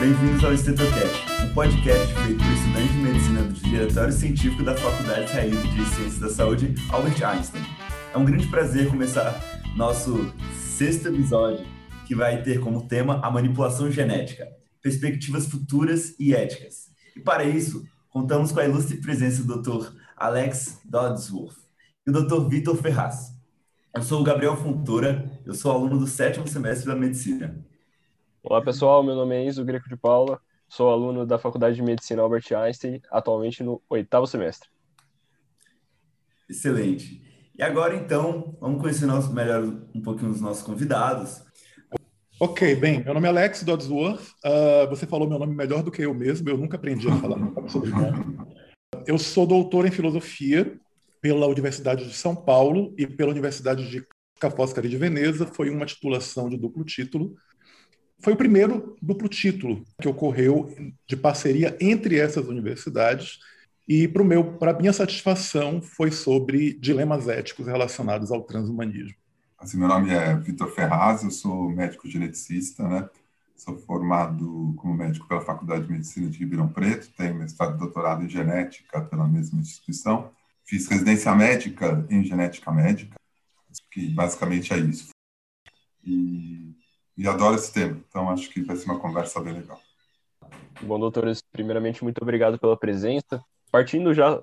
Bem-vindos 0.00 0.42
ao 0.42 0.54
Estetocast, 0.54 1.26
um 1.44 1.52
podcast 1.52 2.14
feito 2.14 2.38
por 2.38 2.50
estudantes 2.50 2.90
de 2.90 2.98
medicina 3.02 3.42
do 3.42 3.52
Diretório 3.52 4.12
Científico 4.14 4.62
da 4.62 4.74
Faculdade 4.74 5.30
Raiz 5.30 5.62
de 5.62 5.84
Ciências 5.84 6.18
da 6.18 6.30
Saúde, 6.30 6.74
Albert 6.90 7.22
Einstein. 7.22 7.62
É 8.14 8.16
um 8.16 8.24
grande 8.24 8.46
prazer 8.46 8.88
começar 8.88 9.38
nosso 9.76 10.32
sexto 10.54 11.08
episódio, 11.08 11.66
que 12.06 12.14
vai 12.14 12.42
ter 12.42 12.60
como 12.60 12.88
tema 12.88 13.20
a 13.22 13.30
manipulação 13.30 13.90
genética, 13.90 14.48
perspectivas 14.80 15.46
futuras 15.46 16.18
e 16.18 16.34
éticas. 16.34 16.86
E 17.14 17.20
para 17.20 17.44
isso, 17.44 17.86
contamos 18.08 18.52
com 18.52 18.60
a 18.60 18.64
ilustre 18.64 18.96
presença 19.02 19.44
do 19.44 19.60
Dr. 19.60 19.92
Alex 20.16 20.80
Dodsworth 20.82 21.58
e 22.06 22.10
o 22.10 22.12
Dr. 22.14 22.48
Vitor 22.48 22.74
Ferraz. 22.74 23.34
Eu 23.94 24.02
sou 24.02 24.22
o 24.22 24.24
Gabriel 24.24 24.56
Fontoura, 24.56 25.30
eu 25.44 25.52
sou 25.52 25.70
aluno 25.70 25.98
do 25.98 26.06
sétimo 26.06 26.48
semestre 26.48 26.86
da 26.86 26.96
Medicina. 26.96 27.68
Olá 28.42 28.62
pessoal, 28.62 29.02
meu 29.02 29.14
nome 29.14 29.36
é 29.36 29.44
Enzo 29.44 29.62
Greco 29.62 29.86
de 29.86 29.98
Paula, 29.98 30.40
sou 30.66 30.88
aluno 30.88 31.26
da 31.26 31.38
Faculdade 31.38 31.76
de 31.76 31.82
Medicina 31.82 32.22
Albert 32.22 32.46
Einstein, 32.56 32.98
atualmente 33.10 33.62
no 33.62 33.82
oitavo 33.86 34.26
semestre. 34.26 34.66
Excelente. 36.48 37.22
E 37.56 37.62
agora 37.62 37.94
então, 37.94 38.56
vamos 38.58 38.80
conhecer 38.80 39.04
nosso, 39.04 39.30
melhor 39.34 39.62
um 39.94 40.00
pouquinho 40.00 40.30
os 40.30 40.40
nossos 40.40 40.62
convidados. 40.62 41.44
Ok, 42.40 42.74
bem, 42.76 43.04
meu 43.04 43.12
nome 43.12 43.26
é 43.26 43.28
Alex 43.28 43.62
Dodsworth, 43.62 44.30
uh, 44.42 44.88
você 44.88 45.06
falou 45.06 45.28
meu 45.28 45.38
nome 45.38 45.54
melhor 45.54 45.82
do 45.82 45.90
que 45.90 46.00
eu 46.00 46.14
mesmo, 46.14 46.48
eu 46.48 46.56
nunca 46.56 46.78
aprendi 46.78 47.08
a 47.08 47.16
falar 47.16 47.36
meu 47.36 47.68
sobrenome. 47.68 48.38
Eu 49.06 49.18
sou 49.18 49.46
doutor 49.46 49.84
em 49.84 49.90
filosofia 49.90 50.80
pela 51.20 51.46
Universidade 51.46 52.06
de 52.06 52.14
São 52.14 52.34
Paulo 52.34 52.94
e 52.96 53.06
pela 53.06 53.32
Universidade 53.32 53.90
de 53.90 54.02
Ca' 54.40 54.50
Foscari 54.50 54.88
de 54.88 54.96
Veneza, 54.96 55.46
foi 55.46 55.68
uma 55.68 55.84
titulação 55.84 56.48
de 56.48 56.56
duplo 56.56 56.82
título, 56.82 57.36
foi 58.20 58.34
o 58.34 58.36
primeiro 58.36 58.96
duplo 59.00 59.28
título 59.28 59.84
que 60.00 60.08
ocorreu 60.08 60.74
de 61.06 61.16
parceria 61.16 61.76
entre 61.80 62.18
essas 62.18 62.46
universidades 62.46 63.38
e 63.88 64.06
para 64.06 64.78
minha 64.78 64.92
satisfação 64.92 65.82
foi 65.82 66.12
sobre 66.12 66.74
dilemas 66.74 67.28
éticos 67.28 67.66
relacionados 67.66 68.30
ao 68.30 68.42
transhumanismo. 68.42 69.16
Assim, 69.58 69.76
meu 69.76 69.88
nome 69.88 70.10
é 70.10 70.36
Vitor 70.36 70.70
Ferraz, 70.72 71.22
eu 71.22 71.30
sou 71.30 71.68
médico 71.70 72.08
geneticista, 72.08 72.86
né? 72.88 73.08
Sou 73.56 73.76
formado 73.76 74.74
como 74.78 74.94
médico 74.94 75.28
pela 75.28 75.42
Faculdade 75.42 75.84
de 75.84 75.92
Medicina 75.92 76.30
de 76.30 76.38
Ribeirão 76.38 76.68
Preto, 76.68 77.10
tenho 77.14 77.34
mestrado 77.34 77.74
e 77.74 77.78
doutorado 77.78 78.24
em 78.24 78.28
genética 78.28 79.02
pela 79.02 79.28
mesma 79.28 79.60
instituição. 79.60 80.30
Fiz 80.64 80.86
residência 80.86 81.34
médica 81.34 82.06
em 82.08 82.24
genética 82.24 82.70
médica, 82.70 83.16
que 83.90 84.08
basicamente 84.14 84.72
é 84.72 84.78
isso. 84.78 85.10
E 86.02 86.69
e 87.16 87.28
adoro 87.28 87.54
esse 87.54 87.72
tema, 87.72 88.00
então 88.08 88.30
acho 88.30 88.48
que 88.50 88.62
vai 88.62 88.76
ser 88.76 88.86
uma 88.86 88.98
conversa 88.98 89.40
bem 89.40 89.54
legal. 89.54 89.80
Bom, 90.82 90.98
doutores, 90.98 91.42
primeiramente, 91.52 92.02
muito 92.02 92.22
obrigado 92.22 92.58
pela 92.58 92.76
presença. 92.76 93.42
Partindo 93.70 94.14
já 94.14 94.42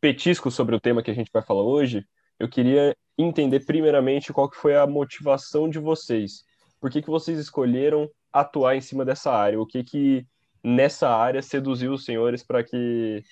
petisco 0.00 0.50
sobre 0.50 0.74
o 0.74 0.80
tema 0.80 1.02
que 1.02 1.10
a 1.10 1.14
gente 1.14 1.30
vai 1.32 1.42
falar 1.42 1.62
hoje, 1.62 2.04
eu 2.38 2.48
queria 2.48 2.96
entender 3.16 3.60
primeiramente 3.60 4.32
qual 4.32 4.48
que 4.48 4.56
foi 4.56 4.76
a 4.76 4.86
motivação 4.86 5.68
de 5.68 5.78
vocês. 5.78 6.44
Por 6.80 6.90
que, 6.90 7.02
que 7.02 7.10
vocês 7.10 7.38
escolheram 7.38 8.08
atuar 8.32 8.76
em 8.76 8.80
cima 8.80 9.04
dessa 9.04 9.32
área? 9.32 9.60
O 9.60 9.66
que 9.66 9.82
que 9.82 10.26
nessa 10.62 11.08
área 11.08 11.42
seduziu 11.42 11.92
os 11.92 12.04
senhores 12.04 12.42
para 12.42 12.62
que 12.62 13.22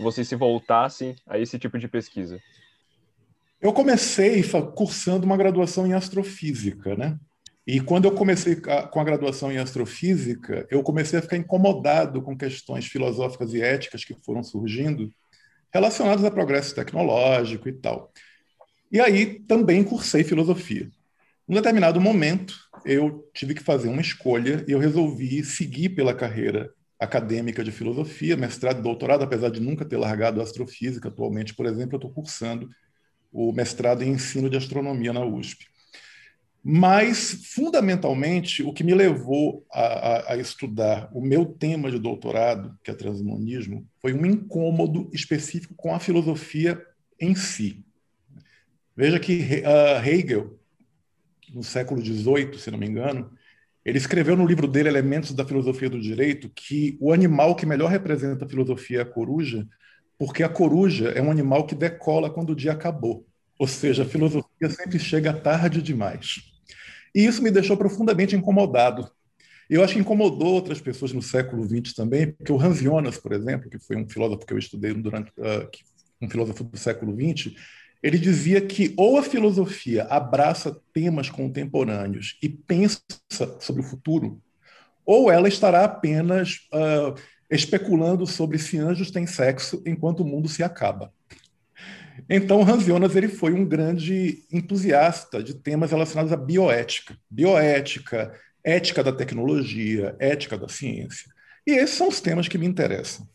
vocês 0.00 0.28
se 0.28 0.36
voltassem 0.36 1.16
a 1.26 1.38
esse 1.38 1.58
tipo 1.58 1.78
de 1.78 1.88
pesquisa? 1.88 2.40
Eu 3.60 3.72
comecei 3.72 4.42
cursando 4.74 5.24
uma 5.24 5.36
graduação 5.36 5.86
em 5.86 5.94
astrofísica, 5.94 6.94
né? 6.94 7.18
E 7.66 7.80
quando 7.80 8.04
eu 8.04 8.12
comecei 8.12 8.56
com 8.56 9.00
a 9.00 9.04
graduação 9.04 9.50
em 9.50 9.56
astrofísica, 9.56 10.66
eu 10.70 10.82
comecei 10.82 11.18
a 11.18 11.22
ficar 11.22 11.36
incomodado 11.36 12.20
com 12.20 12.36
questões 12.36 12.86
filosóficas 12.86 13.54
e 13.54 13.62
éticas 13.62 14.04
que 14.04 14.14
foram 14.22 14.42
surgindo 14.42 15.10
relacionadas 15.72 16.24
a 16.24 16.30
progresso 16.30 16.74
tecnológico 16.74 17.68
e 17.68 17.72
tal. 17.72 18.12
E 18.92 19.00
aí 19.00 19.40
também 19.40 19.82
cursei 19.82 20.22
filosofia. 20.22 20.90
Num 21.48 21.56
determinado 21.56 22.00
momento, 22.00 22.54
eu 22.84 23.28
tive 23.34 23.54
que 23.54 23.62
fazer 23.62 23.88
uma 23.88 24.00
escolha 24.00 24.64
e 24.68 24.72
eu 24.72 24.78
resolvi 24.78 25.42
seguir 25.42 25.90
pela 25.90 26.14
carreira 26.14 26.70
acadêmica 26.98 27.64
de 27.64 27.72
filosofia, 27.72 28.36
mestrado 28.36 28.78
e 28.78 28.82
doutorado, 28.82 29.24
apesar 29.24 29.50
de 29.50 29.60
nunca 29.60 29.84
ter 29.84 29.96
largado 29.96 30.40
astrofísica. 30.40 31.08
Atualmente, 31.08 31.54
por 31.54 31.66
exemplo, 31.66 31.94
eu 31.94 31.98
estou 31.98 32.10
cursando 32.10 32.70
o 33.32 33.52
mestrado 33.52 34.02
em 34.02 34.10
ensino 34.10 34.48
de 34.48 34.56
astronomia 34.56 35.12
na 35.12 35.24
USP. 35.24 35.66
Mas, 36.66 37.50
fundamentalmente, 37.52 38.62
o 38.62 38.72
que 38.72 38.82
me 38.82 38.94
levou 38.94 39.66
a, 39.70 39.82
a, 39.82 40.32
a, 40.32 40.36
estudar 40.38 41.10
o 41.12 41.20
meu 41.20 41.44
tema 41.44 41.90
de 41.90 41.98
doutorado, 41.98 42.74
que 42.82 42.90
é 42.90 42.94
transhumanismo, 42.94 43.86
foi 44.00 44.14
um 44.14 44.24
incômodo 44.24 45.10
específico 45.12 45.74
com 45.76 45.94
a 45.94 46.00
filosofia 46.00 46.82
em 47.20 47.34
si. 47.34 47.84
Veja 48.96 49.20
que 49.20 49.62
uh, 49.62 50.08
Hegel, 50.08 50.58
no 51.52 51.62
século 51.62 52.02
XVIII, 52.02 52.58
se 52.58 52.70
não 52.70 52.78
me 52.78 52.86
engano, 52.86 53.30
ele 53.84 53.98
escreveu 53.98 54.34
no 54.34 54.46
livro 54.46 54.66
dele, 54.66 54.88
Elementos 54.88 55.32
da 55.34 55.44
Filosofia 55.44 55.90
do 55.90 56.00
Direito, 56.00 56.48
que 56.48 56.96
o 56.98 57.12
animal 57.12 57.54
que 57.54 57.66
melhor 57.66 57.90
representa 57.90 58.46
a 58.46 58.48
filosofia 58.48 59.00
é 59.00 59.02
a 59.02 59.04
coruja, 59.04 59.68
porque 60.18 60.42
a 60.42 60.48
coruja 60.48 61.10
é 61.10 61.20
um 61.20 61.30
animal 61.30 61.66
que 61.66 61.74
decola 61.74 62.30
quando 62.30 62.50
o 62.50 62.56
dia 62.56 62.72
acabou. 62.72 63.26
Ou 63.58 63.68
seja, 63.68 64.04
a 64.04 64.06
filosofia 64.06 64.70
sempre 64.70 64.98
chega 64.98 65.34
tarde 65.34 65.82
demais. 65.82 66.53
E 67.14 67.24
isso 67.24 67.42
me 67.42 67.50
deixou 67.50 67.76
profundamente 67.76 68.34
incomodado. 68.34 69.08
Eu 69.68 69.82
acho 69.82 69.94
que 69.94 70.00
incomodou 70.00 70.54
outras 70.54 70.80
pessoas 70.80 71.12
no 71.12 71.22
século 71.22 71.64
XX 71.64 71.94
também, 71.94 72.32
porque 72.32 72.52
o 72.52 72.60
Hans 72.60 72.78
Jonas, 72.78 73.16
por 73.16 73.32
exemplo, 73.32 73.70
que 73.70 73.78
foi 73.78 73.96
um 73.96 74.08
filósofo 74.08 74.44
que 74.44 74.52
eu 74.52 74.58
estudei 74.58 74.92
durante 74.92 75.30
uh, 75.38 75.68
um 76.20 76.28
filósofo 76.28 76.64
do 76.64 76.76
século 76.76 77.14
XX, 77.14 77.54
ele 78.02 78.18
dizia 78.18 78.60
que 78.60 78.92
ou 78.98 79.16
a 79.16 79.22
filosofia 79.22 80.04
abraça 80.04 80.78
temas 80.92 81.30
contemporâneos 81.30 82.36
e 82.42 82.50
pensa 82.50 83.00
sobre 83.58 83.80
o 83.80 83.84
futuro, 83.84 84.38
ou 85.06 85.30
ela 85.30 85.48
estará 85.48 85.84
apenas 85.84 86.68
uh, 86.72 87.18
especulando 87.50 88.26
sobre 88.26 88.58
se 88.58 88.76
anjos 88.78 89.10
têm 89.10 89.26
sexo 89.26 89.82
enquanto 89.86 90.20
o 90.20 90.26
mundo 90.26 90.48
se 90.48 90.62
acaba. 90.62 91.10
Então, 92.28 92.62
Hans 92.62 92.84
Jonas 92.84 93.16
ele 93.16 93.28
foi 93.28 93.52
um 93.52 93.64
grande 93.64 94.44
entusiasta 94.52 95.42
de 95.42 95.54
temas 95.54 95.90
relacionados 95.90 96.32
à 96.32 96.36
bioética, 96.36 97.16
bioética, 97.28 98.32
ética 98.62 99.02
da 99.02 99.12
tecnologia, 99.12 100.16
ética 100.18 100.56
da 100.56 100.68
ciência. 100.68 101.30
E 101.66 101.72
esses 101.72 101.96
são 101.96 102.08
os 102.08 102.20
temas 102.20 102.48
que 102.48 102.58
me 102.58 102.66
interessam. 102.66 103.28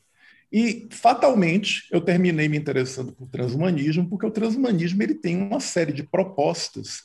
E 0.52 0.88
fatalmente 0.92 1.84
eu 1.92 2.02
terminei 2.02 2.48
me 2.48 2.58
interessando 2.58 3.12
por 3.12 3.28
transhumanismo, 3.28 4.10
porque 4.10 4.26
o 4.26 4.32
transhumanismo 4.32 5.04
ele 5.04 5.14
tem 5.14 5.38
uma 5.38 5.60
série 5.60 5.94
de 5.94 6.04
propostas 6.04 7.04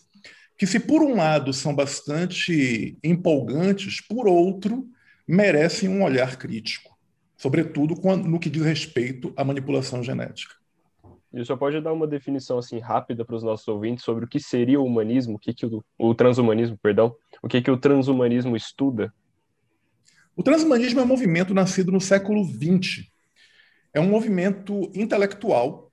que, 0.56 0.66
se 0.66 0.80
por 0.80 1.02
um 1.02 1.16
lado 1.16 1.52
são 1.52 1.74
bastante 1.74 2.96
empolgantes, 3.02 4.00
por 4.00 4.26
outro 4.26 4.88
merecem 5.26 5.88
um 5.88 6.02
olhar 6.02 6.36
crítico, 6.36 6.96
sobretudo 7.36 7.94
no 8.16 8.38
que 8.38 8.48
diz 8.48 8.62
respeito 8.62 9.32
à 9.36 9.44
manipulação 9.44 10.02
genética. 10.02 10.54
E 11.34 11.44
só 11.44 11.56
pode 11.56 11.80
dar 11.80 11.92
uma 11.92 12.06
definição 12.06 12.58
assim 12.58 12.78
rápida 12.78 13.24
para 13.24 13.34
os 13.34 13.42
nossos 13.42 13.66
ouvintes 13.66 14.04
sobre 14.04 14.24
o 14.24 14.28
que 14.28 14.38
seria 14.38 14.80
o 14.80 14.86
humanismo, 14.86 15.34
o 15.34 15.38
que, 15.38 15.52
que 15.52 15.66
o, 15.66 15.84
o 15.98 16.14
transhumanismo, 16.14 16.78
perdão, 16.78 17.16
o 17.42 17.48
que, 17.48 17.60
que 17.60 17.70
o 17.70 17.76
transhumanismo 17.76 18.56
estuda? 18.56 19.12
O 20.36 20.42
transhumanismo 20.42 21.00
é 21.00 21.02
um 21.02 21.06
movimento 21.06 21.52
nascido 21.52 21.90
no 21.90 22.00
século 22.00 22.44
XX. 22.44 23.08
É 23.92 24.00
um 24.00 24.08
movimento 24.08 24.90
intelectual, 24.94 25.92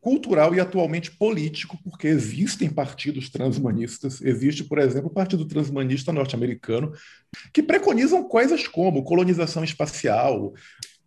cultural 0.00 0.52
e 0.52 0.60
atualmente 0.60 1.12
político, 1.12 1.78
porque 1.84 2.08
existem 2.08 2.68
partidos 2.68 3.30
transhumanistas. 3.30 4.20
Existe, 4.20 4.64
por 4.64 4.78
exemplo, 4.78 5.08
o 5.08 5.12
Partido 5.14 5.44
Transhumanista 5.44 6.12
Norte-Americano, 6.12 6.92
que 7.52 7.62
preconizam 7.62 8.24
coisas 8.24 8.66
como 8.66 9.04
colonização 9.04 9.62
espacial, 9.62 10.54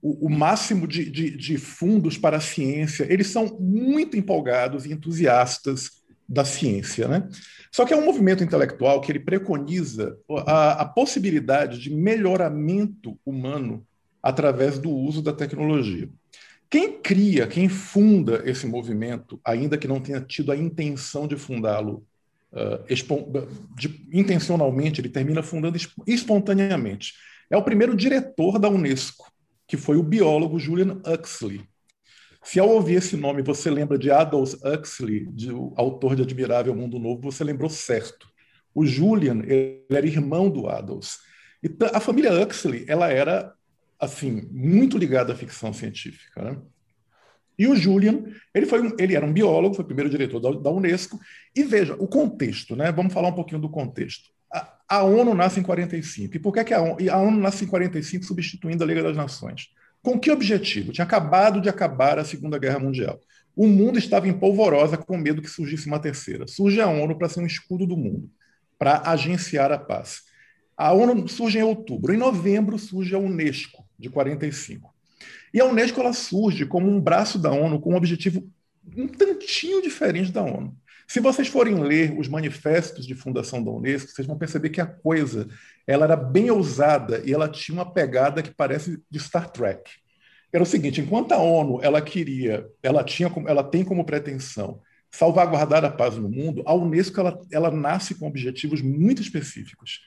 o, 0.06 0.28
o 0.28 0.30
máximo 0.30 0.88
de, 0.88 1.10
de, 1.10 1.32
de 1.36 1.58
fundos 1.58 2.16
para 2.16 2.38
a 2.38 2.42
ciência, 2.42 3.08
eles 3.10 3.26
são 3.26 3.58
muito 3.60 4.16
empolgados 4.16 4.86
e 4.86 4.94
entusiastas 4.94 6.04
da 6.30 6.46
ciência, 6.46 7.08
né? 7.08 7.28
Só 7.72 7.86
que 7.86 7.94
é 7.94 7.98
um 7.98 8.06
movimento 8.06 8.44
intelectual 8.44 9.02
que 9.02 9.12
ele 9.12 9.20
preconiza 9.20 10.16
a, 10.46 10.84
a, 10.84 10.86
possibilidade 10.86 11.80
de 11.80 11.90
melhoramento 11.90 13.20
humano 13.26 13.86
através 14.22 14.78
do 14.78 14.92
uso 14.92 15.24
da 15.24 15.34
tecnologia. 15.34 16.08
Quem 16.70 17.00
cria, 17.00 17.48
quem 17.48 17.68
funda 17.68 18.44
esse 18.46 18.68
movimento, 18.68 19.40
ainda 19.44 19.78
que 19.78 19.88
não 19.88 20.00
tenha 20.00 20.22
tido 20.22 20.52
a 20.52 20.58
intenção 20.58 21.28
de 21.28 21.36
fundá-lo 21.36 22.06
uh, 22.54 22.86
intencionalmente, 24.12 25.02
ele 25.02 25.10
termina 25.10 25.42
fundando 25.42 25.78
espontaneamente. 26.06 27.14
É 27.50 27.58
o 27.58 27.64
primeiro 27.64 27.96
diretor 27.96 28.58
da 28.60 28.70
Unesco, 28.70 29.35
que 29.68 29.78
foi 29.78 29.98
o 29.98 30.04
biólogo 30.04 30.60
Julian 30.60 31.02
Huxley. 31.06 31.62
Se 32.44 32.60
ao 32.60 32.70
ouvir 32.70 32.96
esse 32.96 33.18
nome 33.18 33.42
você 33.42 33.72
lembra 33.72 33.98
de 33.98 34.12
Aldous 34.12 34.54
Huxley, 34.64 35.26
de, 35.32 35.52
o 35.52 35.74
autor 35.76 36.16
de 36.16 36.22
Admirável 36.22 36.76
Mundo 36.76 37.00
Novo, 37.00 37.32
você 37.32 37.44
lembrou 37.44 37.70
certo. 37.70 38.28
O 38.74 38.86
Julian 38.86 39.42
era 39.90 40.06
irmão 40.06 40.50
do 40.50 40.68
Aldous. 40.68 41.20
E 41.64 41.70
a 41.94 42.00
família 42.00 42.32
Huxley, 42.40 42.86
ela 42.88 43.12
era 43.12 43.52
assim 44.00 44.48
muito 44.52 44.98
ligada 44.98 45.34
à 45.34 45.36
ficção 45.36 45.74
científica. 45.74 46.44
Né? 46.44 46.62
E 47.58 47.68
o 47.68 47.76
Julian, 47.76 48.24
ele, 48.54 48.66
foi 48.66 48.82
um, 48.82 48.96
ele 49.00 49.16
era 49.16 49.26
um 49.26 49.34
biólogo, 49.34 49.76
foi 49.76 49.86
primeiro 49.86 50.10
diretor 50.10 50.40
da, 50.40 50.52
da, 50.52 50.70
Unesco. 50.70 51.20
E 51.56 51.64
veja, 51.64 51.96
o 51.96 52.08
contexto, 52.08 52.76
né? 52.76 52.92
vamos 52.92 53.14
falar 53.14 53.30
um 53.30 53.36
pouquinho 53.36 53.62
do 53.62 53.70
contexto. 53.70 54.30
A, 54.88 55.04
ONU 55.04 55.34
nasce 55.34 55.60
em 55.60 55.64
45. 55.64 56.36
E 56.36 56.40
por 56.40 56.54
que, 56.54 56.64
que 56.64 56.74
a, 56.74 56.82
ONU, 56.82 56.98
a 57.12 57.18
ONU 57.18 57.40
nasce 57.40 57.66
em 57.66 57.68
45 57.68 58.26
substituindo 58.26 58.84
a 58.84 58.88
Liga 58.88 59.02
das 59.02 59.16
Nações? 59.16 59.70
Com 60.02 60.20
que 60.20 60.30
objetivo? 60.30 60.92
Tinha 60.92 61.06
acabado 61.06 61.60
de 61.60 61.70
acabar 61.70 62.20
a 62.20 62.26
Segunda 62.26 62.60
Guerra 62.60 62.80
Mundial. 62.80 63.20
O 63.56 63.68
mundo 63.68 63.98
estava 63.98 64.28
em 64.28 64.34
polvorosa 64.34 64.98
com 64.98 65.18
medo 65.18 65.42
que 65.42 65.50
surgisse 65.50 65.88
uma 65.88 66.00
terceira. 66.00 66.46
Surge 66.48 66.80
a 66.82 66.88
ONU 66.88 67.18
para 67.18 67.30
ser 67.30 67.40
um 67.40 67.46
escudo 67.46 67.88
do 67.88 67.98
mundo, 67.98 68.30
para 68.78 69.02
agenciar 69.10 69.72
a 69.72 69.78
paz. 69.78 70.22
A 70.78 70.92
ONU 70.92 71.28
surge 71.28 71.58
em 71.58 71.64
outubro. 71.64 72.14
Em 72.14 72.18
novembro 72.18 72.78
surge 72.78 73.16
a 73.16 73.20
Unesco, 73.20 73.88
de 73.98 74.10
45. 74.10 74.94
E 75.54 75.60
a 75.62 75.66
Unesco 75.66 76.02
ela 76.02 76.14
surge 76.14 76.66
como 76.66 76.90
um 76.90 77.00
braço 77.00 77.40
da 77.40 77.52
ONU 77.52 77.80
com 77.80 77.94
um 77.94 77.96
objetivo 77.96 78.48
um 78.96 79.08
tantinho 79.08 79.82
diferente 79.82 80.32
da 80.32 80.44
ONU. 80.44 80.76
Se 81.08 81.20
vocês 81.20 81.48
forem 81.48 81.76
ler 81.84 82.18
os 82.18 82.28
manifestos 82.28 83.06
de 83.06 83.14
fundação 83.14 83.64
da 83.64 83.72
Unesco, 83.72 84.12
vocês 84.12 84.28
vão 84.28 84.38
perceber 84.38 84.70
que 84.70 84.82
a 84.82 84.86
coisa 84.86 85.48
ela 85.86 86.06
era 86.06 86.16
bem 86.16 86.50
ousada 86.50 87.22
e 87.26 87.34
ela 87.34 87.48
tinha 87.48 87.76
uma 87.76 87.94
pegada 87.94 88.42
que 88.42 88.54
parece 88.54 89.00
de 89.10 89.20
Star 89.20 89.50
Trek. 89.52 89.92
Era 90.52 90.64
o 90.64 90.66
seguinte: 90.68 91.02
enquanto 91.02 91.32
a 91.32 91.38
ONU 91.38 91.80
ela 91.84 92.02
queria, 92.02 92.68
ela 92.82 93.04
tinha, 93.04 93.32
ela 93.48 93.64
tem 93.64 93.84
como 93.84 94.06
pretensão 94.06 94.82
salvaguardar 95.12 95.86
a 95.86 95.92
paz 95.92 96.18
no 96.18 96.28
mundo, 96.28 96.62
a 96.66 96.74
Unesco 96.74 97.20
ela, 97.20 97.40
ela 97.52 97.72
nasce 97.72 98.16
com 98.16 98.28
objetivos 98.28 98.82
muito 98.82 99.22
específicos 99.22 100.02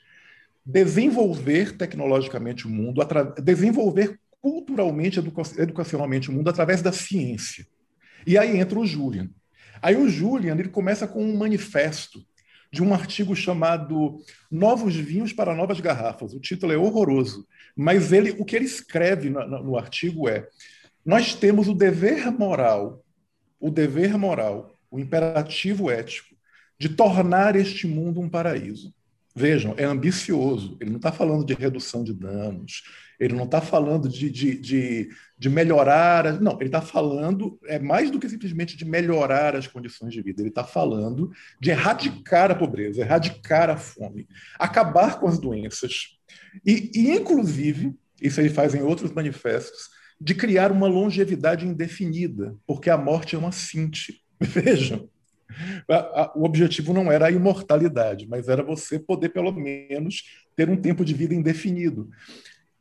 desenvolver 0.65 1.75
tecnologicamente 1.75 2.67
o 2.67 2.69
mundo, 2.69 3.01
desenvolver 3.41 4.19
culturalmente, 4.39 5.19
educa 5.19 5.41
educacionalmente 5.57 6.29
o 6.29 6.33
mundo 6.33 6.49
através 6.49 6.81
da 6.81 6.91
ciência. 6.91 7.65
E 8.25 8.37
aí 8.37 8.57
entra 8.59 8.79
o 8.79 8.85
Julian. 8.85 9.29
Aí 9.81 9.95
o 9.95 10.09
Julian 10.09 10.57
ele 10.57 10.69
começa 10.69 11.07
com 11.07 11.23
um 11.23 11.37
manifesto 11.37 12.23
de 12.71 12.83
um 12.83 12.93
artigo 12.93 13.35
chamado 13.35 14.19
Novos 14.51 14.95
Vinhos 14.95 15.33
para 15.33 15.55
Novas 15.55 15.79
Garrafas. 15.79 16.33
O 16.33 16.39
título 16.39 16.71
é 16.71 16.77
horroroso, 16.77 17.47
mas 17.75 18.11
ele, 18.11 18.31
o 18.31 18.45
que 18.45 18.55
ele 18.55 18.65
escreve 18.65 19.29
no, 19.29 19.45
no 19.63 19.77
artigo 19.77 20.29
é: 20.29 20.47
nós 21.05 21.33
temos 21.33 21.67
o 21.67 21.73
dever 21.73 22.31
moral, 22.31 23.03
o 23.59 23.69
dever 23.69 24.17
moral, 24.17 24.75
o 24.91 24.99
imperativo 24.99 25.89
ético 25.89 26.35
de 26.77 26.89
tornar 26.89 27.55
este 27.55 27.87
mundo 27.87 28.21
um 28.21 28.29
paraíso. 28.29 28.93
Vejam, 29.35 29.73
é 29.77 29.83
ambicioso. 29.83 30.77
Ele 30.79 30.89
não 30.89 30.97
está 30.97 31.11
falando 31.11 31.45
de 31.45 31.53
redução 31.53 32.03
de 32.03 32.13
danos, 32.13 32.83
ele 33.19 33.35
não 33.35 33.45
está 33.45 33.61
falando 33.61 34.07
de, 34.07 34.29
de, 34.29 34.55
de, 34.57 35.09
de, 35.37 35.49
melhorar. 35.49 36.39
Não, 36.41 36.53
ele 36.53 36.65
está 36.65 36.81
falando, 36.81 37.59
é 37.65 37.77
mais 37.77 38.09
do 38.09 38.19
que 38.19 38.29
simplesmente 38.29 38.77
de 38.77 38.85
melhorar 38.85 39.55
as 39.55 39.67
condições 39.67 40.13
de 40.13 40.21
vida. 40.21 40.41
Ele 40.41 40.49
está 40.49 40.63
falando 40.63 41.31
de 41.59 41.69
erradicar 41.69 42.49
a 42.49 42.55
pobreza, 42.55 43.01
erradicar 43.01 43.69
a 43.69 43.77
fome, 43.77 44.27
acabar 44.57 45.19
com 45.19 45.27
as 45.27 45.37
doenças. 45.37 46.17
E, 46.65 46.91
e, 46.95 47.11
inclusive, 47.11 47.93
isso 48.21 48.39
ele 48.39 48.49
faz 48.49 48.73
em 48.73 48.81
outros 48.81 49.11
manifestos, 49.11 49.89
de 50.19 50.33
criar 50.33 50.71
uma 50.71 50.87
longevidade 50.87 51.65
indefinida, 51.65 52.55
porque 52.65 52.89
a 52.89 52.97
morte 52.97 53.35
é 53.35 53.37
uma 53.37 53.51
cinte. 53.51 54.21
Vejam, 54.39 55.09
o 56.35 56.43
objetivo 56.43 56.93
não 56.93 57.11
era 57.11 57.27
a 57.27 57.31
imortalidade, 57.31 58.27
mas 58.27 58.47
era 58.47 58.63
você 58.63 58.99
poder, 58.99 59.29
pelo 59.29 59.51
menos, 59.51 60.23
ter 60.55 60.69
um 60.69 60.77
tempo 60.77 61.03
de 61.03 61.13
vida 61.13 61.33
indefinido. 61.33 62.09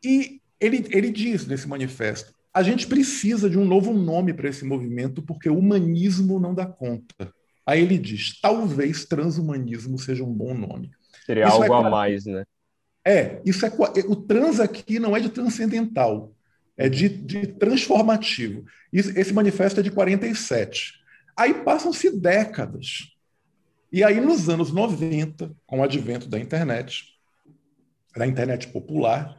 E 0.04 0.40
ele, 0.60 0.86
ele 0.90 1.10
diz 1.10 1.46
nesse 1.46 1.68
manifesto: 1.68 2.32
a 2.52 2.62
gente 2.62 2.86
precisa 2.86 3.48
de 3.48 3.58
um 3.58 3.64
novo 3.64 3.92
nome 3.92 4.32
para 4.32 4.48
esse 4.48 4.64
movimento, 4.64 5.22
porque 5.22 5.48
o 5.48 5.58
humanismo 5.58 6.40
não 6.40 6.54
dá 6.54 6.66
conta. 6.66 7.32
Aí 7.66 7.82
ele 7.82 7.98
diz: 7.98 8.40
talvez 8.40 9.04
transhumanismo 9.04 9.98
seja 9.98 10.24
um 10.24 10.32
bom 10.32 10.54
nome. 10.54 10.90
Seria 11.24 11.46
isso 11.46 11.62
algo 11.62 11.74
é, 11.74 11.86
a 11.86 11.90
mais, 11.90 12.24
né? 12.24 12.44
É, 13.06 13.40
isso 13.44 13.64
é 13.64 13.72
o 14.06 14.16
trans 14.16 14.60
aqui 14.60 14.98
não 14.98 15.16
é 15.16 15.20
de 15.20 15.28
transcendental, 15.28 16.34
é 16.76 16.88
de, 16.88 17.08
de 17.08 17.46
transformativo. 17.46 18.64
Esse 18.92 19.32
manifesto 19.32 19.80
é 19.80 19.82
de 19.82 19.90
47. 19.90 20.97
Aí 21.38 21.54
passam-se 21.54 22.10
décadas. 22.10 23.12
E 23.92 24.02
aí, 24.02 24.20
nos 24.20 24.48
anos 24.48 24.72
90, 24.72 25.54
com 25.64 25.78
o 25.78 25.82
advento 25.84 26.28
da 26.28 26.36
internet, 26.36 27.04
da 28.16 28.26
internet 28.26 28.66
popular, 28.66 29.36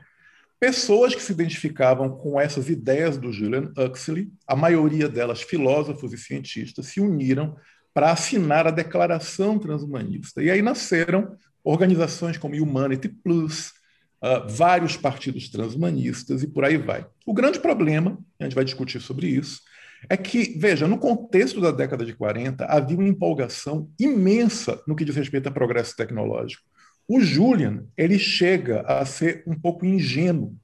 pessoas 0.58 1.14
que 1.14 1.22
se 1.22 1.34
identificavam 1.34 2.10
com 2.10 2.40
essas 2.40 2.70
ideias 2.70 3.18
do 3.18 3.34
Julian 3.34 3.74
Huxley, 3.78 4.32
a 4.48 4.56
maioria 4.56 5.10
delas 5.10 5.42
filósofos 5.42 6.14
e 6.14 6.18
cientistas, 6.18 6.86
se 6.86 7.02
uniram 7.02 7.58
para 7.94 8.14
assinar 8.14 8.66
a 8.66 8.72
Declaração 8.72 9.60
Transhumanista. 9.60 10.42
E 10.42 10.50
aí 10.50 10.62
nasceram 10.62 11.36
organizações 11.62 12.38
como 12.38 12.56
Humanity 12.56 13.10
Plus, 13.10 13.74
uh, 14.24 14.48
vários 14.48 14.96
partidos 14.96 15.50
transhumanistas 15.50 16.44
e 16.44 16.48
por 16.48 16.64
aí 16.64 16.78
vai. 16.78 17.06
O 17.26 17.34
grande 17.34 17.60
problema, 17.60 18.18
a 18.40 18.46
gente 18.46 18.56
vai 18.56 18.64
discutir 18.64 19.02
sobre 19.02 19.28
isso, 19.28 19.60
é 20.08 20.16
que, 20.16 20.58
veja, 20.58 20.88
no 20.88 20.98
contexto 20.98 21.60
da 21.60 21.72
década 21.72 22.06
de 22.06 22.14
40, 22.14 22.66
havia 22.66 22.98
uma 22.98 23.08
empolgação 23.08 23.90
imensa 24.00 24.82
no 24.88 24.96
que 24.96 25.04
diz 25.04 25.16
respeito 25.16 25.50
a 25.50 25.52
progresso 25.52 25.96
tecnológico. 25.96 26.64
O 27.08 27.20
Julian, 27.20 27.86
ele 27.98 28.20
chega 28.20 28.82
a 28.82 29.04
ser 29.04 29.44
um 29.48 29.56
pouco 29.60 29.86
ingênuo 29.86 30.56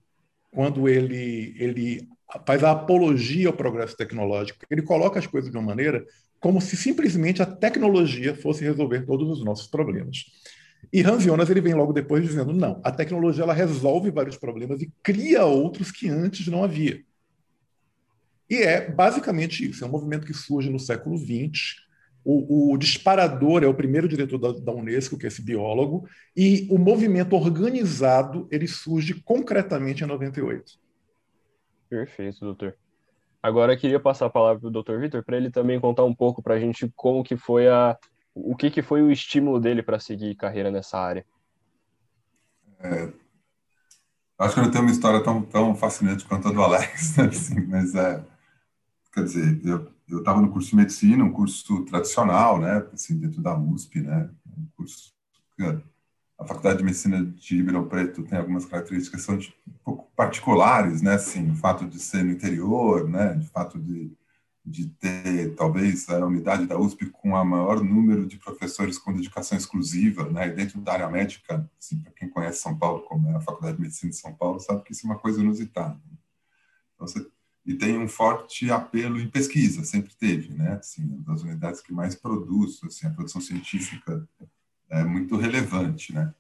quando 0.52 0.88
ele, 0.88 1.56
ele 1.58 2.08
faz 2.46 2.64
a 2.64 2.72
apologia 2.72 3.48
ao 3.48 3.54
progresso 3.54 3.98
tecnológico. 3.98 4.60
Ele 4.70 4.82
coloca 4.82 5.20
as 5.20 5.28
coisas 5.28 5.52
de 5.52 5.58
uma 5.58 5.66
maneira 5.66 6.06
como 6.40 6.62
se 6.62 6.78
simplesmente 6.78 7.42
a 7.42 7.46
tecnologia 7.46 8.36
fosse 8.36 8.64
resolver 8.64 9.06
todos 9.06 9.30
os 9.30 9.44
nossos 9.44 9.68
problemas. 9.68 10.26
E 10.94 11.02
Hans 11.02 11.24
Jonas 11.24 11.50
ele 11.50 11.62
vem 11.62 11.74
logo 11.74 11.92
depois 11.92 12.24
dizendo: 12.24 12.54
não, 12.54 12.80
a 12.84 12.92
tecnologia 12.92 13.44
ela 13.44 13.54
resolve 13.54 14.12
vários 14.12 14.38
problemas 14.38 14.82
e 14.82 14.92
cria 15.02 15.46
outros 15.46 15.92
que 15.92 16.08
antes 16.10 16.48
não 16.48 16.64
havia. 16.64 17.02
E 18.50 18.58
é 18.58 18.90
basicamente 18.90 19.70
isso: 19.70 19.84
é 19.84 19.88
um 19.88 19.92
movimento 19.92 20.26
que 20.26 20.34
surge 20.34 20.70
no 20.70 20.80
século 20.80 21.18
XX. 21.18 21.84
O, 22.24 22.74
o 22.74 22.78
disparador 22.78 23.64
é 23.64 23.68
o 23.68 23.74
primeiro 23.74 24.08
diretor 24.08 24.40
da, 24.40 24.52
da, 24.52 24.72
Unesco, 24.72 25.16
que 25.16 25.26
é 25.26 25.28
esse 25.28 25.44
biólogo, 25.44 26.08
e 26.36 26.68
o 26.72 26.78
movimento 26.80 27.36
organizado 27.36 28.48
ele 28.52 28.68
surge 28.68 29.14
concretamente 29.14 30.04
em 30.04 30.08
98. 30.08 30.74
Perfeito, 31.88 32.40
doutor. 32.40 32.76
Agora 33.44 33.74
eu 33.74 33.78
queria 33.78 34.00
passar 34.00 34.26
a 34.26 34.30
palavra 34.30 34.60
para 34.60 34.68
o 34.70 34.72
doutor 34.72 35.00
Vitor 35.00 35.24
para 35.24 35.38
ele 35.38 35.52
também 35.52 35.80
contar 35.80 36.04
um 36.04 36.16
pouco 36.16 36.42
para 36.42 36.56
a 36.56 36.60
gente 36.60 36.92
como 36.96 37.24
que 37.24 37.38
foi 37.38 37.68
a 37.68 37.96
o 38.34 38.56
que, 38.56 38.70
que 38.70 38.82
foi 38.82 39.02
o 39.02 39.12
estímulo 39.12 39.60
dele 39.60 39.82
para 39.82 40.00
seguir 40.00 40.36
carreira 40.36 40.70
nessa 40.70 40.98
área. 41.00 41.26
É, 42.80 43.14
acho 44.40 44.54
que 44.54 44.60
eu 44.60 44.64
não 44.64 44.72
tenho 44.72 44.84
uma 44.84 44.92
história 44.92 45.24
tão, 45.24 45.42
tão 45.42 45.76
fascinante 45.76 46.26
quanto 46.26 46.50
a 46.50 46.52
do 46.52 46.62
Alex, 46.62 47.16
né? 47.16 47.26
assim, 47.30 47.66
mas 47.68 47.96
é, 47.96 48.24
quer 49.16 49.24
dizer, 49.24 49.62
eu 49.66 49.96
eu 50.08 50.20
estava 50.20 50.42
no 50.42 50.52
curso 50.52 50.70
de 50.70 50.76
medicina, 50.76 51.24
um 51.24 51.32
curso 51.32 51.84
tradicional, 51.86 52.60
né, 52.60 52.86
assim, 52.94 53.18
dentro 53.18 53.42
da 53.42 53.58
USP, 53.58 54.02
né, 54.02 54.30
um 54.58 54.66
curso 54.76 55.14
a 56.38 56.46
Faculdade 56.46 56.80
de 56.80 56.84
Medicina 56.84 57.24
de 57.24 57.56
Ribeirão 57.56 57.88
Preto 57.88 58.22
tem 58.24 58.38
algumas 58.38 58.66
características 58.66 59.22
são 59.22 59.38
de, 59.38 59.56
um 59.66 59.72
pouco 59.86 60.12
particulares, 60.16 61.02
né, 61.02 61.14
assim, 61.14 61.50
o 61.50 61.56
fato 61.56 61.86
de 61.86 61.98
ser 61.98 62.24
no 62.24 62.32
interior, 62.32 63.10
né, 63.10 63.36
de 63.36 63.48
fato 63.48 63.80
de, 63.80 64.12
de 64.66 64.90
ter 64.90 65.56
talvez 65.56 66.10
a 66.10 66.26
unidade 66.26 66.66
da 66.66 66.78
USP 66.78 67.06
com 67.06 67.30
o 67.30 67.46
maior 67.46 67.82
número 67.82 68.28
de 68.28 68.38
professores 68.38 68.98
com 68.98 69.14
dedicação 69.14 69.58
exclusiva, 69.58 70.30
né, 70.30 70.50
dentro 70.50 70.82
da 70.82 70.92
área 70.92 71.10
médica, 71.10 71.70
assim, 71.80 72.00
para 72.00 72.12
quem 72.12 72.30
conhece 72.30 72.60
São 72.60 72.78
Paulo, 72.78 73.04
como 73.04 73.30
é 73.30 73.36
a 73.36 73.42
Faculdade 73.42 73.78
de 73.78 73.82
Medicina 73.82 74.10
de 74.10 74.18
São 74.18 74.34
Paulo, 74.34 74.60
sabe 74.60 74.84
que 74.84 74.92
isso 74.92 75.08
é 75.08 75.10
uma 75.10 75.20
coisa 75.20 75.40
inusitada. 75.42 75.98
Então, 76.96 77.08
você 77.08 77.26
e 77.66 77.74
tem 77.74 77.98
um 77.98 78.08
forte 78.08 78.70
apelo 78.70 79.20
em 79.20 79.30
pesquisa, 79.30 79.84
sempre 79.84 80.14
teve, 80.16 80.54
né? 80.54 80.74
Assim, 80.74 81.24
das 81.26 81.42
unidades 81.42 81.82
que 81.82 81.92
mais 81.92 82.14
produz, 82.14 82.80
assim, 82.84 83.08
a 83.08 83.10
produção 83.10 83.42
científica 83.42 84.28
é 84.90 85.04
muito 85.04 85.36
relevante, 85.36 86.14
né? 86.14 86.34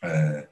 É, 0.00 0.48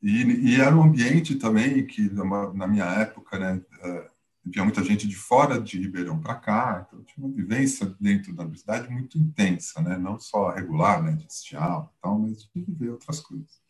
e, 0.00 0.22
e, 0.22 0.60
era 0.60 0.76
um 0.76 0.82
ambiente 0.82 1.36
também 1.36 1.84
que, 1.86 2.10
na 2.54 2.66
minha 2.66 2.84
época, 2.84 3.38
né, 3.38 3.62
é, 3.80 4.10
havia 4.46 4.64
muita 4.64 4.82
gente 4.82 5.06
de 5.06 5.14
fora 5.14 5.60
de 5.60 5.78
Ribeirão 5.78 6.20
para 6.20 6.34
cá, 6.34 6.86
então 6.86 7.02
tinha 7.04 7.24
uma 7.24 7.34
vivência 7.34 7.94
dentro 8.00 8.34
da 8.34 8.42
universidade 8.42 8.88
muito 8.90 9.18
intensa, 9.18 9.80
né? 9.80 9.96
Não 9.96 10.18
só 10.18 10.50
regular, 10.50 11.02
né, 11.02 11.12
de 11.12 11.26
assistir 11.26 11.56
aula 11.56 11.90
e 11.92 12.02
tal, 12.02 12.18
mas 12.18 12.42
de 12.44 12.62
viver 12.62 12.90
outras 12.90 13.20
coisas. 13.20 13.60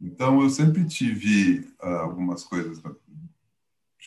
Então, 0.00 0.40
eu 0.40 0.50
sempre 0.50 0.84
tive 0.84 1.72
uh, 1.82 1.86
algumas 1.86 2.44
coisas 2.44 2.80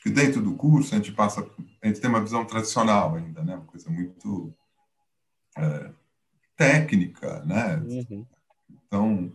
Acho 0.01 0.03
que 0.03 0.09
dentro 0.09 0.41
do 0.41 0.55
curso 0.55 0.95
a 0.95 0.97
gente 0.97 1.11
passa, 1.11 1.47
a 1.81 1.87
gente 1.87 2.01
tem 2.01 2.09
uma 2.09 2.21
visão 2.21 2.43
tradicional 2.43 3.15
ainda, 3.15 3.43
né? 3.43 3.55
Uma 3.55 3.65
coisa 3.65 3.87
muito 3.91 4.51
é, 5.55 5.91
técnica, 6.57 7.45
né? 7.45 7.75
Uhum. 7.77 8.25
Então, 8.71 9.31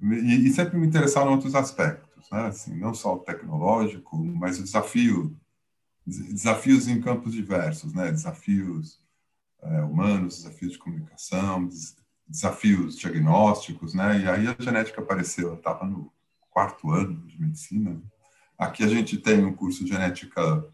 e, 0.00 0.46
e 0.46 0.50
sempre 0.52 0.78
me 0.78 0.86
interessaram 0.86 1.32
outros 1.32 1.56
aspectos, 1.56 2.30
né? 2.30 2.46
Assim, 2.46 2.76
não 2.76 2.94
só 2.94 3.16
o 3.16 3.18
tecnológico, 3.18 4.16
mas 4.16 4.60
o 4.60 4.62
desafio, 4.62 5.36
desafios 6.06 6.86
em 6.86 7.00
campos 7.00 7.32
diversos, 7.32 7.92
né? 7.92 8.12
Desafios 8.12 9.00
é, 9.60 9.82
humanos, 9.82 10.36
desafios 10.36 10.72
de 10.72 10.78
comunicação, 10.78 11.68
desafios 12.28 12.96
diagnósticos, 12.96 13.92
né? 13.92 14.20
E 14.20 14.28
aí 14.28 14.46
a 14.46 14.56
genética 14.62 15.00
apareceu, 15.00 15.48
eu 15.48 15.54
estava 15.54 15.84
no 15.84 16.12
quarto 16.48 16.92
ano 16.92 17.26
de 17.26 17.40
medicina. 17.40 18.00
Aqui 18.58 18.84
a 18.84 18.88
gente 18.88 19.18
tem 19.18 19.44
um 19.44 19.52
curso 19.52 19.84
de 19.84 19.90
genética 19.90 20.64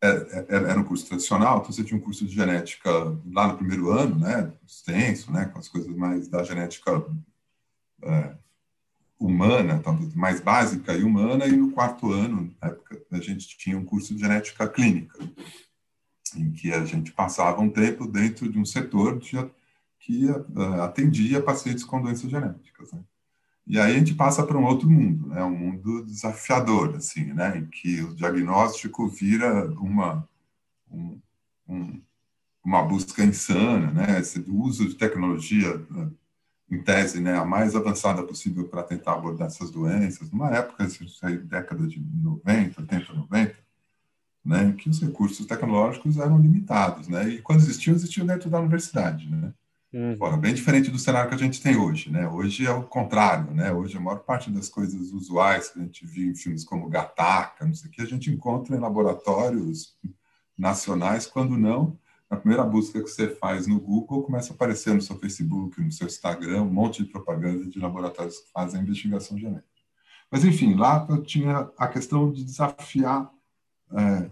é, 0.00 0.08
é, 0.08 0.54
era 0.54 0.78
um 0.78 0.84
curso 0.84 1.06
tradicional, 1.06 1.58
então 1.58 1.72
você 1.72 1.82
tinha 1.82 1.98
um 1.98 2.02
curso 2.02 2.24
de 2.24 2.32
genética 2.32 2.90
lá 3.32 3.48
no 3.48 3.56
primeiro 3.56 3.90
ano, 3.90 4.16
né, 4.16 4.52
extenso, 4.64 5.32
né, 5.32 5.46
com 5.46 5.58
as 5.58 5.68
coisas 5.68 5.92
mais 5.94 6.28
da 6.28 6.44
genética 6.44 7.04
é, 8.02 8.36
humana, 9.18 9.80
talvez 9.82 10.14
mais 10.14 10.40
básica 10.40 10.94
e 10.94 11.02
humana, 11.02 11.46
e 11.46 11.56
no 11.56 11.72
quarto 11.72 12.12
ano, 12.12 12.54
na 12.62 12.68
época, 12.68 13.02
a 13.10 13.18
gente 13.18 13.58
tinha 13.58 13.76
um 13.76 13.84
curso 13.84 14.14
de 14.14 14.20
genética 14.20 14.68
clínica, 14.68 15.18
em 16.36 16.52
que 16.52 16.72
a 16.72 16.84
gente 16.84 17.10
passava 17.10 17.60
um 17.60 17.70
tempo 17.70 18.06
dentro 18.06 18.48
de 18.48 18.58
um 18.58 18.64
setor 18.64 19.18
de, 19.18 19.36
que 19.98 20.26
uh, 20.26 20.82
atendia 20.82 21.42
pacientes 21.42 21.82
com 21.82 22.00
doenças 22.00 22.30
genéticas. 22.30 22.92
Né? 22.92 23.00
E 23.68 23.78
aí 23.78 23.94
a 23.94 23.98
gente 23.98 24.14
passa 24.14 24.44
para 24.46 24.56
um 24.56 24.64
outro 24.64 24.88
mundo, 24.88 25.28
né? 25.28 25.44
um 25.44 25.54
mundo 25.54 26.04
desafiador, 26.06 26.96
assim, 26.96 27.32
né? 27.34 27.58
em 27.58 27.66
que 27.66 28.02
o 28.02 28.14
diagnóstico 28.14 29.06
vira 29.08 29.66
uma, 29.72 30.26
um, 30.90 31.20
um, 31.68 32.00
uma 32.64 32.82
busca 32.82 33.22
insana, 33.22 33.90
né? 33.90 34.18
Esse 34.20 34.42
uso 34.48 34.88
de 34.88 34.94
tecnologia 34.94 35.76
né? 35.90 36.10
em 36.70 36.82
tese, 36.82 37.20
né, 37.20 37.36
a 37.36 37.44
mais 37.44 37.74
avançada 37.74 38.22
possível 38.22 38.68
para 38.68 38.82
tentar 38.82 39.14
abordar 39.14 39.46
essas 39.46 39.70
doenças, 39.70 40.30
numa 40.30 40.50
época, 40.50 40.86
aí, 41.22 41.38
década 41.38 41.86
de 41.86 41.98
90, 42.00 42.82
80, 42.82 43.12
90, 43.14 43.56
né, 44.44 44.64
em 44.64 44.72
que 44.72 44.88
os 44.88 45.00
recursos 45.00 45.46
tecnológicos 45.46 46.18
eram 46.18 46.38
limitados, 46.38 47.08
né, 47.08 47.28
e 47.28 47.42
quando 47.42 47.60
existiam, 47.60 47.94
existiam 47.94 48.26
dentro 48.26 48.50
da 48.50 48.60
universidade, 48.60 49.28
né. 49.30 49.52
Uhum. 49.92 50.38
bem 50.38 50.52
diferente 50.52 50.90
do 50.90 50.98
cenário 50.98 51.30
que 51.30 51.34
a 51.34 51.38
gente 51.38 51.62
tem 51.62 51.76
hoje, 51.76 52.10
né, 52.10 52.28
hoje 52.28 52.66
é 52.66 52.70
o 52.70 52.82
contrário, 52.82 53.54
né, 53.54 53.72
hoje 53.72 53.96
a 53.96 54.00
maior 54.00 54.18
parte 54.18 54.50
das 54.50 54.68
coisas 54.68 55.12
usuais 55.12 55.70
que 55.70 55.78
a 55.78 55.82
gente 55.82 56.04
viu 56.06 56.30
em 56.30 56.34
filmes 56.34 56.62
como 56.62 56.90
Gataca, 56.90 57.64
não 57.64 57.72
sei 57.72 57.88
o 57.88 57.92
que, 57.92 58.02
a 58.02 58.06
gente 58.06 58.30
encontra 58.30 58.76
em 58.76 58.80
laboratórios 58.80 59.96
nacionais, 60.58 61.24
quando 61.26 61.56
não, 61.56 61.98
a 62.28 62.36
primeira 62.36 62.62
busca 62.64 63.02
que 63.02 63.08
você 63.08 63.28
faz 63.28 63.66
no 63.66 63.80
Google 63.80 64.22
começa 64.22 64.52
a 64.52 64.54
aparecer 64.54 64.92
no 64.92 65.00
seu 65.00 65.18
Facebook, 65.18 65.80
no 65.80 65.90
seu 65.90 66.06
Instagram, 66.06 66.62
um 66.62 66.70
monte 66.70 67.02
de 67.02 67.10
propaganda 67.10 67.64
de 67.64 67.78
laboratórios 67.78 68.38
que 68.40 68.52
fazem 68.52 68.82
investigação 68.82 69.38
genética. 69.38 69.66
Mas, 70.30 70.44
enfim, 70.44 70.74
lá 70.74 71.06
tinha 71.24 71.70
a 71.78 71.88
questão 71.88 72.30
de 72.30 72.44
desafiar 72.44 73.32
é, 73.96 74.30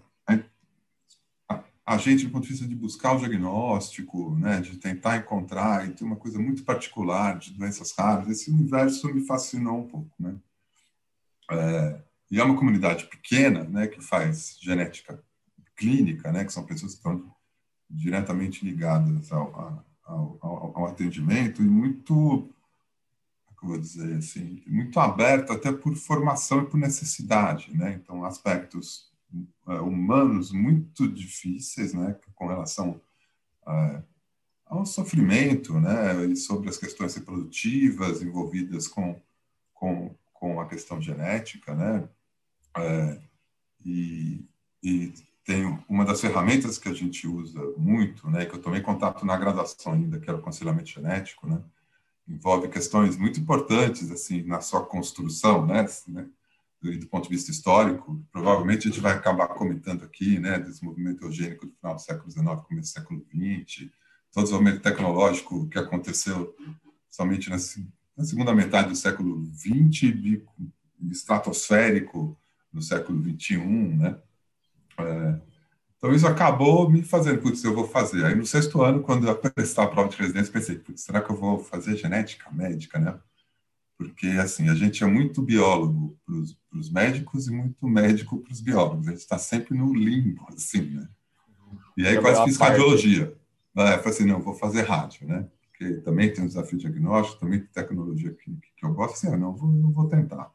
a, 1.86 1.96
gente 1.96 2.26
do 2.26 2.32
ponto 2.32 2.42
de 2.42 2.50
vista 2.50 2.66
de 2.66 2.74
buscar 2.74 3.12
o 3.12 3.18
diagnóstico, 3.20 4.34
né, 4.34 4.60
de 4.60 4.76
tentar 4.76 5.18
encontrar, 5.18 5.86
e 5.86 5.92
tem 5.92 6.04
uma 6.04 6.16
coisa 6.16 6.36
muito 6.36 6.64
particular 6.64 7.38
de 7.38 7.52
doenças 7.52 7.92
raras. 7.96 8.28
Esse 8.28 8.50
universo 8.50 9.14
me 9.14 9.24
fascinou 9.24 9.78
um 9.78 9.86
pouco. 9.86 10.10
Né? 10.18 10.34
É, 11.48 12.00
e 12.28 12.40
é 12.40 12.44
uma 12.44 12.56
comunidade 12.56 13.06
pequena 13.06 13.62
né, 13.62 13.86
que 13.86 14.00
faz 14.00 14.58
genética 14.60 15.22
clínica, 15.76 16.32
né, 16.32 16.44
que 16.44 16.52
são 16.52 16.66
pessoas 16.66 16.92
que 16.92 16.98
estão 16.98 17.32
diretamente 17.88 18.64
ligadas 18.64 19.30
ao, 19.30 19.84
ao, 20.04 20.38
ao, 20.40 20.78
ao 20.78 20.86
atendimento 20.86 21.62
e 21.62 21.66
muito, 21.66 22.50
como 23.54 23.72
vou 23.72 23.78
dizer 23.78 24.16
assim, 24.16 24.60
muito 24.66 24.98
aberta 24.98 25.52
até 25.52 25.70
por 25.70 25.94
formação 25.94 26.62
e 26.62 26.66
por 26.66 26.78
necessidade, 26.78 27.72
né? 27.76 27.92
Então, 27.92 28.24
aspectos 28.24 29.08
humanos 29.66 30.52
muito 30.52 31.09
difíceis, 31.09 31.92
né, 31.92 32.16
com 32.35 32.47
relação 32.47 33.00
uh, 33.66 34.02
ao 34.64 34.87
sofrimento, 34.87 35.78
né, 35.80 36.25
e 36.26 36.37
sobre 36.37 36.68
as 36.68 36.76
questões 36.76 37.14
reprodutivas 37.14 38.23
envolvidas 38.23 38.88
com, 38.88 39.21
com, 39.75 40.14
com 40.33 40.61
a 40.61 40.66
questão 40.66 41.00
genética, 41.00 41.75
né, 41.75 42.09
uh, 42.78 43.23
e, 43.85 44.45
e 44.83 45.12
tem 45.45 45.78
uma 45.88 46.04
das 46.04 46.21
ferramentas 46.21 46.78
que 46.78 46.88
a 46.88 46.95
gente 46.95 47.26
usa 47.26 47.61
muito, 47.76 48.28
né, 48.30 48.47
que 48.47 48.54
eu 48.54 48.62
tomei 48.62 48.80
contato 48.80 49.25
na 49.25 49.37
graduação 49.37 49.92
ainda, 49.92 50.18
que 50.18 50.28
é 50.30 50.33
o 50.33 50.38
aconselhamento 50.38 50.90
genético, 50.90 51.47
né, 51.47 51.61
envolve 52.28 52.68
questões 52.68 53.16
muito 53.16 53.38
importantes 53.38 54.11
assim 54.11 54.42
na 54.42 54.61
sua 54.61 54.85
construção, 54.85 55.66
né, 55.66 55.85
do, 56.80 57.06
ponto 57.09 57.28
de 57.28 57.35
vista 57.35 57.50
histórico. 57.50 58.25
Provavelmente 58.30 58.87
a 58.87 58.90
gente 58.90 59.00
vai 59.00 59.12
acabar 59.12 59.49
comentando 59.49 60.04
aqui, 60.04 60.38
né, 60.38 60.59
desse 60.59 60.85
movimento 60.85 61.25
eugênico 61.25 61.66
do 61.66 61.73
final 61.73 61.95
do 61.95 62.00
século 62.00 62.30
XIX, 62.30 62.47
começo 62.47 62.92
do 62.92 63.00
século 63.00 63.26
XX, 63.28 63.90
todo 64.33 64.42
o 64.42 64.45
desenvolvimento 64.45 64.83
tecnológico 64.83 65.68
que 65.68 65.78
aconteceu 65.78 66.54
somente 67.11 67.49
na, 67.49 67.56
na 68.16 68.25
segunda 68.25 68.54
metade 68.54 68.90
do 68.90 68.97
século 68.97 69.45
XX, 69.47 70.02
e 70.02 70.42
estratosférico 71.11 72.38
no 72.73 72.83
século 72.83 73.23
XXI, 73.23 73.59
né? 73.59 74.18
É, 74.99 75.40
então, 75.99 76.14
isso 76.14 76.26
acabou 76.26 76.90
me 76.90 77.02
fazendo, 77.02 77.40
putz, 77.40 77.64
eu 77.64 77.75
vou 77.75 77.88
fazer. 77.88 78.25
Aí, 78.25 78.35
no 78.35 78.45
sexto 78.45 78.83
ano, 78.83 79.02
quando 79.02 79.26
eu 79.26 79.37
prestar 79.37 79.85
a 79.85 79.88
prova 79.88 80.09
de 80.09 80.16
residência, 80.16 80.52
pensei, 80.52 80.78
putz, 80.78 81.02
será 81.02 81.23
que 81.23 81.30
eu 81.30 81.37
vou 81.37 81.59
fazer 81.59 81.97
genética 81.97 82.50
médica, 82.52 82.99
né? 82.99 83.18
Porque, 83.96 84.26
assim, 84.26 84.68
a 84.68 84.74
gente 84.74 85.02
é 85.02 85.06
muito 85.06 85.40
biólogo 85.40 86.18
para 86.24 86.78
os 86.78 86.90
médicos 86.90 87.48
e 87.48 87.50
muito 87.50 87.86
médico 87.86 88.38
para 88.38 88.52
os 88.52 88.60
biólogos. 88.60 89.08
A 89.08 89.10
gente 89.10 89.20
está 89.20 89.38
sempre 89.38 89.76
no 89.76 89.94
limbo, 89.94 90.46
assim, 90.48 90.82
né? 90.82 91.08
E 91.96 92.06
aí, 92.06 92.20
quase 92.20 92.44
fiz 92.44 92.58
cardiologia. 92.58 93.34
É, 93.76 93.98
falei 93.98 94.10
assim, 94.10 94.24
não, 94.26 94.40
vou 94.40 94.54
fazer 94.54 94.82
rádio, 94.82 95.26
né? 95.26 95.48
Porque 95.70 95.94
também 96.00 96.32
tem 96.32 96.44
um 96.44 96.46
desafio 96.46 96.78
diagnóstico, 96.78 97.40
também 97.40 97.60
tem 97.60 97.68
tecnologia 97.68 98.32
que, 98.32 98.58
que 98.76 98.84
eu 98.84 98.92
gosto. 98.92 99.14
Assim, 99.14 99.34
ah, 99.34 99.36
não, 99.36 99.54
vou, 99.54 99.74
eu 99.74 99.90
vou 99.90 100.08
tentar. 100.08 100.50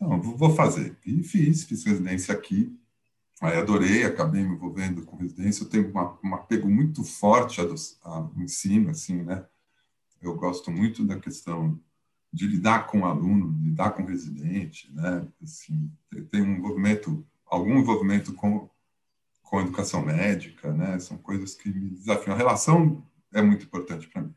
Não, 0.00 0.20
vou 0.20 0.54
fazer. 0.54 0.96
E 1.06 1.22
fiz, 1.22 1.64
fiz 1.64 1.84
residência 1.84 2.34
aqui 2.34 2.78
Aí 3.40 3.58
adorei, 3.58 4.04
acabei 4.04 4.42
me 4.42 4.54
envolvendo 4.54 5.04
com 5.04 5.16
residência. 5.16 5.64
Eu 5.64 5.68
tenho 5.68 5.90
uma, 5.90 6.18
um 6.24 6.34
apego 6.34 6.68
muito 6.68 7.02
forte 7.02 7.60
ao, 7.60 7.74
ao 8.02 8.32
ensino, 8.38 8.90
assim, 8.90 9.22
né? 9.22 9.44
Eu 10.22 10.34
gosto 10.34 10.70
muito 10.70 11.04
da 11.04 11.18
questão 11.18 11.78
de 12.34 12.48
lidar 12.48 12.88
com 12.88 13.06
aluno, 13.06 13.56
lidar 13.62 13.90
com 13.90 14.04
residente, 14.04 14.92
né? 14.92 15.26
Assim, 15.40 15.90
tem 16.30 16.42
um 16.42 16.56
envolvimento, 16.56 17.24
algum 17.46 17.78
envolvimento 17.78 18.32
com 18.34 18.68
com 19.42 19.58
a 19.58 19.62
educação 19.62 20.04
médica, 20.04 20.72
né? 20.72 20.98
São 20.98 21.16
coisas 21.16 21.54
que 21.54 21.68
me 21.68 21.90
desafiam. 21.90 22.34
A 22.34 22.38
relação 22.38 23.06
é 23.32 23.40
muito 23.40 23.66
importante 23.66 24.08
para 24.08 24.22
mim. 24.22 24.34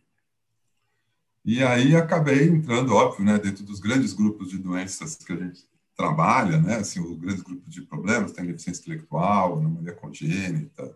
E 1.44 1.64
aí 1.64 1.96
acabei 1.96 2.48
entrando, 2.48 2.94
óbvio, 2.94 3.26
né, 3.26 3.40
dentro 3.40 3.64
dos 3.64 3.80
grandes 3.80 4.12
grupos 4.14 4.50
de 4.50 4.58
doenças 4.58 5.16
que 5.16 5.32
a 5.32 5.38
gente 5.38 5.66
trabalha, 5.96 6.62
né, 6.62 6.76
assim, 6.76 7.00
o 7.00 7.16
grande 7.16 7.42
grupo 7.42 7.70
de 7.70 7.82
problemas, 7.82 8.34
tem 8.34 8.46
deficiência 8.46 8.82
intelectual, 8.82 9.58
anomalia 9.58 9.94
congênita, 9.94 10.96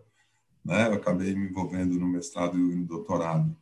né, 0.62 0.88
eu 0.88 0.92
acabei 0.92 1.34
me 1.34 1.48
envolvendo 1.48 1.98
no 1.98 2.06
mestrado 2.06 2.58
e 2.58 2.76
no 2.76 2.84
doutorado 2.84 3.56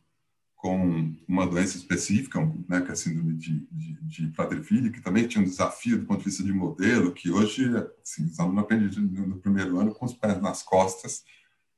com 0.61 1.11
uma 1.27 1.47
doença 1.47 1.75
específica, 1.75 2.39
né, 2.69 2.81
que 2.81 2.89
é 2.89 2.91
a 2.91 2.95
síndrome 2.95 3.33
de, 3.33 3.67
de, 3.71 3.93
de 4.03 4.91
que 4.91 5.01
também 5.01 5.27
tinha 5.27 5.43
um 5.43 5.47
desafio 5.47 5.97
do 5.97 6.05
ponto 6.05 6.19
de 6.19 6.25
vista 6.25 6.43
de 6.43 6.53
modelo, 6.53 7.13
que 7.13 7.31
hoje, 7.31 7.65
assim, 7.99 8.25
os 8.25 8.39
alunos 8.39 8.63
aprendem 8.63 8.87
no 9.01 9.39
primeiro 9.39 9.79
ano 9.79 9.91
com 9.91 10.05
os 10.05 10.13
pés 10.13 10.39
nas 10.39 10.61
costas, 10.61 11.23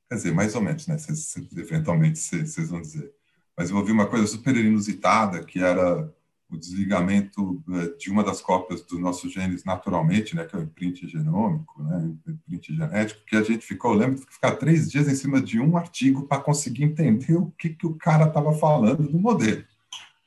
quer 0.09 0.15
dizer, 0.15 0.33
mais 0.33 0.53
ou 0.53 0.61
menos, 0.61 0.85
né, 0.85 0.97
cês, 0.97 1.33
eventualmente 1.55 2.19
vocês 2.19 2.69
vão 2.69 2.81
dizer. 2.81 3.09
Mas 3.57 3.69
eu 3.69 3.77
ouvi 3.77 3.93
uma 3.93 4.07
coisa 4.07 4.27
super 4.27 4.53
inusitada, 4.53 5.45
que 5.45 5.59
era 5.59 6.13
o 6.53 6.57
desligamento 6.57 7.63
eh, 7.71 7.95
de 7.97 8.11
uma 8.11 8.23
das 8.23 8.41
cópias 8.41 8.81
dos 8.83 8.99
nossos 8.99 9.33
genes 9.33 9.63
naturalmente, 9.63 10.35
né, 10.35 10.45
que 10.45 10.55
é 10.55 10.59
o 10.59 10.63
imprint 10.63 11.07
genômico, 11.07 11.81
né, 11.81 12.13
imprint 12.27 12.75
genético, 12.75 13.25
que 13.25 13.35
a 13.35 13.43
gente 13.43 13.65
ficou, 13.65 13.93
eu 13.93 13.97
lembro 13.97 14.19
de 14.19 14.25
ficar 14.25 14.55
três 14.55 14.89
dias 14.91 15.07
em 15.07 15.15
cima 15.15 15.41
de 15.41 15.59
um 15.59 15.75
artigo 15.75 16.27
para 16.27 16.41
conseguir 16.41 16.83
entender 16.83 17.35
o 17.35 17.51
que, 17.57 17.69
que 17.69 17.87
o 17.87 17.95
cara 17.95 18.27
estava 18.27 18.53
falando 18.53 19.07
do 19.07 19.19
modelo. 19.19 19.63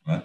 Né? 0.07 0.23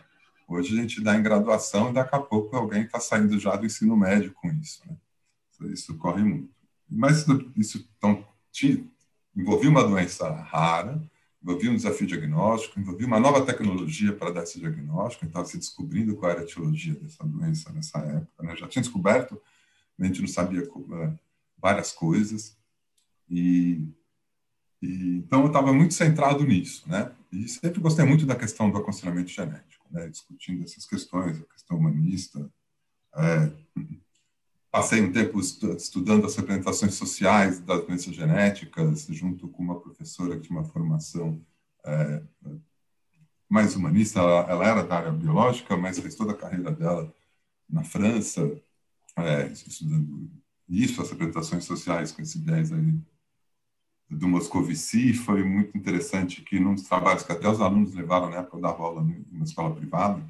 Hoje 0.48 0.78
a 0.78 0.82
gente 0.82 1.02
dá 1.02 1.16
em 1.16 1.24
graduação 1.24 1.90
e 1.92 1.94
daqui 1.94 2.16
a 2.16 2.20
pouco 2.20 2.56
alguém 2.56 2.82
está 2.82 3.00
saindo 3.00 3.40
já 3.40 3.56
do 3.56 3.66
ensino 3.66 3.96
médio 3.96 4.34
com 4.34 4.50
isso. 4.50 4.82
Né? 4.88 5.72
Isso 5.72 5.96
corre 5.98 6.24
muito. 6.24 6.50
Mas 6.90 7.26
isso 7.56 7.88
então, 7.98 8.26
envolvia 9.36 9.70
uma 9.70 9.84
doença 9.84 10.30
rara, 10.30 11.02
envolvia 11.42 11.72
um 11.72 11.76
desafio 11.76 12.06
diagnóstico, 12.06 12.80
envolvia 12.80 13.08
uma 13.08 13.20
nova 13.20 13.44
tecnologia 13.46 14.14
para 14.14 14.32
dar 14.32 14.44
esse 14.44 14.60
diagnóstico, 14.60 15.26
estava 15.26 15.46
se 15.46 15.58
descobrindo 15.58 16.16
qual 16.16 16.32
era 16.32 16.42
a 16.42 16.44
etiologia 16.44 16.94
dessa 16.96 17.24
doença 17.26 17.72
nessa 17.72 18.00
época. 18.00 18.44
Né? 18.44 18.56
Já 18.56 18.68
tinha 18.68 18.84
descoberto, 18.84 19.42
a 20.00 20.06
gente 20.06 20.22
não 20.22 20.28
sabia 20.28 20.64
uh, 20.64 21.20
várias 21.58 21.92
coisas, 21.92 22.58
e, 23.30 23.88
e 24.82 25.18
então 25.18 25.42
eu 25.42 25.48
estava 25.48 25.74
muito 25.74 25.94
centrado 25.94 26.44
nisso, 26.46 26.88
né? 26.88 27.12
E 27.32 27.48
sempre 27.48 27.80
gostei 27.80 28.04
muito 28.04 28.26
da 28.26 28.36
questão 28.36 28.70
do 28.70 28.78
aconselhamento 28.78 29.30
genético. 29.30 29.86
né, 29.90 30.10
discutindo 30.10 30.64
essas 30.64 30.86
questões, 30.86 31.40
a 31.40 31.46
questão 31.46 31.78
humanista. 31.78 32.52
É, 33.16 33.52
passei 34.72 35.02
um 35.02 35.12
tempo 35.12 35.40
estudando 35.40 36.26
as 36.26 36.36
representações 36.36 36.96
sociais 36.96 37.60
das 37.60 37.86
doenças 37.86 38.16
genéticas, 38.16 39.06
junto 39.10 39.48
com 39.50 39.62
uma 39.62 39.80
professora 39.80 40.36
que 40.38 40.48
tinha 40.48 40.58
uma 40.58 40.68
formação 40.68 41.46
é, 41.86 42.24
mais 43.50 43.76
humanista. 43.76 44.20
Ela, 44.20 44.50
ela, 44.50 44.66
era 44.66 44.84
da 44.84 44.98
área 44.98 45.12
biológica, 45.12 45.76
mas 45.76 46.00
fez 46.00 46.16
toda 46.16 46.32
a 46.32 46.38
carreira 46.38 46.72
dela 46.72 47.14
na 47.70 47.84
França, 47.84 48.50
é, 49.18 49.48
estudando 49.48 50.32
isso, 50.70 51.02
as 51.02 51.10
representações 51.12 51.66
sociais 51.66 52.14
com 52.14 52.22
esse 52.22 52.40
viés 52.40 52.72
aí 52.72 52.98
do 54.10 54.28
Moscovici. 54.28 55.14
Foi 55.14 55.44
muito 55.44 55.78
interessante 55.78 56.42
que, 56.42 56.60
num 56.60 56.76
dos 56.76 56.86
trabalhos 56.86 57.24
que 57.24 57.32
até 57.32 57.48
os 57.50 57.60
alunos 57.60 57.94
levaram 57.94 58.30
na 58.30 58.38
época, 58.38 58.60
dava 58.60 58.84
aula 58.84 59.02
numa 59.02 59.44
escola 59.44 59.76
privada, 59.76 60.26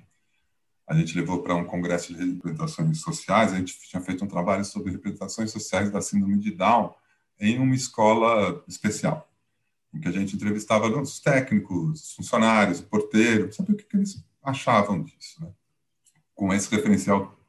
a 0.91 0.93
gente 0.93 1.17
levou 1.17 1.41
para 1.41 1.55
um 1.55 1.63
congresso 1.63 2.13
de 2.13 2.33
representações 2.33 3.00
sociais, 3.00 3.53
a 3.53 3.55
gente 3.55 3.79
tinha 3.79 4.01
feito 4.01 4.25
um 4.25 4.27
trabalho 4.27 4.65
sobre 4.65 4.91
representações 4.91 5.50
sociais 5.50 5.89
da 5.89 6.01
síndrome 6.01 6.38
de 6.38 6.51
Down 6.51 6.93
em 7.39 7.57
uma 7.60 7.74
escola 7.74 8.62
especial, 8.67 9.25
em 9.93 10.01
que 10.01 10.10
a 10.10 10.12
gente 10.12 10.36
entrevistava 10.36 10.89
os 11.01 11.21
técnicos, 11.21 12.01
os 12.01 12.13
funcionários, 12.13 12.81
o 12.81 12.83
porteiro, 12.83 13.53
saber 13.53 13.71
o 13.71 13.77
que, 13.77 13.86
que 13.86 13.95
eles 13.95 14.21
achavam 14.43 15.01
disso, 15.01 15.39
né? 15.39 15.50
com 16.36 16.53
esse 16.53 16.69
referencial 16.69 17.39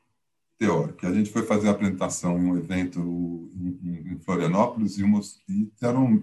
teórico. 0.57 1.05
A 1.05 1.13
gente 1.13 1.33
foi 1.33 1.43
fazer 1.43 1.67
a 1.67 1.73
apresentação 1.73 2.39
em 2.39 2.45
um 2.45 2.57
evento 2.57 3.51
em, 3.57 4.21
Florianópolis 4.25 4.99
e, 4.99 5.03
e 5.49 5.73
eram 5.83 6.23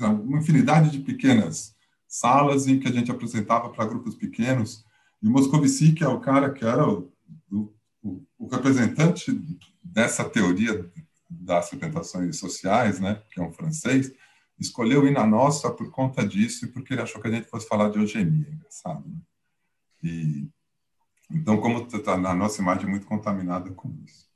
uma 0.00 0.38
infinidade 0.38 0.90
de 0.90 1.00
pequenas 1.00 1.76
salas 2.08 2.66
em 2.66 2.80
que 2.80 2.88
a 2.88 2.92
gente 2.92 3.10
apresentava 3.10 3.68
para 3.68 3.84
grupos 3.84 4.14
pequenos 4.14 4.82
e 5.24 5.26
o 5.26 5.30
Moscovici, 5.30 5.92
que 5.94 6.04
é 6.04 6.06
o 6.06 6.20
cara 6.20 6.52
que 6.52 6.66
era 6.66 6.86
o, 6.86 7.10
o, 7.50 8.22
o 8.38 8.46
representante 8.46 9.32
dessa 9.82 10.22
teoria 10.22 10.86
das 11.30 11.70
representações 11.70 12.36
sociais, 12.36 13.00
né, 13.00 13.22
que 13.30 13.40
é 13.40 13.42
um 13.42 13.50
francês, 13.50 14.12
escolheu 14.58 15.06
ir 15.06 15.12
na 15.12 15.26
nossa 15.26 15.70
por 15.70 15.90
conta 15.90 16.28
disso 16.28 16.66
e 16.66 16.68
porque 16.68 16.92
ele 16.92 17.00
achou 17.00 17.22
que 17.22 17.28
a 17.28 17.30
gente 17.30 17.48
fosse 17.48 17.66
falar 17.66 17.88
de 17.88 17.98
eugenia, 17.98 18.50
engraçado. 18.52 19.08
Né? 19.08 19.16
E, 20.02 20.46
então, 21.30 21.56
como 21.56 21.86
tá, 21.86 22.12
a 22.12 22.34
nossa 22.34 22.60
imagem 22.60 22.86
muito 22.86 23.06
contaminada 23.06 23.70
com 23.70 23.96
isso. 24.04 24.28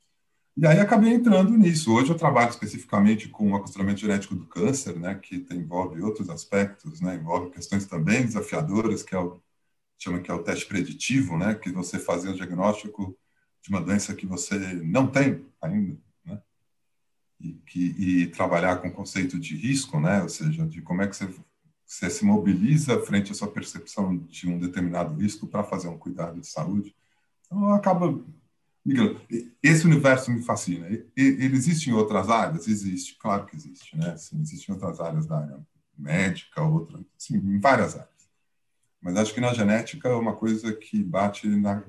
E 0.57 0.65
aí 0.65 0.79
acabei 0.79 1.13
entrando 1.13 1.55
nisso. 1.55 1.93
Hoje 1.93 2.09
eu 2.09 2.17
trabalho 2.17 2.49
especificamente 2.49 3.29
com 3.29 3.51
o 3.51 3.55
aconselhamento 3.55 4.01
genético 4.01 4.33
do 4.33 4.47
câncer, 4.47 4.99
né, 4.99 5.13
que 5.13 5.45
envolve 5.51 6.01
outros 6.01 6.31
aspectos, 6.31 6.99
né, 6.99 7.13
envolve 7.13 7.51
questões 7.51 7.85
também 7.85 8.25
desafiadoras, 8.25 9.03
que 9.03 9.13
é 9.13 9.19
o 9.19 9.39
chama 9.99 10.19
que 10.19 10.31
é 10.31 10.33
o 10.33 10.43
teste 10.43 10.65
preditivo, 10.65 11.37
né, 11.37 11.55
que 11.55 11.71
você 11.71 11.99
fazia 11.99 12.31
o 12.31 12.35
diagnóstico 12.35 13.17
de 13.61 13.69
uma 13.69 13.81
doença 13.81 14.15
que 14.15 14.25
você 14.25 14.57
não 14.75 15.07
tem 15.07 15.45
ainda, 15.61 15.97
né, 16.25 16.41
e, 17.39 17.53
que, 17.65 17.79
e 17.97 18.27
trabalhar 18.27 18.77
com 18.77 18.87
o 18.87 18.93
conceito 18.93 19.37
de 19.39 19.55
risco, 19.55 19.99
né, 19.99 20.23
ou 20.23 20.29
seja, 20.29 20.65
de 20.65 20.81
como 20.81 21.01
é 21.01 21.07
que 21.07 21.15
você, 21.15 21.29
você 21.85 22.09
se 22.09 22.23
mobiliza 22.23 23.01
frente 23.01 23.31
à 23.31 23.35
sua 23.35 23.51
percepção 23.51 24.17
de 24.17 24.47
um 24.47 24.57
determinado 24.57 25.13
risco 25.15 25.47
para 25.47 25.63
fazer 25.63 25.89
um 25.89 25.97
cuidado 25.97 26.39
de 26.39 26.47
saúde. 26.47 26.95
Então, 27.45 27.73
acaba 27.73 28.23
Miguel, 28.85 29.19
esse 29.61 29.85
universo 29.85 30.31
me 30.31 30.41
fascina. 30.41 30.87
Ele 31.15 31.55
existe 31.55 31.89
em 31.89 31.93
outras 31.93 32.29
áreas? 32.29 32.67
Existe, 32.67 33.15
claro 33.19 33.45
que 33.45 33.55
existe, 33.55 33.95
né? 33.97 34.15
Sim, 34.17 34.39
existe 34.39 34.69
em 34.69 34.73
outras 34.73 34.99
áreas 34.99 35.27
da 35.27 35.37
área 35.37 35.59
médica, 35.97 36.63
outra, 36.63 36.99
sim, 37.17 37.35
em 37.37 37.59
várias 37.59 37.95
áreas. 37.95 38.18
Mas 39.01 39.15
acho 39.15 39.33
que 39.33 39.41
na 39.41 39.53
genética 39.53 40.09
é 40.09 40.13
uma 40.13 40.35
coisa 40.35 40.73
que 40.73 41.01
bate 41.01 41.47
na, 41.47 41.83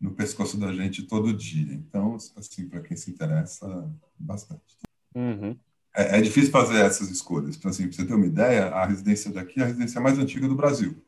no 0.00 0.12
pescoço 0.12 0.58
da 0.58 0.72
gente 0.72 1.04
todo 1.04 1.32
dia. 1.32 1.72
Então, 1.72 2.16
assim, 2.36 2.68
para 2.68 2.80
quem 2.80 2.96
se 2.96 3.10
interessa, 3.10 3.90
bastante. 4.18 4.78
Uhum. 5.14 5.56
É, 5.94 6.18
é, 6.18 6.20
difícil 6.20 6.50
fazer 6.50 6.80
essas 6.80 7.10
escolhas. 7.10 7.56
Então, 7.56 7.70
assim, 7.70 7.86
para 7.86 7.96
você 7.96 8.04
ter 8.04 8.14
uma 8.14 8.26
ideia, 8.26 8.66
a 8.66 8.86
residência 8.86 9.30
daqui 9.30 9.60
é 9.60 9.62
a 9.62 9.66
residência 9.66 10.00
mais 10.00 10.18
antiga 10.18 10.48
do 10.48 10.54
Brasil, 10.54 11.02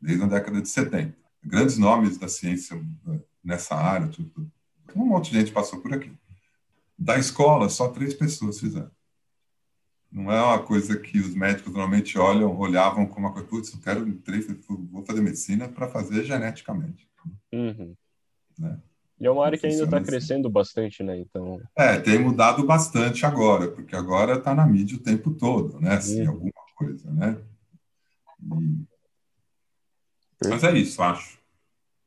desde 0.00 0.22
a 0.24 0.26
década 0.26 0.60
de 0.60 0.68
70. 0.68 1.16
Grandes 1.44 1.78
nomes 1.78 2.18
da 2.18 2.28
ciência 2.28 2.74
eh, 3.08 3.20
nessa 3.42 3.76
área, 3.76 4.08
tudo. 4.08 4.50
Um 4.94 5.06
monte 5.06 5.30
de 5.30 5.38
gente 5.38 5.52
passou 5.52 5.80
por 5.80 5.92
aqui. 5.92 6.12
Da 6.98 7.18
escola, 7.18 7.68
só 7.68 7.88
três 7.88 8.14
pessoas 8.14 8.58
fizeram. 8.58 8.90
Não 10.10 10.32
é 10.32 10.42
uma 10.42 10.62
coisa 10.62 10.98
que 10.98 11.18
os 11.18 11.34
médicos 11.34 11.72
normalmente 11.72 12.18
olham, 12.18 12.56
olhavam 12.58 13.06
como 13.06 13.26
uma 13.26 13.32
coisa, 13.32 13.48
putz, 13.48 13.74
eu 13.74 13.80
quero, 13.80 14.20
vou 14.90 15.04
fazer 15.04 15.20
medicina 15.20 15.68
para 15.68 15.88
fazer 15.88 16.24
geneticamente. 16.24 17.06
Uhum. 17.52 17.94
Né? 18.58 18.78
E 19.20 19.26
é 19.26 19.30
uma 19.30 19.44
área 19.44 19.58
que 19.58 19.66
ainda 19.66 19.84
está 19.84 19.96
assim. 19.96 20.06
crescendo 20.06 20.48
bastante, 20.48 21.02
né? 21.02 21.18
Então... 21.18 21.60
É, 21.74 21.98
tem 21.98 22.18
mudado 22.18 22.64
bastante 22.64 23.24
agora, 23.24 23.68
porque 23.68 23.96
agora 23.96 24.34
está 24.34 24.54
na 24.54 24.66
mídia 24.66 24.96
o 24.96 25.02
tempo 25.02 25.30
todo, 25.32 25.80
né? 25.80 25.94
Assim, 25.94 26.22
uhum. 26.22 26.30
alguma 26.30 26.52
coisa, 26.76 27.10
né? 27.10 27.38
E... 28.42 28.86
Mas 30.48 30.64
é 30.64 30.76
isso, 30.76 31.02
acho. 31.02 31.38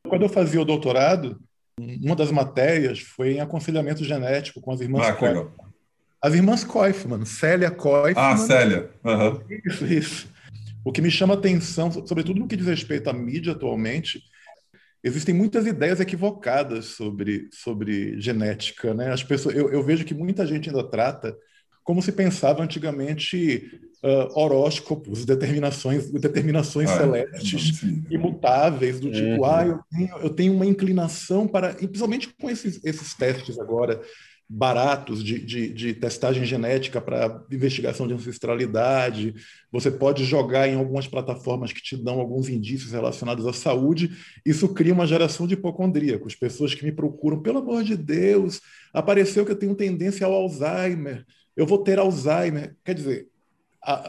Quando 0.08 0.24
eu 0.24 0.30
fazia 0.30 0.62
o 0.62 0.66
doutorado, 0.66 1.42
uma 1.80 2.16
das 2.16 2.32
matérias 2.32 3.00
foi 3.00 3.34
em 3.34 3.40
aconselhamento 3.40 4.04
genético 4.04 4.62
com 4.62 4.72
as 4.72 4.82
irmãs 4.82 5.08
ah, 5.08 5.14
as 6.22 6.34
irmãs 6.34 6.64
Koifman, 6.64 7.26
Célia 7.26 7.72
Koifman. 7.72 8.22
Ah, 8.22 8.38
Célia. 8.38 8.90
Uhum. 9.04 9.40
Isso, 9.66 9.86
isso. 9.86 10.28
O 10.84 10.92
que 10.92 11.02
me 11.02 11.12
chama 11.12 11.34
atenção, 11.34 11.92
sobretudo 11.92 12.40
no 12.40 12.48
que 12.48 12.56
diz 12.56 12.68
respeito 12.68 13.10
à 13.10 13.14
mídia 13.14 13.54
atualmente, 13.54 14.22
existem 15.04 15.34
muitas 15.34 15.66
ideias 15.66 16.00
equivocadas 16.00 16.86
sobre, 16.86 17.50
sobre 17.52 18.20
genética. 18.20 18.94
Né? 18.94 19.12
As 19.12 19.24
pessoas, 19.24 19.56
eu, 19.56 19.72
eu 19.72 19.84
vejo 19.84 20.06
que 20.06 20.14
muita 20.14 20.46
gente 20.46 20.70
ainda 20.70 20.84
trata 20.84 21.38
como 21.84 22.02
se 22.04 22.12
pensava 22.12 22.62
antigamente 22.62 23.82
uh, 24.04 24.40
horóscopos, 24.40 25.26
determinações, 25.26 26.12
determinações 26.12 26.88
ah, 26.88 26.98
celestes, 26.98 27.82
imutáveis, 28.12 29.00
do 29.00 29.12
tipo, 29.12 29.44
ah, 29.44 29.66
eu 29.66 29.80
tenho, 29.90 30.18
eu 30.20 30.30
tenho 30.30 30.54
uma 30.54 30.68
inclinação 30.68 31.48
para, 31.48 31.74
principalmente 31.74 32.30
com 32.40 32.48
esses, 32.48 32.80
esses 32.84 33.16
testes 33.16 33.58
agora 33.58 34.00
baratos 34.50 35.24
de, 35.24 35.38
de, 35.38 35.72
de 35.72 35.94
testagem 35.94 36.44
genética 36.44 37.00
para 37.00 37.46
investigação 37.52 38.08
de 38.08 38.16
ancestralidade. 38.16 39.36
Você 39.72 39.92
pode 39.92 40.26
jogar 40.26 40.68
em 40.68 40.76
algumas 40.76 41.08
plataformas 41.08 41.72
que 41.72 41.84
te 41.84 41.96
dão 41.96 42.20
alguns 42.20 42.50
indícios 42.50 42.92
relacionados 42.92 43.46
à 43.46 43.54
saúde. 43.54 44.10
Isso 44.44 44.74
cria 44.74 44.94
uma 44.94 45.06
geração 45.06 45.46
de 45.46 45.54
hipocondríacos, 45.54 46.34
pessoas 46.34 46.74
que 46.74 46.84
me 46.84 46.92
procuram, 46.92 47.40
pelo 47.40 47.60
amor 47.60 47.84
de 47.84 47.96
Deus, 47.96 48.60
apareceu 48.92 49.46
que 49.46 49.52
eu 49.52 49.60
tenho 49.60 49.76
tendência 49.76 50.26
ao 50.26 50.34
Alzheimer, 50.34 51.24
eu 51.56 51.68
vou 51.68 51.84
ter 51.84 52.00
Alzheimer. 52.00 52.76
Quer 52.84 52.96
dizer, 52.96 53.28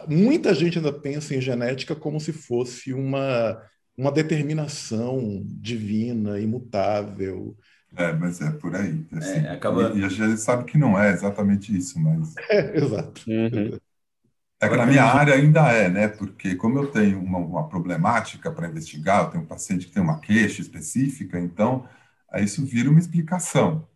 muita 0.09 0.55
gente 0.55 0.79
ainda 0.79 0.93
pensa 0.93 1.35
em 1.35 1.41
genética 1.41 1.95
como 1.95 2.19
se 2.19 2.33
fosse 2.33 2.95
uma, 2.95 3.61
uma 3.95 4.11
determinação 4.11 5.43
divina, 5.45 6.41
imutável. 6.41 7.55
É, 7.97 8.13
mas 8.13 8.41
é 8.41 8.51
por 8.51 8.75
aí. 8.75 9.05
Assim, 9.13 9.47
é, 9.47 9.51
acaba... 9.51 9.91
e, 9.91 10.01
e, 10.01 10.05
a 10.05 10.09
gente 10.09 10.39
sabe 10.39 10.65
que 10.65 10.79
não 10.79 10.99
é 10.99 11.13
exatamente 11.13 11.77
isso, 11.77 11.99
mas. 11.99 12.35
É, 12.49 12.79
exato. 12.79 13.23
Uhum. 13.29 13.79
É 14.63 14.69
que 14.69 14.77
na 14.77 14.87
minha 14.87 15.05
área 15.05 15.35
ainda 15.35 15.73
é, 15.73 15.89
né? 15.89 16.07
Porque 16.09 16.55
como 16.55 16.79
eu 16.79 16.87
tenho 16.89 17.19
uma, 17.19 17.39
uma 17.39 17.69
problemática 17.69 18.51
para 18.51 18.69
investigar, 18.69 19.25
eu 19.25 19.31
tenho 19.31 19.45
um 19.45 19.47
paciente 19.47 19.87
que 19.87 19.93
tem 19.93 20.03
uma 20.03 20.21
queixa 20.21 20.61
específica, 20.61 21.41
então 21.41 21.89
aí 22.31 22.45
isso 22.45 22.65
vira 22.65 22.91
uma 22.91 22.99
explicação. 22.99 23.89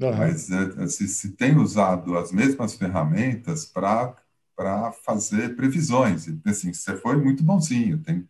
Uhum. 0.00 0.16
Mas 0.16 0.48
é, 0.50 0.86
se, 0.86 1.08
se 1.08 1.32
tem 1.32 1.56
usado 1.56 2.16
as 2.16 2.30
mesmas 2.30 2.74
ferramentas 2.74 3.64
para 3.64 4.14
para 4.56 4.92
fazer 4.92 5.56
previsões. 5.56 6.26
E, 6.28 6.40
assim, 6.46 6.72
você 6.72 6.96
foi 6.96 7.16
muito 7.16 7.42
bonzinho. 7.42 7.98
Tem, 7.98 8.28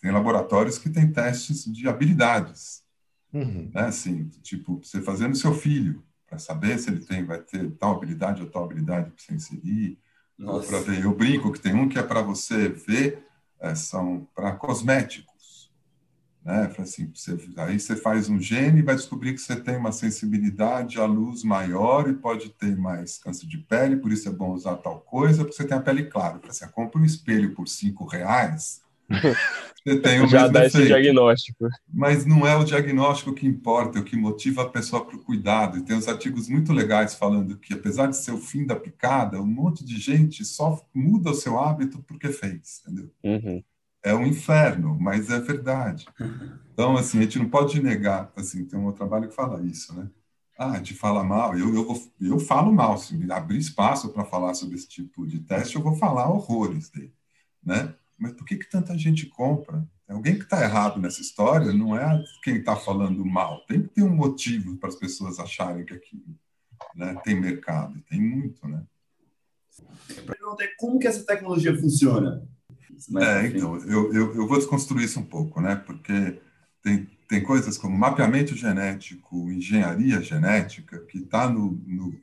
tem 0.00 0.10
laboratórios 0.10 0.78
que 0.78 0.90
têm 0.90 1.10
testes 1.10 1.64
de 1.64 1.88
habilidades. 1.88 2.83
Uhum. 3.34 3.70
Né? 3.74 3.82
Assim, 3.86 4.28
tipo, 4.42 4.80
você 4.82 5.02
fazendo 5.02 5.36
seu 5.36 5.52
filho, 5.52 6.02
para 6.26 6.38
saber 6.38 6.78
se 6.78 6.88
ele 6.88 7.00
tem, 7.00 7.24
vai 7.24 7.38
ter 7.38 7.70
tal 7.72 7.96
habilidade 7.96 8.40
ou 8.40 8.48
tal 8.48 8.64
habilidade 8.64 9.10
para 9.10 9.22
você 9.22 9.34
inserir. 9.34 9.98
Para 10.36 10.80
ver, 10.80 11.04
eu 11.04 11.14
brinco 11.14 11.52
que 11.52 11.60
tem 11.60 11.74
um 11.74 11.88
que 11.88 11.98
é 11.98 12.02
para 12.02 12.22
você 12.22 12.68
ver, 12.68 13.24
é, 13.60 13.74
são 13.74 14.26
para 14.34 14.52
cosméticos. 14.52 15.34
Né? 16.44 16.70
Assim, 16.78 17.10
você, 17.14 17.38
aí 17.56 17.78
você 17.78 17.96
faz 17.96 18.28
um 18.28 18.38
gene 18.38 18.80
e 18.80 18.82
vai 18.82 18.94
descobrir 18.94 19.32
que 19.32 19.40
você 19.40 19.56
tem 19.56 19.76
uma 19.76 19.92
sensibilidade 19.92 21.00
à 21.00 21.06
luz 21.06 21.42
maior 21.42 22.08
e 22.08 22.14
pode 22.14 22.50
ter 22.50 22.76
mais 22.76 23.16
câncer 23.16 23.46
de 23.46 23.58
pele, 23.58 23.96
por 23.96 24.12
isso 24.12 24.28
é 24.28 24.32
bom 24.32 24.52
usar 24.52 24.76
tal 24.76 25.00
coisa, 25.00 25.44
porque 25.44 25.56
você 25.56 25.66
tem 25.66 25.76
a 25.76 25.80
pele 25.80 26.04
clara. 26.04 26.40
Você 26.46 26.66
compra 26.68 27.00
um 27.00 27.04
espelho 27.04 27.54
por 27.54 27.66
cinco 27.68 28.04
reais, 28.04 28.82
Você 29.86 30.00
tem 30.00 30.22
o 30.22 30.26
Já 30.26 30.48
dá 30.48 30.64
esse 30.64 30.86
diagnóstico. 30.86 31.68
Mas 31.92 32.24
não 32.24 32.46
é 32.46 32.56
o 32.56 32.64
diagnóstico 32.64 33.34
que 33.34 33.46
importa, 33.46 33.98
é 33.98 34.00
o 34.00 34.04
que 34.04 34.16
motiva 34.16 34.62
a 34.62 34.68
pessoa 34.68 35.04
para 35.04 35.16
o 35.16 35.22
cuidado. 35.22 35.76
E 35.76 35.82
tem 35.82 35.94
uns 35.94 36.08
artigos 36.08 36.48
muito 36.48 36.72
legais 36.72 37.14
falando 37.14 37.58
que, 37.58 37.74
apesar 37.74 38.06
de 38.06 38.16
ser 38.16 38.32
o 38.32 38.38
fim 38.38 38.64
da 38.64 38.74
picada, 38.74 39.40
um 39.40 39.46
monte 39.46 39.84
de 39.84 39.98
gente 39.98 40.42
só 40.44 40.82
muda 40.94 41.30
o 41.30 41.34
seu 41.34 41.60
hábito 41.60 42.02
porque 42.06 42.28
fez, 42.32 42.80
entendeu? 42.82 43.10
Uhum. 43.22 43.62
é 44.02 44.14
um 44.14 44.26
inferno, 44.26 44.96
mas 44.98 45.30
é 45.30 45.38
verdade. 45.40 46.06
Então, 46.72 46.96
assim, 46.96 47.18
a 47.18 47.22
gente 47.22 47.38
não 47.38 47.48
pode 47.48 47.82
negar, 47.82 48.32
assim, 48.36 48.64
tem 48.64 48.78
um 48.78 48.86
outro 48.86 48.98
trabalho 48.98 49.28
que 49.28 49.34
fala 49.34 49.62
isso, 49.62 49.94
né? 49.94 50.10
Ah, 50.58 50.78
de 50.78 50.94
fala 50.94 51.24
mal, 51.24 51.58
eu, 51.58 51.74
eu, 51.74 51.84
vou, 51.84 52.12
eu 52.20 52.38
falo 52.38 52.72
mal, 52.72 52.96
se 52.96 53.16
me 53.16 53.30
abrir 53.32 53.58
espaço 53.58 54.10
para 54.10 54.24
falar 54.24 54.54
sobre 54.54 54.76
esse 54.76 54.88
tipo 54.88 55.26
de 55.26 55.40
teste, 55.40 55.76
eu 55.76 55.82
vou 55.82 55.96
falar 55.96 56.28
horrores 56.30 56.90
dele, 56.90 57.12
né? 57.62 57.94
Mas 58.24 58.32
por 58.32 58.46
que, 58.46 58.56
que 58.56 58.70
tanta 58.70 58.96
gente 58.96 59.26
compra? 59.26 59.86
Alguém 60.08 60.36
que 60.36 60.44
está 60.44 60.62
errado 60.62 60.98
nessa 60.98 61.20
história 61.20 61.74
não 61.74 61.94
é 61.94 62.24
quem 62.42 62.56
está 62.56 62.74
falando 62.74 63.22
mal. 63.22 63.60
Tem 63.66 63.82
que 63.82 63.88
ter 63.88 64.02
um 64.02 64.14
motivo 64.14 64.78
para 64.78 64.88
as 64.88 64.94
pessoas 64.94 65.38
acharem 65.38 65.84
que 65.84 65.92
aquilo 65.92 66.22
né, 66.94 67.14
tem 67.22 67.38
mercado. 67.38 68.00
Tem 68.08 68.18
muito, 68.18 68.66
né? 68.66 68.82
pergunta 70.26 70.64
é 70.64 70.68
como 70.78 70.98
que 70.98 71.06
essa 71.06 71.22
tecnologia 71.22 71.76
funciona? 71.76 72.42
É, 73.20 73.46
então, 73.46 73.76
eu, 73.80 74.10
eu, 74.14 74.34
eu, 74.36 74.48
vou 74.48 74.56
desconstruir 74.56 75.04
isso 75.04 75.20
um 75.20 75.24
pouco, 75.26 75.60
né? 75.60 75.76
Porque 75.76 76.40
tem, 76.82 77.06
tem 77.28 77.42
coisas 77.42 77.76
como 77.76 77.94
mapeamento 77.94 78.54
genético, 78.54 79.50
engenharia 79.50 80.22
genética, 80.22 80.98
que 81.00 81.18
está 81.18 81.50
no, 81.50 81.72
no, 81.86 82.18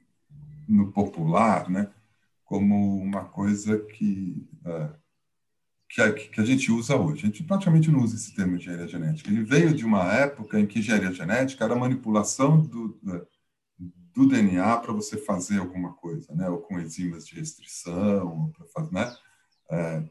no, 0.67 0.91
popular, 0.91 1.69
né? 1.69 1.89
Como 2.43 2.97
uma 2.97 3.25
coisa 3.25 3.77
que, 3.77 4.43
uh, 4.65 5.00
que, 5.93 6.01
a, 6.01 6.13
que 6.13 6.39
a 6.39 6.45
gente 6.45 6.71
usa 6.71 6.95
hoje. 6.95 7.23
A 7.23 7.25
gente 7.25 7.43
praticamente 7.43 7.91
não 7.91 7.99
usa 7.99 8.15
esse 8.15 8.33
termo 8.33 8.55
engenharia 8.55 8.87
genética. 8.87 9.29
Ele 9.29 9.43
veio 9.43 9.73
de 9.73 9.85
uma 9.85 10.11
época 10.13 10.57
em 10.57 10.65
que 10.65 10.79
engenharia 10.79 11.11
genética 11.11 11.65
era 11.65 11.75
manipulação 11.75 12.61
do, 12.61 12.97
do 14.13 14.27
DNA 14.27 14.77
para 14.77 14.93
você 14.93 15.17
fazer 15.17 15.59
alguma 15.59 15.93
coisa, 15.93 16.33
né? 16.33 16.49
Ou 16.49 16.59
com 16.59 16.79
enzimas 16.79 17.27
de 17.27 17.35
restrição, 17.35 18.51
para 18.57 18.65
fazer, 18.67 18.93
né? 18.93 19.15
É, 19.69 20.03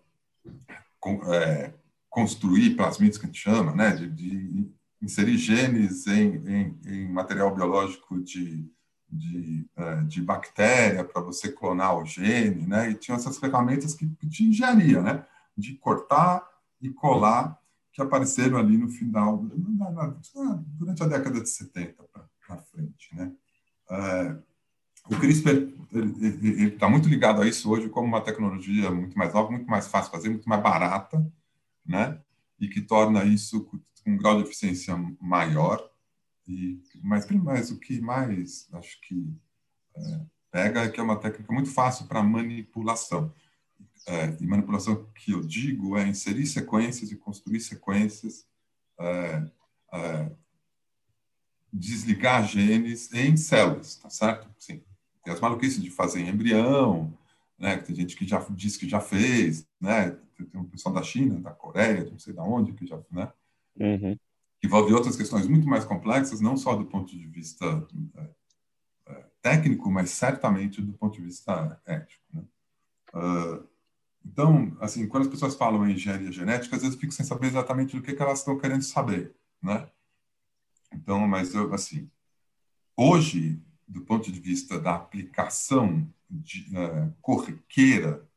com, 0.99 1.33
é, 1.33 1.73
construir 2.11 2.77
plasmídeos 2.77 3.17
que 3.17 3.25
a 3.25 3.29
gente 3.29 3.41
chama, 3.41 3.75
né? 3.75 3.93
De, 3.93 4.11
de 4.11 4.71
inserir 5.01 5.39
genes 5.39 6.07
em, 6.07 6.47
em, 6.47 6.81
em, 6.87 7.09
material 7.11 7.55
biológico 7.55 8.23
de, 8.23 8.71
de, 9.09 9.67
é, 9.77 10.03
de 10.03 10.21
bactéria 10.21 11.05
para 11.05 11.23
você 11.23 11.51
clonar 11.51 11.97
o 11.97 12.05
gene, 12.05 12.67
né? 12.67 12.91
E 12.91 12.95
tinha 12.95 13.17
essas 13.17 13.39
ferramentas 13.39 13.95
que, 13.95 14.05
de 14.23 14.45
engenharia, 14.45 15.01
né? 15.01 15.25
De 15.61 15.75
cortar 15.77 16.47
e 16.81 16.91
colar 16.91 17.61
que 17.93 18.01
apareceram 18.01 18.57
ali 18.57 18.77
no 18.77 18.89
final, 18.89 19.45
na, 19.55 19.91
na, 19.91 20.15
durante 20.79 21.03
a 21.03 21.07
década 21.07 21.41
de 21.41 21.49
70 21.49 22.05
para 22.47 22.59
frente, 22.59 23.15
né? 23.15 23.33
É, 23.91 24.37
o 25.07 25.17
CRISPR 25.19 25.69
está 26.73 26.89
muito 26.89 27.09
ligado 27.09 27.43
a 27.43 27.47
isso 27.47 27.71
hoje 27.71 27.89
como 27.89 28.07
uma 28.07 28.21
tecnologia 28.21 28.91
muito 28.91 29.19
mais 29.19 29.35
nova, 29.35 29.51
muito 29.51 29.67
mais 29.67 29.89
fácil 29.89 30.11
de 30.11 30.17
fazer, 30.17 30.29
muito 30.29 30.49
mais 30.49 30.63
barata, 30.63 31.25
né? 31.85 32.21
E 32.61 32.69
que 32.69 32.81
torna 32.81 33.25
isso 33.25 33.65
com 33.65 33.81
um 34.07 34.17
grau 34.17 34.37
de 34.37 34.45
eficiência 34.45 34.97
maior. 35.21 35.91
E, 36.47 36.81
mas, 37.03 37.27
mas 37.29 37.71
o 37.71 37.79
que 37.79 38.01
mais 38.01 38.69
acho 38.73 39.01
que 39.01 39.35
é, 39.97 40.21
pega 40.51 40.81
é 40.83 40.89
que 40.89 41.01
é 41.01 41.03
uma 41.03 41.17
técnica 41.17 41.53
muito 41.53 41.71
fácil 41.71 42.07
para 42.07 42.23
manipulação. 42.23 43.33
É, 44.07 44.37
e 44.41 44.47
manipulação 44.47 45.07
que 45.15 45.33
eu 45.33 45.43
digo 45.43 45.97
é 45.97 46.07
inserir 46.07 46.47
sequências 46.47 47.13
e 47.13 47.17
construir 47.17 47.61
sequências 47.61 48.47
é, 48.99 49.45
é 49.93 50.31
desligar 51.73 52.47
genes 52.47 53.13
em 53.13 53.37
células, 53.37 53.97
tá 53.97 54.11
certo? 54.11 54.49
Sim. 54.59 54.83
Tem 55.23 55.33
as 55.33 55.41
maluquices 55.41 55.83
de 55.83 55.91
fazer 55.91 56.21
em 56.21 56.29
embrião, 56.29 57.17
né? 57.59 57.77
Tem 57.77 57.95
gente 57.95 58.17
que 58.17 58.27
já 58.27 58.45
diz 58.51 58.77
que 58.77 58.89
já 58.89 59.01
fez, 59.01 59.67
né? 59.81 60.11
Tem 60.51 60.61
um 60.61 60.65
pessoal 60.65 60.95
da 60.95 61.03
China, 61.03 61.39
da 61.39 61.51
Coreia, 61.51 62.09
não 62.11 62.19
sei 62.19 62.33
da 62.33 62.43
onde 62.43 62.73
que 62.73 62.87
já, 62.87 62.99
né? 63.11 63.31
Uhum. 63.79 64.17
Que 64.59 64.67
envolve 64.67 64.93
outras 64.93 65.17
questões 65.17 65.47
muito 65.47 65.69
mais 65.69 65.85
complexas, 65.85 66.41
não 66.41 66.57
só 66.57 66.75
do 66.75 66.87
ponto 66.87 67.17
de 67.17 67.27
vista 67.27 67.87
é, 68.17 68.31
é, 69.13 69.25
técnico, 69.43 69.91
mas 69.91 70.11
certamente 70.11 70.83
do 70.83 70.95
ponto 70.95 71.15
de 71.15 71.23
vista 71.23 71.81
ético, 71.87 72.25
né? 72.33 72.43
Uh, 73.13 73.70
então, 74.25 74.77
assim, 74.81 75.07
quando 75.09 75.25
as 75.25 75.31
pessoas 75.31 75.55
falam 75.57 75.87
em 75.87 75.95
engenharia 75.95 76.31
genética, 76.31 76.77
às 76.77 76.83
vezes 76.83 76.95
eu 76.95 77.01
fico 77.01 77.13
sem 77.13 77.25
saber 77.25 77.49
exatamente 77.49 77.97
do 77.97 78.03
que, 78.03 78.15
que 78.15 78.23
elas 78.23 78.41
estão 78.41 78.59
querendo 78.59 78.83
saber, 78.83 79.35
né? 79.63 79.89
Então, 80.93 81.27
mas 81.27 81.55
eu, 81.55 81.73
assim, 81.73 82.11
hoje, 82.97 83.61
do 83.87 84.03
ponto 84.03 84.31
de 84.31 84.41
vista 84.41 84.79
da 84.79 84.95
aplicação 84.95 86.09
de, 86.29 86.67
uh, 86.77 87.13
corriqueira, 87.21 88.29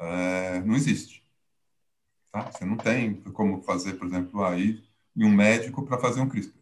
uh, 0.00 0.66
não 0.66 0.74
existe. 0.74 1.24
Tá? 2.30 2.50
Você 2.50 2.64
não 2.64 2.76
tem 2.76 3.14
como 3.32 3.62
fazer, 3.62 3.94
por 3.94 4.06
exemplo, 4.06 4.44
aí 4.44 4.82
em 5.14 5.24
um 5.24 5.34
médico 5.34 5.84
para 5.84 5.98
fazer 5.98 6.20
um 6.20 6.28
CRISPR. 6.28 6.58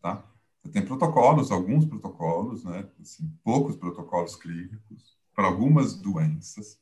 Tá? 0.00 0.24
Você 0.62 0.70
tem 0.70 0.84
protocolos, 0.84 1.50
alguns 1.50 1.84
protocolos, 1.84 2.64
né? 2.64 2.88
Assim, 3.00 3.32
poucos 3.42 3.76
protocolos 3.76 4.36
clínicos 4.36 5.16
para 5.34 5.46
algumas 5.46 5.94
doenças 5.94 6.78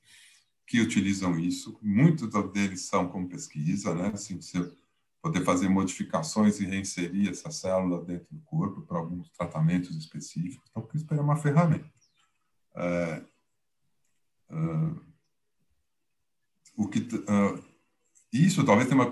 que 0.71 0.81
utilizam 0.81 1.37
isso. 1.37 1.77
Muitos 1.83 2.31
deles 2.53 2.83
são 2.83 3.09
como 3.09 3.29
pesquisa, 3.29 3.93
né? 3.93 4.13
Assim, 4.15 4.41
você 4.41 4.73
poder 5.21 5.45
fazer 5.45 5.69
modificações 5.69 6.61
e 6.61 6.65
reinserir 6.65 7.29
essa 7.29 7.51
célula 7.51 8.05
dentro 8.05 8.29
do 8.31 8.41
corpo 8.43 8.83
para 8.83 8.99
alguns 8.99 9.29
tratamentos 9.31 9.97
específicos. 9.97 10.65
Então, 10.71 10.87
CRISPR 10.87 11.17
é 11.17 11.21
uma 11.21 11.35
ferramenta. 11.35 11.91
É, 12.77 13.23
é, 14.49 14.55
o 16.77 16.87
que, 16.87 17.01
é, 17.01 17.63
isso 18.33 18.65
talvez 18.65 18.89
tenha 18.89 19.03
uma, 19.03 19.11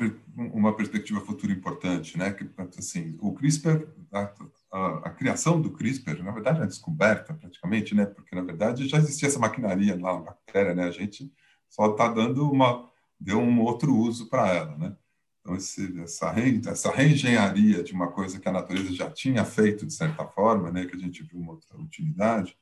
uma 0.55 0.77
perspectiva 0.77 1.21
futura 1.21 1.53
importante, 1.53 2.17
né? 2.17 2.33
Que, 2.33 2.49
assim, 2.79 3.19
o 3.21 3.35
CRISPR, 3.35 3.85
a, 4.13 4.33
a, 4.71 4.89
a, 5.09 5.11
criação 5.11 5.61
do 5.61 5.73
CRISPR, 5.73 6.23
na 6.23 6.31
verdade, 6.31 6.63
é 6.63 6.67
descoberta 6.67 7.35
praticamente, 7.35 7.97
né? 7.97 8.07
Porque, 8.07 8.37
na 8.37 8.43
verdade, 8.43 8.87
já 8.87 8.99
existia 8.99 9.27
essa 9.27 9.41
maquinaria 9.41 10.01
lá 10.01 10.15
na 10.15 10.21
bactéria, 10.21 10.73
né? 10.73 10.85
A 10.85 10.93
gente 10.93 11.29
só 11.69 11.93
está 11.93 12.09
dando 12.09 12.51
uma... 12.51 12.91
deu 13.21 13.39
um 13.39 13.61
outro 13.63 13.95
uso 13.97 14.29
para 14.29 14.49
ela, 14.55 14.77
né? 14.77 14.97
Então, 15.41 15.57
esse, 15.57 15.99
essa, 16.03 16.31
re, 16.31 16.61
essa 16.67 16.91
reengenharia 16.91 17.83
de 17.83 17.93
uma 17.95 18.09
coisa 18.13 18.39
que 18.39 18.49
a 18.49 18.53
natureza 18.53 18.93
já 18.93 19.11
tinha 19.11 19.45
feito, 19.45 19.87
de 19.87 19.95
certa 19.95 20.27
forma, 20.27 20.71
né, 20.71 20.85
que 20.85 20.95
a 20.95 20.99
gente 20.99 21.23
viu 21.23 21.41
uma 21.41 21.53
outra 21.53 21.79
utilidade, 21.79 22.57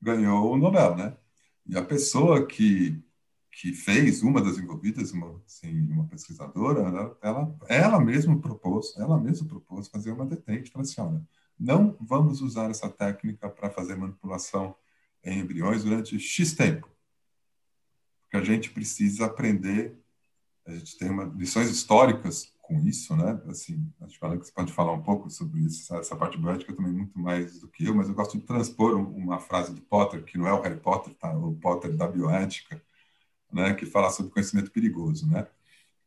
ganhou 0.00 0.52
o 0.52 0.56
Nobel. 0.56 0.96
Né? 0.96 1.14
E 1.66 1.76
a 1.76 1.82
pessoa 1.84 2.46
que, 2.46 3.02
que 3.50 3.74
fez, 3.74 4.22
uma 4.22 4.40
das 4.40 4.56
envolvidas, 4.56 5.12
uma, 5.12 5.42
assim, 5.46 5.82
uma 5.90 6.06
pesquisadora, 6.06 6.80
ela, 6.80 7.18
ela, 7.22 7.56
ela 7.68 8.00
mesma 8.00 8.38
propôs, 8.40 8.94
ela 8.96 9.20
mesma 9.20 9.46
propôs 9.46 9.88
fazer 9.88 10.12
uma 10.12 10.24
detente 10.24 10.70
para 10.70 10.80
assim, 10.82 11.00
olha, 11.00 11.22
não 11.58 11.96
vamos 12.00 12.40
usar 12.40 12.70
essa 12.70 12.88
técnica 12.88 13.48
para 13.50 13.70
fazer 13.70 13.94
manipulação 13.94 14.74
em 15.22 15.40
embriões 15.40 15.84
durante 15.84 16.18
X 16.18 16.54
tempo, 16.54 16.88
porque 18.32 18.36
a 18.36 18.54
gente 18.54 18.70
precisa 18.70 19.26
aprender 19.26 19.94
a 20.64 20.72
gente 20.72 20.96
tem 20.96 21.10
uma, 21.10 21.24
lições 21.24 21.68
históricas 21.68 22.52
com 22.62 22.78
isso, 22.86 23.16
né? 23.16 23.40
Assim, 23.48 23.92
acho 24.00 24.18
que 24.18 24.52
pode 24.52 24.72
falar 24.72 24.92
um 24.92 25.02
pouco 25.02 25.28
sobre 25.28 25.60
isso, 25.60 25.94
essa 25.96 26.14
parte 26.14 26.38
bioética 26.38 26.72
também 26.72 26.92
muito 26.92 27.18
mais 27.18 27.58
do 27.58 27.68
que 27.68 27.84
eu, 27.84 27.94
mas 27.94 28.08
eu 28.08 28.14
gosto 28.14 28.38
de 28.38 28.44
transpor 28.44 28.94
uma 28.94 29.40
frase 29.40 29.74
do 29.74 29.80
Potter, 29.82 30.22
que 30.24 30.38
não 30.38 30.46
é 30.46 30.52
o 30.52 30.60
Harry 30.62 30.78
Potter, 30.78 31.14
tá? 31.14 31.36
O 31.36 31.56
Potter 31.56 31.94
da 31.96 32.06
bioética, 32.06 32.80
né? 33.52 33.74
Que 33.74 33.84
fala 33.84 34.10
sobre 34.10 34.32
conhecimento 34.32 34.70
perigoso, 34.70 35.28
né? 35.28 35.46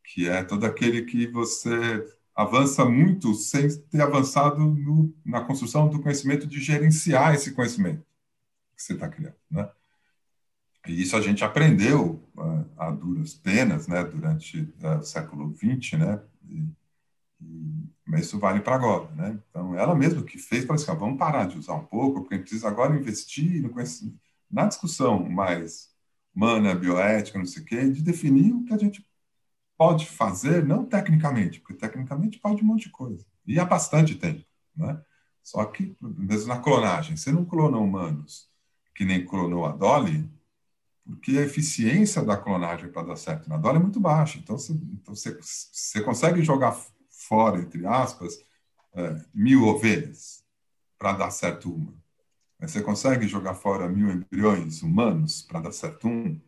Que 0.04 0.30
é 0.30 0.44
todo 0.44 0.66
aquele 0.66 1.04
que 1.04 1.28
você 1.28 2.08
avança 2.34 2.86
muito 2.86 3.34
sem 3.34 3.68
ter 3.90 4.02
avançado 4.02 4.60
no, 4.60 5.14
na 5.26 5.42
construção 5.42 5.90
do 5.90 6.02
conhecimento 6.02 6.48
de 6.48 6.60
gerenciar 6.62 7.36
esse 7.36 7.52
conhecimento 7.52 8.06
que 8.76 8.84
você 8.84 8.94
está 8.94 9.10
criando, 9.10 9.36
né? 9.52 9.70
E 10.88 11.02
isso 11.02 11.15
a 11.15 11.21
gente 11.21 11.43
aprendeu 11.43 12.24
uh, 12.38 12.65
a 12.78 12.91
duras 12.91 13.34
penas, 13.34 13.88
né, 13.88 14.04
durante 14.04 14.62
uh, 14.84 15.00
o 15.00 15.04
século 15.04 15.54
XX, 15.56 16.00
né, 16.00 16.21
e, 16.50 16.67
e, 17.41 17.89
mas 18.06 18.26
isso 18.26 18.39
vale 18.39 18.62
para 18.62 18.76
agora, 18.76 19.10
né. 19.15 19.39
Então, 19.50 19.78
ela 19.78 19.95
mesma 19.95 20.24
que 20.24 20.38
fez, 20.38 20.65
falou 20.65 20.82
assim, 20.82 20.91
ah, 20.91 20.95
vamos 20.95 21.17
parar 21.17 21.48
de 21.48 21.58
usar 21.58 21.74
um 21.74 21.86
pouco, 21.86 22.21
porque 22.21 22.36
a 22.36 22.38
gente 22.38 22.48
precisa 22.48 22.67
agora 22.67 22.95
investir 22.95 23.62
no, 23.62 23.74
na 24.52 24.67
discussão 24.67 25.28
mais 25.28 25.89
humana, 26.36 26.76
bioética, 26.76 27.39
não 27.39 27.45
sei 27.45 27.63
o 27.63 27.65
quê, 27.65 27.89
de 27.89 28.02
definir 28.02 28.54
o 28.54 28.63
que 28.63 28.74
a 28.74 28.78
gente 28.78 29.06
pode 29.78 30.06
fazer, 30.06 30.65
não 30.65 30.86
tecnicamente, 30.86 31.60
porque 31.60 31.74
tecnicamente 31.74 32.39
pode 32.39 32.63
um 32.63 32.65
monte 32.67 32.84
de 32.84 32.91
coisa, 32.91 33.26
e 33.45 33.60
há 33.60 33.65
bastante 33.65 34.15
tempo, 34.15 34.45
né. 34.76 35.02
Só 35.43 35.63
que, 35.65 35.95
mesmo 36.02 36.48
na 36.48 36.60
clonagem, 36.60 37.15
você 37.15 37.32
não 37.32 37.45
clona 37.45 37.78
humanos 37.78 38.50
que 38.95 39.06
nem 39.06 39.24
clonou 39.24 39.65
a 39.65 39.71
Dolly, 39.71 40.28
porque 41.06 41.38
a 41.38 41.44
eficiência 41.44 42.24
da 42.24 42.36
clonagem 42.36 42.91
para 42.91 43.08
dar 43.08 43.15
certo 43.15 43.48
na 43.48 43.58
DORA 43.58 43.78
é 43.78 43.82
muito 43.82 44.00
baixa. 44.00 44.39
Então, 44.39 44.58
você, 44.58 44.74
então 44.74 45.13
consegue 46.04 46.41
jogar 46.41 46.76
fora, 47.10 47.60
entre 47.60 47.86
aspas, 47.86 48.39
é, 48.94 49.22
mil 49.34 49.63
ovelhas 49.68 50.44
para 50.98 51.13
dar 51.13 51.32
certo 51.32 51.74
uma. 51.74 51.94
Mas 52.60 52.72
você 52.72 52.82
consegue 52.82 53.28
jogar 53.28 53.54
fora 53.54 53.88
mil 53.88 54.10
embriões 54.10 54.82
humanos 54.82 55.41
para 55.41 55.60
dar 55.60 55.72
certo 55.72 56.08
um, 56.08 56.39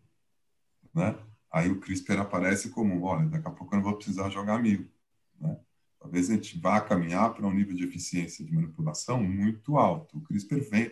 né? 0.93 1.15
aí 1.51 1.69
o 1.69 1.79
CRISPR 1.79 2.19
aparece 2.19 2.69
como, 2.69 3.03
olha, 3.03 3.27
daqui 3.27 3.47
a 3.47 3.51
pouco 3.51 3.73
eu 3.73 3.77
não 3.77 3.83
vou 3.83 3.95
precisar 3.95 4.29
jogar 4.29 4.61
mil. 4.61 4.89
Né? 5.39 5.59
Talvez 5.99 6.29
a 6.29 6.33
gente 6.33 6.57
vá 6.59 6.79
caminhar 6.81 7.33
para 7.33 7.45
um 7.45 7.53
nível 7.53 7.75
de 7.75 7.83
eficiência 7.83 8.45
de 8.45 8.53
manipulação 8.53 9.21
muito 9.21 9.77
alto. 9.77 10.17
O 10.17 10.21
CRISPR 10.21 10.61
vem, 10.69 10.91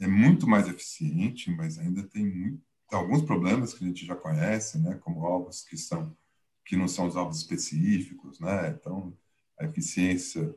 é 0.00 0.06
muito 0.06 0.46
mais 0.46 0.66
eficiente, 0.66 1.50
mas 1.50 1.78
ainda 1.78 2.02
tem 2.02 2.26
muito, 2.26 2.62
alguns 2.90 3.22
problemas 3.22 3.74
que 3.74 3.84
a 3.84 3.86
gente 3.86 4.06
já 4.06 4.14
conhece, 4.16 4.78
né? 4.78 4.98
como 5.02 5.20
ovos 5.20 5.62
que 5.62 5.76
são 5.76 6.14
que 6.64 6.76
não 6.76 6.88
são 6.88 7.06
os 7.06 7.14
ovos 7.14 7.36
específicos, 7.36 8.40
né? 8.40 8.70
Então, 8.70 9.14
a 9.58 9.64
eficiência 9.66 10.54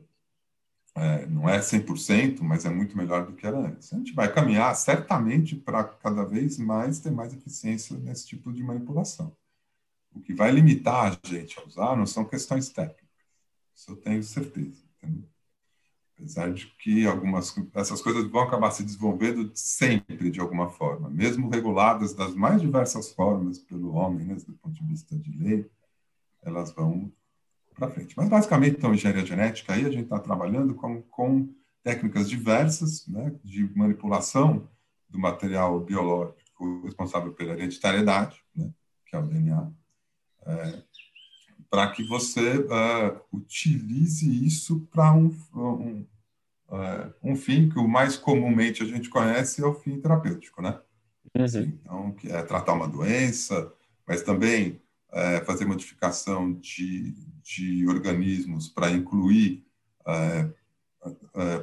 é, 0.96 1.26
não 1.28 1.48
é 1.48 1.62
100%, 1.62 2.42
mas 2.42 2.66
é 2.66 2.70
muito 2.70 2.98
melhor 2.98 3.26
do 3.26 3.34
que 3.34 3.46
era 3.46 3.58
antes. 3.58 3.94
A 3.94 3.98
gente 3.98 4.14
vai 4.14 4.34
caminhar 4.34 4.74
certamente 4.76 5.56
para 5.56 5.84
cada 5.84 6.24
vez 6.24 6.58
mais 6.58 7.00
ter 7.00 7.12
mais 7.12 7.34
eficiência 7.34 7.98
nesse 7.98 8.26
tipo 8.26 8.52
de 8.52 8.64
manipulação. 8.64 9.36
O 10.12 10.22
que 10.22 10.34
vai 10.34 10.50
limitar 10.52 11.12
a 11.12 11.28
gente 11.28 11.60
a 11.60 11.64
usar 11.64 11.96
não 11.96 12.06
são 12.06 12.26
questões 12.26 12.70
técnicas. 12.70 13.06
Isso 13.76 13.92
eu 13.92 13.98
tenho 13.98 14.24
certeza. 14.24 14.84
Entendeu? 14.98 15.30
Apesar 16.18 16.52
de 16.52 16.66
que 16.80 17.06
algumas 17.06 17.56
essas 17.76 18.02
coisas 18.02 18.26
vão 18.26 18.42
acabar 18.42 18.72
se 18.72 18.84
desenvolvendo 18.84 19.52
sempre 19.54 20.32
de 20.32 20.40
alguma 20.40 20.70
forma, 20.70 21.10
mesmo 21.10 21.48
reguladas 21.48 22.14
das 22.14 22.34
mais 22.34 22.60
diversas 22.60 23.12
formas 23.12 23.60
pelo 23.60 23.94
homem, 23.94 24.26
né, 24.26 24.36
do 24.36 24.54
ponto 24.54 24.74
de 24.74 24.84
vista 24.84 25.16
de 25.16 25.32
lei, 25.38 25.70
elas 26.42 26.72
vão 26.72 27.12
para 27.76 27.92
frente. 27.92 28.16
Mas, 28.18 28.28
basicamente, 28.28 28.78
então, 28.78 28.94
engenharia 28.94 29.26
genética, 29.26 29.74
aí 29.74 29.86
a 29.86 29.92
gente 29.92 30.06
está 30.06 30.20
trabalhando 30.20 30.74
com, 30.74 31.02
com 31.04 31.54
técnicas 31.84 32.28
diversas 32.28 33.08
né, 33.08 33.36
de 33.44 33.72
manipulação 33.78 34.68
do 35.08 35.20
material 35.20 35.80
biológico 35.80 36.82
responsável 36.84 37.32
pela 37.34 37.54
hereditariedade, 37.54 38.42
né, 38.56 38.74
que 39.06 39.16
é 39.16 39.20
o 39.20 39.28
DNA, 39.28 39.72
é, 40.48 40.84
para 41.70 41.92
que 41.92 42.04
você 42.04 42.58
uh, 42.58 43.20
utilize 43.32 44.46
isso 44.46 44.88
para 44.92 45.14
um, 45.14 45.36
um, 45.54 46.06
uh, 46.70 47.14
um 47.24 47.36
fim 47.36 47.70
que 47.70 47.78
o 47.78 47.88
mais 47.88 48.16
comumente 48.16 48.84
a 48.84 48.86
gente 48.86 49.10
conhece 49.10 49.62
é 49.62 49.66
o 49.66 49.74
fim 49.74 50.00
terapêutico, 50.00 50.62
né? 50.62 50.80
Uhum. 51.36 51.80
Então, 51.82 52.12
que 52.14 52.32
é 52.32 52.42
tratar 52.42 52.74
uma 52.74 52.88
doença, 52.88 53.72
mas 54.08 54.24
também 54.24 54.82
é, 55.12 55.42
fazer 55.42 55.66
modificação 55.66 56.54
de, 56.54 57.14
de 57.44 57.88
organismos 57.88 58.70
para 58.70 58.90
incluir 58.90 59.64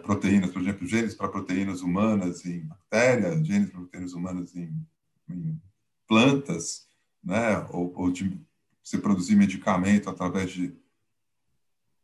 proteínas, 0.05 0.51
por 0.51 0.63
exemplo, 0.63 0.87
genes 0.87 1.15
para 1.15 1.29
proteínas 1.29 1.81
humanas 1.81 2.45
em 2.45 2.61
bactérias, 2.61 3.45
genes 3.45 3.71
para 3.71 3.81
proteínas 3.81 4.13
humanas 4.13 4.55
em, 4.55 4.87
em 5.29 5.61
plantas, 6.07 6.87
né? 7.23 7.67
ou, 7.71 7.93
ou 7.97 8.13
de 8.13 8.39
se 8.85 8.99
produzir 8.99 9.35
medicamento 9.35 10.11
através 10.11 10.53
de 10.53 10.77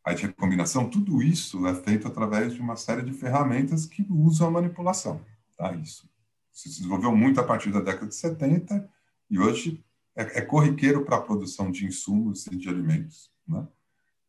a 0.03 0.13
recombinação, 0.13 0.89
tudo 0.89 1.21
isso 1.21 1.67
é 1.67 1.75
feito 1.75 2.07
através 2.07 2.55
de 2.55 2.59
uma 2.59 2.75
série 2.75 3.03
de 3.03 3.13
ferramentas 3.13 3.85
que 3.85 4.03
usam 4.09 4.47
a 4.47 4.51
manipulação. 4.51 5.23
Tá? 5.55 5.71
Isso 5.75 6.09
se 6.51 6.69
desenvolveu 6.69 7.15
muito 7.15 7.39
a 7.39 7.43
partir 7.43 7.71
da 7.71 7.79
década 7.79 8.07
de 8.07 8.15
70 8.15 8.89
e 9.29 9.39
hoje 9.39 9.85
é, 10.15 10.39
é 10.39 10.41
corriqueiro 10.41 11.05
para 11.05 11.17
a 11.17 11.21
produção 11.21 11.71
de 11.71 11.85
insumos 11.85 12.47
e 12.47 12.55
de 12.55 12.67
alimentos, 12.67 13.31
né? 13.47 13.67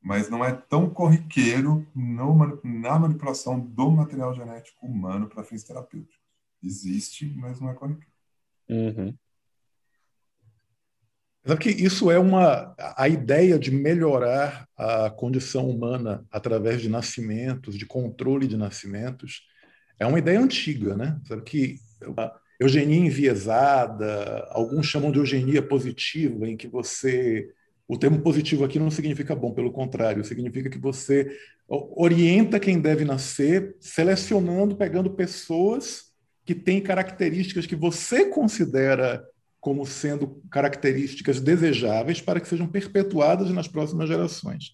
mas 0.01 0.29
não 0.29 0.45
é 0.45 0.53
tão 0.53 0.91
corriqueiro 0.91 1.87
no, 1.95 2.61
na 2.63 2.99
manipulação 2.99 3.59
do 3.59 3.91
material 3.91 4.35
genético 4.35 4.87
humano 4.87 5.27
para 5.27 5.43
fins 5.43 5.65
terapêuticos. 5.65 6.21
Existe, 6.63 7.27
mas 7.35 7.61
não 7.61 7.71
é 7.71 7.75
corriqueiro. 7.75 8.13
Uhum. 8.69 9.17
Sabe 11.45 11.61
que 11.61 11.71
isso 11.71 12.09
é 12.11 12.19
uma 12.19 12.73
a 12.97 13.09
ideia 13.09 13.59
de 13.59 13.73
melhorar 13.73 14.69
a 14.77 15.11
condição 15.11 15.69
humana 15.69 16.25
através 16.31 16.81
de 16.81 16.89
nascimentos, 16.89 17.77
de 17.77 17.85
controle 17.85 18.47
de 18.47 18.57
nascimentos, 18.57 19.43
é 19.99 20.07
uma 20.07 20.19
ideia 20.19 20.41
antiga, 20.41 20.97
né? 20.97 21.19
Sabe 21.27 21.43
que 21.43 21.77
eugenia 22.61 22.99
enviesada, 22.99 24.47
alguns 24.51 24.87
chamam 24.87 25.11
de 25.11 25.19
eugenia 25.19 25.63
positiva, 25.63 26.49
em 26.49 26.57
que 26.57 26.69
você. 26.69 27.49
O 27.89 27.99
termo 27.99 28.21
positivo 28.21 28.65
aqui 28.65 28.79
não 28.79 28.91
significa 28.91 29.35
bom, 29.35 29.53
pelo 29.53 29.71
contrário, 29.71 30.25
significa 30.25 30.71
que 30.71 30.79
você 30.79 31.37
orienta 31.69 32.61
quem 32.61 32.81
deve 32.81 33.05
nascer, 33.05 33.77
selecionando, 33.81 34.77
pegando 34.77 35.11
pessoas 35.11 36.05
que 36.45 36.55
têm 36.55 36.81
características 36.81 37.67
que 37.67 37.77
você 37.77 38.27
considera 38.27 39.23
como 39.63 39.87
sendo 39.87 40.43
características 40.51 41.41
desejáveis 41.41 42.21
para 42.21 42.41
que 42.41 42.49
sejam 42.49 42.67
perpetuadas 42.67 43.49
nas 43.53 43.69
próximas 43.69 44.09
gerações. 44.09 44.73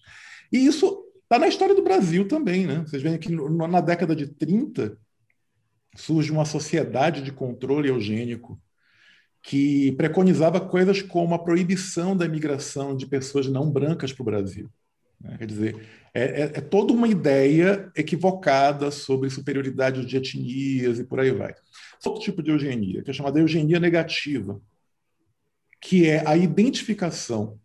E 0.51 0.65
isso 0.65 1.05
está 1.21 1.37
na 1.37 1.47
história 1.47 1.75
do 1.75 1.83
Brasil 1.83 2.27
também. 2.27 2.65
Né? 2.65 2.83
Vocês 2.87 3.03
veem 3.03 3.19
que 3.19 3.31
na 3.31 3.81
década 3.81 4.15
de 4.15 4.25
30, 4.25 4.97
surge 5.95 6.31
uma 6.31 6.43
sociedade 6.43 7.21
de 7.21 7.31
controle 7.31 7.89
eugênico 7.89 8.59
que 9.43 9.91
preconizava 9.91 10.59
coisas 10.59 11.03
como 11.03 11.35
a 11.35 11.39
proibição 11.39 12.17
da 12.17 12.25
imigração 12.25 12.97
de 12.97 13.05
pessoas 13.05 13.45
não 13.47 13.69
brancas 13.69 14.11
para 14.11 14.23
o 14.23 14.25
Brasil. 14.25 14.71
Né? 15.21 15.37
Quer 15.37 15.45
dizer, 15.45 15.87
é, 16.15 16.23
é, 16.23 16.41
é, 16.45 16.61
toda 16.61 16.93
uma 16.93 17.07
ideia 17.07 17.91
equivocada 17.95 18.89
sobre 18.89 19.29
superioridade 19.29 20.03
de 20.03 20.17
etnias 20.17 20.97
e 20.97 21.03
por 21.03 21.19
aí 21.19 21.29
vai. 21.29 21.53
Outro 22.03 22.23
tipo 22.23 22.41
de 22.41 22.49
eugenia, 22.49 23.03
que 23.03 23.11
é 23.11 23.13
chamada 23.13 23.39
eugenia 23.39 23.79
negativa, 23.79 24.59
que 25.79 26.07
é 26.07 26.23
a 26.27 26.35
identificação 26.35 27.59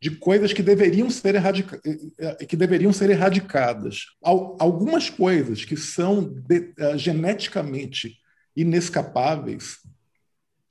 de 0.00 0.10
coisas 0.12 0.52
que 0.52 0.62
deveriam 0.62 1.10
ser, 1.10 1.34
erradica 1.34 1.80
eh, 1.84 1.98
eh, 2.18 2.46
que 2.46 2.56
deveriam 2.56 2.92
ser 2.92 3.10
erradicadas. 3.10 4.06
Algumas 4.22 5.10
coisas 5.10 5.64
que 5.64 5.76
são 5.76 6.22
de, 6.22 6.72
uh, 6.78 6.96
geneticamente 6.96 8.16
inescapáveis 8.56 9.78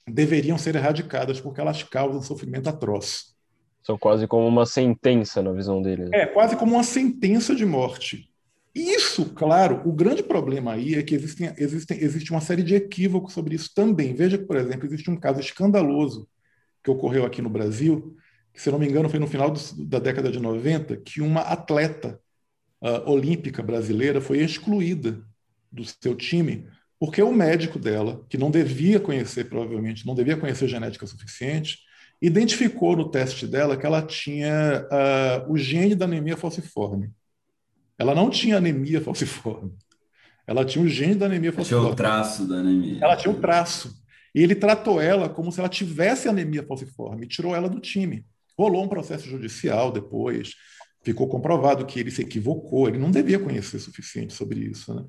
deveriam 0.07 0.57
ser 0.57 0.75
erradicadas 0.75 1.41
porque 1.41 1.59
elas 1.59 1.83
causam 1.83 2.21
sofrimento 2.21 2.69
atroz. 2.69 3.35
São 3.83 3.97
quase 3.97 4.27
como 4.27 4.47
uma 4.47 4.65
sentença 4.65 5.41
na 5.41 5.51
visão 5.51 5.81
deles. 5.81 6.09
É, 6.13 6.25
quase 6.25 6.55
como 6.55 6.75
uma 6.75 6.83
sentença 6.83 7.53
de 7.53 7.65
morte. 7.65 8.29
Isso, 8.73 9.25
claro, 9.33 9.81
o 9.85 9.91
grande 9.91 10.21
problema 10.21 10.73
aí 10.73 10.95
é 10.95 11.03
que 11.03 11.15
existem, 11.15 11.53
existem, 11.57 11.97
existe 11.99 12.31
uma 12.31 12.41
série 12.41 12.63
de 12.63 12.75
equívocos 12.75 13.33
sobre 13.33 13.55
isso 13.55 13.71
também. 13.73 14.13
Veja 14.13 14.37
que, 14.37 14.45
por 14.45 14.55
exemplo, 14.55 14.85
existe 14.85 15.09
um 15.09 15.17
caso 15.17 15.39
escandaloso 15.39 16.27
que 16.87 16.91
ocorreu 16.91 17.25
aqui 17.25 17.41
no 17.41 17.49
Brasil, 17.49 18.15
que, 18.53 18.61
se 18.61 18.71
não 18.71 18.79
me 18.79 18.87
engano, 18.87 19.09
foi 19.09 19.19
no 19.19 19.27
final 19.27 19.51
do, 19.51 19.59
da 19.85 19.99
década 19.99 20.31
de 20.31 20.39
90, 20.39 20.97
que 20.97 21.21
uma 21.21 21.41
atleta 21.41 22.19
uh, 22.81 23.11
olímpica 23.11 23.61
brasileira 23.61 24.21
foi 24.21 24.39
excluída 24.39 25.21
do 25.69 25.83
seu 25.83 26.15
time 26.15 26.67
porque 26.99 27.21
o 27.21 27.31
médico 27.31 27.77
dela, 27.77 28.25
que 28.27 28.37
não 28.37 28.49
devia 28.49 28.99
conhecer, 28.99 29.43
provavelmente, 29.47 30.05
não 30.05 30.15
devia 30.15 30.35
conhecer 30.35 30.67
genética 30.67 31.05
suficiente, 31.05 31.79
identificou 32.19 32.95
no 32.95 33.11
teste 33.11 33.45
dela 33.45 33.77
que 33.77 33.85
ela 33.85 34.01
tinha 34.01 34.87
uh, 34.91 35.51
o 35.51 35.57
gene 35.57 35.93
da 35.93 36.05
anemia 36.05 36.35
falciforme. 36.35 37.11
Ela 37.99 38.15
não 38.15 38.31
tinha 38.31 38.57
anemia 38.57 38.99
falciforme. 38.99 39.73
Ela 40.47 40.65
tinha 40.65 40.83
o 40.83 40.87
gene 40.87 41.13
da 41.13 41.27
anemia 41.27 41.53
falciforme. 41.53 41.85
Tinha 41.85 41.93
o 41.93 41.95
traço 41.95 42.47
da 42.47 42.55
anemia. 42.55 42.97
Ela 42.99 43.15
tinha 43.15 43.31
o 43.31 43.39
traço. 43.39 43.93
E 44.37 44.43
ele 44.43 44.53
tratou 44.53 45.01
ela 45.01 45.27
como 45.27 45.51
se 45.51 45.59
ela 45.59 45.67
tivesse 45.67 46.29
anemia 46.29 46.61
falciforme 46.61 47.25
e 47.25 47.27
tirou 47.27 47.55
ela 47.55 47.67
do 47.67 47.79
time. 47.79 48.23
Rolou 48.55 48.83
um 48.83 48.87
processo 48.87 49.27
judicial 49.27 49.91
depois, 49.91 50.53
ficou 51.03 51.27
comprovado 51.27 51.87
que 51.87 51.99
ele 51.99 52.11
se 52.11 52.21
equivocou, 52.21 52.87
ele 52.87 52.99
não 52.99 53.09
devia 53.09 53.39
conhecer 53.39 53.77
o 53.77 53.79
suficiente 53.79 54.35
sobre 54.35 54.59
isso. 54.59 54.93
Né? 54.93 55.03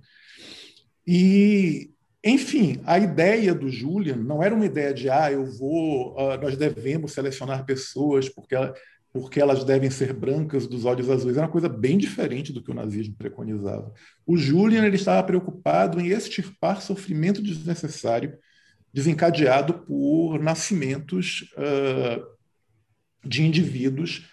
E, 1.06 1.90
enfim, 2.24 2.80
a 2.86 2.98
ideia 2.98 3.54
do 3.54 3.68
Julian 3.68 4.16
não 4.16 4.42
era 4.42 4.54
uma 4.54 4.64
ideia 4.64 4.94
de, 4.94 5.10
ah, 5.10 5.30
eu 5.30 5.44
vou, 5.44 6.14
uh, 6.18 6.40
nós 6.40 6.56
devemos 6.56 7.12
selecionar 7.12 7.66
pessoas 7.66 8.30
porque, 8.30 8.54
ela, 8.54 8.72
porque 9.12 9.38
elas 9.38 9.62
devem 9.62 9.90
ser 9.90 10.14
brancas 10.14 10.66
dos 10.66 10.86
olhos 10.86 11.10
azuis. 11.10 11.36
Era 11.36 11.44
uma 11.44 11.52
coisa 11.52 11.68
bem 11.68 11.98
diferente 11.98 12.50
do 12.50 12.62
que 12.62 12.70
o 12.70 12.74
nazismo 12.74 13.14
preconizava. 13.14 13.92
O 14.24 14.38
Julian 14.38 14.86
ele 14.86 14.96
estava 14.96 15.22
preocupado 15.22 16.00
em 16.00 16.06
extirpar 16.06 16.80
sofrimento 16.80 17.42
desnecessário 17.42 18.38
desencadeado 18.98 19.74
por 19.74 20.40
nascimentos 20.40 21.54
uh, 21.56 22.20
de 23.24 23.44
indivíduos 23.44 24.26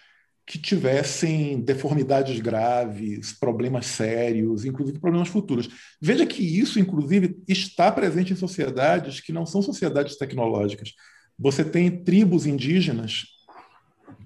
que 0.44 0.58
tivessem 0.58 1.60
deformidades 1.60 2.40
graves, 2.40 3.32
problemas 3.32 3.86
sérios, 3.86 4.64
inclusive 4.64 4.98
problemas 4.98 5.28
futuros. 5.28 5.68
Veja 6.00 6.26
que 6.26 6.42
isso, 6.42 6.80
inclusive, 6.80 7.36
está 7.46 7.92
presente 7.92 8.32
em 8.32 8.36
sociedades 8.36 9.20
que 9.20 9.32
não 9.32 9.46
são 9.46 9.62
sociedades 9.62 10.16
tecnológicas. 10.16 10.92
Você 11.38 11.64
tem 11.64 12.02
tribos 12.02 12.44
indígenas 12.44 13.24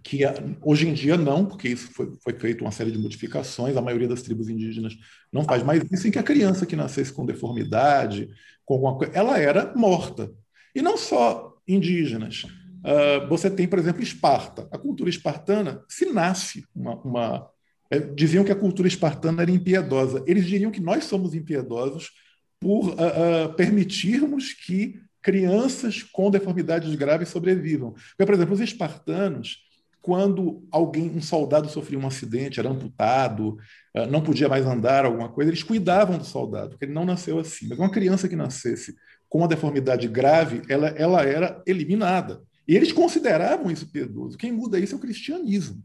que 0.02 0.20
hoje 0.62 0.88
em 0.88 0.94
dia 0.94 1.18
não, 1.18 1.44
porque 1.44 1.68
isso 1.68 1.90
foi, 1.92 2.10
foi 2.22 2.32
feito 2.32 2.62
uma 2.62 2.72
série 2.72 2.90
de 2.90 2.98
modificações, 2.98 3.76
a 3.76 3.82
maioria 3.82 4.08
das 4.08 4.22
tribos 4.22 4.48
indígenas 4.48 4.96
não 5.30 5.44
faz 5.44 5.62
mais 5.62 5.82
isso, 5.90 6.08
em 6.08 6.10
que 6.10 6.18
a 6.18 6.22
criança 6.22 6.64
que 6.64 6.76
nascesse 6.76 7.12
com 7.12 7.26
deformidade, 7.26 8.30
com 8.70 8.74
alguma 8.74 8.96
coisa, 8.96 9.12
ela 9.14 9.36
era 9.36 9.72
morta. 9.74 10.32
E 10.72 10.80
não 10.80 10.96
só 10.96 11.56
indígenas, 11.66 12.44
uh, 12.44 13.26
você 13.28 13.50
tem, 13.50 13.66
por 13.66 13.80
exemplo, 13.80 14.00
Esparta. 14.00 14.68
A 14.70 14.78
cultura 14.78 15.10
espartana 15.10 15.82
se 15.88 16.06
nasce 16.12 16.64
uma, 16.72 16.94
uma 17.02 17.50
é, 17.90 17.98
diziam 17.98 18.44
que 18.44 18.52
a 18.52 18.56
cultura 18.56 18.86
espartana 18.86 19.42
era 19.42 19.50
impiedosa. 19.50 20.22
Eles 20.24 20.46
diriam 20.46 20.70
que 20.70 20.80
nós 20.80 21.02
somos 21.02 21.34
impiedosos 21.34 22.12
por 22.60 22.90
uh, 22.90 22.92
uh, 22.92 23.54
permitirmos 23.56 24.52
que 24.52 25.00
crianças 25.20 26.04
com 26.04 26.30
deformidades 26.30 26.94
graves 26.94 27.28
sobrevivam. 27.28 27.90
Porque, 27.92 28.24
por 28.24 28.34
exemplo, 28.34 28.54
os 28.54 28.60
espartanos, 28.60 29.64
quando 30.02 30.62
alguém, 30.70 31.10
um 31.10 31.20
soldado 31.20 31.68
sofria 31.68 31.98
um 31.98 32.06
acidente, 32.06 32.58
era 32.58 32.68
amputado, 32.68 33.58
uh, 33.96 34.06
não 34.10 34.22
podia 34.22 34.48
mais 34.48 34.66
andar, 34.66 35.04
alguma 35.04 35.28
coisa, 35.28 35.50
eles 35.50 35.62
cuidavam 35.62 36.18
do 36.18 36.24
soldado, 36.24 36.70
porque 36.70 36.84
ele 36.84 36.92
não 36.92 37.04
nasceu 37.04 37.38
assim. 37.38 37.68
Mas 37.68 37.78
uma 37.78 37.90
criança 37.90 38.28
que 38.28 38.36
nascesse 38.36 38.94
com 39.28 39.38
uma 39.38 39.48
deformidade 39.48 40.08
grave, 40.08 40.62
ela, 40.68 40.88
ela 40.88 41.22
era 41.22 41.62
eliminada. 41.66 42.42
E 42.66 42.76
eles 42.76 42.92
consideravam 42.92 43.70
isso 43.70 43.90
piedoso. 43.90 44.38
Quem 44.38 44.52
muda 44.52 44.78
isso 44.78 44.94
é 44.94 44.98
o 44.98 45.00
cristianismo 45.00 45.82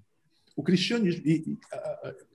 o 0.56 0.64
cristianismo, 0.64 1.22
e, 1.26 1.58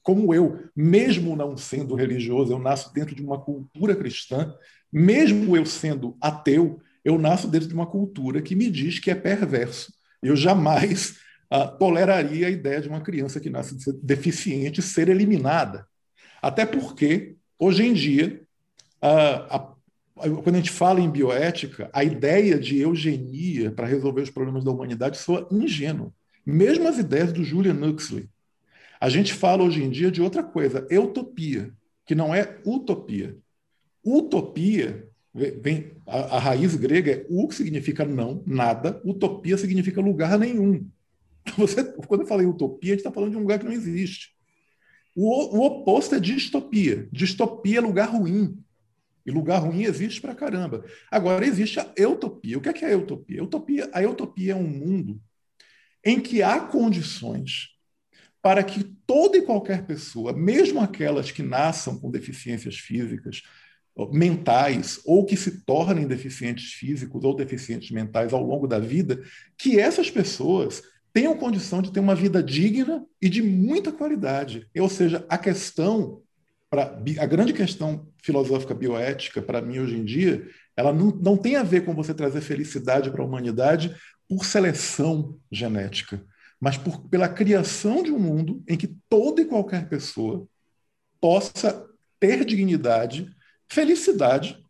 como 0.02 0.34
eu, 0.34 0.64
mesmo 0.76 1.34
não 1.34 1.56
sendo 1.56 1.94
religioso, 1.94 2.52
eu 2.52 2.58
nasço 2.58 2.92
dentro 2.92 3.14
de 3.14 3.22
uma 3.22 3.40
cultura 3.40 3.96
cristã, 3.96 4.54
mesmo 4.92 5.56
eu 5.56 5.64
sendo 5.64 6.16
ateu, 6.20 6.80
eu 7.04 7.18
nasço 7.18 7.48
dentro 7.48 7.68
de 7.68 7.74
uma 7.74 7.86
cultura 7.86 8.42
que 8.42 8.54
me 8.54 8.68
diz 8.70 8.98
que 8.98 9.10
é 9.10 9.14
perverso. 9.14 9.92
Eu 10.22 10.36
jamais 10.36 11.16
uh, 11.52 11.78
toleraria 11.78 12.46
a 12.46 12.50
ideia 12.50 12.80
de 12.80 12.88
uma 12.88 13.00
criança 13.00 13.40
que 13.40 13.50
nasce 13.50 13.76
deficiente 14.02 14.80
ser 14.82 15.08
eliminada. 15.08 15.86
Até 16.40 16.64
porque, 16.64 17.36
hoje 17.58 17.84
em 17.84 17.92
dia, 17.92 18.40
uh, 19.02 19.06
a, 19.50 19.76
quando 20.14 20.54
a 20.54 20.58
gente 20.58 20.70
fala 20.70 21.00
em 21.00 21.10
bioética, 21.10 21.90
a 21.92 22.04
ideia 22.04 22.58
de 22.58 22.78
eugenia 22.78 23.70
para 23.70 23.86
resolver 23.86 24.22
os 24.22 24.30
problemas 24.30 24.64
da 24.64 24.70
humanidade 24.70 25.18
soa 25.18 25.48
ingênua. 25.50 26.12
Mesmo 26.44 26.88
as 26.88 26.98
ideias 26.98 27.32
do 27.32 27.44
Julian 27.44 27.80
Huxley. 27.86 28.28
A 29.00 29.08
gente 29.08 29.32
fala 29.32 29.62
hoje 29.62 29.82
em 29.82 29.90
dia 29.90 30.10
de 30.10 30.20
outra 30.20 30.42
coisa, 30.42 30.86
utopia, 30.90 31.72
que 32.04 32.14
não 32.14 32.34
é 32.34 32.58
utopia. 32.66 33.36
Utopia 34.04 35.08
vem 35.32 35.92
a, 36.06 36.36
a 36.36 36.38
raiz 36.38 36.74
grega 36.74 37.12
é 37.12 37.26
u 37.28 37.46
que 37.46 37.54
significa 37.54 38.04
não, 38.04 38.42
nada, 38.46 39.00
utopia 39.04 39.56
significa 39.56 40.00
lugar 40.00 40.38
nenhum. 40.38 40.86
Você, 41.57 41.85
quando 42.07 42.22
eu 42.22 42.26
falei 42.26 42.46
utopia, 42.46 42.92
a 42.92 42.94
gente 42.94 43.00
está 43.00 43.12
falando 43.12 43.33
de 43.33 43.37
um 43.37 43.40
lugar 43.40 43.59
que 43.59 43.64
não 43.64 43.72
existe. 43.72 44.35
O, 45.14 45.59
o 45.59 45.66
oposto 45.66 46.14
é 46.14 46.20
distopia. 46.20 47.09
Distopia 47.12 47.79
é 47.79 47.81
lugar 47.81 48.11
ruim. 48.11 48.62
E 49.24 49.31
lugar 49.31 49.59
ruim 49.59 49.83
existe 49.83 50.20
para 50.20 50.35
caramba. 50.35 50.85
Agora, 51.11 51.46
existe 51.46 51.79
a 51.79 51.92
utopia. 52.09 52.59
O 52.59 52.61
que 52.61 52.68
é, 52.68 52.72
que 52.72 52.85
é 52.85 52.92
a 52.92 52.98
utopia? 52.98 53.40
A 53.40 53.44
utopia, 53.44 53.90
a 53.92 54.00
utopia 54.00 54.53
é 54.53 54.57
um 54.57 54.66
mundo 54.66 55.20
em 56.05 56.20
que 56.20 56.42
há 56.42 56.61
condições 56.61 57.68
para 58.42 58.64
que 58.64 58.83
toda 59.07 59.37
e 59.37 59.42
qualquer 59.42 59.85
pessoa, 59.85 60.33
mesmo 60.33 60.81
aquelas 60.81 61.31
que 61.31 61.42
nasçam 61.42 61.98
com 61.98 62.11
deficiências 62.11 62.79
físicas, 62.79 63.42
mentais, 64.11 65.00
ou 65.05 65.26
que 65.26 65.37
se 65.37 65.62
tornem 65.64 66.07
deficientes 66.07 66.72
físicos 66.72 67.22
ou 67.22 67.35
deficientes 67.35 67.90
mentais 67.90 68.33
ao 68.33 68.42
longo 68.42 68.66
da 68.66 68.79
vida, 68.79 69.22
que 69.59 69.79
essas 69.79 70.11
pessoas 70.11 70.83
tenham 71.12 71.37
condição 71.37 71.83
de 71.83 71.92
ter 71.92 72.01
uma 72.01 72.14
vida 72.14 72.42
digna 72.42 73.05
e 73.20 73.29
de 73.29 73.42
muita 73.42 73.92
qualidade. 73.92 74.68
Ou 74.79 74.88
seja, 74.88 75.25
a 75.29 75.37
questão, 75.37 76.23
a 76.73 77.27
grande 77.27 77.53
questão 77.53 78.09
filosófica 78.23 78.75
bioética 78.75 79.42
para 79.42 79.61
mim 79.61 79.79
hoje 79.79 79.96
em 79.96 80.05
dia, 80.05 80.46
ela 80.77 80.92
não, 80.92 81.09
não 81.11 81.37
tem 81.37 81.57
a 81.57 81.62
ver 81.62 81.85
com 81.85 81.94
você 81.94 82.14
trazer 82.14 82.40
felicidade 82.40 83.11
para 83.11 83.23
a 83.23 83.27
humanidade 83.27 83.94
por 84.29 84.44
seleção 84.44 85.37
genética, 85.51 86.25
mas 86.61 86.77
por, 86.77 87.09
pela 87.09 87.29
criação 87.29 88.03
de 88.03 88.12
um 88.12 88.18
mundo 88.18 88.62
em 88.68 88.77
que 88.77 88.94
toda 89.09 89.42
e 89.42 89.46
qualquer 89.46 89.88
pessoa 89.88 90.46
possa 91.20 91.87
ter 92.20 92.44
dignidade, 92.44 93.35
felicidade 93.68 94.62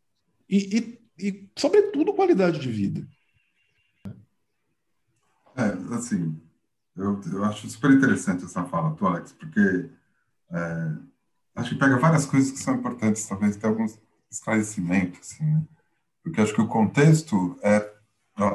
e, 0.48 0.98
e, 1.18 1.26
e 1.29 1.48
sobretudo, 1.57 2.14
qualidade 2.14 2.59
de 2.59 2.70
vida. 2.70 3.07
É, 5.56 5.94
assim, 5.94 6.40
eu, 6.96 7.20
eu 7.32 7.44
acho 7.44 7.68
super 7.68 7.90
interessante 7.90 8.44
essa 8.44 8.64
fala, 8.64 8.94
tu, 8.94 9.06
Alex, 9.06 9.32
porque 9.32 9.90
é, 10.50 10.92
acho 11.56 11.70
que 11.70 11.78
pega 11.78 11.98
várias 11.98 12.26
coisas 12.26 12.50
que 12.50 12.58
são 12.58 12.74
importantes, 12.74 13.26
talvez 13.26 13.56
ter 13.56 13.66
alguns 13.66 13.98
esclarecimentos, 14.30 15.18
assim, 15.20 15.44
né? 15.44 15.62
Porque 16.22 16.40
acho 16.40 16.54
que 16.54 16.60
o 16.60 16.68
contexto 16.68 17.58
é 17.62 18.00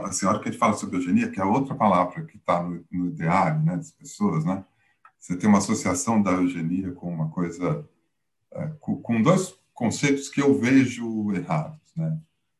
assim, 0.05 0.25
a 0.25 0.29
hora 0.29 0.39
que 0.39 0.49
a 0.49 0.51
gente 0.51 0.59
fala 0.59 0.73
sobre 0.73 0.97
eugenia, 0.97 1.29
que 1.29 1.39
é 1.39 1.45
outra 1.45 1.75
palavra 1.75 2.23
que 2.23 2.37
está 2.37 2.63
no, 2.63 2.83
no 2.91 3.07
ideário 3.07 3.61
né, 3.61 3.75
das 3.75 3.91
pessoas, 3.91 4.45
né? 4.45 4.63
Você 5.19 5.35
tem 5.35 5.49
uma 5.49 5.57
associação 5.57 6.21
da 6.21 6.31
eugenia 6.31 6.91
com 6.91 7.11
uma 7.11 7.29
coisa, 7.29 7.87
é, 8.53 8.67
com, 8.79 9.01
com, 9.01 9.21
dois 9.21 9.55
conceitos 9.73 10.29
que 10.29 10.41
eu 10.41 10.57
vejo 10.59 11.31
errados, 11.33 11.79
né? 11.95 12.19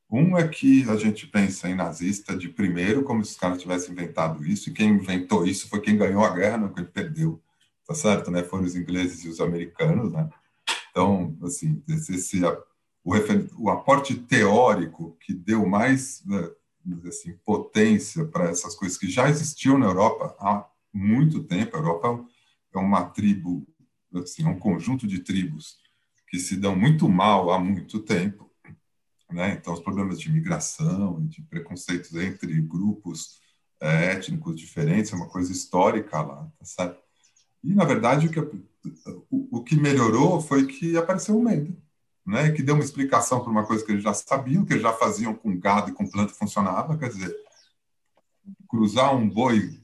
Um 0.10 0.38
é 0.38 0.48
que 0.48 0.88
a 0.90 0.96
gente 0.96 1.28
pensa 1.28 1.68
em 1.68 1.76
nazista 1.76 2.38
de 2.38 2.48
primeiro, 2.48 3.04
como 3.04 3.24
se 3.24 3.32
os 3.32 3.38
caras 3.38 3.62
tivessem 3.62 3.92
inventado 3.92 4.46
isso, 4.46 4.70
e 4.70 4.74
quem 4.74 4.90
inventou 4.90 5.46
isso 5.46 5.68
foi 5.68 5.82
quem 5.82 5.98
ganhou 5.98 6.24
a 6.24 6.34
guerra, 6.34 6.58
não 6.58 6.74
quem 6.74 6.86
perdeu, 6.86 7.42
tá 7.88 7.96
certo, 7.96 8.30
né? 8.30 8.44
Foram 8.44 8.66
os 8.66 8.76
ingleses 8.76 9.24
e 9.24 9.30
os 9.30 9.42
americanos, 9.42 10.12
né? 10.12 10.30
Então, 10.92 11.36
assim, 11.44 11.84
esse, 11.90 12.16
esse 12.16 12.42
o, 13.04 13.14
o 13.58 13.70
aporte 13.70 14.16
teórico 14.16 15.18
que 15.20 15.34
deu 15.34 15.66
mais 15.66 16.24
né, 16.26 16.50
assim, 17.08 17.38
potência 17.46 18.26
para 18.26 18.50
essas 18.50 18.76
coisas 18.76 18.98
que 18.98 19.10
já 19.10 19.30
existiam 19.30 19.78
na 19.78 19.86
Europa 19.86 20.36
há 20.40 20.66
muito 20.94 21.44
tempo. 21.44 21.76
A 21.76 21.80
Europa 21.80 22.26
é 22.74 22.78
uma 22.80 23.06
tribo, 23.06 23.68
assim, 24.16 24.44
é 24.44 24.48
um 24.48 24.60
conjunto 24.60 25.06
de 25.06 25.20
tribos 25.20 25.78
que 26.28 26.40
se 26.40 26.56
dão 26.56 26.76
muito 26.76 27.08
mal 27.08 27.52
há 27.52 27.60
muito 27.60 28.00
tempo. 28.00 28.50
Né? 29.36 29.58
Então, 29.60 29.74
os 29.74 29.82
problemas 29.82 30.20
de 30.20 30.32
migração, 30.32 31.26
de 31.28 31.42
preconceitos 31.44 32.16
entre 32.16 32.60
grupos 32.62 33.40
é, 33.82 34.14
étnicos 34.14 34.56
diferentes 34.56 35.12
é 35.12 35.16
uma 35.16 35.28
coisa 35.28 35.52
histórica 35.52 36.22
lá, 36.22 36.50
tá 36.58 36.66
certo? 36.66 37.00
E, 37.64 37.74
na 37.76 37.84
verdade, 37.84 38.28
o 38.28 38.32
que, 38.32 38.40
o, 38.40 39.58
o 39.58 39.64
que 39.64 39.76
melhorou 39.76 40.42
foi 40.42 40.66
que 40.66 40.96
apareceu 40.96 41.38
o 41.38 41.44
medo 41.44 41.76
né, 42.26 42.52
que 42.52 42.64
deu 42.64 42.76
uma 42.76 42.84
explicação 42.84 43.42
para 43.42 43.52
uma 43.52 43.66
coisa 43.66 43.86
que 43.86 43.92
eles 43.92 44.04
já 44.04 44.14
sabiam, 44.14 44.66
que 44.66 44.74
eles 44.74 44.82
já 44.82 44.94
faziam 44.94 45.34
com 45.34 45.58
gado 45.60 45.92
e 45.92 45.94
com 45.94 46.10
planta 46.10 46.34
funcionava, 46.34 46.98
quer 46.98 47.10
dizer, 47.10 47.36
cruzar 48.68 49.16
um 49.16 49.30
boi 49.30 49.80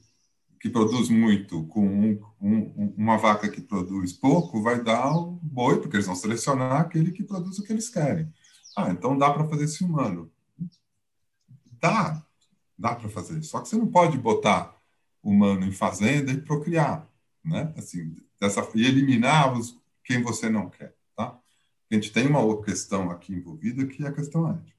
que 0.60 0.68
produz 0.68 1.08
muito 1.08 1.64
com 1.66 1.86
um, 1.86 2.20
um, 2.40 2.94
uma 2.96 3.16
vaca 3.16 3.48
que 3.48 3.60
produz 3.60 4.12
pouco, 4.12 4.62
vai 4.62 4.82
dar 4.82 5.16
um 5.16 5.38
boi, 5.42 5.80
porque 5.80 5.96
eles 5.96 6.06
vão 6.06 6.14
selecionar 6.14 6.80
aquele 6.80 7.12
que 7.12 7.22
produz 7.22 7.58
o 7.58 7.64
que 7.64 7.72
eles 7.72 7.88
querem. 7.88 8.32
Ah, 8.76 8.90
então 8.90 9.16
dá 9.16 9.30
para 9.32 9.46
fazer 9.46 9.84
humano. 9.84 10.30
Dá, 11.80 12.24
dá 12.78 12.94
para 12.94 13.08
fazer. 13.08 13.42
Só 13.42 13.60
que 13.60 13.68
você 13.68 13.76
não 13.76 13.88
pode 13.88 14.16
botar 14.18 14.76
humano 15.22 15.66
em 15.66 15.72
fazenda 15.72 16.32
e 16.32 16.40
procriar, 16.40 17.08
né? 17.44 17.72
Assim, 17.76 18.16
dessa, 18.40 18.66
e 18.74 18.84
eliminar 18.86 19.52
os, 19.52 19.78
quem 20.04 20.22
você 20.22 20.48
não 20.48 20.68
quer 20.70 20.94
a 21.92 21.94
gente 21.94 22.12
tem 22.12 22.26
uma 22.26 22.40
outra 22.40 22.66
questão 22.66 23.10
aqui 23.10 23.34
envolvida, 23.34 23.86
que 23.86 24.02
é 24.02 24.08
a 24.08 24.12
questão 24.12 24.48
ética. 24.48 24.72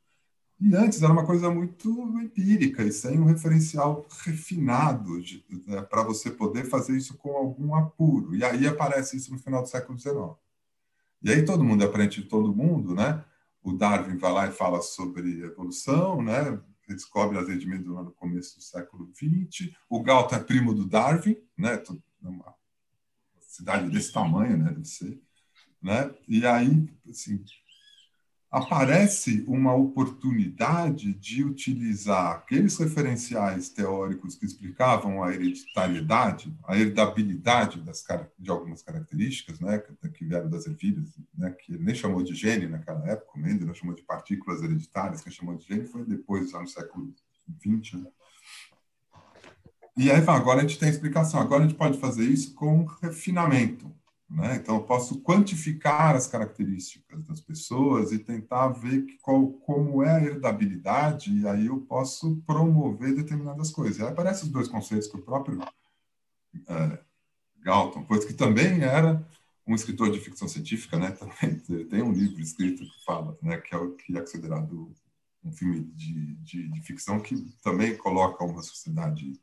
E 0.59 0.75
antes 0.75 1.01
era 1.01 1.11
uma 1.11 1.25
coisa 1.25 1.49
muito 1.49 1.89
empírica 2.19 2.83
e 2.83 2.91
sem 2.91 3.19
um 3.19 3.25
referencial 3.25 4.05
refinado 4.23 5.21
né, 5.67 5.81
para 5.81 6.03
você 6.03 6.31
poder 6.31 6.65
fazer 6.65 6.95
isso 6.97 7.15
com 7.17 7.35
algum 7.35 7.75
apuro. 7.75 8.35
E 8.35 8.43
aí 8.43 8.65
aparece 8.65 9.17
isso 9.17 9.31
no 9.31 9.37
final 9.37 9.61
do 9.61 9.69
século 9.69 9.99
XIX. 9.99 10.35
E 11.21 11.31
aí 11.31 11.45
todo 11.45 11.63
mundo 11.63 11.83
aprende 11.83 12.21
de 12.21 12.27
todo 12.27 12.55
mundo, 12.55 12.95
né? 12.95 13.23
O 13.63 13.73
Darwin 13.73 14.17
vai 14.17 14.31
lá 14.31 14.47
e 14.47 14.51
fala 14.51 14.81
sobre 14.81 15.41
evolução, 15.43 16.21
né? 16.21 16.61
Descobre 16.87 17.37
as 17.37 17.47
de 17.47 17.65
Mendel 17.65 18.03
no 18.03 18.11
começo 18.11 18.57
do 18.57 18.63
século 18.63 19.09
XX. 19.15 19.73
O 19.89 20.03
Galton 20.03 20.35
é 20.35 20.39
primo 20.39 20.73
do 20.73 20.85
Darwin, 20.85 21.37
né? 21.57 21.81
Uma 22.21 22.53
cidade 23.39 23.89
desse 23.89 24.11
tamanho, 24.11 24.57
né? 24.57 24.71
Deve 24.71 24.85
ser. 24.85 25.21
Né? 25.81 26.13
E 26.27 26.45
aí, 26.45 26.89
assim, 27.09 27.43
aparece 28.53 29.43
uma 29.47 29.73
oportunidade 29.73 31.11
de 31.15 31.43
utilizar 31.43 32.33
aqueles 32.33 32.77
referenciais 32.77 33.69
teóricos 33.69 34.35
que 34.35 34.45
explicavam 34.45 35.23
a 35.23 35.33
hereditariedade, 35.33 36.55
a 36.63 36.77
heredabilidade 36.77 37.81
das, 37.81 38.05
de 38.37 38.51
algumas 38.51 38.83
características, 38.83 39.59
né, 39.59 39.81
que 40.13 40.23
vieram 40.23 40.51
das 40.51 40.67
ervilhas, 40.67 41.17
né, 41.35 41.49
que 41.49 41.73
ele 41.73 41.83
nem 41.83 41.95
chamou 41.95 42.21
de 42.21 42.35
gene 42.35 42.67
naquela 42.67 43.03
época, 43.07 43.39
Mendel 43.39 43.73
chamou 43.73 43.95
de 43.95 44.03
partículas 44.03 44.61
hereditárias, 44.61 45.21
que 45.21 45.31
chamou 45.31 45.55
de 45.55 45.65
gene 45.65 45.87
foi 45.87 46.05
depois, 46.05 46.51
já 46.51 46.59
no 46.59 46.67
século 46.67 47.11
XX. 47.59 47.93
Né? 48.03 48.07
E 49.97 50.11
aí, 50.11 50.23
agora 50.27 50.59
a 50.59 50.61
gente 50.61 50.77
tem 50.77 50.89
explicação, 50.89 51.39
agora 51.39 51.63
a 51.63 51.67
gente 51.67 51.77
pode 51.77 51.97
fazer 51.97 52.25
isso 52.25 52.53
com 52.53 52.85
refinamento, 53.01 53.91
Né? 54.33 54.55
Então, 54.55 54.75
eu 54.75 54.83
posso 54.83 55.21
quantificar 55.21 56.15
as 56.15 56.25
características 56.25 57.23
das 57.27 57.39
pessoas 57.39 58.11
e 58.11 58.17
tentar 58.17 58.69
ver 58.69 59.05
qual, 59.21 59.47
como 59.47 60.01
é 60.01 60.09
a 60.09 60.23
herdabilidade, 60.23 61.31
e 61.31 61.47
aí 61.47 61.67
eu 61.67 61.79
posso 61.81 62.37
promover 62.37 63.13
determinadas 63.13 63.69
coisas. 63.69 63.99
E 63.99 64.01
aí 64.01 64.09
aparecem 64.09 64.45
os 64.45 64.51
dois 64.51 64.67
conceitos 64.67 65.07
que 65.07 65.17
o 65.17 65.21
próprio 65.21 65.59
é, 66.67 66.99
Galton, 67.61 68.03
pois 68.05 68.25
que 68.25 68.33
também 68.33 68.81
era 68.81 69.23
um 69.67 69.75
escritor 69.75 70.11
de 70.11 70.19
ficção 70.19 70.47
científica, 70.47 70.97
né? 70.97 71.11
Também 71.15 71.85
tem 71.87 72.01
um 72.01 72.11
livro 72.11 72.41
escrito 72.41 72.83
que 72.83 73.05
fala, 73.05 73.37
né? 73.41 73.57
Que 73.57 73.73
é 73.73 73.77
o 73.77 73.91
que 73.91 74.17
é 74.17 74.19
considerado 74.19 74.91
um 75.43 75.51
filme 75.51 75.81
de, 75.95 76.35
de, 76.35 76.67
de 76.69 76.81
ficção 76.81 77.19
que 77.19 77.35
também 77.61 77.95
coloca 77.95 78.43
uma 78.43 78.61
sociedade 78.61 79.39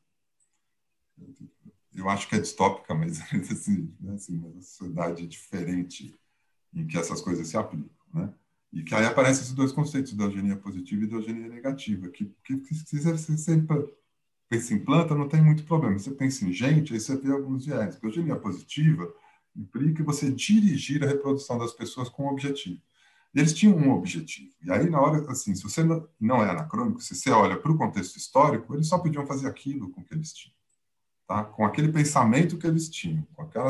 eu 1.94 2.08
acho 2.08 2.28
que 2.28 2.36
é 2.36 2.40
distópica, 2.40 2.94
mas 2.94 3.20
assim, 3.50 3.94
né, 4.00 4.14
assim, 4.14 4.38
uma 4.38 4.60
sociedade 4.60 5.26
diferente 5.26 6.14
em 6.72 6.86
que 6.86 6.96
essas 6.96 7.20
coisas 7.20 7.48
se 7.48 7.56
aplicam, 7.56 7.90
né? 8.12 8.32
E 8.72 8.84
que 8.84 8.94
aí 8.94 9.04
aparecem 9.04 9.42
esses 9.42 9.52
dois 9.54 9.72
conceitos, 9.72 10.12
da 10.12 10.24
eugenia 10.24 10.56
positiva 10.56 11.02
e 11.02 11.06
da 11.08 11.16
eugenia 11.16 11.48
negativa, 11.48 12.08
que, 12.08 12.32
que, 12.44 12.56
que 12.58 12.74
se 12.74 13.00
você 13.00 13.36
sempre 13.36 13.84
pensa 14.48 14.74
em 14.74 14.78
planta, 14.78 15.12
não 15.12 15.28
tem 15.28 15.42
muito 15.42 15.64
problema. 15.64 15.98
Você 15.98 16.12
pensa 16.12 16.44
em 16.44 16.52
gente, 16.52 16.92
aí 16.92 17.00
você 17.00 17.16
vê 17.16 17.32
alguns 17.32 17.66
viés. 17.66 17.98
A 18.00 18.06
eugenia 18.06 18.36
positiva 18.36 19.12
implica 19.56 20.04
você 20.04 20.30
dirigir 20.30 21.02
a 21.02 21.06
reprodução 21.08 21.58
das 21.58 21.72
pessoas 21.72 22.08
com 22.08 22.26
um 22.26 22.28
objetivo. 22.28 22.80
E 23.34 23.40
eles 23.40 23.52
tinham 23.52 23.76
um 23.76 23.90
objetivo. 23.90 24.52
E 24.62 24.70
aí, 24.70 24.88
na 24.88 25.00
hora, 25.00 25.28
assim, 25.30 25.52
se 25.52 25.64
você 25.64 25.82
não 26.20 26.42
é 26.44 26.50
anacrônico, 26.50 27.00
se 27.00 27.16
você 27.16 27.30
olha 27.30 27.56
para 27.56 27.72
o 27.72 27.76
contexto 27.76 28.16
histórico, 28.16 28.72
eles 28.72 28.86
só 28.86 28.98
podiam 28.98 29.26
fazer 29.26 29.48
aquilo 29.48 29.90
com 29.90 30.04
que 30.04 30.14
eles 30.14 30.32
tinham 30.32 30.59
tá? 31.30 31.44
com 31.44 31.64
aquele 31.64 31.92
pensamento 31.92 32.58
que 32.58 32.66
eles 32.66 32.88
tinham, 32.88 33.24
com 33.36 33.42
aquele 33.42 33.64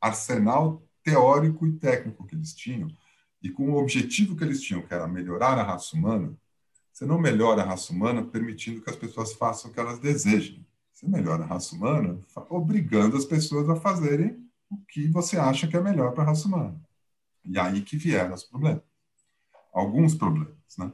arsenal 0.00 0.82
teórico 1.04 1.64
e 1.64 1.74
técnico 1.74 2.26
que 2.26 2.34
eles 2.34 2.52
tinham, 2.52 2.88
e 3.40 3.48
com 3.48 3.70
o 3.70 3.76
objetivo 3.76 4.34
que 4.34 4.42
eles 4.42 4.60
tinham, 4.60 4.82
que 4.82 4.92
era 4.92 5.06
melhorar 5.06 5.56
a 5.58 5.62
raça 5.62 5.96
humana, 5.96 6.36
você 6.92 7.06
não 7.06 7.20
melhora 7.20 7.62
a 7.62 7.64
raça 7.64 7.92
humana 7.92 8.24
permitindo 8.24 8.82
que 8.82 8.90
as 8.90 8.96
pessoas 8.96 9.32
façam 9.32 9.70
o 9.70 9.74
que 9.74 9.78
elas 9.78 10.00
desejem. 10.00 10.66
Você 10.92 11.06
melhora 11.06 11.44
a 11.44 11.46
raça 11.46 11.74
humana 11.76 12.18
obrigando 12.50 13.16
as 13.16 13.24
pessoas 13.24 13.68
a 13.70 13.76
fazerem 13.76 14.44
o 14.68 14.76
que 14.88 15.06
você 15.06 15.38
acha 15.38 15.68
que 15.68 15.76
é 15.76 15.80
melhor 15.80 16.12
para 16.12 16.24
a 16.24 16.26
raça 16.26 16.48
humana. 16.48 16.80
E 17.44 17.56
aí 17.60 17.82
que 17.82 17.96
vieram 17.96 18.34
os 18.34 18.42
problemas. 18.42 18.82
Alguns 19.72 20.16
problemas, 20.16 20.76
né? 20.76 20.92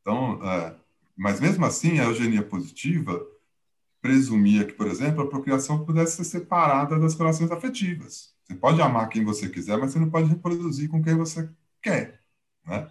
Então, 0.00 0.42
é, 0.46 0.76
mas 1.16 1.40
mesmo 1.40 1.64
assim, 1.64 1.98
a 1.98 2.04
eugenia 2.04 2.42
positiva 2.42 3.20
presumia 4.02 4.66
que, 4.66 4.72
por 4.72 4.88
exemplo, 4.88 5.22
a 5.22 5.28
procriação 5.28 5.84
pudesse 5.84 6.16
ser 6.16 6.24
separada 6.24 6.98
das 6.98 7.14
relações 7.14 7.50
afetivas. 7.52 8.34
Você 8.42 8.54
pode 8.56 8.82
amar 8.82 9.08
quem 9.08 9.24
você 9.24 9.48
quiser, 9.48 9.78
mas 9.78 9.92
você 9.92 10.00
não 10.00 10.10
pode 10.10 10.28
reproduzir 10.28 10.90
com 10.90 11.00
quem 11.00 11.16
você 11.16 11.48
quer. 11.80 12.20
Né? 12.66 12.90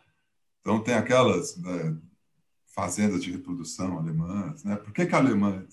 Então, 0.62 0.82
tem 0.82 0.93
aquelas 0.93 1.57
né, 1.57 1.97
fazendas 2.66 3.22
de 3.22 3.30
reprodução 3.30 3.99
alemãs. 3.99 4.64
Né? 4.64 4.78
Por 4.78 4.93
que, 4.93 5.05
que 5.05 5.14
a, 5.14 5.18
Alemanha, 5.18 5.68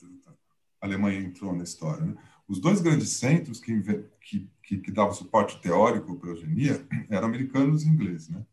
a 0.80 0.86
Alemanha 0.86 1.20
entrou 1.20 1.54
na 1.54 1.62
história? 1.62 2.04
Né? 2.04 2.16
Os 2.48 2.58
dois 2.60 2.80
grandes 2.80 3.10
centros 3.10 3.60
que, 3.60 3.80
que, 4.20 4.50
que, 4.60 4.78
que 4.78 4.90
davam 4.90 5.14
suporte 5.14 5.60
teórico 5.60 6.16
para 6.16 6.30
a 6.30 6.32
eugenia 6.32 6.84
eram 7.08 7.28
americanos 7.28 7.84
e 7.84 7.88
ingleses. 7.88 8.28
Né? 8.28 8.44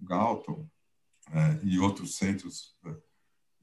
Galton 0.00 0.68
é, 1.32 1.58
e 1.64 1.80
outros 1.80 2.16
centros 2.16 2.76
é, 2.86 2.94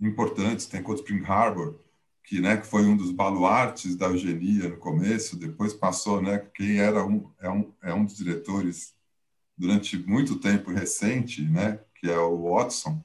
importantes, 0.02 0.66
tem 0.66 0.84
Cold 0.84 1.00
Spring 1.00 1.24
Harbor, 1.26 1.80
que, 2.26 2.42
né, 2.42 2.58
que 2.58 2.66
foi 2.66 2.86
um 2.86 2.98
dos 2.98 3.12
baluartes 3.12 3.96
da 3.96 4.08
eugenia 4.08 4.68
no 4.70 4.78
começo, 4.78 5.38
depois 5.38 5.74
passou, 5.74 6.22
né, 6.22 6.40
quem 6.54 6.80
era 6.80 7.06
um 7.06 7.32
é 7.40 7.50
um 7.50 7.72
é 7.84 7.94
um 7.94 8.04
dos 8.04 8.18
diretores 8.18 8.96
durante 9.58 9.98
muito 9.98 10.40
tempo 10.40 10.72
recente, 10.72 11.44
né, 11.44 11.80
que 11.96 12.10
é 12.10 12.18
o 12.18 12.52
Watson, 12.52 13.04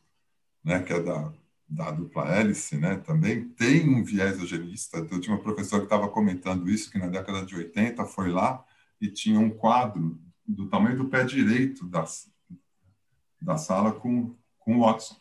né, 0.65 0.83
que 0.83 0.93
é 0.93 1.01
da 1.01 1.33
da 1.69 1.93
dupla 1.93 2.27
hélice, 2.35 2.77
né, 2.77 2.97
também 2.97 3.49
tem 3.51 3.89
um 3.89 4.03
viés 4.03 4.41
eugenista. 4.41 4.99
Eu 4.99 5.21
tinha 5.21 5.37
uma 5.37 5.43
professora 5.43 5.83
que 5.83 5.87
estava 5.87 6.09
comentando 6.09 6.69
isso 6.69 6.91
que 6.91 6.99
na 6.99 7.07
década 7.07 7.47
de 7.47 7.55
80 7.55 8.05
foi 8.07 8.29
lá 8.31 8.65
e 9.01 9.09
tinha 9.09 9.39
um 9.39 9.51
quadro 9.51 10.19
do 10.45 10.69
tamanho 10.69 10.97
do 10.97 11.09
pé 11.09 11.25
direito 11.25 11.87
da 11.87 12.05
da 13.41 13.57
sala 13.57 13.93
com 13.93 14.35
com 14.59 14.77
o 14.79 14.81
Watson 14.81 15.20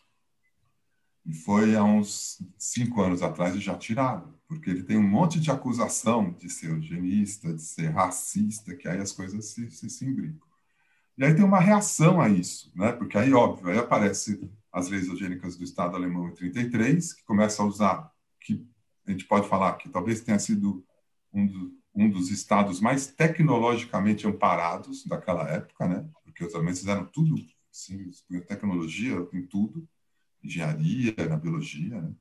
e 1.29 1.33
foi 1.33 1.75
há 1.75 1.83
uns 1.83 2.41
cinco 2.57 3.03
anos 3.03 3.21
atrás 3.21 3.55
e 3.55 3.59
já 3.59 3.77
tiraram, 3.77 4.33
porque 4.47 4.67
ele 4.67 4.81
tem 4.81 4.97
um 4.97 5.07
monte 5.07 5.39
de 5.39 5.51
acusação 5.51 6.31
de 6.31 6.49
ser 6.49 6.71
eugenista, 6.71 7.53
de 7.53 7.61
ser 7.61 7.89
racista, 7.89 8.75
que 8.75 8.87
aí 8.87 8.99
as 8.99 9.11
coisas 9.11 9.45
se, 9.45 9.69
se, 9.69 9.87
se 9.91 10.05
imbricam. 10.05 10.47
E 11.15 11.23
aí 11.23 11.35
tem 11.35 11.45
uma 11.45 11.59
reação 11.59 12.19
a 12.19 12.27
isso, 12.27 12.71
né? 12.75 12.91
porque 12.93 13.15
aí, 13.15 13.31
óbvio, 13.31 13.69
aí 13.69 13.77
aparece 13.77 14.41
as 14.73 14.89
leis 14.89 15.07
eugênicas 15.07 15.55
do 15.55 15.63
Estado 15.63 15.95
alemão 15.95 16.27
em 16.29 16.33
33, 16.33 17.13
que 17.13 17.23
começa 17.25 17.61
a 17.61 17.65
usar, 17.65 18.11
que 18.39 18.67
a 19.05 19.11
gente 19.11 19.25
pode 19.25 19.47
falar 19.47 19.73
que 19.73 19.87
talvez 19.87 20.21
tenha 20.21 20.39
sido 20.39 20.83
um, 21.31 21.45
do, 21.45 21.77
um 21.93 22.09
dos 22.09 22.31
estados 22.31 22.81
mais 22.81 23.05
tecnologicamente 23.05 24.25
amparados 24.25 25.05
daquela 25.05 25.47
época, 25.47 25.87
né? 25.87 26.09
porque 26.23 26.43
os 26.43 26.55
alemães 26.55 26.79
fizeram 26.79 27.05
tudo, 27.05 27.35
sim, 27.71 28.09
tecnologia 28.47 29.27
em 29.31 29.45
tudo, 29.45 29.87
engenharia, 30.43 31.13
na 31.27 31.37
biologia, 31.37 32.01
né? 32.01 32.11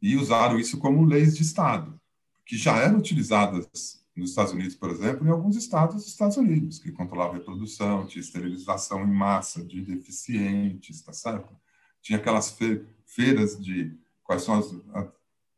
e 0.00 0.16
usaram 0.16 0.58
isso 0.58 0.78
como 0.78 1.04
leis 1.04 1.36
de 1.36 1.42
Estado, 1.42 1.98
que 2.44 2.56
já 2.56 2.76
eram 2.78 2.98
utilizadas 2.98 3.68
nos 4.16 4.30
Estados 4.30 4.52
Unidos, 4.52 4.74
por 4.74 4.90
exemplo, 4.90 5.26
em 5.26 5.30
alguns 5.30 5.56
estados 5.56 5.96
dos 5.96 6.06
Estados 6.06 6.36
Unidos, 6.36 6.78
que 6.78 6.90
controlavam 6.90 7.34
a 7.34 7.38
reprodução, 7.38 8.06
tinha 8.06 8.22
esterilização 8.22 9.02
em 9.02 9.12
massa 9.12 9.62
de 9.62 9.82
deficientes, 9.82 11.02
tá 11.02 11.12
certo? 11.12 11.54
Tinha 12.00 12.18
aquelas 12.18 12.50
fe 12.50 12.84
feiras 13.04 13.58
de 13.58 13.96
quais 14.24 14.42
são 14.42 14.58
as 14.58 14.72
a, 14.94 15.08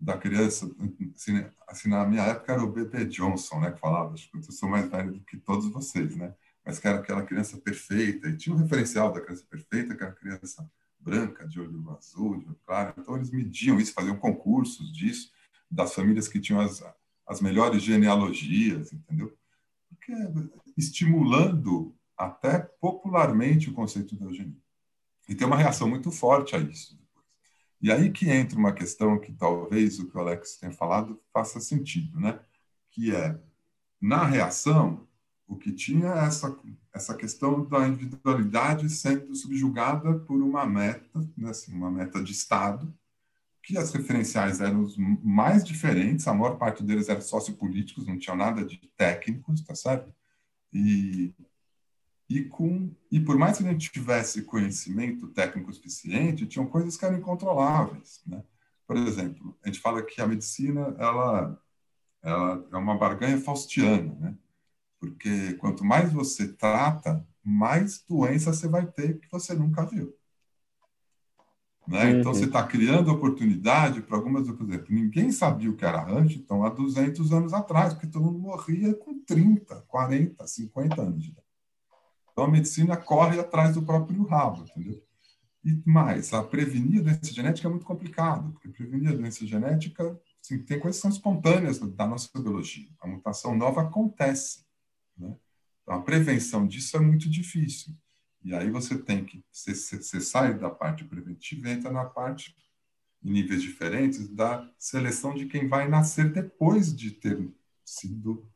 da 0.01 0.17
criança, 0.17 0.71
assim, 1.15 1.45
assim, 1.67 1.89
na 1.89 2.07
minha 2.07 2.23
época 2.23 2.53
era 2.53 2.63
o 2.63 2.71
B.P. 2.71 3.07
Johnson, 3.07 3.61
né, 3.61 3.73
que 3.73 3.81
falava, 3.81 4.15
acho 4.15 4.31
que 4.31 4.37
eu 4.37 4.43
sou 4.43 4.69
mais 4.69 4.89
velho 4.89 5.13
do 5.13 5.21
que 5.21 5.37
todos 5.37 5.69
vocês, 5.71 6.15
né, 6.17 6.35
mas 6.65 6.79
que 6.79 6.87
era 6.87 6.99
aquela 6.99 7.23
criança 7.23 7.57
perfeita, 7.59 8.29
e 8.29 8.37
tinha 8.37 8.55
um 8.55 8.59
referencial 8.59 9.13
da 9.13 9.21
criança 9.21 9.45
perfeita, 9.49 9.97
que 9.97 10.03
era 10.03 10.13
a 10.13 10.15
criança 10.15 10.71
branca, 11.09 11.47
de 11.47 11.61
olho 11.61 11.91
azul, 11.97 12.39
de 12.39 12.47
olho 12.47 12.61
claro. 12.67 12.95
Então, 12.99 13.17
eles 13.17 13.31
mediam 13.31 13.79
isso, 13.81 13.93
faziam 13.93 14.17
concursos 14.17 14.93
disso, 14.93 15.31
das 15.71 15.95
famílias 15.95 16.29
que 16.29 16.41
tinham 16.41 16.61
as, 16.61 16.83
as 17.27 17.41
melhores 17.41 17.83
genealogias, 17.83 18.93
entendeu? 18.93 19.37
Porque 19.89 20.13
estimulando 20.77 21.95
até 22.17 22.59
popularmente 22.59 23.71
o 23.71 23.75
conceito 23.75 24.17
da 24.17 24.27
eugenia. 24.27 24.57
E 25.29 25.35
tem 25.35 25.47
uma 25.47 25.57
reação 25.57 25.89
muito 25.89 26.11
forte 26.11 26.57
a 26.57 26.59
isso. 26.59 26.99
E 27.81 27.93
aí 27.93 28.11
que 28.11 28.29
entra 28.29 28.59
uma 28.59 28.73
questão 28.73 29.19
que 29.21 29.33
talvez 29.33 29.99
o 29.99 30.09
que 30.09 30.17
o 30.17 30.21
Alex 30.21 30.57
tenha 30.57 30.73
falado 30.73 31.21
faça 31.33 31.61
sentido, 31.61 32.19
né? 32.19 32.41
Que 32.91 33.15
é, 33.15 33.39
na 34.01 34.25
reação, 34.25 35.08
o 35.49 35.57
que 35.57 35.73
tinha 35.73 36.09
é 36.09 36.27
essa, 36.27 36.55
essa 36.93 37.17
questão 37.17 37.65
da 37.65 37.89
individualidade 37.89 38.89
sendo 38.91 39.35
subjugada 39.35 40.19
por 40.21 40.41
uma 40.43 40.67
meta, 40.67 41.27
né, 41.37 41.49
assim, 41.49 41.73
uma 41.73 41.91
meta 41.91 42.23
de 42.23 42.33
Estado, 42.33 42.95
que 43.63 43.77
as 43.79 43.91
referenciais 43.93 44.61
eram 44.61 44.83
os 44.83 44.97
mais 44.97 45.65
diferentes, 45.65 46.29
a 46.29 46.35
maior 46.35 46.57
parte 46.57 46.83
deles 46.83 47.09
eram 47.09 47.23
sociopolíticos, 47.23 48.07
não 48.07 48.19
tinha 48.19 48.37
nada 48.37 48.65
de 48.65 48.79
técnicos, 48.97 49.63
tá 49.63 49.75
certo? 49.75 50.15
E, 50.73 51.35
e, 52.29 52.45
com, 52.45 52.91
e 53.11 53.19
por 53.19 53.39
mais 53.39 53.57
que 53.57 53.67
a 53.67 53.73
gente 53.73 53.91
tivesse 53.91 54.43
conhecimento 54.43 55.29
técnico 55.29 55.73
suficiente, 55.73 56.47
tinham 56.47 56.67
coisas 56.67 56.97
que 56.97 57.05
eram 57.05 57.19
incontroláveis, 57.19 58.21
né? 58.27 58.43
Por 58.87 58.97
exemplo, 58.97 59.57
a 59.63 59.69
gente 59.69 59.81
fala 59.81 60.03
que 60.03 60.21
a 60.21 60.27
medicina 60.27 60.95
ela, 60.99 61.61
ela 62.23 62.67
é 62.73 62.77
uma 62.77 62.97
barganha 62.97 63.39
faustiana, 63.39 64.15
né? 64.19 64.35
Porque 65.01 65.55
quanto 65.55 65.85
mais 65.85 66.13
você 66.13 66.49
trata, 66.49 67.27
mais 67.45 68.03
doença 68.07 68.53
você 68.53 68.69
vai 68.69 68.87
ter 68.87 69.19
que 69.21 69.31
você 69.31 69.55
nunca 69.55 69.87
viu. 69.87 70.15
Né? 71.89 72.05
Uhum. 72.05 72.21
Então, 72.21 72.35
você 72.35 72.45
está 72.45 72.63
criando 72.67 73.11
oportunidade 73.11 74.03
para 74.03 74.17
algumas, 74.17 74.47
por 74.51 74.69
exemplo, 74.69 74.87
ninguém 74.91 75.33
sabia 75.33 75.71
o 75.71 75.75
que 75.75 75.87
era 75.87 76.05
Huntington 76.05 76.63
há 76.63 76.69
200 76.69 77.33
anos 77.33 77.55
atrás, 77.55 77.95
porque 77.95 78.07
todo 78.07 78.27
mundo 78.27 78.39
morria 78.39 78.93
com 78.93 79.19
30, 79.25 79.75
40, 79.89 80.47
50 80.47 81.01
anos 81.01 81.23
de 81.23 81.31
idade. 81.31 81.47
Então, 82.31 82.45
a 82.45 82.51
medicina 82.51 82.97
corre 82.97 83.41
atrás 83.41 83.75
do 83.75 83.83
próprio 83.83 84.23
rabo, 84.25 84.65
entendeu? 84.65 85.03
E 85.65 85.83
mais, 85.85 86.33
a 86.35 86.43
prevenir 86.43 87.01
a 87.01 87.05
doença 87.05 87.33
genética 87.33 87.67
é 87.67 87.71
muito 87.71 87.87
complicado, 87.87 88.53
porque 88.53 88.69
prevenir 88.69 89.09
a 89.09 89.17
doença 89.17 89.47
genética, 89.47 90.21
assim, 90.45 90.63
tem 90.63 90.79
coisas 90.79 91.01
que 91.01 91.03
são 91.03 91.11
espontâneas 91.11 91.79
da 91.79 92.07
nossa 92.07 92.29
biologia. 92.39 92.89
A 93.01 93.09
mutação 93.09 93.57
nova 93.57 93.83
acontece. 93.83 94.68
Né? 95.19 95.37
Então, 95.83 95.95
a 95.95 96.03
prevenção 96.03 96.67
disso 96.67 96.97
é 96.97 97.01
muito 97.01 97.29
difícil. 97.29 97.95
E 98.45 98.55
aí 98.55 98.71
você 98.71 98.97
tem 98.97 99.25
que, 99.25 99.45
você, 99.51 99.75
você 99.75 100.21
sai 100.21 100.57
da 100.59 100.71
parte 100.71 101.05
preventiva 101.05 101.69
e 101.69 101.73
entra 101.73 101.91
na 101.91 102.05
parte, 102.05 102.55
em 103.23 103.33
níveis 103.33 103.63
diferentes, 103.63 104.29
da 104.29 104.71
seleção 104.79 105.35
de 105.35 105.47
quem 105.47 105.67
vai 105.67 105.89
nascer 105.89 106.33
depois 106.33 106.95
de 106.95 107.11
ter 107.11 107.51
sido 107.85 108.49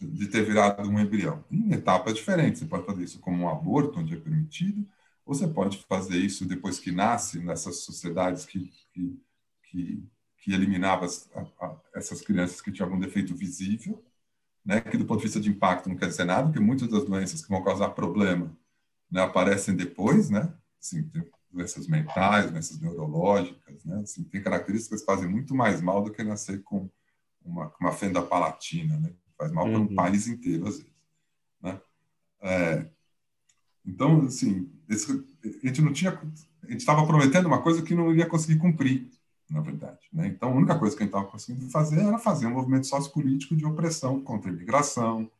de 0.00 0.28
ter 0.28 0.42
virado 0.42 0.88
um 0.88 0.98
embrião. 0.98 1.44
Em 1.50 1.72
etapas 1.72 2.14
diferentes. 2.14 2.60
Você 2.60 2.66
pode 2.66 2.86
fazer 2.86 3.04
isso 3.04 3.20
como 3.20 3.44
um 3.44 3.48
aborto, 3.48 3.98
onde 3.98 4.14
é 4.14 4.16
permitido, 4.16 4.86
ou 5.26 5.34
você 5.34 5.46
pode 5.46 5.78
fazer 5.86 6.16
isso 6.16 6.46
depois 6.46 6.78
que 6.78 6.90
nasce, 6.90 7.38
nessas 7.38 7.80
sociedades 7.80 8.46
que, 8.46 8.72
que, 8.92 9.20
que, 9.64 10.08
que 10.38 10.52
eliminavam 10.52 11.06
essas 11.94 12.22
crianças 12.22 12.60
que 12.60 12.72
tinham 12.72 12.88
algum 12.88 12.98
defeito 12.98 13.34
visível, 13.34 14.02
né, 14.64 14.80
que 14.80 14.96
do 14.96 15.04
ponto 15.04 15.18
de 15.18 15.24
vista 15.24 15.40
de 15.40 15.50
impacto 15.50 15.88
não 15.88 15.96
quer 15.96 16.06
dizer 16.06 16.24
nada, 16.24 16.44
porque 16.44 16.60
muitas 16.60 16.88
das 16.88 17.04
doenças 17.04 17.42
que 17.42 17.48
vão 17.48 17.62
causar 17.62 17.90
problema 17.90 18.56
né, 19.10 19.22
aparecem 19.22 19.74
depois, 19.74 20.30
né? 20.30 20.52
Assim, 20.80 21.10
doenças 21.50 21.86
mentais, 21.86 22.50
doenças 22.50 22.80
neurológicas, 22.80 23.84
né? 23.84 24.00
Assim, 24.02 24.22
tem 24.24 24.42
características 24.42 25.00
que 25.00 25.06
fazem 25.06 25.28
muito 25.28 25.54
mais 25.54 25.80
mal 25.80 26.02
do 26.02 26.12
que 26.12 26.22
nascer 26.22 26.62
com 26.62 26.88
uma, 27.44 27.72
uma 27.80 27.92
fenda 27.92 28.22
palatina, 28.22 28.98
né? 28.98 29.12
Faz 29.36 29.50
mal 29.52 29.66
uhum. 29.66 29.72
para 29.72 29.80
um 29.80 29.94
país 29.94 30.26
inteiro, 30.28 30.68
às 30.68 30.76
vezes. 30.76 30.92
Né? 31.62 31.80
É, 32.42 32.86
então, 33.84 34.26
assim, 34.26 34.70
esse, 34.88 35.10
a 35.44 35.66
gente 35.66 35.82
não 35.82 35.92
tinha... 35.92 36.10
A 36.62 36.70
gente 36.70 36.80
estava 36.80 37.06
prometendo 37.06 37.46
uma 37.46 37.62
coisa 37.62 37.82
que 37.82 37.94
não 37.94 38.10
iria 38.10 38.26
conseguir 38.26 38.58
cumprir, 38.58 39.10
na 39.50 39.60
verdade. 39.60 39.98
Né? 40.12 40.28
Então, 40.28 40.50
a 40.50 40.54
única 40.54 40.78
coisa 40.78 40.96
que 40.96 41.02
a 41.02 41.04
gente 41.04 41.14
estava 41.14 41.30
conseguindo 41.30 41.68
fazer 41.70 42.00
era 42.00 42.18
fazer 42.18 42.46
um 42.46 42.52
movimento 42.54 42.86
sociopolítico 42.86 43.56
de 43.56 43.66
opressão 43.66 44.20
contra 44.20 44.50
a 44.50 44.54
imigração, 44.54 45.30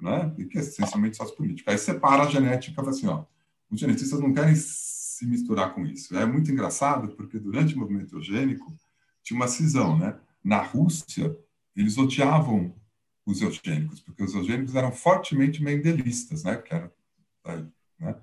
né? 0.00 0.32
e 0.36 0.44
que 0.44 0.58
é 0.58 0.60
essencialmente 0.60 1.16
sociopolítico. 1.16 1.70
Aí 1.70 1.78
separa 1.78 2.24
a 2.24 2.30
genética 2.30 2.72
e 2.72 2.74
fala 2.74 2.90
assim, 2.90 3.06
ó, 3.06 3.24
os 3.70 3.80
genetistas 3.80 4.20
não 4.20 4.32
querem 4.32 4.54
se 4.54 5.26
misturar 5.26 5.74
com 5.74 5.84
isso. 5.86 6.16
É 6.16 6.26
muito 6.26 6.52
engraçado, 6.52 7.08
porque 7.16 7.38
durante 7.38 7.74
o 7.74 7.78
movimento 7.78 8.14
eugênico 8.16 8.72
tinha 9.22 9.36
uma 9.36 9.48
cisão, 9.48 9.98
né? 9.98 10.18
Na 10.44 10.62
Rússia, 10.62 11.36
eles 11.74 11.98
odiavam 11.98 12.74
os 13.26 13.42
eugênicos, 13.42 14.00
porque 14.00 14.22
os 14.22 14.34
eugênicos 14.34 14.74
eram 14.74 14.92
fortemente 14.92 15.62
mendelistas, 15.62 16.44
né? 16.44 16.56
Que 16.56 16.74
era, 16.74 16.92
né? 17.98 18.16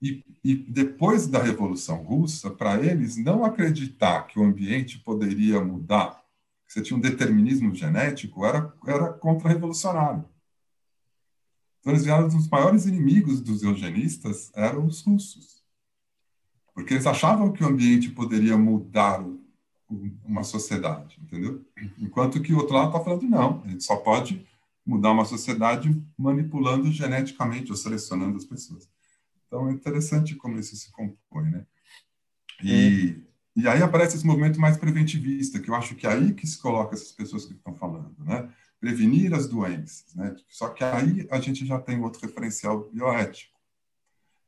E, 0.00 0.24
e 0.44 0.54
depois 0.54 1.26
da 1.26 1.42
Revolução 1.42 2.02
Russa, 2.04 2.50
para 2.50 2.80
eles, 2.84 3.16
não 3.16 3.44
acreditar 3.44 4.22
que 4.26 4.38
o 4.38 4.44
ambiente 4.44 4.98
poderia 4.98 5.60
mudar, 5.60 6.24
que 6.66 6.72
você 6.72 6.82
tinha 6.82 6.96
um 6.96 7.00
determinismo 7.00 7.74
genético, 7.74 8.44
era, 8.44 8.72
era 8.86 9.12
contra-revolucionário. 9.12 10.24
Então, 11.80 11.92
eles 11.92 12.04
vieram 12.04 12.26
os 12.26 12.48
maiores 12.48 12.86
inimigos 12.86 13.40
dos 13.40 13.62
eugenistas 13.62 14.50
eram 14.54 14.86
os 14.86 15.00
russos. 15.00 15.62
Porque 16.74 16.94
eles 16.94 17.06
achavam 17.06 17.52
que 17.52 17.64
o 17.64 17.66
ambiente 17.66 18.10
poderia 18.10 18.56
mudar 18.56 19.24
uma 20.24 20.44
sociedade, 20.44 21.18
entendeu? 21.20 21.64
Enquanto 21.98 22.40
que 22.42 22.52
o 22.52 22.58
outro 22.58 22.74
lado 22.74 22.88
está 22.88 23.00
falando, 23.00 23.22
não, 23.22 23.62
a 23.64 23.68
gente 23.68 23.82
só 23.82 23.96
pode 23.96 24.46
mudar 24.84 25.12
uma 25.12 25.24
sociedade 25.24 26.02
manipulando 26.16 26.90
geneticamente 26.92 27.70
ou 27.70 27.76
selecionando 27.76 28.36
as 28.36 28.44
pessoas. 28.44 28.88
Então, 29.48 29.68
é 29.68 29.72
interessante 29.72 30.36
como 30.36 30.58
isso 30.58 30.76
se 30.76 30.92
compõe, 30.92 31.50
né? 31.50 31.66
E, 32.62 33.16
e 33.56 33.66
aí 33.66 33.82
aparece 33.82 34.16
esse 34.16 34.26
movimento 34.26 34.60
mais 34.60 34.76
preventivista, 34.76 35.58
que 35.58 35.70
eu 35.70 35.74
acho 35.74 35.94
que 35.94 36.06
é 36.06 36.12
aí 36.12 36.34
que 36.34 36.46
se 36.46 36.58
coloca 36.58 36.94
essas 36.94 37.12
pessoas 37.12 37.46
que 37.46 37.54
estão 37.54 37.74
falando, 37.74 38.14
né? 38.18 38.48
Prevenir 38.78 39.34
as 39.34 39.48
doenças, 39.48 40.14
né? 40.14 40.36
Só 40.48 40.68
que 40.68 40.84
aí 40.84 41.26
a 41.30 41.40
gente 41.40 41.66
já 41.66 41.80
tem 41.80 41.98
outro 42.00 42.20
referencial 42.20 42.88
bioético. 42.90 43.58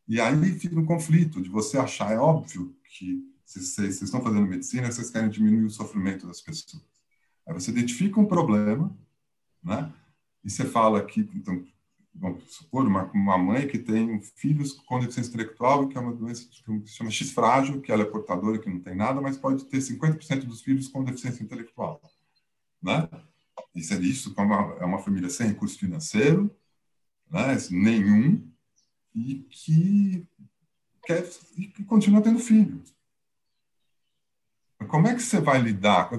E 0.07 0.21
aí 0.21 0.59
fica 0.59 0.79
um 0.79 0.85
conflito 0.85 1.41
de 1.41 1.49
você 1.49 1.79
achar, 1.79 2.13
é 2.13 2.19
óbvio 2.19 2.77
que 2.85 3.25
se 3.45 3.65
vocês 3.65 4.01
estão 4.01 4.23
fazendo 4.23 4.47
medicina, 4.47 4.93
vocês 4.93 5.11
querem 5.11 5.31
diminuir 5.31 5.65
o 5.65 5.71
sofrimento 5.71 6.27
das 6.27 6.41
pessoas. 6.41 6.85
Aí 7.47 7.55
você 7.55 7.71
identifica 7.71 8.21
um 8.21 8.27
problema, 8.27 8.97
né? 9.63 9.93
E 10.45 10.51
você 10.51 10.65
fala 10.65 11.05
que, 11.05 11.29
então, 11.35 11.65
vamos 12.21 12.55
supor, 12.55 12.87
uma, 12.87 13.11
uma 13.13 13.39
mãe 13.39 13.67
que 13.67 13.79
tem 13.79 14.21
filhos 14.21 14.73
com 14.73 15.01
deficiência 15.01 15.31
intelectual, 15.31 15.89
que 15.89 15.97
é 15.97 16.01
uma 16.01 16.13
doença 16.15 16.47
que 16.47 16.89
se 16.89 16.95
chama 16.95 17.11
X 17.11 17.33
frágil, 17.33 17.81
que 17.81 17.91
ela 17.91 18.03
é 18.03 18.07
portadora, 18.07 18.59
que 18.59 18.69
não 18.69 18.79
tem 18.79 18.95
nada, 18.95 19.21
mas 19.21 19.39
pode 19.39 19.65
ter 19.65 19.79
50% 19.79 20.45
dos 20.45 20.61
filhos 20.61 20.89
com 20.89 21.03
deficiência 21.03 21.43
intelectual. 21.43 22.01
Né? 22.83 23.09
Isso 23.75 23.95
é 23.95 23.99
isso, 23.99 24.35
é 24.37 24.41
uma, 24.43 24.75
é 24.81 24.85
uma 24.85 24.99
família 24.99 25.31
sem 25.31 25.49
recurso 25.49 25.79
financeiro, 25.79 26.55
né? 27.31 27.57
nenhum, 27.71 28.47
e 29.15 29.47
que, 29.49 30.27
quer, 31.03 31.29
e 31.57 31.67
que 31.69 31.85
continua 31.85 32.21
tendo 32.21 32.39
filhos. 32.39 32.95
Como 34.89 35.07
é 35.09 35.15
que 35.15 35.23
você 35.23 35.41
vai 35.41 35.61
lidar? 35.61 36.11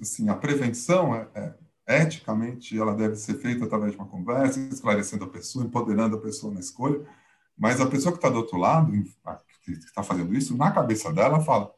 Assim, 0.00 0.28
a 0.28 0.34
prevenção 0.34 1.14
é, 1.14 1.28
é 1.34 1.54
eticamente 1.88 2.78
ela 2.78 2.94
deve 2.94 3.16
ser 3.16 3.34
feita 3.40 3.64
através 3.64 3.92
de 3.92 3.98
uma 3.98 4.06
conversa, 4.06 4.60
esclarecendo 4.60 5.24
a 5.24 5.28
pessoa, 5.28 5.64
empoderando 5.64 6.16
a 6.16 6.20
pessoa 6.20 6.52
na 6.52 6.60
escolha, 6.60 7.00
mas 7.56 7.80
a 7.80 7.86
pessoa 7.86 8.12
que 8.12 8.18
está 8.18 8.28
do 8.28 8.36
outro 8.36 8.58
lado, 8.58 8.92
que 9.64 9.72
está 9.72 10.02
fazendo 10.02 10.34
isso, 10.34 10.56
na 10.56 10.70
cabeça 10.70 11.12
dela 11.12 11.40
fala, 11.40 11.72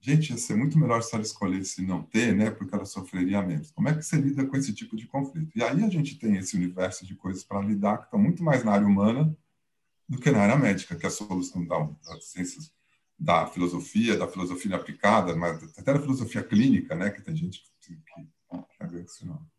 gente, 0.00 0.30
ia 0.30 0.38
ser 0.38 0.54
muito 0.56 0.78
melhor 0.78 1.02
se 1.02 1.14
ela 1.14 1.24
escolhesse 1.24 1.82
não 1.82 2.02
ter, 2.02 2.34
né, 2.34 2.50
porque 2.50 2.74
ela 2.74 2.86
sofreria 2.86 3.42
menos. 3.42 3.72
Como 3.72 3.88
é 3.88 3.94
que 3.94 4.02
você 4.02 4.16
lida 4.16 4.46
com 4.46 4.56
esse 4.56 4.72
tipo 4.72 4.96
de 4.96 5.06
conflito? 5.06 5.50
E 5.56 5.62
aí 5.62 5.82
a 5.82 5.88
gente 5.88 6.16
tem 6.16 6.36
esse 6.36 6.56
universo 6.56 7.04
de 7.04 7.16
coisas 7.16 7.42
para 7.42 7.60
lidar 7.60 7.98
que 7.98 8.04
estão 8.04 8.20
muito 8.20 8.42
mais 8.42 8.62
na 8.62 8.72
área 8.72 8.86
humana 8.86 9.36
do 10.08 10.18
que 10.18 10.30
na 10.30 10.40
área 10.40 10.56
médica, 10.56 10.94
que 10.94 11.04
é 11.04 11.08
a 11.08 11.12
solução 11.12 11.66
da, 11.66 11.78
das 12.04 12.70
da 13.18 13.46
filosofia, 13.46 14.16
da 14.16 14.28
filosofia 14.28 14.76
aplicada, 14.76 15.34
mas 15.34 15.62
até 15.76 15.92
da 15.92 16.00
filosofia 16.00 16.42
clínica, 16.42 16.94
né, 16.94 17.10
que 17.10 17.22
tem 17.22 17.34
gente 17.34 17.62
que, 17.80 17.96
que, 17.96 17.96
que 17.96 18.96
é 18.96 19.00
isso 19.00 19.26
não. 19.26 19.55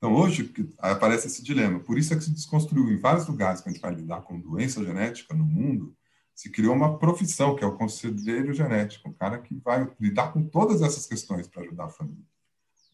Então, 0.00 0.14
hoje 0.14 0.50
aparece 0.78 1.26
esse 1.26 1.42
dilema. 1.42 1.78
Por 1.78 1.98
isso 1.98 2.14
é 2.14 2.16
que 2.16 2.24
se 2.24 2.30
desconstruiu 2.30 2.90
em 2.90 2.96
vários 2.96 3.28
lugares, 3.28 3.60
quando 3.60 3.68
a 3.68 3.72
gente 3.72 3.82
vai 3.82 3.94
lidar 3.94 4.22
com 4.22 4.40
doença 4.40 4.82
genética 4.82 5.34
no 5.34 5.44
mundo, 5.44 5.94
se 6.34 6.48
criou 6.48 6.74
uma 6.74 6.96
profissão, 6.96 7.54
que 7.54 7.62
é 7.62 7.66
o 7.66 7.76
conselheiro 7.76 8.54
genético, 8.54 9.10
um 9.10 9.12
cara 9.12 9.38
que 9.38 9.54
vai 9.62 9.86
lidar 10.00 10.32
com 10.32 10.42
todas 10.42 10.80
essas 10.80 11.04
questões 11.04 11.46
para 11.46 11.62
ajudar 11.64 11.84
a 11.84 11.90
família. 11.90 12.24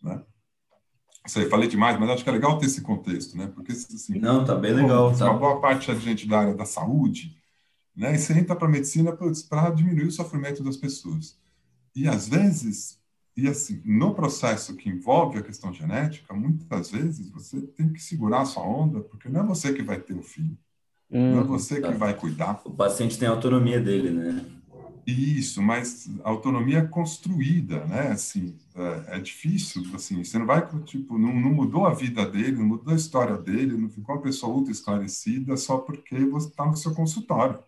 Né? 0.02 0.20
Isso 1.24 1.38
aí, 1.38 1.48
falei 1.48 1.68
demais, 1.68 1.96
mas 1.96 2.11
acho 2.11 2.24
que 2.24 2.28
é 2.28 2.32
legal 2.32 2.59
ter 2.59 2.66
esse 2.66 2.80
contexto, 2.80 3.36
né? 3.36 3.46
Porque, 3.54 3.70
assim, 3.70 4.18
Não, 4.18 4.44
tá 4.44 4.57
bem 4.57 4.72
legal. 4.72 5.11
Uma 5.11 5.16
tá. 5.16 5.32
boa 5.32 5.61
parte 5.61 5.86
da 5.86 5.94
gente 5.94 6.26
da 6.26 6.40
área 6.40 6.54
da 6.57 6.64
saúde, 6.64 7.36
né? 7.94 8.16
E 8.16 8.18
você 8.18 8.32
entra 8.32 8.57
para 8.57 8.66
a 8.66 8.70
medicina 8.70 9.16
para 9.48 9.70
diminuir 9.70 10.07
o 10.07 10.12
sofrimento 10.12 10.64
das 10.64 10.76
pessoas. 10.76 11.38
E, 11.94 12.09
às 12.09 12.28
vezes, 12.28 13.00
e 13.37 13.47
assim, 13.49 13.82
no 13.84 14.14
processo 14.14 14.74
que 14.74 14.89
envolve 14.89 15.39
a 15.39 15.43
questão 15.43 15.70
genética, 15.72 16.32
muitas 16.32 16.91
vezes 16.91 17.28
você 17.28 17.61
tem 17.61 17.93
que 17.93 18.03
segurar 18.03 18.41
a 18.41 18.47
sua 18.47 18.62
onda, 18.66 19.01
porque 19.01 19.28
não 19.28 19.43
é 19.43 19.47
você 19.47 19.74
que 19.74 19.82
vai 19.82 20.01
ter 20.01 20.14
o 20.14 20.22
filho. 20.22 20.57
Hum, 21.11 21.32
não 21.32 21.41
é 21.41 21.43
hum, 21.43 21.47
você 21.47 21.78
tá. 21.80 21.93
que 21.93 21.99
vai 21.99 22.14
cuidar. 22.14 22.62
O 22.64 22.70
paciente 22.70 23.18
tem 23.18 23.28
a 23.28 23.32
autonomia 23.32 23.78
dele, 23.78 24.11
né? 24.11 24.45
Isso, 25.07 25.62
mas 25.62 26.09
a 26.24 26.30
autonomia 26.30 26.78
é 26.78 26.87
construída, 26.87 27.84
né? 27.87 28.09
Assim, 28.09 28.57
é, 28.74 29.16
é, 29.16 29.20
difícil, 29.20 29.84
assim, 29.95 30.24
você 30.24 30.39
não 30.39 30.47
vai, 30.47 30.66
tipo, 30.82 31.16
não, 31.16 31.32
não, 31.32 31.53
mudou 31.53 31.87
a 31.87 31.95
vida 31.95 32.26
dele, 32.26 32.57
não 32.57 32.64
mudou 32.64 32.93
a 32.93 32.97
história 32.97 33.37
dele, 33.37 33.76
não 33.76 33.89
ficou 33.89 34.16
uma 34.16 34.22
pessoa 34.22 34.53
ultra 34.53 34.72
esclarecida 34.72 35.57
só 35.57 35.78
porque 35.78 36.18
você 36.24 36.49
está 36.49 36.66
no 36.66 36.76
seu 36.76 36.93
consultório, 36.93 37.62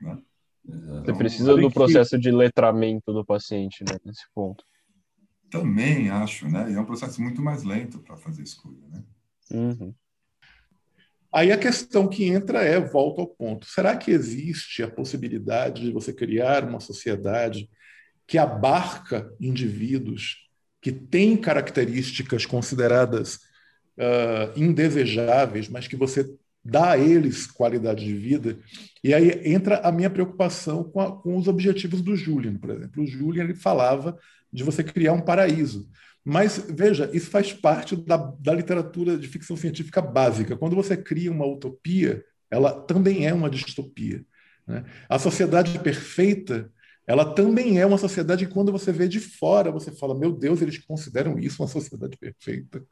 né? 0.00 0.16
Você 0.68 1.14
precisa 1.14 1.56
do 1.56 1.70
processo 1.70 2.18
de 2.18 2.30
letramento 2.30 3.12
do 3.12 3.24
paciente, 3.24 3.82
né, 3.88 3.98
nesse 4.04 4.24
ponto. 4.34 4.62
Também 5.50 6.10
acho, 6.10 6.46
né? 6.48 6.70
E 6.70 6.74
é 6.74 6.80
um 6.80 6.84
processo 6.84 7.22
muito 7.22 7.40
mais 7.40 7.62
lento 7.62 8.00
para 8.00 8.16
fazer 8.16 8.42
escolha, 8.42 8.86
né? 8.90 9.02
Uhum. 9.50 9.94
Aí 11.32 11.52
a 11.52 11.58
questão 11.58 12.08
que 12.08 12.24
entra 12.24 12.62
é, 12.62 12.80
volta 12.80 13.20
ao 13.22 13.26
ponto, 13.26 13.66
será 13.66 13.96
que 13.96 14.10
existe 14.10 14.82
a 14.82 14.90
possibilidade 14.90 15.82
de 15.82 15.92
você 15.92 16.12
criar 16.12 16.64
uma 16.64 16.80
sociedade 16.80 17.68
que 18.26 18.36
abarca 18.36 19.30
indivíduos 19.40 20.48
que 20.80 20.92
têm 20.92 21.36
características 21.36 22.46
consideradas 22.46 23.36
uh, 23.96 24.52
indesejáveis, 24.56 25.68
mas 25.68 25.86
que 25.86 25.96
você 25.96 26.24
dá 26.68 26.92
a 26.92 26.98
eles 26.98 27.46
qualidade 27.46 28.04
de 28.04 28.14
vida. 28.14 28.58
E 29.02 29.14
aí 29.14 29.40
entra 29.44 29.78
a 29.78 29.90
minha 29.90 30.10
preocupação 30.10 30.84
com, 30.84 31.00
a, 31.00 31.10
com 31.10 31.36
os 31.36 31.48
objetivos 31.48 32.02
do 32.02 32.14
Julian, 32.14 32.56
por 32.56 32.70
exemplo. 32.70 33.02
O 33.02 33.06
Julian 33.06 33.44
ele 33.44 33.54
falava 33.54 34.18
de 34.52 34.62
você 34.62 34.84
criar 34.84 35.14
um 35.14 35.20
paraíso. 35.20 35.88
Mas, 36.24 36.58
veja, 36.68 37.10
isso 37.14 37.30
faz 37.30 37.54
parte 37.54 37.96
da, 37.96 38.16
da 38.16 38.52
literatura 38.52 39.16
de 39.16 39.26
ficção 39.26 39.56
científica 39.56 40.02
básica. 40.02 40.56
Quando 40.56 40.76
você 40.76 40.94
cria 40.94 41.32
uma 41.32 41.46
utopia, 41.46 42.22
ela 42.50 42.72
também 42.82 43.26
é 43.26 43.32
uma 43.32 43.48
distopia. 43.48 44.22
Né? 44.66 44.84
A 45.08 45.18
sociedade 45.18 45.78
perfeita, 45.78 46.70
ela 47.06 47.24
também 47.32 47.80
é 47.80 47.86
uma 47.86 47.96
sociedade 47.96 48.46
que, 48.46 48.52
quando 48.52 48.70
você 48.70 48.92
vê 48.92 49.08
de 49.08 49.20
fora, 49.20 49.70
você 49.70 49.90
fala: 49.90 50.18
meu 50.18 50.32
Deus, 50.32 50.60
eles 50.60 50.76
consideram 50.76 51.38
isso 51.38 51.62
uma 51.62 51.68
sociedade 51.68 52.18
perfeita 52.18 52.84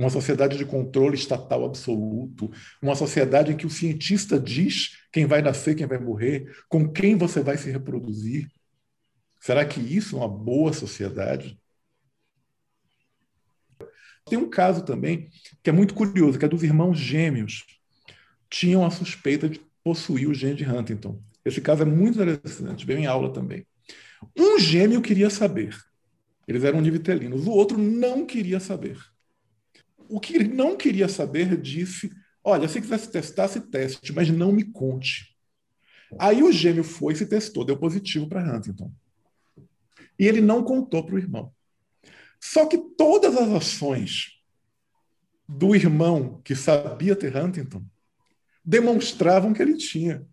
uma 0.00 0.08
sociedade 0.08 0.56
de 0.56 0.64
controle 0.64 1.14
estatal 1.14 1.62
absoluto, 1.62 2.50
uma 2.80 2.94
sociedade 2.94 3.52
em 3.52 3.56
que 3.56 3.66
o 3.66 3.70
cientista 3.70 4.40
diz 4.40 4.96
quem 5.12 5.26
vai 5.26 5.42
nascer, 5.42 5.74
quem 5.74 5.86
vai 5.86 5.98
morrer, 5.98 6.50
com 6.70 6.90
quem 6.90 7.18
você 7.18 7.42
vai 7.42 7.58
se 7.58 7.70
reproduzir. 7.70 8.48
Será 9.38 9.62
que 9.62 9.78
isso 9.78 10.16
é 10.16 10.20
uma 10.20 10.28
boa 10.28 10.72
sociedade? 10.72 11.60
Tem 14.24 14.38
um 14.38 14.48
caso 14.48 14.86
também 14.86 15.28
que 15.62 15.68
é 15.68 15.72
muito 15.72 15.92
curioso, 15.92 16.38
que 16.38 16.46
é 16.46 16.48
dos 16.48 16.62
irmãos 16.62 16.98
gêmeos. 16.98 17.66
Tinham 18.48 18.86
a 18.86 18.90
suspeita 18.90 19.50
de 19.50 19.60
possuir 19.84 20.30
o 20.30 20.34
gene 20.34 20.54
de 20.54 20.64
Huntington. 20.64 21.22
Esse 21.44 21.60
caso 21.60 21.82
é 21.82 21.86
muito 21.86 22.14
interessante, 22.14 22.86
veio 22.86 23.00
em 23.00 23.06
aula 23.06 23.30
também. 23.34 23.66
Um 24.34 24.58
gêmeo 24.58 25.02
queria 25.02 25.28
saber. 25.28 25.76
Eles 26.48 26.64
eram 26.64 26.78
univitelinos. 26.78 27.46
O 27.46 27.50
outro 27.50 27.76
não 27.76 28.24
queria 28.24 28.60
saber. 28.60 28.96
O 30.10 30.18
que 30.18 30.34
ele 30.34 30.48
não 30.48 30.76
queria 30.76 31.08
saber 31.08 31.56
disse: 31.56 32.10
Olha, 32.42 32.68
se 32.68 32.80
quiser 32.80 32.98
se 32.98 33.10
testar, 33.10 33.48
se 33.48 33.60
teste, 33.60 34.12
mas 34.12 34.28
não 34.28 34.50
me 34.50 34.64
conte. 34.64 35.36
Aí 36.18 36.42
o 36.42 36.50
gêmeo 36.50 36.82
foi, 36.82 37.14
se 37.14 37.26
testou, 37.26 37.64
deu 37.64 37.76
positivo 37.76 38.28
para 38.28 38.42
Huntington. 38.42 38.92
E 40.18 40.26
ele 40.26 40.40
não 40.40 40.64
contou 40.64 41.04
para 41.04 41.14
o 41.14 41.18
irmão. 41.18 41.52
Só 42.40 42.66
que 42.66 42.76
todas 42.76 43.36
as 43.36 43.48
ações 43.50 44.40
do 45.48 45.74
irmão 45.74 46.40
que 46.42 46.56
sabia 46.56 47.14
ter 47.14 47.36
Huntington 47.36 47.84
demonstravam 48.64 49.52
que 49.52 49.62
ele 49.62 49.76
tinha. 49.76 50.26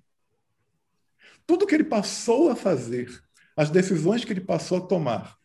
Tudo 1.45 1.67
que 1.67 1.75
ele 1.75 1.83
passou 1.83 2.49
a 2.49 2.55
fazer, 2.55 3.23
as 3.55 3.69
decisões 3.69 4.25
que 4.25 4.33
ele 4.33 4.41
passou 4.41 4.79
a 4.79 4.81
tomar, 4.81 5.37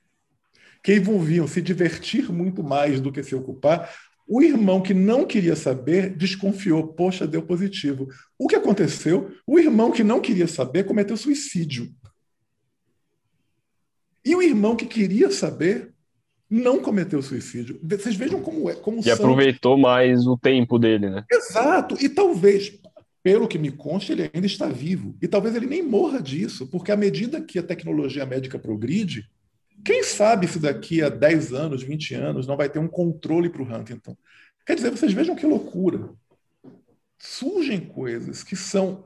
que 0.83 0.95
envolviam 0.95 1.47
se 1.47 1.61
divertir 1.61 2.33
muito 2.33 2.62
mais 2.62 3.01
do 3.01 3.12
que 3.12 3.22
se 3.22 3.35
ocupar, 3.35 3.93
o 4.27 4.43
irmão 4.43 4.81
que 4.81 4.95
não 4.95 5.27
queria 5.27 5.57
saber 5.57 6.16
desconfiou, 6.16 6.87
poxa, 6.89 7.27
deu 7.27 7.43
positivo. 7.43 8.09
O 8.39 8.47
que 8.47 8.57
aconteceu? 8.57 9.31
O 9.47 9.59
irmão 9.59 9.91
que 9.91 10.05
não 10.05 10.20
queria 10.20 10.47
saber 10.47 10.85
cometeu 10.85 11.16
suicídio. 11.16 11.91
E 14.25 14.35
o 14.35 14.43
irmão 14.43 14.77
que 14.77 14.87
queria 14.87 15.31
saber 15.31 15.93
não 16.49 16.81
cometeu 16.81 17.20
suicídio. 17.23 17.81
Vocês 17.83 18.14
vejam 18.14 18.41
como 18.41 18.70
é. 18.70 18.75
Como 18.75 19.01
e 19.01 19.05
são... 19.05 19.14
aproveitou 19.14 19.77
mais 19.77 20.27
o 20.27 20.37
tempo 20.37 20.79
dele, 20.79 21.11
né? 21.11 21.25
Exato. 21.31 21.97
E 21.99 22.09
talvez, 22.09 22.79
pelo 23.23 23.49
que 23.49 23.59
me 23.59 23.70
consta, 23.70 24.12
ele 24.12 24.31
ainda 24.33 24.47
está 24.47 24.66
vivo. 24.66 25.16
E 25.20 25.27
talvez 25.27 25.55
ele 25.57 25.66
nem 25.66 25.83
morra 25.83 26.20
disso, 26.20 26.66
porque 26.68 26.93
à 26.93 26.97
medida 26.97 27.41
que 27.41 27.59
a 27.59 27.62
tecnologia 27.62 28.25
médica 28.27 28.59
progride, 28.59 29.29
quem 29.85 30.03
sabe 30.03 30.47
se 30.47 30.59
daqui 30.59 31.03
a 31.03 31.09
10 31.09 31.53
anos, 31.53 31.83
20 31.83 32.14
anos, 32.14 32.47
não 32.47 32.57
vai 32.57 32.68
ter 32.68 32.78
um 32.78 32.89
controle 32.89 33.51
para 33.51 33.62
o 33.62 33.66
Huntington. 33.66 34.16
Quer 34.64 34.76
dizer, 34.76 34.91
vocês 34.91 35.12
vejam 35.12 35.35
que 35.35 35.47
loucura. 35.47 36.11
Surgem 37.18 37.80
coisas 37.80 38.43
que 38.43 38.57
são 38.57 39.05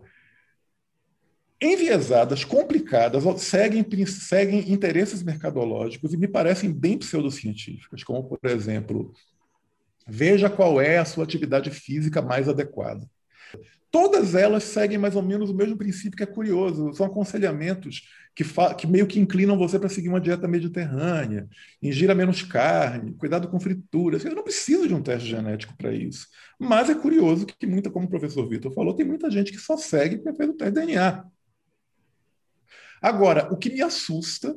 enviesadas, 1.61 2.45
complicadas, 2.45 3.25
seguem, 3.41 3.85
seguem 4.07 4.71
interesses 4.71 5.23
mercadológicos 5.23 6.13
e 6.13 6.17
me 6.17 6.29
parecem 6.29 6.71
bem 6.71 6.99
pseudocientíficas, 6.99 8.05
como, 8.05 8.25
por 8.25 8.39
exemplo, 8.45 9.13
veja 10.07 10.51
qual 10.51 10.81
é 10.81 10.99
a 10.99 11.05
sua 11.05 11.25
atividade 11.25 11.71
física 11.71 12.21
mais 12.21 12.49
adequada. 12.49 13.09
Todas 13.91 14.35
elas 14.35 14.65
seguem 14.65 14.99
mais 14.99 15.17
ou 15.17 15.23
menos 15.23 15.49
o 15.49 15.55
mesmo 15.55 15.77
princípio 15.77 16.17
que 16.17 16.23
é 16.23 16.27
curioso, 16.27 16.93
são 16.93 17.07
aconselhamentos 17.07 18.03
que, 18.37 18.45
que 18.77 18.87
meio 18.87 19.07
que 19.07 19.19
inclinam 19.19 19.57
você 19.57 19.79
para 19.79 19.89
seguir 19.89 20.11
uma 20.11 20.21
dieta 20.21 20.47
mediterrânea, 20.47 21.49
ingira 21.83 22.15
menos 22.15 22.43
carne, 22.43 23.15
cuidado 23.15 23.49
com 23.49 23.59
frituras. 23.59 24.21
Você 24.21 24.29
não 24.29 24.43
precisa 24.43 24.87
de 24.87 24.93
um 24.93 25.03
teste 25.03 25.27
genético 25.27 25.75
para 25.75 25.91
isso. 25.91 26.29
Mas 26.59 26.91
é 26.91 26.95
curioso 26.95 27.47
que, 27.47 27.67
muita, 27.67 27.91
como 27.91 28.05
o 28.05 28.11
professor 28.11 28.47
Vitor 28.47 28.71
falou, 28.75 28.93
tem 28.95 29.07
muita 29.07 29.31
gente 29.31 29.51
que 29.51 29.59
só 29.59 29.79
segue 29.79 30.19
porque 30.19 30.37
fez 30.37 30.51
o 30.51 30.53
teste 30.53 30.75
DNA. 30.75 31.25
Agora, 33.01 33.51
o 33.51 33.57
que 33.57 33.71
me 33.71 33.81
assusta 33.81 34.55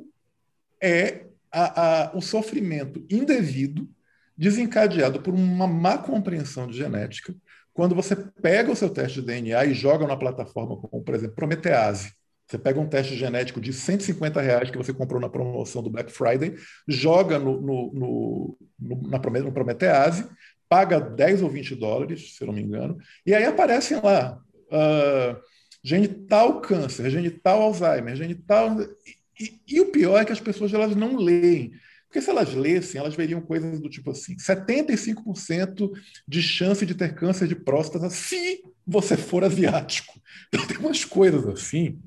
é 0.81 1.27
a, 1.49 2.09
a, 2.09 2.17
o 2.17 2.21
sofrimento 2.21 3.05
indevido 3.09 3.89
desencadeado 4.35 5.21
por 5.21 5.33
uma 5.33 5.67
má 5.67 5.97
compreensão 5.97 6.67
de 6.67 6.77
genética, 6.77 7.33
quando 7.73 7.95
você 7.95 8.13
pega 8.13 8.71
o 8.71 8.75
seu 8.75 8.89
teste 8.89 9.21
de 9.21 9.27
DNA 9.27 9.65
e 9.65 9.73
joga 9.73 10.05
na 10.05 10.17
plataforma 10.17 10.75
como, 10.75 11.01
por 11.01 11.15
exemplo, 11.15 11.35
Prometease. 11.35 12.18
Você 12.49 12.57
pega 12.57 12.79
um 12.79 12.87
teste 12.87 13.15
genético 13.15 13.61
de 13.61 13.71
150 13.71 14.41
reais 14.41 14.71
que 14.71 14.77
você 14.77 14.91
comprou 14.91 15.21
na 15.21 15.29
promoção 15.29 15.83
do 15.83 15.89
Black 15.89 16.11
Friday, 16.11 16.55
joga 16.87 17.37
no, 17.37 17.61
no, 17.61 18.57
no, 18.79 19.07
na, 19.07 19.19
Prometease, 19.19 20.25
paga 20.67 20.99
10 20.99 21.43
ou 21.43 21.49
20 21.49 21.75
dólares, 21.75 22.35
se 22.35 22.43
eu 22.43 22.47
não 22.47 22.53
me 22.53 22.63
engano, 22.63 22.97
e 23.23 23.35
aí 23.35 23.45
aparecem 23.45 24.01
lá 24.01 24.41
uh, 24.71 25.37
genital 25.83 26.59
câncer, 26.59 27.11
genital 27.11 27.61
Alzheimer, 27.61 28.15
genital. 28.15 28.81
E, 28.81 29.43
e, 29.43 29.75
e, 29.75 29.81
o 29.81 29.91
pior 29.91 30.19
é 30.19 30.25
que 30.25 30.31
as 30.31 30.39
pessoas 30.39 30.73
elas 30.73 30.95
não 30.95 31.17
leem. 31.17 31.71
Porque 32.07 32.21
se 32.21 32.31
elas 32.31 32.55
lessem, 32.55 32.99
elas 32.99 33.13
veriam 33.13 33.39
coisas 33.39 33.79
do 33.79 33.87
tipo 33.87 34.09
assim: 34.09 34.35
75% 34.37 35.91
de 36.27 36.41
chance 36.41 36.83
de 36.83 36.95
ter 36.95 37.13
câncer 37.13 37.47
de 37.47 37.55
próstata 37.55 38.09
se 38.09 38.63
você 38.85 39.15
for 39.15 39.43
asiático. 39.43 40.19
Então 40.47 40.65
tem 40.65 40.77
umas 40.77 41.05
coisas 41.05 41.45
assim. 41.47 41.99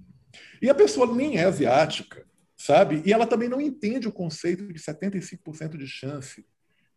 E 0.62 0.70
a 0.70 0.74
pessoa 0.74 1.12
nem 1.12 1.38
é 1.38 1.44
asiática, 1.44 2.24
sabe? 2.56 3.02
E 3.04 3.12
ela 3.12 3.26
também 3.26 3.48
não 3.48 3.60
entende 3.60 4.06
o 4.06 4.12
conceito 4.12 4.72
de 4.72 4.78
75% 4.78 5.76
de 5.76 5.88
chance. 5.88 6.46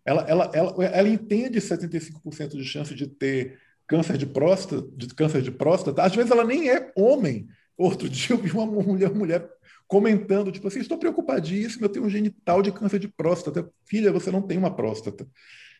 Ela, 0.06 0.22
ela, 0.30 0.52
ela, 0.54 0.86
ela 0.86 1.10
entende 1.10 1.60
75% 1.60 2.50
de 2.50 2.64
chance 2.64 2.94
de 2.94 3.08
ter 3.08 3.60
câncer 3.88 4.18
de 4.18 4.26
próstata, 4.28 4.88
de 4.96 5.08
câncer 5.16 5.42
de 5.42 5.52
próstata, 5.52 6.04
às 6.04 6.16
vezes 6.16 6.32
ela 6.32 6.44
nem 6.44 6.70
é 6.70 6.92
homem. 6.96 7.48
Outro 7.76 8.08
dia 8.10 8.36
eu 8.36 8.38
vi 8.38 8.52
uma 8.52 8.66
mulher, 8.66 9.14
mulher 9.14 9.50
comentando, 9.88 10.52
tipo 10.52 10.68
assim, 10.68 10.80
estou 10.80 10.98
preocupadíssima, 10.98 11.86
eu 11.86 11.90
tenho 11.90 12.06
um 12.06 12.10
genital 12.10 12.62
de 12.62 12.72
câncer 12.72 13.00
de 13.00 13.08
próstata. 13.08 13.68
Filha, 13.84 14.12
você 14.12 14.32
não 14.32 14.42
tem 14.42 14.58
uma 14.58 14.76
próstata. 14.76 15.28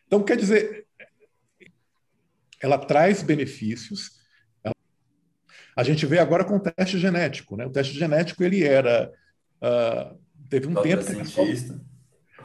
Então, 0.06 0.22
quer 0.22 0.36
dizer, 0.36 0.86
ela 2.60 2.78
traz 2.78 3.22
benefícios. 3.22 4.15
A 5.76 5.84
gente 5.84 6.06
vê 6.06 6.18
agora 6.18 6.44
com 6.44 6.56
o 6.56 6.60
teste 6.60 6.98
genético. 6.98 7.56
Né? 7.56 7.66
O 7.66 7.70
teste 7.70 7.96
genético, 7.96 8.42
ele 8.42 8.64
era... 8.64 9.12
Uh, 9.62 10.18
teve 10.48 10.66
um 10.66 10.74
Todo 10.74 10.82
tempo... 10.82 11.04
Que 11.04 11.86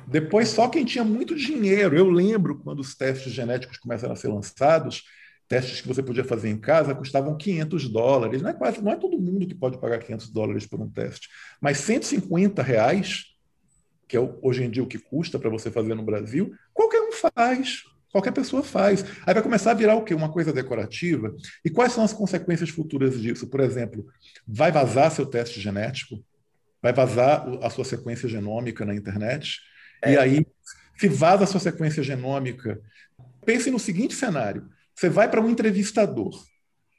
depois, 0.08 0.50
só 0.50 0.68
quem 0.68 0.84
tinha 0.84 1.04
muito 1.04 1.36
dinheiro. 1.36 1.96
Eu 1.96 2.10
lembro 2.10 2.60
quando 2.60 2.80
os 2.80 2.96
testes 2.96 3.32
genéticos 3.32 3.78
começaram 3.78 4.14
a 4.14 4.18
ser 4.18 4.28
lançados, 4.28 5.04
testes 5.48 5.82
que 5.82 5.88
você 5.88 6.02
podia 6.02 6.24
fazer 6.24 6.50
em 6.50 6.58
casa 6.58 6.96
custavam 6.96 7.38
500 7.38 7.90
dólares. 7.90 8.42
Não 8.42 8.50
é, 8.50 8.54
quase, 8.54 8.82
não 8.82 8.92
é 8.92 8.96
todo 8.96 9.20
mundo 9.20 9.48
que 9.48 9.56
pode 9.56 9.78
pagar 9.80 10.00
500 10.00 10.30
dólares 10.30 10.66
por 10.66 10.82
um 10.82 10.90
teste, 10.90 11.30
mas 11.60 11.78
150 11.80 12.62
reais, 12.62 13.26
que 14.08 14.18
é 14.18 14.20
hoje 14.42 14.64
em 14.64 14.70
dia 14.70 14.84
o 14.84 14.88
que 14.88 14.98
custa 14.98 15.38
para 15.38 15.50
você 15.50 15.70
fazer 15.72 15.94
no 15.96 16.04
Brasil, 16.04 16.54
qualquer 16.74 17.02
um 17.02 17.12
faz. 17.12 17.84
Qualquer 18.12 18.32
pessoa 18.32 18.62
faz. 18.62 19.06
Aí 19.26 19.34
vai 19.34 19.42
começar 19.42 19.72
a 19.72 19.76
virar 19.76 19.96
o 19.96 20.04
quê? 20.04 20.14
Uma 20.14 20.32
coisa 20.32 20.52
decorativa. 20.52 21.34
E 21.64 21.70
quais 21.70 21.94
são 21.94 22.04
as 22.04 22.12
consequências 22.12 22.70
futuras 22.70 23.20
disso? 23.20 23.48
Por 23.48 23.62
exemplo, 23.62 24.06
vai 24.46 24.72
vazar 24.72 25.12
seu 25.12 25.26
teste 25.26 25.62
genético? 25.62 26.24
Vai 26.82 26.92
vazar 26.92 27.48
a 27.62 27.70
sua 27.70 27.86
sequência 27.86 28.28
genômica 28.28 28.84
na 28.84 28.94
internet? 28.94 29.60
É. 30.04 30.14
E 30.14 30.18
aí, 30.18 30.46
se 30.98 31.08
vaza 31.08 31.46
a 31.46 31.48
sua 31.48 31.60
sequência 31.60 32.04
genômica, 32.04 32.82
pense 33.46 33.72
no 33.72 33.80
seguinte 33.80 34.14
cenário: 34.14 34.68
você 34.94 35.10
vai 35.10 35.30
para 35.30 35.40
um 35.40 35.50
entrevistador, 35.50 36.32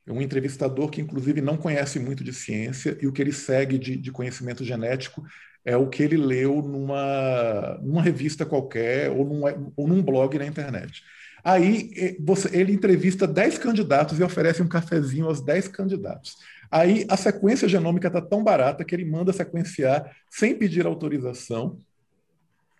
um 0.08 0.22
entrevistador 0.22 0.88
que, 0.88 1.00
inclusive, 1.00 1.40
não 1.40 1.56
conhece 1.56 1.98
muito 1.98 2.24
de 2.24 2.32
ciência 2.32 2.96
e 3.00 3.06
o 3.06 3.12
que 3.12 3.20
ele 3.20 3.32
segue 3.32 3.78
de, 3.78 3.96
de 3.96 4.10
conhecimento 4.10 4.64
genético 4.64 5.22
é 5.64 5.76
o 5.76 5.88
que 5.88 6.02
ele 6.02 6.16
leu 6.16 6.60
numa, 6.62 7.78
numa 7.82 8.02
revista 8.02 8.44
qualquer 8.44 9.10
ou 9.10 9.24
num, 9.24 9.72
ou 9.76 9.86
num 9.88 10.02
blog 10.02 10.38
na 10.38 10.46
internet. 10.46 11.02
Aí 11.44 12.16
você, 12.20 12.56
ele 12.56 12.72
entrevista 12.72 13.26
10 13.26 13.58
candidatos 13.58 14.18
e 14.18 14.22
oferece 14.22 14.62
um 14.62 14.68
cafezinho 14.68 15.26
aos 15.26 15.40
10 15.40 15.68
candidatos. 15.68 16.36
Aí 16.70 17.04
a 17.08 17.16
sequência 17.16 17.68
genômica 17.68 18.06
está 18.08 18.20
tão 18.20 18.42
barata 18.42 18.84
que 18.84 18.94
ele 18.94 19.04
manda 19.04 19.32
sequenciar, 19.32 20.10
sem 20.30 20.54
pedir 20.54 20.86
autorização, 20.86 21.78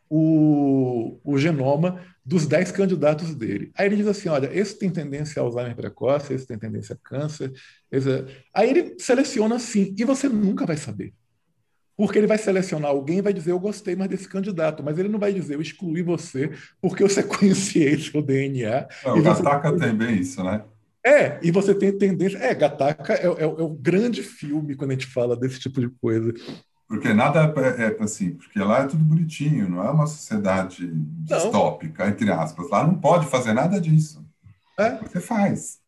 o, 0.08 1.18
o 1.24 1.38
genoma 1.38 2.04
dos 2.24 2.46
10 2.46 2.70
candidatos 2.72 3.34
dele. 3.34 3.72
Aí 3.74 3.86
ele 3.86 3.96
diz 3.96 4.06
assim: 4.06 4.28
olha, 4.28 4.50
esse 4.52 4.78
tem 4.78 4.90
tendência 4.90 5.40
a 5.40 5.44
Alzheimer 5.44 5.74
precoce, 5.74 6.34
esse 6.34 6.46
tem 6.46 6.58
tendência 6.58 6.94
a 6.94 6.98
câncer. 7.08 7.50
Esse... 7.90 8.26
Aí 8.54 8.68
ele 8.68 8.96
seleciona 8.98 9.56
assim, 9.56 9.94
e 9.98 10.04
você 10.04 10.28
nunca 10.28 10.66
vai 10.66 10.76
saber. 10.76 11.14
Porque 11.96 12.18
ele 12.18 12.26
vai 12.26 12.38
selecionar 12.38 12.90
alguém 12.90 13.18
e 13.18 13.22
vai 13.22 13.32
dizer, 13.32 13.52
eu 13.52 13.60
gostei 13.60 13.94
mais 13.94 14.10
desse 14.10 14.28
candidato, 14.28 14.82
mas 14.82 14.98
ele 14.98 15.08
não 15.08 15.18
vai 15.18 15.32
dizer, 15.32 15.54
eu 15.54 15.62
excluí 15.62 16.02
você 16.02 16.50
porque 16.80 17.02
eu 17.02 17.08
sequenciei 17.08 17.98
seu 17.98 18.22
DNA. 18.22 18.88
É, 19.04 19.10
o 19.10 19.22
Gataca 19.22 19.70
você... 19.70 19.84
tem 19.84 19.94
bem 19.94 20.18
isso, 20.18 20.42
né? 20.42 20.62
É, 21.04 21.40
e 21.42 21.50
você 21.50 21.74
tem 21.74 21.96
tendência. 21.96 22.38
É, 22.38 22.54
Gataca 22.54 23.14
é, 23.14 23.26
é, 23.26 23.42
é 23.42 23.46
o 23.46 23.68
grande 23.68 24.22
filme 24.22 24.76
quando 24.76 24.90
a 24.90 24.94
gente 24.94 25.06
fala 25.06 25.36
desse 25.36 25.58
tipo 25.58 25.80
de 25.80 25.88
coisa. 26.00 26.32
Porque 26.86 27.12
nada 27.12 27.52
é, 27.56 27.84
é, 27.84 28.02
assim, 28.02 28.32
porque 28.34 28.58
lá 28.58 28.80
é 28.80 28.86
tudo 28.86 29.02
bonitinho, 29.02 29.68
não 29.68 29.82
é 29.82 29.90
uma 29.90 30.06
sociedade 30.06 30.90
distópica, 30.92 32.06
entre 32.06 32.30
aspas. 32.30 32.68
Lá 32.70 32.86
não 32.86 32.94
pode 32.94 33.26
fazer 33.26 33.52
nada 33.52 33.80
disso. 33.80 34.24
É. 34.78 34.98
Você 34.98 35.20
faz. 35.20 35.80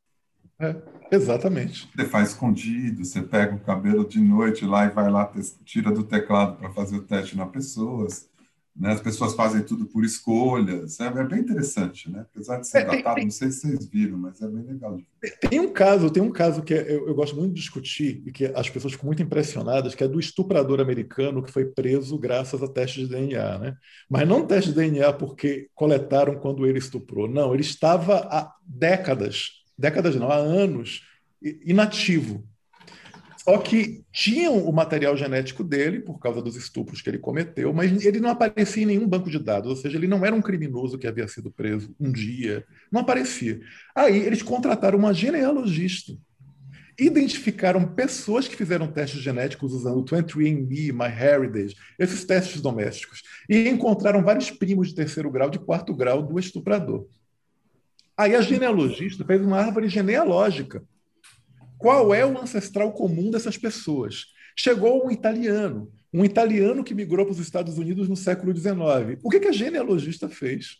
É, 0.58 0.74
exatamente. 1.22 1.88
Você 1.94 2.04
faz 2.06 2.30
escondido, 2.30 3.04
você 3.04 3.22
pega 3.22 3.54
o 3.54 3.60
cabelo 3.60 4.06
de 4.06 4.20
noite 4.20 4.64
lá 4.64 4.86
e 4.86 4.90
vai 4.90 5.10
lá, 5.10 5.30
tira 5.64 5.90
do 5.90 6.04
teclado 6.04 6.56
para 6.56 6.70
fazer 6.70 6.96
o 6.96 7.02
teste 7.02 7.36
na 7.36 7.46
pessoa. 7.46 8.06
né? 8.76 8.92
As 8.92 9.00
pessoas 9.00 9.34
fazem 9.34 9.62
tudo 9.62 9.86
por 9.86 10.04
escolhas. 10.04 10.98
É, 11.00 11.06
é 11.06 11.24
bem 11.24 11.40
interessante, 11.40 12.10
né? 12.10 12.26
Apesar 12.30 12.58
de 12.58 12.66
ser 12.66 12.78
é, 12.78 12.84
datado, 12.84 13.16
tem, 13.16 13.24
não 13.24 13.30
sei 13.30 13.50
se 13.50 13.60
vocês 13.60 13.86
viram, 13.86 14.18
mas 14.18 14.40
é 14.42 14.48
bem 14.48 14.64
legal. 14.64 14.98
Tem 15.48 15.60
um 15.60 15.72
caso, 15.72 16.10
tem 16.10 16.22
um 16.22 16.30
caso 16.30 16.62
que 16.62 16.74
é, 16.74 16.82
eu, 16.92 17.08
eu, 17.08 17.14
gosto 17.14 17.36
muito 17.36 17.54
de 17.54 17.60
discutir 17.60 18.22
e 18.26 18.32
que 18.32 18.46
as 18.46 18.68
pessoas 18.68 18.94
ficam 18.94 19.06
muito 19.06 19.22
impressionadas, 19.22 19.94
que 19.94 20.04
é 20.04 20.08
do 20.08 20.20
estuprador 20.20 20.80
americano 20.80 21.42
que 21.42 21.52
foi 21.52 21.66
preso 21.66 22.18
graças 22.18 22.62
a 22.62 22.68
testes 22.68 23.08
de 23.08 23.14
DNA, 23.14 23.58
né? 23.58 23.76
Mas 24.08 24.28
não 24.28 24.46
teste 24.46 24.70
de 24.70 24.76
DNA 24.76 25.12
porque 25.12 25.68
coletaram 25.74 26.36
quando 26.36 26.66
ele 26.66 26.78
estuprou. 26.78 27.28
Não, 27.28 27.54
ele 27.54 27.62
estava 27.62 28.16
há 28.30 28.52
décadas, 28.66 29.63
décadas 29.76 30.16
não, 30.16 30.30
há 30.30 30.36
anos, 30.36 31.02
inativo 31.42 32.44
só 33.44 33.58
que 33.58 34.02
tinham 34.10 34.56
o 34.56 34.72
material 34.72 35.14
genético 35.14 35.62
dele, 35.62 36.00
por 36.00 36.18
causa 36.18 36.40
dos 36.40 36.56
estupros 36.56 37.02
que 37.02 37.10
ele 37.10 37.18
cometeu, 37.18 37.74
mas 37.74 38.02
ele 38.02 38.18
não 38.18 38.30
aparecia 38.30 38.84
em 38.84 38.86
nenhum 38.86 39.06
banco 39.06 39.28
de 39.28 39.38
dados, 39.38 39.68
ou 39.68 39.76
seja, 39.76 39.98
ele 39.98 40.08
não 40.08 40.24
era 40.24 40.34
um 40.34 40.40
criminoso 40.40 40.96
que 40.96 41.06
havia 41.06 41.28
sido 41.28 41.50
preso 41.50 41.94
um 42.00 42.10
dia, 42.10 42.64
não 42.90 43.02
aparecia. 43.02 43.60
Aí 43.94 44.16
eles 44.16 44.42
contrataram 44.42 44.98
uma 44.98 45.12
genealogista, 45.12 46.14
identificaram 46.98 47.86
pessoas 47.86 48.48
que 48.48 48.56
fizeram 48.56 48.90
testes 48.90 49.20
genéticos 49.20 49.74
usando 49.74 49.98
o 49.98 50.04
23andMe, 50.04 50.90
MyHeritage, 50.90 51.76
esses 51.98 52.24
testes 52.24 52.62
domésticos, 52.62 53.22
e 53.46 53.68
encontraram 53.68 54.24
vários 54.24 54.50
primos 54.50 54.88
de 54.88 54.94
terceiro 54.94 55.30
grau, 55.30 55.50
de 55.50 55.58
quarto 55.58 55.94
grau 55.94 56.22
do 56.22 56.38
estuprador. 56.38 57.06
Aí 58.16 58.34
a 58.34 58.40
genealogista 58.40 59.24
fez 59.24 59.40
uma 59.42 59.58
árvore 59.58 59.88
genealógica 59.88 60.84
qual 61.84 62.14
é 62.14 62.24
o 62.24 62.40
ancestral 62.40 62.92
comum 62.92 63.30
dessas 63.30 63.58
pessoas? 63.58 64.28
Chegou 64.56 65.06
um 65.06 65.10
italiano, 65.10 65.92
um 66.10 66.24
italiano 66.24 66.82
que 66.82 66.94
migrou 66.94 67.26
para 67.26 67.32
os 67.32 67.38
Estados 67.38 67.76
Unidos 67.76 68.08
no 68.08 68.16
século 68.16 68.56
XIX. 68.56 69.20
O 69.22 69.28
que, 69.28 69.38
que 69.38 69.48
a 69.48 69.52
genealogista 69.52 70.26
fez? 70.26 70.78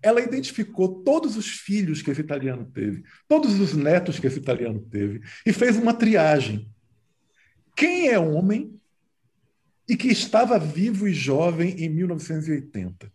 Ela 0.00 0.20
identificou 0.20 1.02
todos 1.02 1.36
os 1.36 1.48
filhos 1.48 2.02
que 2.02 2.12
esse 2.12 2.20
italiano 2.20 2.70
teve, 2.72 3.02
todos 3.26 3.58
os 3.58 3.74
netos 3.74 4.20
que 4.20 4.28
esse 4.28 4.38
italiano 4.38 4.80
teve, 4.80 5.22
e 5.44 5.52
fez 5.52 5.76
uma 5.76 5.92
triagem. 5.92 6.70
Quem 7.74 8.08
é 8.08 8.16
homem 8.16 8.78
e 9.88 9.96
que 9.96 10.06
estava 10.06 10.56
vivo 10.56 11.08
e 11.08 11.12
jovem 11.12 11.82
em 11.82 11.88
1980? 11.88 13.12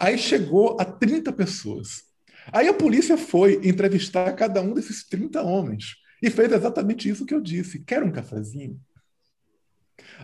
Aí 0.00 0.18
chegou 0.18 0.76
a 0.80 0.84
30 0.84 1.32
pessoas. 1.32 2.13
Aí 2.52 2.68
a 2.68 2.74
polícia 2.74 3.16
foi 3.16 3.60
entrevistar 3.66 4.32
cada 4.34 4.60
um 4.60 4.74
desses 4.74 5.06
30 5.06 5.42
homens. 5.42 5.96
E 6.22 6.30
fez 6.30 6.52
exatamente 6.52 7.08
isso 7.08 7.26
que 7.26 7.34
eu 7.34 7.40
disse: 7.40 7.80
quer 7.80 8.02
um 8.02 8.12
cafezinho? 8.12 8.80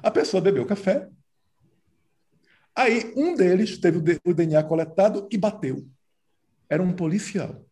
A 0.03 0.11
pessoa 0.11 0.41
bebeu 0.41 0.67
café. 0.67 1.09
Aí 2.75 3.13
um 3.17 3.35
deles 3.35 3.79
teve 3.79 4.19
o 4.25 4.35
DNA 4.35 4.63
coletado 4.65 5.29
e 5.31 5.37
bateu. 5.37 5.87
Era 6.69 6.83
um 6.83 6.93
policial. 6.93 7.67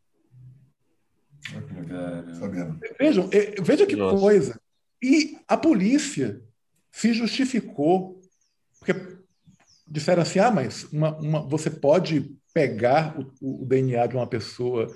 Vejam, 2.99 3.30
veja 3.62 3.86
que 3.86 3.96
Nossa. 3.96 4.18
coisa. 4.18 4.61
E 5.03 5.38
a 5.46 5.57
polícia 5.57 6.42
se 6.90 7.12
justificou, 7.12 8.20
porque 8.78 9.18
disseram 9.86 10.22
assim: 10.22 10.38
ah, 10.38 10.51
mas 10.51 10.84
uma, 10.92 11.16
uma, 11.18 11.49
você 11.49 11.70
pode 11.70 12.38
pegar 12.53 13.18
o, 13.18 13.62
o, 13.62 13.66
DNA 13.66 14.07
de 14.07 14.16
uma 14.16 14.26
pessoa 14.26 14.86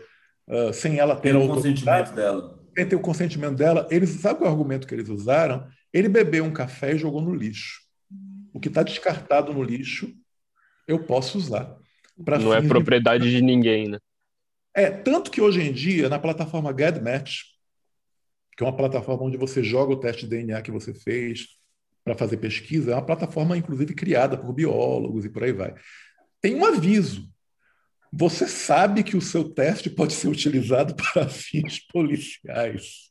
uh, 0.48 0.72
sem 0.72 0.98
ela 0.98 1.16
ter 1.16 1.36
o 1.36 1.46
consentimento 1.46 2.12
dela 2.14 2.62
sem 2.74 2.88
ter 2.88 2.96
o 2.96 3.00
consentimento 3.00 3.56
dela, 3.56 3.86
eles 3.90 4.10
sabe 4.10 4.38
qual 4.38 4.46
é 4.46 4.50
o 4.50 4.54
argumento 4.54 4.86
que 4.86 4.94
eles 4.94 5.08
usaram? 5.08 5.66
Ele 5.92 6.08
bebeu 6.08 6.44
um 6.44 6.52
café 6.52 6.94
e 6.94 6.98
jogou 6.98 7.20
no 7.20 7.34
lixo. 7.34 7.82
O 8.52 8.58
que 8.58 8.68
está 8.68 8.82
descartado 8.82 9.52
no 9.52 9.62
lixo, 9.62 10.12
eu 10.86 11.04
posso 11.04 11.38
usar. 11.38 11.76
Não 12.16 12.54
é 12.54 12.62
propriedade 12.62 13.24
de... 13.24 13.36
de 13.36 13.42
ninguém, 13.42 13.88
né? 13.88 13.98
É, 14.74 14.90
tanto 14.90 15.30
que 15.30 15.40
hoje 15.40 15.60
em 15.60 15.72
dia, 15.72 16.08
na 16.08 16.18
plataforma 16.18 16.74
GEDmatch, 16.76 17.42
que 18.56 18.64
é 18.64 18.66
uma 18.66 18.76
plataforma 18.76 19.24
onde 19.24 19.36
você 19.36 19.62
joga 19.62 19.92
o 19.92 20.00
teste 20.00 20.22
de 20.22 20.30
DNA 20.30 20.62
que 20.62 20.70
você 20.70 20.94
fez 20.94 21.46
para 22.02 22.14
fazer 22.14 22.38
pesquisa, 22.38 22.92
é 22.92 22.94
uma 22.94 23.04
plataforma, 23.04 23.56
inclusive, 23.56 23.94
criada 23.94 24.36
por 24.36 24.52
biólogos 24.52 25.24
e 25.26 25.28
por 25.28 25.44
aí 25.44 25.52
vai. 25.52 25.74
Tem 26.40 26.54
um 26.54 26.64
aviso 26.64 27.30
você 28.12 28.46
sabe 28.46 29.02
que 29.02 29.16
o 29.16 29.22
seu 29.22 29.48
teste 29.48 29.88
pode 29.88 30.12
ser 30.12 30.28
utilizado 30.28 30.94
para 31.14 31.28
fins 31.28 31.80
policiais. 31.86 33.10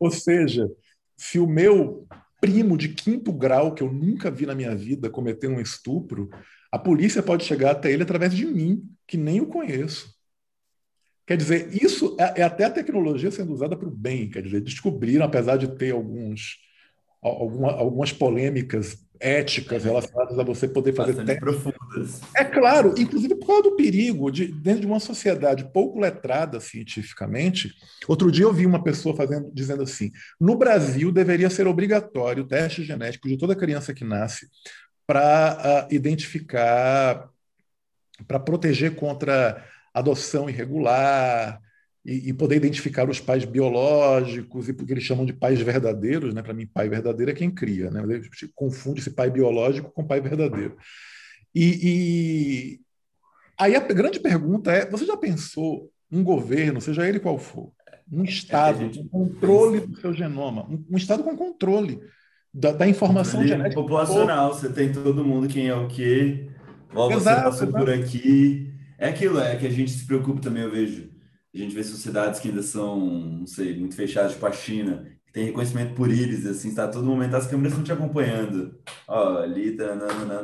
Ou 0.00 0.10
seja, 0.10 0.66
se 1.14 1.38
o 1.38 1.46
meu 1.46 2.06
primo 2.40 2.78
de 2.78 2.88
quinto 2.88 3.32
grau, 3.32 3.74
que 3.74 3.82
eu 3.82 3.92
nunca 3.92 4.30
vi 4.30 4.46
na 4.46 4.54
minha 4.54 4.74
vida, 4.74 5.10
cometer 5.10 5.48
um 5.48 5.60
estupro, 5.60 6.30
a 6.72 6.78
polícia 6.78 7.22
pode 7.22 7.44
chegar 7.44 7.72
até 7.72 7.92
ele 7.92 8.02
através 8.02 8.34
de 8.34 8.46
mim, 8.46 8.82
que 9.06 9.16
nem 9.16 9.40
o 9.40 9.46
conheço. 9.46 10.14
Quer 11.26 11.36
dizer, 11.36 11.72
isso 11.72 12.16
é, 12.18 12.40
é 12.40 12.42
até 12.42 12.64
a 12.64 12.70
tecnologia 12.70 13.30
sendo 13.30 13.52
usada 13.52 13.76
para 13.76 13.88
o 13.88 13.94
bem. 13.94 14.28
Quer 14.28 14.42
dizer, 14.42 14.60
descobriram, 14.60 15.24
apesar 15.24 15.56
de 15.56 15.68
ter 15.76 15.92
alguns, 15.92 16.58
alguma, 17.22 17.72
algumas 17.72 18.12
polêmicas 18.12 19.03
éticas 19.20 19.84
relacionadas 19.84 20.38
a 20.38 20.42
você 20.42 20.68
poder 20.68 20.92
fazer 20.92 21.14
testes. 21.14 21.38
profundas. 21.38 22.20
É 22.36 22.44
claro, 22.44 22.94
inclusive 22.98 23.34
por 23.36 23.46
causa 23.46 23.62
do 23.64 23.76
perigo 23.76 24.30
de 24.30 24.46
dentro 24.46 24.82
de 24.82 24.86
uma 24.86 25.00
sociedade 25.00 25.64
pouco 25.72 26.00
letrada 26.00 26.60
cientificamente. 26.60 27.74
Outro 28.08 28.30
dia 28.30 28.44
eu 28.44 28.52
vi 28.52 28.66
uma 28.66 28.82
pessoa 28.82 29.16
fazendo, 29.16 29.50
dizendo 29.52 29.82
assim: 29.82 30.10
no 30.40 30.56
Brasil 30.56 31.12
deveria 31.12 31.50
ser 31.50 31.66
obrigatório 31.66 32.42
o 32.42 32.46
teste 32.46 32.82
genético 32.82 33.28
de 33.28 33.38
toda 33.38 33.56
criança 33.56 33.94
que 33.94 34.04
nasce 34.04 34.48
para 35.06 35.20
uh, 35.20 35.58
ah, 35.58 35.88
identificar, 35.90 37.28
para 38.26 38.40
proteger 38.40 38.94
contra 38.94 39.64
adoção 39.92 40.48
irregular, 40.48 41.60
e, 42.04 42.28
e, 42.28 42.32
poder 42.34 42.56
identificar 42.56 43.08
os 43.08 43.18
pais 43.18 43.46
biológicos, 43.46 44.68
e 44.68 44.74
porque 44.74 44.92
eles 44.92 45.04
chamam 45.04 45.24
de 45.24 45.32
pais 45.32 45.60
verdadeiros, 45.60 46.34
né? 46.34 46.42
Para 46.42 46.52
mim, 46.52 46.66
pai 46.66 46.86
verdadeiro 46.88 47.32
é 47.32 47.34
quem 47.34 47.50
cria, 47.50 47.90
né? 47.90 48.02
Confunde 48.54 49.00
esse 49.00 49.10
pai 49.10 49.30
biológico 49.30 49.90
com 49.90 50.06
pai 50.06 50.20
verdadeiro. 50.20 50.76
E, 51.54 51.78
e, 51.82 52.80
aí 53.58 53.74
a 53.74 53.80
grande 53.80 54.20
pergunta 54.20 54.70
é: 54.70 54.88
você 54.88 55.06
já 55.06 55.16
pensou 55.16 55.90
um 56.12 56.22
governo, 56.22 56.80
seja 56.80 57.08
ele 57.08 57.18
qual 57.18 57.38
for, 57.38 57.72
um 58.12 58.22
Estado 58.22 58.90
com 58.90 59.08
controle 59.08 59.80
do 59.80 59.96
seu 59.96 60.12
genoma, 60.12 60.68
um, 60.68 60.84
um 60.90 60.96
Estado 60.98 61.22
com 61.22 61.34
controle 61.34 62.00
da, 62.52 62.70
da 62.72 62.86
informação 62.86 63.40
controle 63.40 63.48
genética? 63.48 63.80
Populacional, 63.80 64.52
você 64.52 64.68
tem 64.68 64.92
todo 64.92 65.24
mundo 65.24 65.48
quem 65.48 65.68
é 65.68 65.74
o 65.74 65.88
quê, 65.88 66.50
ó, 66.94 67.06
você 67.08 67.16
exato, 67.16 67.44
passou 67.44 67.68
exato. 67.68 67.82
por 67.82 67.90
aqui. 67.90 68.70
É 68.98 69.08
aquilo, 69.08 69.40
é 69.40 69.56
que 69.56 69.66
a 69.66 69.70
gente 69.70 69.90
se 69.90 70.06
preocupa 70.06 70.40
também, 70.40 70.62
eu 70.62 70.70
vejo 70.70 71.13
a 71.60 71.64
gente 71.64 71.74
vê 71.74 71.84
sociedades 71.84 72.40
que 72.40 72.48
ainda 72.48 72.62
são, 72.62 72.98
não 72.98 73.46
sei, 73.46 73.78
muito 73.78 73.94
fechadas, 73.94 74.32
tipo 74.32 74.44
a 74.44 74.52
China, 74.52 75.06
que 75.24 75.32
tem 75.32 75.44
reconhecimento 75.44 75.94
por 75.94 76.10
íris, 76.10 76.44
assim, 76.46 76.68
está 76.68 76.84
a 76.84 76.88
todo 76.88 77.06
momento, 77.06 77.36
as 77.36 77.46
câmeras 77.46 77.72
estão 77.72 77.84
te 77.84 77.92
acompanhando. 77.92 78.76
Ó, 79.06 79.38
ali 79.38 79.76
tá, 79.76 79.96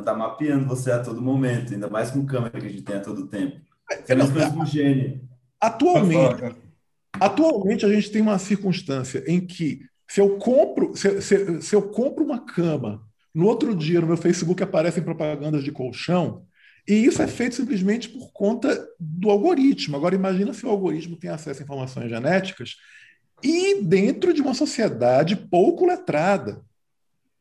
tá 0.05 0.15
mapeando 0.15 0.67
você 0.67 0.93
a 0.93 1.03
todo 1.03 1.21
momento, 1.21 1.73
ainda 1.73 1.91
mais 1.91 2.11
com 2.11 2.25
câmera 2.25 2.61
que 2.61 2.67
a 2.67 2.71
gente 2.71 2.83
tem 2.83 2.97
a 2.97 3.01
todo 3.01 3.27
tempo. 3.27 3.61
É 4.07 4.13
a 4.13 4.17
mesma 4.17 4.33
coisa 4.33 4.51
com 4.53 4.65
gene. 4.65 5.29
Atualmente, 5.61 6.57
atualmente 7.15 7.85
a 7.85 7.93
gente 7.93 8.11
tem 8.11 8.23
uma 8.23 8.39
circunstância 8.39 9.25
em 9.27 9.41
que 9.41 9.81
se 10.09 10.21
eu 10.21 10.39
compro, 10.39 10.97
se, 10.97 11.21
se, 11.21 11.61
se 11.61 11.75
eu 11.75 11.83
compro 11.83 12.25
uma 12.25 12.39
cama, 12.45 13.03
no 13.35 13.47
outro 13.47 13.75
dia 13.75 14.01
no 14.01 14.07
meu 14.07 14.17
Facebook 14.17 14.63
aparecem 14.63 15.03
propagandas 15.03 15.63
de 15.63 15.71
colchão, 15.71 16.45
e 16.91 17.05
isso 17.05 17.23
é 17.23 17.29
feito 17.29 17.55
simplesmente 17.55 18.09
por 18.09 18.33
conta 18.33 18.85
do 18.99 19.31
algoritmo. 19.31 19.97
Agora, 19.97 20.17
imagina 20.17 20.53
se 20.53 20.67
o 20.67 20.69
algoritmo 20.69 21.17
tem 21.17 21.31
acesso 21.31 21.61
a 21.61 21.63
informações 21.63 22.11
genéticas 22.11 22.75
e 23.41 23.81
dentro 23.81 24.35
de 24.35 24.43
uma 24.43 24.55
sociedade 24.55 25.37
pouco 25.37 25.87
letrada, 25.87 26.61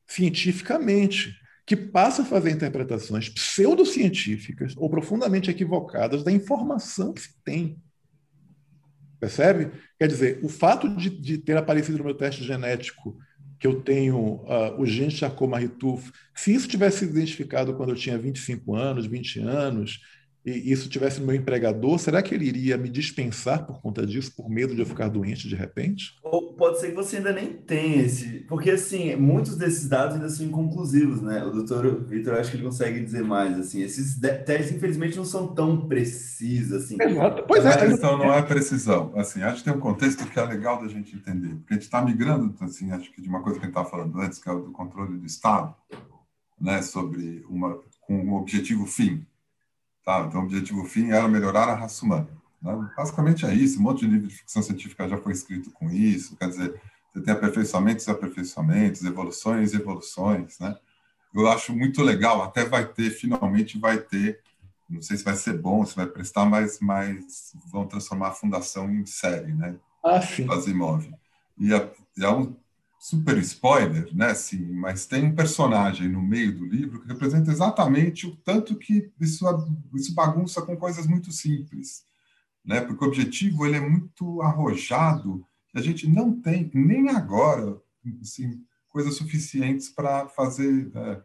cientificamente, 0.06 1.36
que 1.66 1.76
passa 1.76 2.22
a 2.22 2.26
fazer 2.26 2.52
interpretações 2.52 3.28
pseudocientíficas 3.28 4.76
ou 4.78 4.88
profundamente 4.88 5.50
equivocadas 5.50 6.24
da 6.24 6.32
informação 6.32 7.12
que 7.12 7.22
se 7.22 7.34
tem. 7.44 7.82
Percebe? 9.20 9.72
Quer 9.98 10.08
dizer, 10.08 10.40
o 10.44 10.48
fato 10.48 10.96
de, 10.96 11.10
de 11.10 11.40
ter 11.40 11.58
aparecido 11.58 11.98
no 11.98 12.04
meu 12.04 12.14
teste 12.14 12.44
genético 12.44 13.18
que 13.60 13.68
eu 13.68 13.82
tenho 13.82 14.18
uh, 14.18 14.80
o 14.80 14.86
gene 14.86 15.12
Charcot-Marie-Tooth, 15.12 16.12
se 16.34 16.54
isso 16.54 16.68
tivesse 16.68 17.00
sido 17.00 17.18
identificado 17.18 17.76
quando 17.76 17.90
eu 17.90 17.96
tinha 17.96 18.18
25 18.18 18.76
anos, 18.76 19.06
20 19.06 19.40
anos, 19.40 20.00
e 20.46 20.72
isso 20.72 20.90
tivesse 20.90 21.20
no 21.20 21.28
meu 21.28 21.36
empregador, 21.36 22.00
será 22.00 22.22
que 22.22 22.34
ele 22.34 22.46
iria 22.46 22.78
me 22.78 22.90
dispensar 22.90 23.66
por 23.66 23.82
conta 23.82 24.06
disso, 24.06 24.34
por 24.36 24.50
medo 24.50 24.74
de 24.74 24.82
eu 24.82 24.86
ficar 24.86 25.10
doente 25.10 25.48
de 25.48 25.56
repente? 25.56 26.16
Ou 26.24 26.54
pode 26.54 26.80
ser 26.80 26.90
que 26.90 26.96
você 26.96 27.18
ainda 27.18 27.34
nem 27.34 27.54
tenha 27.54 28.04
esse. 28.04 28.40
Porque, 28.48 28.72
assim, 28.72 29.16
muitos 29.16 29.58
desses 29.58 29.88
dados 29.88 30.16
ainda 30.16 30.30
são 30.30 30.46
inconclusivos, 30.46 31.22
né? 31.22 31.44
O 31.44 31.52
doutor 31.52 32.04
Vitor, 32.06 32.36
acho 32.36 32.52
que 32.52 32.58
ele 32.58 32.64
consegue 32.64 33.02
dizer 33.02 33.24
mais, 33.24 33.60
assim. 33.60 33.82
Esses 33.82 34.18
testes, 34.20 34.72
infelizmente, 34.72 35.18
não 35.18 35.26
são 35.26 35.48
tão 35.54 35.88
precisos, 35.88 36.72
assim. 36.84 36.98
Exato. 37.00 37.44
Pois 37.48 37.66
é. 37.66 37.70
A 37.70 37.78
questão 37.78 38.18
não 38.18 38.34
é 38.34 38.42
precisão. 38.42 39.12
Assim, 39.16 39.42
acho 39.42 39.58
que 39.58 39.66
tem 39.66 39.74
um 39.74 39.82
contexto 39.82 40.26
que 40.26 40.40
é 40.40 40.46
legal 40.46 40.82
da 40.82 40.88
gente 40.88 41.16
entender. 41.16 41.56
Porque 41.56 41.74
a 41.74 41.76
gente 41.76 41.84
está 41.84 42.02
migrando, 42.02 42.56
assim, 42.62 42.92
acho 42.92 43.12
que 43.12 43.22
de 43.22 43.28
uma 43.28 43.42
coisa 43.42 43.60
que 43.60 43.66
a 43.66 43.68
gente 43.68 43.78
estava 43.78 43.90
falando 43.90 44.20
antes, 44.20 44.40
que 44.40 44.50
é 44.50 44.54
o 44.54 44.62
do 44.62 44.72
controle 44.72 45.18
do 45.18 45.26
Estado, 45.26 45.76
né? 46.60 46.82
Sobre 46.82 47.44
uma 47.50 47.78
com 48.02 48.30
o 48.30 48.36
objetivo 48.40 48.86
fim. 48.86 49.26
Tá? 50.10 50.26
Então, 50.28 50.42
o 50.42 50.44
objetivo 50.46 50.84
fim 50.86 51.12
era 51.12 51.28
melhorar 51.28 51.70
a 51.70 51.76
raça 51.76 52.04
humana. 52.04 52.28
Né? 52.60 52.90
Basicamente 52.98 53.46
é 53.46 53.54
isso. 53.54 53.80
Um 53.80 53.84
monte 53.84 54.00
de 54.00 54.08
livro 54.08 54.28
de 54.28 54.34
ficção 54.34 54.64
científica 54.64 55.08
já 55.08 55.20
foi 55.20 55.34
escrito 55.34 55.70
com 55.70 55.88
isso. 55.92 56.36
Quer 56.36 56.50
dizer, 56.50 56.82
você 57.14 57.22
tem 57.22 57.32
aperfeiçoamentos 57.32 58.08
e 58.08 58.10
aperfeiçoamentos, 58.10 59.06
evoluções 59.06 59.72
e 59.72 59.76
evoluções. 59.76 60.58
Né? 60.58 60.76
Eu 61.32 61.48
acho 61.48 61.76
muito 61.76 62.02
legal. 62.02 62.42
Até 62.42 62.66
vai 62.66 62.88
ter, 62.88 63.12
finalmente 63.12 63.78
vai 63.78 64.00
ter. 64.00 64.40
Não 64.90 65.00
sei 65.00 65.16
se 65.16 65.24
vai 65.24 65.36
ser 65.36 65.60
bom, 65.60 65.86
se 65.86 65.96
vai 65.96 66.08
prestar, 66.08 66.44
mas, 66.46 66.80
mas 66.80 67.54
vão 67.72 67.86
transformar 67.86 68.30
a 68.30 68.34
fundação 68.34 68.90
em 68.90 69.06
série, 69.06 69.54
né? 69.54 69.76
Ah, 70.04 70.20
sim. 70.20 70.52
Asimov. 70.52 71.08
E 71.56 71.72
é, 71.72 71.92
é 72.20 72.30
um 72.30 72.56
super 73.00 73.38
spoiler, 73.38 74.14
né? 74.14 74.34
Sim, 74.36 74.74
mas 74.74 75.06
tem 75.06 75.24
um 75.24 75.34
personagem 75.34 76.10
no 76.10 76.22
meio 76.22 76.56
do 76.56 76.66
livro 76.66 77.02
que 77.02 77.08
representa 77.08 77.50
exatamente 77.50 78.28
o 78.28 78.36
tanto 78.36 78.76
que 78.76 79.10
isso, 79.20 79.46
isso 79.96 80.14
bagunça 80.14 80.62
com 80.62 80.76
coisas 80.76 81.08
muito 81.08 81.32
simples, 81.32 82.04
né? 82.64 82.82
Porque 82.82 83.04
o 83.04 83.08
objetivo 83.08 83.66
ele 83.66 83.78
é 83.78 83.90
muito 83.90 84.42
arrojado 84.42 85.46
e 85.74 85.80
a 85.80 85.82
gente 85.82 86.10
não 86.10 86.42
tem 86.42 86.70
nem 86.74 87.10
agora 87.10 87.82
assim, 88.22 88.62
coisas 88.90 89.16
suficientes 89.16 89.88
para 89.88 90.28
fazer 90.28 90.92
é, 90.94 91.22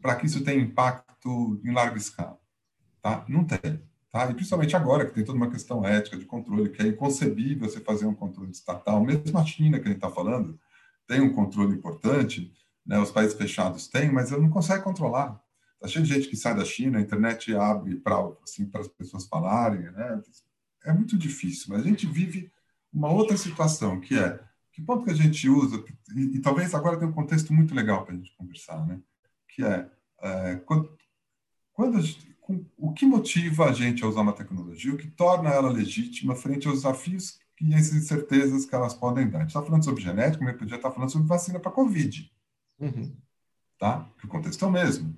para 0.00 0.14
que 0.14 0.26
isso 0.26 0.44
tenha 0.44 0.62
impacto 0.62 1.60
em 1.64 1.72
larga 1.72 1.98
escala, 1.98 2.38
tá? 3.02 3.24
Não 3.28 3.44
tem. 3.44 3.82
Tá? 4.10 4.30
E 4.30 4.34
principalmente 4.34 4.74
agora, 4.74 5.04
que 5.04 5.12
tem 5.12 5.24
toda 5.24 5.36
uma 5.36 5.50
questão 5.50 5.84
ética 5.84 6.16
de 6.16 6.24
controle, 6.24 6.70
que 6.70 6.80
é 6.80 6.86
inconcebível 6.86 7.68
você 7.68 7.80
fazer 7.80 8.06
um 8.06 8.14
controle 8.14 8.50
estatal. 8.50 9.04
Mesmo 9.04 9.36
a 9.36 9.44
China, 9.44 9.78
que 9.78 9.84
a 9.84 9.88
gente 9.88 9.96
está 9.96 10.10
falando, 10.10 10.58
tem 11.08 11.22
um 11.22 11.32
controle 11.32 11.74
importante, 11.74 12.52
né? 12.86 13.00
os 13.00 13.10
países 13.10 13.36
fechados 13.36 13.88
têm, 13.88 14.12
mas 14.12 14.30
ele 14.30 14.42
não 14.42 14.50
consegue 14.50 14.84
controlar. 14.84 15.42
Está 15.74 15.88
cheio 15.88 16.04
de 16.04 16.14
gente 16.14 16.28
que 16.28 16.36
sai 16.36 16.54
da 16.54 16.64
China, 16.64 16.98
a 16.98 17.00
internet 17.00 17.54
abre 17.56 17.96
para 17.96 18.16
assim, 18.44 18.70
as 18.74 18.88
pessoas 18.88 19.26
falarem. 19.26 19.90
Né? 19.90 20.22
É 20.84 20.92
muito 20.92 21.16
difícil, 21.16 21.66
mas 21.70 21.80
a 21.80 21.88
gente 21.88 22.06
vive 22.06 22.52
uma 22.92 23.10
outra 23.10 23.36
situação, 23.36 23.98
que 23.98 24.16
é 24.16 24.38
que 24.72 24.82
ponto 24.82 25.04
que 25.04 25.10
a 25.10 25.14
gente 25.14 25.48
usa, 25.48 25.82
e, 26.14 26.36
e 26.36 26.38
talvez 26.40 26.72
agora 26.72 26.96
tenha 26.96 27.10
um 27.10 27.14
contexto 27.14 27.52
muito 27.52 27.74
legal 27.74 28.04
para 28.04 28.14
a 28.14 28.16
gente 28.16 28.32
conversar, 28.36 28.86
né? 28.86 29.00
que 29.48 29.64
é, 29.64 29.90
é 30.20 30.56
quando, 30.56 30.96
quando 31.72 32.00
gente, 32.00 32.36
o 32.76 32.92
que 32.92 33.04
motiva 33.04 33.66
a 33.66 33.72
gente 33.72 34.04
a 34.04 34.06
usar 34.06 34.20
uma 34.20 34.32
tecnologia, 34.32 34.94
o 34.94 34.96
que 34.96 35.08
torna 35.08 35.50
ela 35.50 35.70
legítima 35.70 36.36
frente 36.36 36.68
aos 36.68 36.78
desafios 36.78 37.40
e 37.60 37.74
as 37.74 37.92
incertezas 37.92 38.64
que 38.64 38.74
elas 38.74 38.94
podem 38.94 39.28
dar. 39.28 39.38
A 39.38 39.40
gente 39.42 39.50
está 39.50 39.62
falando 39.62 39.84
sobre 39.84 40.02
genética, 40.02 40.44
mas 40.44 40.56
podia 40.56 40.76
estar 40.76 40.90
falando 40.90 41.10
sobre 41.10 41.26
vacina 41.26 41.58
para 41.58 41.70
Covid. 41.70 42.30
Uhum. 42.78 43.16
Tá? 43.78 44.08
Que 44.18 44.26
o 44.26 44.28
contexto 44.28 44.64
é 44.64 44.68
o 44.68 44.70
mesmo. 44.70 45.16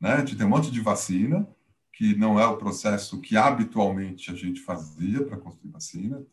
Né? 0.00 0.12
A 0.12 0.18
gente 0.18 0.36
tem 0.36 0.46
um 0.46 0.50
monte 0.50 0.70
de 0.70 0.80
vacina, 0.80 1.48
que 1.92 2.16
não 2.16 2.38
é 2.40 2.46
o 2.46 2.56
processo 2.56 3.20
que 3.20 3.36
habitualmente 3.36 4.30
a 4.30 4.34
gente 4.34 4.60
fazia 4.60 5.24
para 5.24 5.36
construir 5.36 5.70
vacina. 5.70 6.24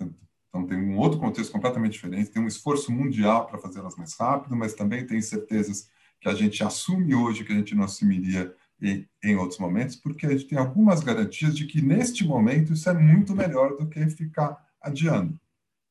Então, 0.49 0.65
tem 0.65 0.77
um 0.77 0.97
outro 0.97 1.19
contexto 1.19 1.51
completamente 1.51 1.93
diferente. 1.93 2.31
Tem 2.31 2.41
um 2.41 2.47
esforço 2.47 2.91
mundial 2.91 3.45
para 3.45 3.59
fazer 3.59 3.79
elas 3.79 3.95
mais 3.95 4.13
rápido, 4.15 4.55
mas 4.55 4.73
também 4.73 5.05
tem 5.05 5.19
incertezas 5.19 5.89
que 6.19 6.27
a 6.27 6.33
gente 6.33 6.63
assume 6.63 7.15
hoje 7.15 7.43
que 7.43 7.53
a 7.53 7.55
gente 7.55 7.73
não 7.73 7.83
assumiria 7.83 8.53
em, 8.81 9.07
em 9.23 9.35
outros 9.35 9.59
momentos, 9.59 9.95
porque 9.95 10.25
a 10.25 10.31
gente 10.31 10.45
tem 10.45 10.57
algumas 10.57 11.01
garantias 11.01 11.55
de 11.55 11.65
que, 11.65 11.81
neste 11.81 12.25
momento, 12.25 12.73
isso 12.73 12.89
é 12.89 12.93
muito 12.93 13.35
melhor 13.35 13.77
do 13.77 13.87
que 13.87 14.09
ficar 14.09 14.70
adiando. 14.81 15.39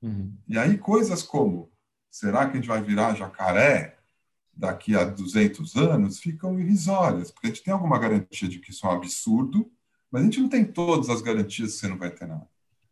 Uhum. 0.03 0.35
E 0.49 0.59
aí 0.59 0.79
coisas 0.79 1.23
como 1.23 1.71
será 2.11 2.47
que 2.47 2.53
a 2.53 2.57
gente 2.57 2.69
vai 2.69 2.83
virar 2.83 3.15
jacaré 3.15 3.97
daqui 4.53 4.97
a 4.97 5.05
200 5.05 5.77
anos 5.77 6.19
ficam 6.19 6.59
irrisórias, 6.59 7.31
porque 7.31 7.47
a 7.47 7.51
gente 7.51 7.63
tem 7.63 7.73
alguma 7.73 7.99
garantia 7.99 8.49
de 8.49 8.59
que 8.59 8.71
isso 8.71 8.87
é 8.87 8.91
um 8.91 8.93
absurdo, 8.93 9.71
mas 10.11 10.23
a 10.23 10.25
gente 10.25 10.41
não 10.41 10.49
tem 10.49 10.65
todas 10.65 11.09
as 11.09 11.23
garantias 11.23 11.73
que 11.73 11.79
você 11.79 11.89
não 11.89 11.97
vai 11.97 12.11
ter 12.11 12.27
nada. 12.27 12.47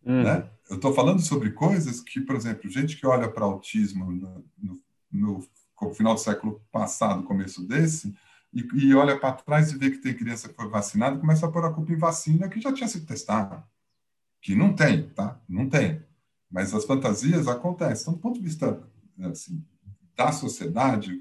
Uhum. 0.05 0.23
Né? 0.23 0.49
Eu 0.71 0.77
estou 0.77 0.95
falando 0.95 1.21
sobre 1.21 1.51
coisas 1.51 2.01
que, 2.01 2.21
por 2.21 2.37
exemplo, 2.37 2.71
gente 2.71 2.97
que 2.97 3.07
olha 3.07 3.29
para 3.29 3.45
autismo 3.45 4.11
no, 4.11 4.45
no, 4.57 4.81
no, 5.11 5.95
final 5.95 6.15
do 6.15 6.21
século 6.21 6.63
passado, 6.71 7.25
começo 7.25 7.67
desse, 7.67 8.15
e, 8.53 8.67
e 8.75 8.95
olha 8.95 9.19
para 9.19 9.33
trás 9.33 9.71
e 9.71 9.77
vê 9.77 9.91
que 9.91 9.99
tem 9.99 10.15
criança 10.15 10.49
que 10.49 10.55
foi 10.55 10.69
vacinada, 10.69 11.19
começa 11.19 11.45
a 11.45 11.51
pôr 11.51 11.65
a 11.65 11.73
culpa 11.73 11.93
em 11.93 11.99
vacina 11.99 12.49
que 12.49 12.61
já 12.61 12.73
tinha 12.73 12.89
sido 12.89 13.07
testada 13.07 13.63
que 14.41 14.55
não 14.55 14.73
tem, 14.75 15.09
tá? 15.11 15.41
Não 15.49 15.69
tem. 15.69 16.03
Mas 16.51 16.73
as 16.75 16.85
fantasias 16.85 17.49
acontecem. 17.49 18.03
Então, 18.03 18.15
do 18.15 18.21
ponto 18.21 18.39
de 18.39 18.45
vista 18.45 18.83
assim, 19.21 19.65
da 20.17 20.33
sociedade, 20.33 21.21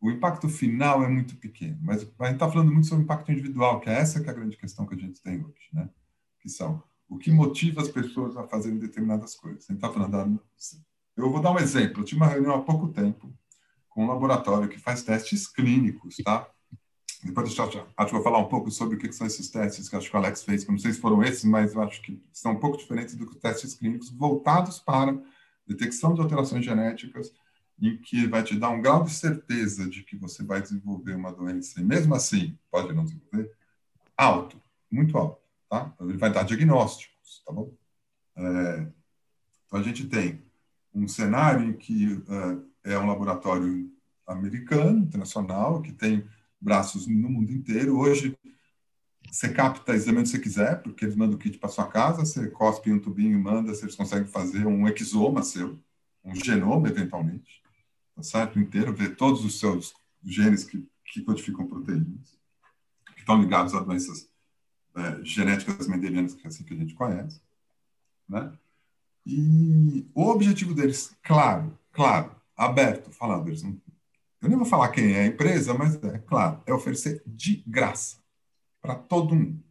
o 0.00 0.10
impacto 0.10 0.48
final 0.48 1.02
é 1.04 1.08
muito 1.08 1.36
pequeno. 1.36 1.78
Mas 1.82 2.02
a 2.18 2.24
gente 2.24 2.34
está 2.34 2.50
falando 2.50 2.72
muito 2.72 2.86
sobre 2.86 3.02
o 3.02 3.04
impacto 3.04 3.30
individual, 3.30 3.80
que 3.80 3.88
é 3.88 3.94
essa 3.94 4.20
que 4.20 4.28
é 4.28 4.32
a 4.32 4.34
grande 4.34 4.56
questão 4.56 4.86
que 4.86 4.94
a 4.94 4.98
gente 4.98 5.20
tem 5.20 5.44
hoje, 5.44 5.68
né? 5.72 5.88
Que 6.40 6.48
são 6.48 6.82
o 7.08 7.18
que 7.18 7.30
motiva 7.30 7.82
as 7.82 7.88
pessoas 7.88 8.36
a 8.36 8.48
fazerem 8.48 8.78
determinadas 8.78 9.34
coisas. 9.34 9.64
A 9.68 9.72
gente 9.72 9.84
está 9.84 9.92
falando... 9.92 10.12
Da... 10.12 10.26
Eu 11.16 11.30
vou 11.30 11.42
dar 11.42 11.52
um 11.52 11.58
exemplo. 11.58 12.00
Eu 12.00 12.04
tive 12.04 12.20
uma 12.20 12.26
reunião 12.26 12.54
há 12.54 12.62
pouco 12.62 12.88
tempo 12.88 13.32
com 13.88 14.04
um 14.04 14.08
laboratório 14.08 14.68
que 14.68 14.78
faz 14.78 15.02
testes 15.02 15.46
clínicos, 15.46 16.16
tá? 16.24 16.48
Depois 17.22 17.56
eu 17.56 17.64
acho 17.64 18.06
que 18.06 18.12
vou 18.12 18.22
falar 18.22 18.38
um 18.38 18.48
pouco 18.48 18.70
sobre 18.70 18.96
o 18.96 18.98
que 18.98 19.12
são 19.12 19.26
esses 19.26 19.48
testes 19.48 19.88
que 19.88 19.94
acho 19.94 20.10
que 20.10 20.16
o 20.16 20.18
Alex 20.18 20.42
fez, 20.42 20.64
que 20.64 20.70
não 20.72 20.78
sei 20.78 20.92
se 20.92 21.00
foram 21.00 21.22
esses, 21.22 21.44
mas 21.44 21.72
eu 21.72 21.82
acho 21.82 22.02
que 22.02 22.20
são 22.32 22.52
um 22.52 22.58
pouco 22.58 22.76
diferentes 22.76 23.14
do 23.14 23.26
que 23.26 23.36
testes 23.36 23.74
clínicos 23.74 24.10
voltados 24.10 24.80
para 24.80 25.16
detecção 25.66 26.14
de 26.14 26.20
alterações 26.20 26.64
genéticas 26.64 27.32
em 27.80 27.96
que 27.96 28.26
vai 28.26 28.42
te 28.42 28.56
dar 28.58 28.70
um 28.70 28.82
grau 28.82 29.04
de 29.04 29.12
certeza 29.12 29.88
de 29.88 30.02
que 30.02 30.16
você 30.16 30.42
vai 30.42 30.60
desenvolver 30.60 31.14
uma 31.14 31.32
doença, 31.32 31.80
e 31.80 31.84
mesmo 31.84 32.14
assim 32.14 32.58
pode 32.70 32.92
não 32.92 33.04
desenvolver, 33.04 33.52
alto, 34.16 34.60
muito 34.90 35.16
alto, 35.16 35.40
tá? 35.68 35.90
Então, 35.94 36.08
ele 36.08 36.18
vai 36.18 36.32
dar 36.32 36.44
diagnósticos, 36.44 37.42
tá 37.44 37.52
bom? 37.52 37.72
É, 38.36 38.86
então, 39.66 39.80
a 39.80 39.82
gente 39.82 40.06
tem 40.06 40.42
um 40.94 41.08
cenário 41.08 41.68
em 41.68 41.72
que 41.72 42.22
é, 42.84 42.92
é 42.94 42.98
um 42.98 43.06
laboratório 43.06 43.90
americano, 44.26 44.98
internacional, 44.98 45.82
que 45.82 45.92
tem 45.92 46.24
braços 46.62 47.06
no 47.06 47.28
mundo 47.28 47.52
inteiro. 47.52 47.98
Hoje, 47.98 48.38
você 49.30 49.48
capta 49.48 49.94
exame 49.94 50.18
onde 50.18 50.28
você 50.28 50.38
quiser, 50.38 50.80
porque 50.82 51.04
eles 51.04 51.16
mandam 51.16 51.36
o 51.36 51.38
kit 51.38 51.58
para 51.58 51.68
sua 51.68 51.86
casa, 51.86 52.24
você 52.24 52.48
cospe 52.48 52.92
um 52.92 52.98
tubinho 52.98 53.36
e 53.36 53.42
manda, 53.42 53.74
se 53.74 53.84
eles 53.84 53.96
conseguem 53.96 54.28
fazer 54.28 54.66
um 54.66 54.86
exoma 54.86 55.42
seu, 55.42 55.78
um 56.24 56.34
genoma, 56.34 56.88
eventualmente, 56.88 57.62
tá 58.14 58.22
certo? 58.22 58.58
Inteiro, 58.58 58.94
ver 58.94 59.16
todos 59.16 59.44
os 59.44 59.58
seus 59.58 59.94
genes 60.22 60.64
que, 60.64 60.86
que 61.04 61.22
codificam 61.22 61.66
proteínas, 61.66 62.38
que 63.14 63.20
estão 63.20 63.40
ligados 63.40 63.74
a 63.74 63.80
doenças 63.80 64.28
é, 64.94 65.24
genéticas 65.24 65.88
mendelianas, 65.88 66.34
que 66.34 66.46
é 66.46 66.48
assim 66.48 66.64
que 66.64 66.74
a 66.74 66.76
gente 66.76 66.94
conhece, 66.94 67.40
né? 68.28 68.52
E 69.24 70.06
o 70.14 70.28
objetivo 70.28 70.74
deles, 70.74 71.16
claro, 71.22 71.78
claro, 71.92 72.34
aberto, 72.56 73.10
falando, 73.10 73.48
eles 73.48 73.62
não 73.62 73.80
eu 74.42 74.48
nem 74.48 74.58
vou 74.58 74.66
falar 74.66 74.88
quem 74.88 75.14
é 75.14 75.20
a 75.20 75.26
empresa, 75.26 75.72
mas 75.72 76.02
é 76.02 76.18
claro, 76.18 76.60
é 76.66 76.74
oferecer 76.74 77.22
de 77.24 77.62
graça 77.66 78.18
para 78.80 78.96
todo 78.96 79.34
mundo. 79.34 79.62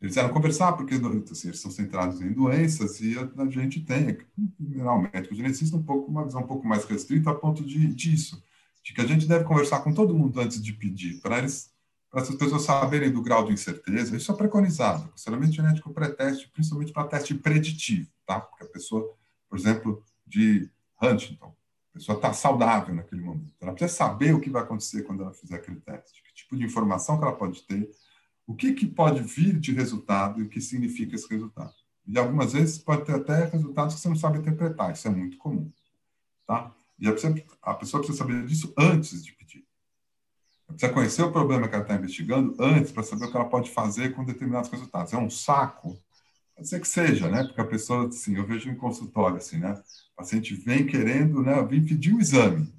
Eles 0.00 0.16
eram 0.16 0.32
conversar 0.32 0.72
porque 0.72 0.94
assim, 0.94 1.48
eles 1.48 1.60
são 1.60 1.70
centrados 1.70 2.20
em 2.20 2.32
doenças 2.32 3.00
e 3.00 3.18
a, 3.18 3.42
a 3.42 3.50
gente 3.50 3.80
tem, 3.80 4.16
em 4.38 4.72
geral, 4.72 5.02
médico 5.02 5.34
geneticista, 5.34 5.76
um 5.76 5.82
pouco, 5.82 6.10
uma 6.10 6.24
visão 6.24 6.40
um 6.40 6.46
pouco 6.46 6.66
mais 6.66 6.84
restrita 6.84 7.30
a 7.30 7.34
ponto 7.34 7.64
de, 7.64 7.86
disso, 7.94 8.42
de 8.82 8.94
que 8.94 9.00
a 9.00 9.06
gente 9.06 9.26
deve 9.26 9.44
conversar 9.44 9.80
com 9.80 9.92
todo 9.92 10.14
mundo 10.14 10.40
antes 10.40 10.62
de 10.62 10.72
pedir, 10.72 11.20
para 11.20 11.38
eles 11.38 11.70
para 12.10 12.22
as 12.22 12.34
pessoas 12.34 12.62
saberem 12.62 13.12
do 13.12 13.20
grau 13.20 13.44
de 13.44 13.52
incerteza, 13.52 14.16
isso 14.16 14.32
é 14.32 14.34
preconizado, 14.34 15.04
aconselhamento 15.04 15.52
genético 15.52 15.92
pré-teste, 15.92 16.48
principalmente 16.48 16.90
para 16.90 17.06
teste 17.06 17.34
preditivo, 17.34 18.08
tá? 18.24 18.40
Porque 18.40 18.64
a 18.64 18.68
pessoa, 18.68 19.14
por 19.46 19.58
exemplo, 19.58 20.02
de 20.26 20.70
Huntington, 21.02 21.54
pessoa 21.98 22.16
está 22.16 22.32
saudável 22.32 22.94
naquele 22.94 23.20
momento. 23.20 23.52
Ela 23.60 23.72
precisa 23.72 23.96
saber 23.96 24.34
o 24.34 24.40
que 24.40 24.50
vai 24.50 24.62
acontecer 24.62 25.02
quando 25.02 25.22
ela 25.22 25.32
fizer 25.32 25.56
aquele 25.56 25.80
teste, 25.80 26.22
que 26.22 26.34
tipo 26.34 26.56
de 26.56 26.64
informação 26.64 27.18
que 27.18 27.24
ela 27.24 27.36
pode 27.36 27.62
ter, 27.62 27.90
o 28.46 28.54
que, 28.54 28.72
que 28.72 28.86
pode 28.86 29.22
vir 29.22 29.58
de 29.58 29.72
resultado 29.72 30.40
e 30.40 30.44
o 30.44 30.48
que 30.48 30.60
significa 30.60 31.14
esse 31.14 31.28
resultado. 31.28 31.74
E 32.06 32.18
algumas 32.18 32.54
vezes 32.54 32.78
pode 32.78 33.04
ter 33.04 33.14
até 33.14 33.44
resultados 33.44 33.94
que 33.94 34.00
você 34.00 34.08
não 34.08 34.16
sabe 34.16 34.38
interpretar, 34.38 34.92
isso 34.92 35.06
é 35.06 35.10
muito 35.10 35.36
comum. 35.36 35.70
Tá? 36.46 36.74
E 36.98 37.06
a 37.06 37.12
pessoa, 37.12 37.34
a 37.62 37.74
pessoa 37.74 38.02
precisa 38.02 38.18
saber 38.18 38.46
disso 38.46 38.72
antes 38.78 39.22
de 39.22 39.32
pedir. 39.32 39.66
Ela 40.66 40.76
precisa 40.76 40.92
conhecer 40.92 41.22
o 41.22 41.30
problema 41.32 41.68
que 41.68 41.74
ela 41.74 41.84
está 41.84 41.94
investigando 41.94 42.56
antes 42.58 42.90
para 42.90 43.02
saber 43.02 43.26
o 43.26 43.30
que 43.30 43.36
ela 43.36 43.48
pode 43.48 43.70
fazer 43.70 44.14
com 44.14 44.24
determinados 44.24 44.70
resultados. 44.70 45.12
É 45.12 45.18
um 45.18 45.28
saco 45.28 46.00
Pode 46.58 46.68
ser 46.70 46.80
que 46.80 46.88
seja, 46.88 47.30
né? 47.30 47.44
Porque 47.44 47.60
a 47.60 47.64
pessoa, 47.64 48.08
assim, 48.08 48.34
eu 48.34 48.44
vejo 48.44 48.68
em 48.68 48.74
consultório, 48.74 49.36
assim, 49.36 49.58
né? 49.58 49.80
O 50.12 50.16
paciente 50.16 50.56
vem 50.56 50.84
querendo, 50.84 51.40
né? 51.40 51.62
Vem 51.62 51.84
pedir 51.84 52.12
o 52.12 52.20
exame. 52.20 52.74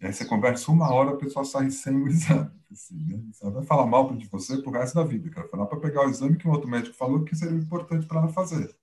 E 0.00 0.06
aí 0.06 0.12
você 0.12 0.24
conversa 0.24 0.72
uma 0.72 0.92
hora, 0.92 1.12
a 1.12 1.16
pessoa 1.16 1.44
sai 1.44 1.70
sem 1.70 1.94
o 1.94 2.08
exame. 2.10 2.50
Assim, 2.68 2.96
né? 2.96 3.22
Vai 3.40 3.62
falar 3.62 3.86
mal 3.86 4.12
de 4.16 4.26
você 4.26 4.60
pro 4.60 4.72
resto 4.72 4.96
da 4.96 5.04
vida. 5.04 5.30
Quero 5.30 5.48
falar 5.48 5.66
para 5.66 5.78
pegar 5.78 6.04
o 6.04 6.10
exame 6.10 6.36
que 6.36 6.48
um 6.48 6.50
outro 6.50 6.68
médico 6.68 6.96
falou 6.96 7.22
que 7.22 7.36
seria 7.36 7.56
importante 7.56 8.06
para 8.08 8.18
ela 8.18 8.28
fazer. 8.28 8.74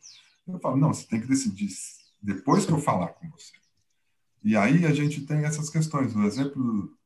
Eu 0.47 0.57
falo, 0.59 0.77
não, 0.77 0.93
você 0.93 1.05
tem 1.05 1.19
que 1.19 1.27
decidir 1.27 1.67
depois 2.21 2.65
que 2.65 2.71
eu 2.71 2.79
falar 2.79 3.09
com 3.09 3.29
você. 3.31 3.51
E 4.41 4.55
aí 4.55 4.85
a 4.85 4.93
gente 4.93 5.25
tem 5.25 5.43
essas 5.43 5.69
questões. 5.69 6.15
O 6.15 6.23
exemplo 6.23 6.97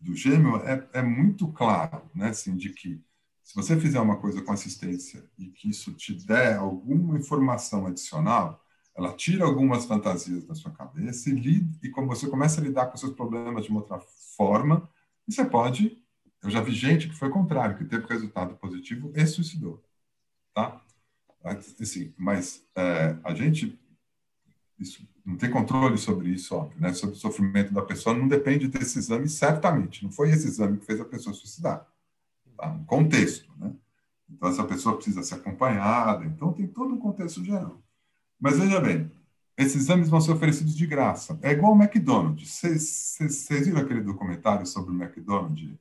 do 0.00 0.16
gêmeo 0.16 0.56
é, 0.56 0.84
é 0.94 1.02
muito 1.02 1.46
claro, 1.52 2.10
né? 2.12 2.30
Assim, 2.30 2.56
de 2.56 2.70
que 2.70 3.00
se 3.42 3.54
você 3.54 3.78
fizer 3.78 4.00
uma 4.00 4.16
coisa 4.16 4.40
com 4.42 4.52
assistência 4.52 5.28
e 5.38 5.46
que 5.46 5.68
isso 5.68 5.92
te 5.92 6.14
der 6.14 6.56
alguma 6.56 7.18
informação 7.18 7.86
adicional, 7.86 8.64
ela 8.94 9.12
tira 9.14 9.44
algumas 9.44 9.84
fantasias 9.84 10.44
da 10.44 10.54
sua 10.54 10.70
cabeça 10.70 11.30
e, 11.30 11.32
lida, 11.32 11.78
e 11.82 11.88
como 11.88 12.06
você 12.06 12.28
começa 12.28 12.60
a 12.60 12.64
lidar 12.64 12.86
com 12.86 12.96
seus 12.96 13.14
problemas 13.14 13.64
de 13.64 13.70
uma 13.70 13.80
outra 13.80 13.98
forma, 14.36 14.88
e 15.26 15.32
você 15.32 15.44
pode. 15.44 15.98
Eu 16.42 16.50
já 16.50 16.60
vi 16.60 16.72
gente 16.72 17.08
que 17.08 17.14
foi 17.14 17.30
contrário, 17.30 17.78
que 17.78 17.84
teve 17.84 18.06
resultado 18.06 18.56
positivo 18.56 19.12
e 19.14 19.26
suicidou, 19.26 19.82
tá? 20.52 20.80
Assim, 21.80 22.12
mas 22.18 22.64
é, 22.76 23.16
a 23.22 23.34
gente 23.34 23.78
isso, 24.78 25.06
não 25.24 25.36
tem 25.36 25.50
controle 25.50 25.96
sobre 25.96 26.30
isso, 26.30 26.54
óbvio, 26.54 26.80
né? 26.80 26.92
Sobre 26.92 27.14
o 27.14 27.18
sofrimento 27.18 27.72
da 27.72 27.82
pessoa, 27.82 28.16
não 28.16 28.26
depende 28.26 28.66
desse 28.68 28.98
exame, 28.98 29.28
certamente. 29.28 30.02
Não 30.02 30.10
foi 30.10 30.30
esse 30.30 30.46
exame 30.46 30.78
que 30.78 30.86
fez 30.86 31.00
a 31.00 31.04
pessoa 31.04 31.34
suicidar. 31.34 31.86
Tá? 32.62 32.68
Um 32.68 32.84
contexto, 32.84 33.50
né? 33.58 33.72
Então, 34.30 34.48
essa 34.48 34.62
pessoa 34.62 34.94
precisa 34.94 35.20
ser 35.24 35.34
acompanhada. 35.34 36.24
Então, 36.24 36.52
tem 36.52 36.64
todo 36.68 36.94
um 36.94 36.98
contexto 36.98 37.44
geral. 37.44 37.82
Mas 38.40 38.56
veja 38.56 38.78
bem, 38.80 39.10
esses 39.58 39.82
exames 39.82 40.08
vão 40.08 40.20
ser 40.20 40.30
oferecidos 40.30 40.76
de 40.76 40.86
graça. 40.86 41.36
É 41.42 41.50
igual 41.50 41.72
o 41.72 41.82
McDonald's. 41.82 42.48
Vocês 42.48 43.48
viram 43.64 43.80
aquele 43.80 44.00
documentário 44.00 44.64
sobre 44.64 44.92
o 44.92 45.02
McDonald's? 45.02 45.74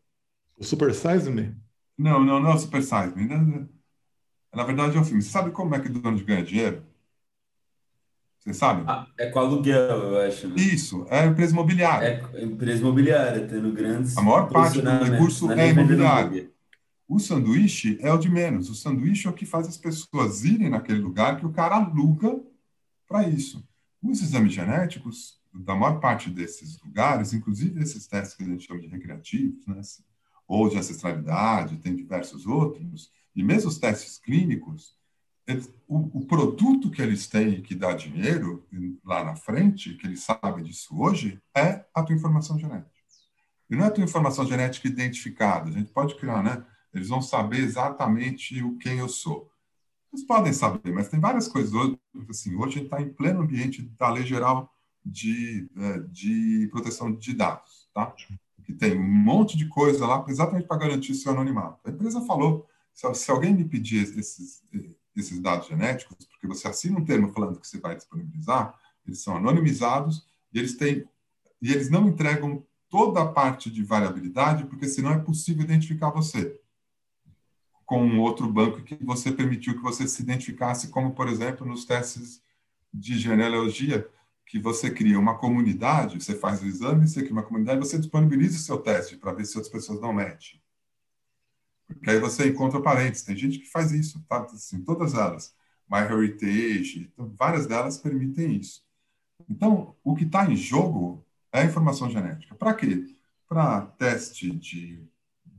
O 0.57 0.63
Super 0.63 0.93
Size 0.93 1.29
Me? 1.29 1.55
Não, 1.95 2.23
não, 2.23 2.39
não 2.39 2.49
é 2.49 2.55
o 2.55 2.57
Super 2.57 2.81
Size 2.81 3.13
Me. 3.15 3.25
Né? 3.25 3.67
Na 4.53 4.63
verdade, 4.63 4.97
é 4.97 4.99
um 4.99 5.05
filme. 5.05 5.21
Você 5.21 5.29
sabe 5.29 5.51
como 5.51 5.69
o 5.69 5.75
McDonald's 5.75 6.25
ganha 6.25 6.43
dinheiro? 6.43 6.83
Você 8.39 8.55
sabe? 8.55 8.83
Ah, 8.87 9.05
é 9.19 9.29
com 9.29 9.37
aluguel, 9.37 9.77
eu 9.77 10.27
acho. 10.27 10.47
Né? 10.47 10.55
Isso, 10.57 11.05
é 11.11 11.27
empresa 11.27 11.53
imobiliária. 11.53 12.27
É 12.33 12.43
empresa 12.43 12.81
imobiliária, 12.81 13.47
tendo 13.47 13.71
grandes. 13.71 14.17
A 14.17 14.21
maior 14.23 14.49
parte 14.49 14.81
do 14.81 14.89
recurso 14.89 15.51
é 15.51 15.69
imobiliário. 15.69 16.50
O 17.11 17.19
sanduíche 17.19 17.97
é 17.99 18.09
o 18.09 18.17
de 18.17 18.29
menos. 18.29 18.69
O 18.69 18.73
sanduíche 18.73 19.27
é 19.27 19.29
o 19.29 19.33
que 19.33 19.45
faz 19.45 19.67
as 19.67 19.75
pessoas 19.75 20.45
irem 20.45 20.69
naquele 20.69 20.99
lugar 20.99 21.37
que 21.37 21.45
o 21.45 21.51
cara 21.51 21.75
aluga 21.75 22.41
para 23.05 23.27
isso. 23.27 23.67
Os 24.01 24.21
exames 24.21 24.53
genéticos, 24.53 25.37
da 25.53 25.75
maior 25.75 25.99
parte 25.99 26.29
desses 26.29 26.81
lugares, 26.81 27.33
inclusive 27.33 27.83
esses 27.83 28.07
testes 28.07 28.37
que 28.37 28.43
a 28.43 28.45
gente 28.45 28.65
chama 28.65 28.79
de 28.79 28.87
recreativos, 28.87 29.67
né, 29.67 29.81
ou 30.47 30.69
de 30.69 30.77
ancestralidade, 30.77 31.79
tem 31.79 31.93
diversos 31.93 32.47
outros, 32.47 33.11
e 33.35 33.43
mesmo 33.43 33.67
os 33.67 33.77
testes 33.77 34.17
clínicos, 34.17 34.95
o, 35.89 36.19
o, 36.19 36.25
produto 36.25 36.89
que 36.89 37.01
eles 37.01 37.27
têm 37.27 37.61
que 37.61 37.75
dá 37.75 37.93
dinheiro 37.93 38.65
lá 39.03 39.21
na 39.21 39.35
frente, 39.35 39.95
que 39.95 40.07
eles 40.07 40.23
sabem 40.23 40.63
disso 40.63 40.97
hoje, 40.97 41.41
é 41.53 41.83
a 41.93 42.03
tua 42.03 42.15
informação 42.15 42.57
genética. 42.57 42.89
E 43.69 43.75
não 43.75 43.83
é 43.83 43.87
a 43.87 43.91
tua 43.91 44.03
informação 44.05 44.47
genética 44.47 44.87
identificada. 44.87 45.69
A 45.69 45.73
gente 45.73 45.91
pode 45.91 46.15
criar, 46.15 46.41
né? 46.41 46.65
Eles 46.93 47.09
vão 47.09 47.21
saber 47.21 47.59
exatamente 47.59 48.61
o 48.63 48.77
quem 48.77 48.99
eu 48.99 49.09
sou. 49.09 49.49
Eles 50.11 50.25
podem 50.25 50.51
saber, 50.51 50.91
mas 50.91 51.07
tem 51.07 51.19
várias 51.19 51.47
coisas. 51.47 51.73
Hoje, 51.73 51.97
assim, 52.29 52.55
hoje 52.55 52.63
a 52.63 52.81
gente 52.81 52.83
está 52.85 53.01
em 53.01 53.13
pleno 53.13 53.41
ambiente 53.41 53.81
da 53.97 54.09
Lei 54.09 54.25
Geral 54.25 54.69
de, 55.05 55.69
é, 55.77 55.99
de 55.99 56.67
Proteção 56.71 57.11
de 57.13 57.33
Dados, 57.33 57.89
tá? 57.93 58.13
Que 58.63 58.73
tem 58.73 58.97
um 58.97 59.03
monte 59.03 59.57
de 59.57 59.67
coisa 59.67 60.05
lá 60.05 60.23
exatamente 60.27 60.67
para 60.67 60.77
garantir 60.77 61.15
seu 61.15 61.31
anonimato. 61.31 61.79
A 61.85 61.89
empresa 61.89 62.21
falou, 62.21 62.67
se, 62.93 63.11
se 63.15 63.31
alguém 63.31 63.53
me 63.53 63.65
pedir 63.65 64.03
esses 64.17 64.61
esses 65.15 65.39
dados 65.39 65.67
genéticos, 65.67 66.25
porque 66.25 66.47
você 66.47 66.67
assina 66.67 66.97
um 66.97 67.05
termo 67.05 67.31
falando 67.31 67.59
que 67.59 67.67
você 67.67 67.79
vai 67.79 67.95
disponibilizar, 67.95 68.73
eles 69.05 69.21
são 69.21 69.35
anonimizados 69.35 70.25
e 70.53 70.59
eles 70.59 70.75
têm 70.75 71.07
e 71.61 71.71
eles 71.71 71.89
não 71.89 72.07
entregam 72.07 72.65
toda 72.89 73.21
a 73.21 73.27
parte 73.27 73.69
de 73.69 73.83
variabilidade, 73.83 74.65
porque 74.65 74.87
senão 74.87 75.11
é 75.11 75.19
possível 75.19 75.63
identificar 75.63 76.09
você 76.09 76.59
com 77.91 78.01
um 78.01 78.21
outro 78.21 78.47
banco 78.47 78.81
que 78.81 78.95
você 79.03 79.33
permitiu 79.33 79.73
que 79.73 79.81
você 79.81 80.07
se 80.07 80.21
identificasse, 80.21 80.87
como 80.87 81.11
por 81.11 81.27
exemplo 81.27 81.67
nos 81.67 81.83
testes 81.83 82.41
de 82.93 83.19
genealogia, 83.19 84.09
que 84.45 84.57
você 84.57 84.89
cria 84.89 85.19
uma 85.19 85.37
comunidade, 85.37 86.23
você 86.23 86.33
faz 86.33 86.61
o 86.61 86.65
exame, 86.65 87.05
você 87.05 87.19
cria 87.19 87.33
uma 87.33 87.43
comunidade, 87.43 87.81
você 87.81 87.97
disponibiliza 87.97 88.55
o 88.55 88.61
seu 88.61 88.77
teste 88.77 89.17
para 89.17 89.33
ver 89.33 89.43
se 89.43 89.57
outras 89.57 89.69
pessoas 89.69 89.99
não 89.99 90.13
metem. 90.13 90.61
Porque 91.85 92.09
aí 92.09 92.17
você 92.17 92.47
encontra 92.47 92.81
parentes. 92.81 93.23
Tem 93.23 93.35
gente 93.35 93.59
que 93.59 93.69
faz 93.69 93.91
isso, 93.91 94.23
tá? 94.25 94.41
Assim, 94.45 94.81
todas 94.81 95.13
elas. 95.13 95.53
MyHeritage, 95.91 97.11
então, 97.11 97.35
várias 97.37 97.67
delas 97.67 97.97
permitem 97.97 98.55
isso. 98.55 98.85
Então, 99.49 99.97
o 100.01 100.15
que 100.15 100.23
está 100.23 100.49
em 100.49 100.55
jogo 100.55 101.25
é 101.51 101.59
a 101.59 101.65
informação 101.65 102.09
genética. 102.09 102.55
Para 102.55 102.73
quê? 102.73 103.05
Para 103.49 103.81
teste 103.81 104.49
de, 104.49 105.10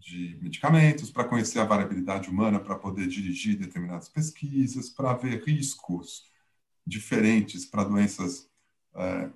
de 0.03 0.37
medicamentos, 0.43 1.11
para 1.11 1.25
conhecer 1.25 1.61
a 1.61 1.65
variabilidade 1.65 2.29
humana, 2.29 2.59
para 2.59 2.75
poder 2.75 3.07
dirigir 3.07 3.57
determinadas 3.57 4.09
pesquisas, 4.09 4.91
para 4.91 5.15
ver 5.15 5.45
riscos 5.45 6.25
diferentes 6.85 7.65
para 7.65 7.85
doenças 7.85 8.51
é, 8.97 9.31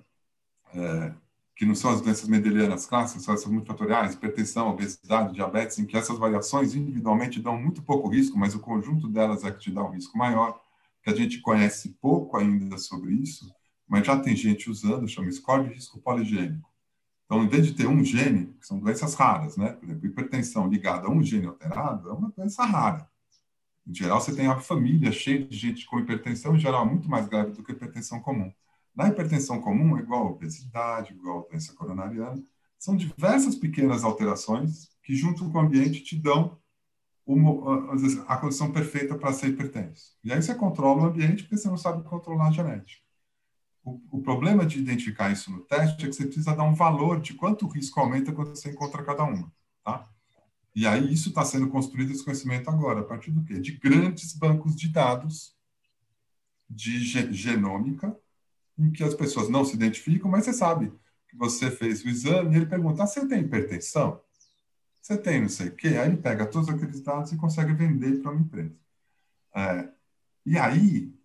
é, 0.75 1.13
que 1.55 1.65
não 1.65 1.73
são 1.73 1.91
as 1.91 2.01
doenças 2.01 2.27
mendelianas 2.27 2.85
clássicas, 2.85 3.23
são 3.23 3.33
essas 3.33 3.51
multifatoriais, 3.51 4.13
hipertensão, 4.13 4.69
obesidade, 4.69 5.33
diabetes, 5.33 5.79
em 5.79 5.85
que 5.85 5.97
essas 5.97 6.19
variações 6.19 6.75
individualmente 6.75 7.41
dão 7.41 7.57
muito 7.57 7.81
pouco 7.81 8.09
risco, 8.09 8.37
mas 8.37 8.53
o 8.53 8.59
conjunto 8.59 9.07
delas 9.07 9.45
é 9.45 9.51
que 9.51 9.59
te 9.59 9.71
dá 9.71 9.83
um 9.83 9.91
risco 9.91 10.17
maior, 10.17 10.61
que 11.01 11.09
a 11.09 11.15
gente 11.15 11.39
conhece 11.39 11.97
pouco 12.01 12.37
ainda 12.37 12.77
sobre 12.77 13.13
isso, 13.13 13.49
mas 13.87 14.05
já 14.05 14.19
tem 14.19 14.35
gente 14.35 14.69
usando, 14.69 15.07
chama 15.07 15.31
score 15.31 15.69
de 15.69 15.75
risco 15.75 15.99
poligênico. 16.01 16.66
Então, 17.27 17.43
em 17.43 17.47
vez 17.49 17.67
de 17.67 17.73
ter 17.73 17.85
um 17.85 18.01
gene, 18.03 18.55
que 18.59 18.65
são 18.65 18.79
doenças 18.79 19.13
raras, 19.13 19.57
né? 19.57 19.73
Por 19.73 19.83
exemplo, 19.83 20.07
hipertensão 20.07 20.67
ligada 20.67 21.07
a 21.07 21.11
um 21.11 21.21
gene 21.21 21.45
alterado 21.45 22.09
é 22.09 22.13
uma 22.13 22.31
doença 22.31 22.63
rara. 22.63 23.07
Em 23.85 23.93
geral, 23.93 24.21
você 24.21 24.33
tem 24.33 24.47
uma 24.47 24.61
família 24.61 25.11
cheia 25.11 25.45
de 25.45 25.55
gente 25.55 25.85
com 25.85 25.99
hipertensão, 25.99 26.55
em 26.55 26.59
geral, 26.59 26.85
muito 26.85 27.09
mais 27.09 27.27
grave 27.27 27.51
do 27.51 27.61
que 27.61 27.73
hipertensão 27.73 28.21
comum. 28.21 28.51
Na 28.95 29.09
hipertensão 29.09 29.59
comum, 29.59 29.97
é 29.97 30.01
igual 30.01 30.27
obesidade, 30.27 31.13
igual 31.13 31.45
doença 31.49 31.73
coronariana, 31.73 32.41
são 32.79 32.95
diversas 32.95 33.55
pequenas 33.55 34.05
alterações 34.05 34.89
que, 35.03 35.13
junto 35.13 35.49
com 35.51 35.57
o 35.57 35.61
ambiente, 35.61 36.03
te 36.03 36.15
dão 36.15 36.57
uma, 37.25 37.93
a 38.27 38.37
condição 38.37 38.71
perfeita 38.71 39.17
para 39.17 39.33
ser 39.33 39.49
hipertenso. 39.49 40.17
E 40.23 40.31
aí 40.31 40.41
você 40.41 40.55
controla 40.55 41.03
o 41.03 41.05
ambiente 41.07 41.43
porque 41.43 41.57
você 41.57 41.67
não 41.67 41.77
sabe 41.77 42.03
controlar 42.03 42.47
a 42.47 42.51
genética. 42.51 43.06
O, 43.87 44.01
o, 44.11 44.21
problema 44.21 44.65
de 44.65 44.79
identificar 44.79 45.31
isso 45.31 45.49
no 45.49 45.61
teste 45.61 46.03
é 46.03 46.09
que 46.09 46.13
você 46.13 46.25
precisa 46.25 46.53
dar 46.53 46.65
um 46.65 46.73
valor 46.73 47.21
de 47.21 47.33
quanto 47.33 47.65
o 47.65 47.69
risco 47.69 47.97
aumenta 48.01 48.33
quando 48.33 48.49
você 48.49 48.69
encontra 48.69 49.01
cada 49.01 49.23
uma, 49.23 49.49
tá? 49.81 50.05
E 50.75 50.85
aí 50.85 51.13
isso 51.13 51.29
está 51.29 51.45
sendo 51.45 51.69
construído 51.69 52.11
esse 52.11 52.21
conhecimento 52.21 52.69
agora, 52.69 52.99
a 52.99 53.05
partir 53.05 53.31
do 53.31 53.45
quê? 53.45 53.61
De 53.61 53.71
grandes 53.77 54.33
bancos 54.33 54.75
de 54.75 54.89
dados 54.89 55.55
de 56.69 56.99
genômica 57.33 58.13
em 58.77 58.91
que 58.91 59.05
as 59.05 59.13
pessoas 59.13 59.47
não 59.47 59.63
se 59.63 59.75
identificam, 59.75 60.29
mas 60.29 60.43
você 60.43 60.51
sabe 60.51 60.91
que 61.29 61.37
você 61.37 61.71
fez 61.71 62.03
o 62.03 62.09
exame 62.09 62.53
e 62.53 62.57
ele 62.57 62.65
pergunta: 62.65 63.03
ah, 63.03 63.07
você 63.07 63.25
tem 63.25 63.39
hipertensão? 63.39 64.21
Você 65.01 65.17
tem 65.17 65.39
não 65.39 65.49
sei 65.49 65.69
o 65.69 65.75
quê? 65.77 65.87
Aí 65.87 66.09
ele 66.09 66.17
pega 66.17 66.45
todos 66.45 66.67
aqueles 66.67 66.99
dados 66.99 67.31
e 67.31 67.37
consegue 67.37 67.71
vender 67.71 68.21
para 68.21 68.31
uma 68.31 68.41
empresa. 68.41 68.75
É, 69.55 69.89
e 70.45 70.57
aí, 70.57 71.16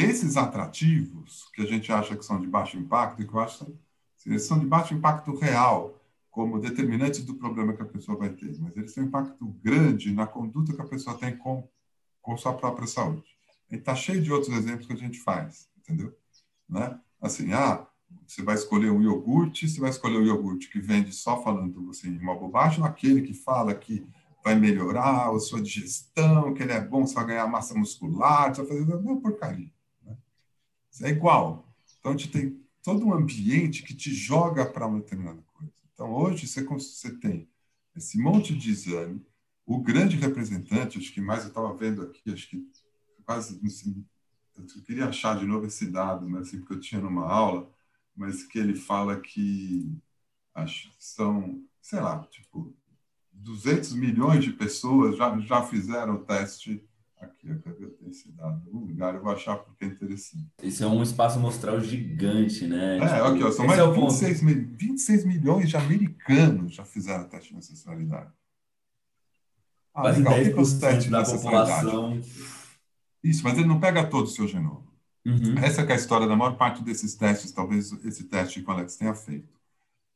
esses 0.00 0.36
atrativos 0.36 1.48
que 1.54 1.62
a 1.62 1.66
gente 1.66 1.92
acha 1.92 2.16
que 2.16 2.24
são 2.24 2.40
de 2.40 2.46
baixo 2.46 2.76
impacto, 2.76 3.26
que 3.26 3.34
eu 3.34 3.40
acho 3.40 3.66
que 4.22 4.38
são 4.38 4.58
de 4.58 4.66
baixo 4.66 4.94
impacto 4.94 5.34
real, 5.34 5.98
como 6.30 6.60
determinantes 6.60 7.24
do 7.24 7.34
problema 7.34 7.72
que 7.72 7.82
a 7.82 7.86
pessoa 7.86 8.16
vai 8.16 8.30
ter, 8.30 8.56
mas 8.60 8.76
eles 8.76 8.94
têm 8.94 9.04
um 9.04 9.06
impacto 9.06 9.46
grande 9.62 10.12
na 10.12 10.26
conduta 10.26 10.72
que 10.72 10.80
a 10.80 10.86
pessoa 10.86 11.18
tem 11.18 11.36
com, 11.36 11.68
com 12.22 12.36
sua 12.36 12.54
própria 12.54 12.86
saúde. 12.86 13.24
E 13.70 13.76
está 13.76 13.94
cheio 13.94 14.22
de 14.22 14.32
outros 14.32 14.56
exemplos 14.56 14.86
que 14.86 14.92
a 14.92 14.96
gente 14.96 15.18
faz, 15.18 15.68
entendeu? 15.78 16.14
né? 16.70 16.98
Assim, 17.20 17.52
ah, 17.52 17.86
você 18.26 18.42
vai 18.42 18.54
escolher 18.54 18.90
um 18.90 19.02
iogurte, 19.02 19.68
você 19.68 19.80
vai 19.80 19.90
escolher 19.90 20.18
um 20.18 20.26
iogurte 20.26 20.70
que 20.70 20.80
vende 20.80 21.12
só 21.12 21.42
falando 21.42 21.90
assim, 21.90 22.16
uma 22.18 22.34
bobagem, 22.34 22.80
ou 22.80 22.86
aquele 22.86 23.22
que 23.22 23.34
fala 23.34 23.74
que 23.74 24.06
vai 24.42 24.54
melhorar 24.54 25.30
a 25.30 25.38
sua 25.40 25.60
digestão, 25.60 26.54
que 26.54 26.62
ele 26.62 26.72
é 26.72 26.80
bom, 26.80 27.06
você 27.06 27.14
vai 27.14 27.26
ganhar 27.26 27.46
massa 27.46 27.74
muscular, 27.74 28.54
você 28.54 28.62
vai 28.62 28.78
fazer 28.78 28.94
uma 28.94 29.20
porcaria. 29.20 29.70
É 31.02 31.08
igual. 31.08 31.68
Então, 31.98 32.12
a 32.12 32.16
gente 32.16 32.30
tem 32.30 32.60
todo 32.82 33.06
um 33.06 33.12
ambiente 33.12 33.82
que 33.82 33.94
te 33.94 34.12
joga 34.12 34.66
para 34.66 34.86
uma 34.86 35.00
determinada 35.00 35.42
coisa. 35.54 35.72
Então, 35.92 36.12
hoje, 36.12 36.46
você, 36.46 36.64
você 36.64 37.14
tem 37.18 37.48
esse 37.94 38.18
monte 38.18 38.56
de 38.56 38.70
exame, 38.70 39.24
o 39.66 39.80
grande 39.80 40.16
representante, 40.16 40.98
acho 40.98 41.12
que 41.12 41.20
mais 41.20 41.42
eu 41.42 41.48
estava 41.48 41.72
vendo 41.74 42.02
aqui, 42.02 42.32
acho 42.32 42.48
que 42.48 42.66
quase 43.24 43.60
eu 44.56 44.82
queria 44.82 45.06
achar 45.06 45.38
de 45.38 45.46
novo 45.46 45.66
esse 45.66 45.86
dado, 45.86 46.28
né, 46.28 46.40
assim, 46.40 46.58
porque 46.58 46.74
eu 46.74 46.80
tinha 46.80 47.00
numa 47.00 47.26
aula, 47.26 47.70
mas 48.16 48.42
que 48.42 48.58
ele 48.58 48.74
fala 48.74 49.20
que 49.20 49.96
acho, 50.54 50.90
são, 50.98 51.62
sei 51.80 52.00
lá, 52.00 52.20
tipo, 52.24 52.74
200 53.32 53.94
milhões 53.94 54.44
de 54.44 54.52
pessoas 54.52 55.16
já, 55.16 55.38
já 55.38 55.62
fizeram 55.62 56.16
o 56.16 56.24
teste. 56.24 56.84
Aqui, 57.20 57.48
esse 58.08 58.32
dado 58.32 58.62
em 58.62 58.66
algum 58.66 58.86
lugar, 58.86 59.14
eu 59.14 59.22
vou 59.22 59.30
achar 59.30 59.56
porque 59.56 59.84
é 59.84 59.88
interessante. 59.88 60.46
Isso 60.62 60.82
é 60.82 60.86
um 60.86 61.02
espaço 61.02 61.38
amostral 61.38 61.78
gigante, 61.80 62.66
né? 62.66 62.96
É, 62.96 63.00
tipo, 63.00 63.24
aqui, 63.24 63.42
ó, 63.42 63.52
são 63.52 63.66
mais 63.66 63.78
é 63.78 63.86
de 63.86 64.00
26, 64.00 64.40
26 64.42 65.24
milhões 65.26 65.68
de 65.68 65.76
americanos 65.76 66.74
já 66.74 66.84
fizeram 66.84 67.28
teste 67.28 67.50
de 67.50 67.58
ancestralidade. 67.58 68.32
Ah, 69.94 70.00
Quase 70.02 70.22
legal. 70.22 70.38
10% 70.38 70.76
o 70.76 70.80
teste 70.80 71.10
da 71.10 71.24
população. 71.24 72.20
Isso, 73.22 73.44
mas 73.44 73.58
ele 73.58 73.68
não 73.68 73.78
pega 73.78 74.06
todo 74.06 74.24
o 74.24 74.30
seu 74.30 74.48
genoma. 74.48 74.88
Uhum. 75.26 75.58
Essa 75.58 75.82
é 75.82 75.92
a 75.92 75.96
história 75.96 76.26
da 76.26 76.34
maior 76.34 76.56
parte 76.56 76.82
desses 76.82 77.14
testes, 77.14 77.52
talvez 77.52 77.92
esse 78.04 78.24
teste 78.24 78.62
que 78.62 78.68
o 78.68 78.72
Alex 78.72 78.96
tenha 78.96 79.14
feito. 79.14 79.60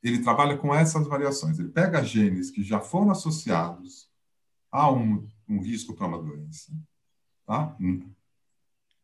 Ele 0.02 0.20
trabalha 0.20 0.56
com 0.56 0.74
essas 0.74 1.06
variações. 1.06 1.58
Ele 1.58 1.68
pega 1.68 2.02
genes 2.02 2.50
que 2.50 2.62
já 2.62 2.80
foram 2.80 3.10
associados 3.10 4.08
a 4.70 4.90
um, 4.90 5.26
um 5.48 5.60
risco 5.60 5.94
para 5.94 6.06
uma 6.06 6.20
doença, 6.20 6.72
tá? 7.46 7.76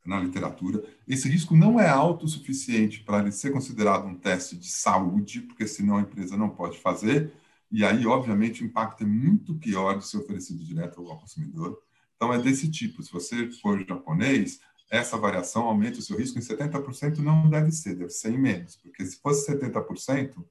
na 0.04 0.18
literatura. 0.18 0.82
Esse 1.06 1.28
risco 1.28 1.54
não 1.54 1.78
é 1.78 1.88
alto 1.88 2.24
o 2.24 2.28
suficiente 2.28 3.00
para 3.04 3.20
ele 3.20 3.32
ser 3.32 3.52
considerado 3.52 4.06
um 4.06 4.14
teste 4.14 4.56
de 4.56 4.68
saúde, 4.68 5.42
porque 5.42 5.66
senão 5.66 5.96
a 5.96 6.00
empresa 6.00 6.36
não 6.36 6.48
pode 6.48 6.78
fazer, 6.78 7.32
e 7.70 7.84
aí, 7.84 8.04
obviamente, 8.06 8.62
o 8.62 8.66
impacto 8.66 9.04
é 9.04 9.06
muito 9.06 9.54
pior 9.54 9.96
de 9.96 10.06
ser 10.06 10.18
oferecido 10.18 10.64
direto 10.64 11.06
ao 11.08 11.20
consumidor. 11.20 11.80
Então, 12.16 12.34
é 12.34 12.38
desse 12.42 12.68
tipo. 12.68 13.02
Se 13.02 13.12
você 13.12 13.48
for 13.52 13.86
japonês, 13.86 14.60
essa 14.90 15.16
variação 15.16 15.62
aumenta 15.62 16.00
o 16.00 16.02
seu 16.02 16.18
risco 16.18 16.38
em 16.38 16.42
70%, 16.42 17.18
não 17.18 17.48
deve 17.48 17.70
ser, 17.70 17.94
deve 17.94 18.10
ser 18.10 18.32
em 18.32 18.38
menos, 18.38 18.74
porque 18.76 19.06
se 19.06 19.20
fosse 19.20 19.48
70%, 19.52 20.44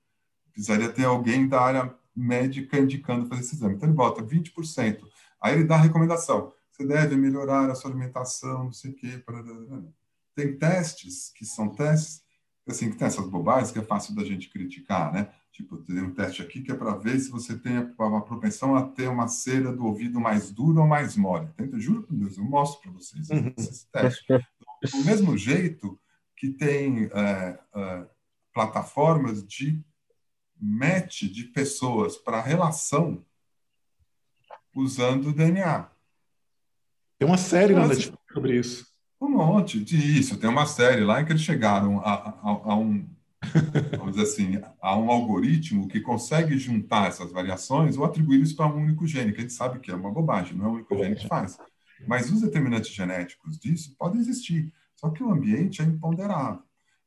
precisaria 0.54 0.90
ter 0.90 1.04
alguém 1.04 1.48
da 1.48 1.60
área 1.60 1.94
médica 2.16 2.80
indicando 2.80 3.28
fazer 3.28 3.42
esse 3.42 3.56
exame. 3.56 3.76
Então, 3.76 3.90
ele 3.90 3.96
bota 3.96 4.24
20%. 4.24 5.00
Aí 5.42 5.56
ele 5.56 5.66
dá 5.66 5.76
a 5.76 5.82
recomendação. 5.82 6.54
Você 6.80 6.88
deve 6.88 7.18
melhorar 7.18 7.70
a 7.70 7.76
sua 7.76 7.92
alimentação, 7.92 8.64
não 8.64 8.72
sei 8.72 8.92
o 8.92 8.96
quê. 8.96 9.22
Tem 10.34 10.58
testes 10.58 11.30
que 11.36 11.46
são 11.46 11.68
testes, 11.68 12.24
assim, 12.66 12.90
que 12.90 12.96
tem 12.96 13.06
essas 13.06 13.28
bobagens 13.28 13.70
que 13.70 13.80
é 13.80 13.84
fácil 13.84 14.16
da 14.16 14.24
gente 14.24 14.50
criticar, 14.50 15.12
né? 15.12 15.30
Tipo, 15.52 15.78
tem 15.80 16.02
um 16.02 16.14
teste 16.14 16.42
aqui 16.42 16.62
que 16.62 16.72
é 16.72 16.76
para 16.76 16.96
ver 16.96 17.20
se 17.20 17.30
você 17.30 17.60
tem 17.60 17.94
uma 18.00 18.24
propensão 18.24 18.78
a 18.78 18.88
ter 18.88 19.10
uma 19.10 19.28
cera 19.28 19.74
do 19.74 19.86
ouvido 19.86 20.22
mais 20.22 20.52
dura 20.52 20.80
ou 20.80 20.88
mais 20.88 21.18
mole. 21.18 21.50
Eu 21.58 21.78
juro 21.82 22.04
por 22.04 22.16
Deus, 22.16 22.38
eu 22.38 22.46
mostro 22.46 22.82
para 22.82 22.92
vocês 22.92 23.30
uhum. 23.30 23.54
esse 23.58 23.86
teste. 23.92 24.26
Do 24.30 25.04
mesmo 25.04 25.38
jeito 25.38 26.00
que 26.38 26.48
tem 26.48 27.10
é, 27.14 27.60
é, 27.76 28.08
plataformas 28.54 29.46
de 29.46 29.84
match 30.58 31.24
de 31.24 31.44
pessoas 31.44 32.16
para 32.16 32.40
relação 32.40 33.26
usando 34.74 35.34
DNA. 35.34 35.99
Tem 37.20 37.28
uma 37.28 37.38
série 37.38 37.74
na 37.74 37.86
Netflix 37.86 38.18
sobre 38.34 38.58
isso. 38.58 38.88
Um 39.20 39.30
monte 39.30 39.84
disso. 39.84 40.38
Tem 40.38 40.50
uma 40.50 40.66
série 40.66 41.04
lá 41.04 41.22
em 41.22 41.26
que 41.26 41.34
eles 41.34 41.42
chegaram 41.42 42.00
a, 42.00 42.14
a, 42.14 42.72
a 42.72 42.76
um 42.78 43.06
vamos 43.98 44.16
dizer 44.16 44.24
assim, 44.24 44.62
a 44.82 44.98
um 44.98 45.10
algoritmo 45.10 45.88
que 45.88 46.02
consegue 46.02 46.58
juntar 46.58 47.08
essas 47.08 47.32
variações 47.32 47.98
ou 47.98 48.04
atribuir 48.04 48.42
isso 48.42 48.56
para 48.56 48.68
um 48.68 48.84
único 48.84 49.08
gene, 49.08 49.32
que 49.32 49.40
a 49.40 49.42
gente 49.42 49.54
sabe 49.54 49.80
que 49.80 49.92
é 49.92 49.96
uma 49.96 50.12
bobagem, 50.12 50.58
não 50.58 50.66
é 50.66 50.68
o 50.70 50.74
único 50.74 50.98
gene 50.98 51.16
que 51.16 51.28
faz. 51.28 51.58
Mas 52.08 52.30
os 52.32 52.42
determinantes 52.42 52.92
genéticos 52.92 53.58
disso 53.58 53.96
podem 53.98 54.20
existir, 54.20 54.74
só 54.96 55.10
que 55.10 55.24
o 55.24 55.32
ambiente 55.32 55.82
é 55.82 55.86
imponderável. 55.86 56.62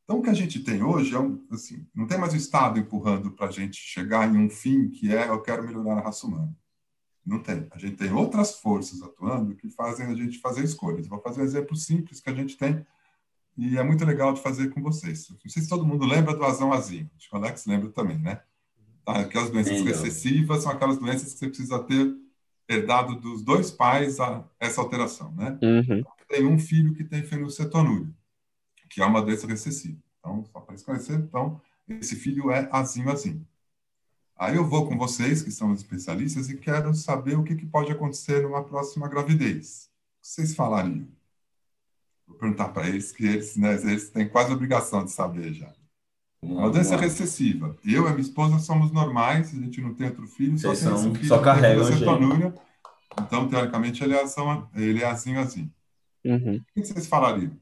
Então, 0.04 0.18
o 0.18 0.22
que 0.22 0.30
a 0.30 0.34
gente 0.34 0.60
tem 0.60 0.82
hoje 0.82 1.14
é 1.14 1.18
um, 1.18 1.42
assim, 1.50 1.86
não 1.94 2.06
tem 2.06 2.18
mais 2.18 2.32
o 2.32 2.36
Estado 2.36 2.78
empurrando 2.78 3.30
para 3.30 3.46
a 3.46 3.50
gente 3.50 3.76
chegar 3.76 4.28
em 4.28 4.36
um 4.36 4.50
fim 4.50 4.88
que 4.88 5.14
é 5.14 5.28
eu 5.28 5.40
quero 5.40 5.62
melhorar 5.62 5.98
a 5.98 6.04
raça 6.04 6.26
humana. 6.26 6.54
Não 7.24 7.38
tem. 7.38 7.66
A 7.70 7.78
gente 7.78 7.96
tem 7.96 8.12
outras 8.12 8.56
forças 8.56 9.00
atuando 9.02 9.54
que 9.54 9.70
fazem 9.70 10.06
a 10.06 10.14
gente 10.14 10.38
fazer 10.38 10.64
escolhas. 10.64 11.06
Vou 11.06 11.20
fazer 11.20 11.40
um 11.40 11.44
exemplo 11.44 11.76
simples 11.76 12.20
que 12.20 12.30
a 12.30 12.34
gente 12.34 12.56
tem 12.56 12.84
e 13.56 13.76
é 13.76 13.82
muito 13.82 14.04
legal 14.04 14.32
de 14.32 14.40
fazer 14.40 14.70
com 14.70 14.82
vocês. 14.82 15.28
Não 15.28 15.50
sei 15.50 15.62
se 15.62 15.68
todo 15.68 15.86
mundo 15.86 16.06
lembra 16.06 16.34
do 16.34 16.44
azão 16.44 16.72
azinho. 16.72 17.10
Acho 17.16 17.28
que 17.28 17.34
o 17.34 17.38
Alex 17.38 17.66
lembra 17.66 17.90
também, 17.90 18.18
né? 18.18 18.40
Tá, 19.04 19.20
aquelas 19.20 19.50
doenças 19.50 19.80
recessivas 19.82 20.62
são 20.62 20.72
aquelas 20.72 20.98
doenças 20.98 21.32
que 21.32 21.38
você 21.38 21.48
precisa 21.48 21.78
ter 21.80 22.14
herdado 22.68 23.16
dos 23.16 23.42
dois 23.42 23.70
pais 23.70 24.20
a, 24.20 24.44
essa 24.58 24.80
alteração, 24.80 25.32
né? 25.32 25.58
Uhum. 25.62 26.02
Tem 26.28 26.46
um 26.46 26.58
filho 26.58 26.94
que 26.94 27.04
tem 27.04 27.22
fenilcetonúria, 27.22 28.08
que 28.88 29.02
é 29.02 29.04
uma 29.04 29.20
doença 29.20 29.46
recessiva. 29.46 29.98
Então, 30.18 30.44
só 30.44 30.60
para 30.60 30.74
esclarecer, 30.74 31.16
então, 31.16 31.60
esse 31.88 32.16
filho 32.16 32.50
é 32.50 32.68
azinho 32.72 33.10
azinho. 33.10 33.46
Aí 34.36 34.56
eu 34.56 34.66
vou 34.66 34.86
com 34.86 34.96
vocês, 34.96 35.42
que 35.42 35.50
são 35.50 35.72
os 35.72 35.80
especialistas, 35.80 36.48
e 36.48 36.56
quero 36.56 36.94
saber 36.94 37.36
o 37.36 37.44
que, 37.44 37.54
que 37.54 37.66
pode 37.66 37.92
acontecer 37.92 38.42
numa 38.42 38.64
próxima 38.64 39.08
gravidez. 39.08 39.90
O 40.18 40.22
que 40.22 40.28
vocês 40.28 40.54
falariam? 40.54 41.06
Vou 42.26 42.36
perguntar 42.36 42.68
para 42.68 42.88
eles, 42.88 43.12
que 43.12 43.24
eles, 43.24 43.56
né, 43.56 43.74
eles 43.74 44.10
têm 44.10 44.28
quase 44.28 44.52
obrigação 44.52 45.04
de 45.04 45.10
saber 45.10 45.52
já. 45.52 45.72
Uma 46.42 46.70
doença 46.70 46.96
recessiva. 46.96 47.76
Eu 47.84 48.06
e 48.06 48.10
minha 48.10 48.20
esposa 48.20 48.58
somos 48.58 48.90
normais, 48.90 49.54
a 49.54 49.60
gente 49.60 49.80
não 49.80 49.94
tem 49.94 50.08
outro 50.08 50.26
filho, 50.26 50.58
só 50.58 50.74
tem 50.74 50.92
esse 50.92 51.10
filho 51.12 51.28
só 51.28 51.38
carrega 51.40 51.84
cetonúria. 51.84 52.52
Então, 53.20 53.48
teoricamente, 53.48 54.02
ele 54.02 54.14
é, 54.14 54.22
ação, 54.22 54.68
ele 54.74 55.02
é 55.02 55.06
assim, 55.06 55.36
assim. 55.36 55.70
Uhum. 56.24 56.56
O 56.56 56.74
que 56.74 56.84
vocês 56.84 57.06
falariam? 57.06 57.52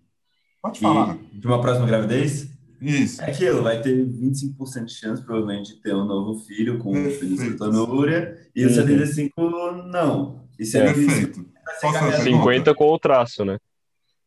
Pode 0.63 0.81
falar. 0.81 1.19
E 1.33 1.39
de 1.39 1.47
uma 1.47 1.61
próxima 1.61 1.87
gravidez? 1.87 2.49
Isso. 2.81 3.21
É 3.23 3.31
aquilo, 3.31 3.63
vai 3.63 3.81
ter 3.81 4.07
25% 4.07 4.85
de 4.85 4.95
chance, 4.95 5.23
provavelmente, 5.23 5.75
de 5.75 5.83
ter 5.83 5.95
um 5.95 6.05
novo 6.05 6.39
filho 6.41 6.79
com 6.79 6.93
fenilcetonúria, 7.11 8.39
e 8.55 8.65
o 8.65 8.71
75% 8.71 9.31
não. 9.87 10.41
E 10.59 10.65
é 10.77 10.93
Perfeito. 10.93 11.47
50% 11.83 12.75
com 12.75 12.91
o 12.91 12.99
traço, 12.99 13.45
né? 13.45 13.59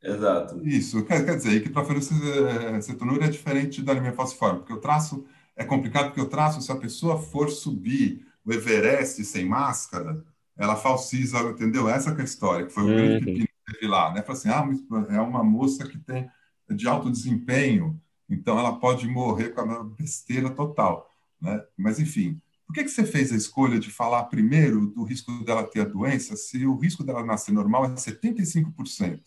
Exato. 0.03 0.61
Isso, 0.67 1.03
quer, 1.05 1.25
quer 1.25 1.37
dizer, 1.37 1.63
que 1.63 1.69
para 1.69 1.85
fenilcetonúria 1.85 3.25
é 3.25 3.29
diferente 3.29 3.81
da 3.81 3.93
anemia 3.93 4.11
falciforme, 4.11 4.59
porque 4.59 4.73
o 4.73 4.79
traço 4.79 5.25
é 5.55 5.63
complicado, 5.63 6.07
porque 6.07 6.21
o 6.21 6.29
traço, 6.29 6.61
se 6.61 6.71
a 6.71 6.75
pessoa 6.75 7.17
for 7.17 7.49
subir 7.49 8.25
o 8.45 8.51
Everest 8.51 9.23
sem 9.23 9.45
máscara, 9.45 10.23
ela 10.57 10.75
falsiza, 10.75 11.39
entendeu? 11.41 11.89
Essa 11.89 12.13
que 12.13 12.19
é 12.19 12.21
a 12.21 12.25
história, 12.25 12.65
que 12.65 12.73
foi 12.73 12.83
o 12.83 12.87
uhum. 12.87 12.95
grande 12.95 13.25
pepino 13.25 13.47
que 13.47 13.73
teve 13.73 13.87
lá, 13.87 14.13
né? 14.13 14.21
Fala 14.21 14.37
assim, 14.37 14.49
ah, 14.49 14.69
é 15.09 15.19
uma 15.21 15.43
moça 15.43 15.87
que 15.87 15.97
tem 15.97 16.29
de 16.69 16.87
alto 16.87 17.09
desempenho, 17.09 17.99
então 18.33 18.59
ela 18.59 18.79
pode 18.79 19.07
morrer 19.07 19.49
com 19.49 19.61
a 19.61 19.83
besteira 19.83 20.49
total, 20.49 21.09
né? 21.41 21.63
Mas, 21.77 21.99
enfim, 21.99 22.41
por 22.65 22.73
que, 22.73 22.83
que 22.83 22.89
você 22.89 23.05
fez 23.05 23.31
a 23.31 23.35
escolha 23.35 23.79
de 23.79 23.91
falar 23.91 24.23
primeiro 24.23 24.87
do 24.87 25.03
risco 25.03 25.31
dela 25.43 25.63
ter 25.63 25.81
a 25.81 25.85
doença, 25.85 26.35
se 26.35 26.65
o 26.65 26.75
risco 26.75 27.03
dela 27.03 27.23
nascer 27.23 27.51
normal 27.51 27.85
é 27.85 27.89
75%? 27.89 29.19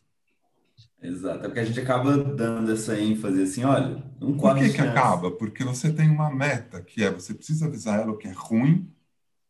Exato, 1.00 1.44
é 1.44 1.48
porque 1.48 1.61
a 1.61 1.64
gente 1.64 1.78
acaba 1.78 2.16
dando 2.16 2.72
essa 2.72 2.98
ênfase 2.98 3.42
assim, 3.42 3.64
olha, 3.64 4.02
um 4.20 4.36
Por 4.36 4.57
que, 4.57 4.70
que 4.70 4.80
acaba? 4.80 5.30
Porque 5.30 5.62
você 5.62 5.92
tem 5.92 6.11
uma 6.11 6.30
meta, 6.30 6.80
que 6.80 7.04
é 7.04 7.11
você 7.11 7.34
precisa 7.34 7.66
avisar 7.66 8.00
ela 8.00 8.12
o 8.12 8.16
que 8.16 8.26
é 8.26 8.32
ruim 8.32 8.90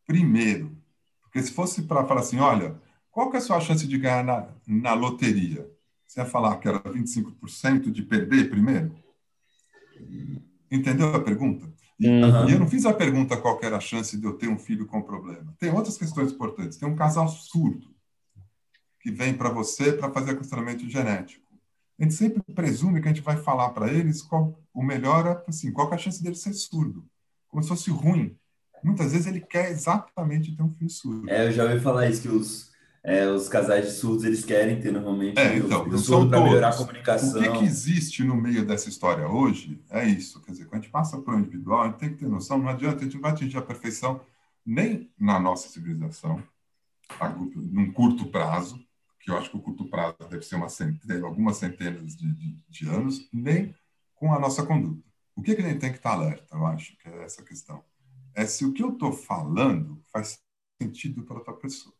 primeiro. 0.05 0.77
Porque 1.21 1.41
se 1.41 1.51
fosse 1.51 1.83
para 1.83 2.05
falar 2.05 2.21
assim, 2.21 2.39
olha, 2.39 2.79
qual 3.09 3.31
que 3.31 3.37
é 3.37 3.39
a 3.39 3.41
sua 3.41 3.59
chance 3.59 3.87
de 3.87 3.97
ganhar 3.97 4.23
na, 4.23 4.47
na 4.67 4.93
loteria? 4.93 5.67
Você 6.05 6.19
ia 6.19 6.25
falar 6.25 6.57
que 6.57 6.67
era 6.67 6.79
25% 6.79 7.91
de 7.91 8.01
perder 8.03 8.49
primeiro? 8.49 8.95
Entendeu 10.71 11.13
a 11.15 11.19
pergunta? 11.19 11.67
E, 11.99 12.07
uhum. 12.07 12.49
e, 12.49 12.51
eu 12.51 12.59
não 12.59 12.67
fiz 12.67 12.85
a 12.85 12.93
pergunta 12.93 13.37
qual 13.37 13.59
era 13.63 13.77
a 13.77 13.81
chance 13.81 14.17
de 14.17 14.25
eu 14.25 14.33
ter 14.33 14.47
um 14.47 14.57
filho 14.57 14.85
com 14.85 15.01
problema. 15.01 15.55
Tem 15.59 15.71
outras 15.71 15.97
questões 15.97 16.31
importantes. 16.31 16.77
Tem 16.77 16.87
um 16.87 16.95
casal 16.95 17.27
surdo 17.27 17.87
que 18.99 19.11
vem 19.11 19.33
para 19.33 19.49
você 19.49 19.93
para 19.93 20.11
fazer 20.11 20.31
aconselhamento 20.31 20.87
genético. 20.89 21.45
A 21.99 22.03
gente 22.03 22.13
sempre 22.13 22.43
presume 22.53 23.01
que 23.01 23.07
a 23.07 23.13
gente 23.13 23.23
vai 23.23 23.37
falar 23.37 23.69
para 23.69 23.91
eles 23.91 24.21
qual 24.21 24.59
o 24.73 24.83
melhor, 24.83 25.43
assim, 25.47 25.71
qual 25.71 25.91
é 25.91 25.95
a 25.95 25.97
chance 25.97 26.21
dele 26.21 26.35
ser 26.35 26.53
surdo, 26.53 27.05
como 27.47 27.63
se 27.63 27.69
fosse 27.69 27.89
ruim. 27.89 28.37
Muitas 28.83 29.13
vezes 29.13 29.25
ele 29.25 29.41
quer 29.41 29.71
exatamente 29.71 30.55
ter 30.55 30.61
um 30.61 30.71
filho 30.71 30.89
surdo. 30.89 31.29
É, 31.29 31.47
eu 31.47 31.51
já 31.51 31.63
ouvi 31.63 31.79
falar 31.79 32.07
isso 32.07 32.21
que 32.21 32.27
os 32.27 32.71
é, 33.07 33.25
os 33.25 33.47
casais 33.47 33.85
de 33.85 33.91
surdos 33.93 34.25
eles 34.25 34.43
querem 34.43 34.81
ter 34.81 34.91
normalmente 34.91 35.39
é, 35.39 35.55
então, 35.55 35.87
o 35.87 35.97
surdo 35.97 36.29
para 36.29 36.41
melhorar 36.41 36.69
a 36.71 36.75
comunicação. 36.75 37.39
O 37.39 37.41
que, 37.41 37.59
que, 37.59 37.63
existe 37.63 38.21
no 38.21 38.35
meio 38.35 38.65
dessa 38.65 38.89
história 38.89 39.25
hoje 39.25 39.81
é 39.89 40.05
isso. 40.05 40.41
Quer 40.41 40.51
dizer, 40.51 40.65
quando 40.65 40.81
a 40.81 40.83
gente 40.83 40.91
passa 40.91 41.17
para 41.17 41.33
o 41.33 41.39
individual, 41.39 41.83
a 41.83 41.87
gente 41.87 41.99
tem 41.99 42.09
que 42.09 42.17
ter 42.17 42.27
noção, 42.27 42.57
não 42.57 42.67
adianta, 42.67 42.97
a 42.97 43.03
gente 43.05 43.13
não 43.13 43.21
vai 43.21 43.31
atingir 43.31 43.57
a 43.57 43.61
perfeição 43.61 44.19
nem 44.65 45.09
na 45.17 45.39
nossa 45.39 45.69
civilização, 45.69 46.43
a, 47.17 47.29
num 47.29 47.93
curto 47.93 48.25
prazo, 48.25 48.77
que 49.21 49.31
eu 49.31 49.37
acho 49.37 49.51
que 49.51 49.55
o 49.55 49.61
curto 49.61 49.85
prazo 49.85 50.17
deve 50.29 50.43
ser 50.43 50.55
uma 50.55 50.67
centena, 50.67 51.25
algumas 51.25 51.55
centenas 51.55 52.13
de, 52.13 52.29
de, 52.29 52.57
de, 52.67 52.89
anos, 52.89 53.29
nem 53.31 53.73
com 54.15 54.33
a 54.33 54.39
nossa 54.39 54.65
conduta. 54.65 55.01
O 55.33 55.41
que, 55.41 55.55
que 55.55 55.61
a 55.61 55.65
gente 55.65 55.79
tem 55.79 55.91
que 55.91 55.97
estar 55.97 56.11
alerta, 56.11 56.53
eu 56.53 56.65
acho, 56.65 56.97
que 56.97 57.07
é 57.07 57.23
essa 57.23 57.41
questão, 57.41 57.81
é 58.35 58.45
se 58.45 58.65
o 58.65 58.73
que 58.73 58.83
eu 58.83 58.91
estou 58.91 59.13
falando 59.13 60.03
faz 60.11 60.41
sentido 60.81 61.23
para 61.23 61.37
outra 61.37 61.53
pessoa. 61.53 61.96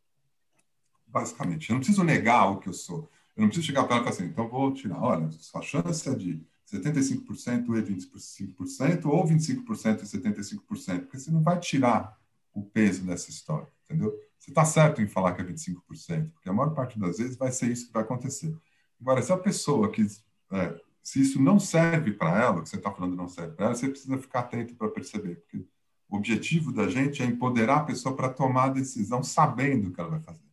Basicamente, 1.07 1.69
eu 1.69 1.73
não 1.73 1.79
preciso 1.79 2.03
negar 2.03 2.51
o 2.51 2.59
que 2.59 2.69
eu 2.69 2.73
sou. 2.73 3.09
Eu 3.35 3.41
não 3.41 3.47
preciso 3.47 3.67
chegar 3.67 3.84
para 3.84 3.95
ela 3.97 4.01
e 4.01 4.05
falar 4.05 4.15
assim, 4.15 4.29
então 4.29 4.47
vou 4.47 4.73
tirar, 4.73 5.01
olha, 5.01 5.31
sua 5.31 5.61
chance 5.61 6.09
é 6.09 6.13
de 6.13 6.41
75% 6.71 7.77
e 7.77 7.81
25%, 7.81 9.05
ou 9.05 9.25
25% 9.25 10.01
e 10.01 10.05
75%, 10.05 10.99
porque 11.01 11.19
você 11.19 11.31
não 11.31 11.41
vai 11.41 11.59
tirar 11.59 12.17
o 12.53 12.63
peso 12.63 13.05
dessa 13.05 13.29
história, 13.29 13.67
entendeu? 13.85 14.13
Você 14.38 14.51
está 14.51 14.65
certo 14.65 15.01
em 15.01 15.07
falar 15.07 15.34
que 15.34 15.41
é 15.41 15.45
25%, 15.45 16.31
porque 16.31 16.49
a 16.49 16.53
maior 16.53 16.73
parte 16.73 16.99
das 16.99 17.17
vezes 17.17 17.38
vai 17.38 17.51
ser 17.51 17.71
isso 17.71 17.88
que 17.88 17.93
vai 17.93 18.03
acontecer. 18.03 18.55
Agora, 18.99 19.21
se 19.21 19.31
a 19.31 19.38
pessoa 19.38 19.91
que. 19.91 20.05
É, 20.51 20.79
se 21.03 21.21
isso 21.21 21.41
não 21.41 21.57
serve 21.57 22.11
para 22.11 22.38
ela, 22.38 22.59
o 22.59 22.63
que 22.63 22.69
você 22.69 22.75
está 22.75 22.91
falando 22.91 23.15
não 23.15 23.29
serve 23.29 23.55
para 23.55 23.67
ela, 23.67 23.75
você 23.75 23.88
precisa 23.88 24.17
ficar 24.17 24.39
atento 24.39 24.75
para 24.75 24.89
perceber, 24.89 25.35
porque 25.35 25.65
o 26.09 26.17
objetivo 26.17 26.71
da 26.71 26.89
gente 26.89 27.21
é 27.21 27.25
empoderar 27.25 27.77
a 27.77 27.84
pessoa 27.84 28.13
para 28.13 28.29
tomar 28.29 28.65
a 28.65 28.69
decisão 28.69 29.23
sabendo 29.23 29.88
o 29.88 29.93
que 29.93 30.01
ela 30.01 30.09
vai 30.09 30.21
fazer, 30.21 30.43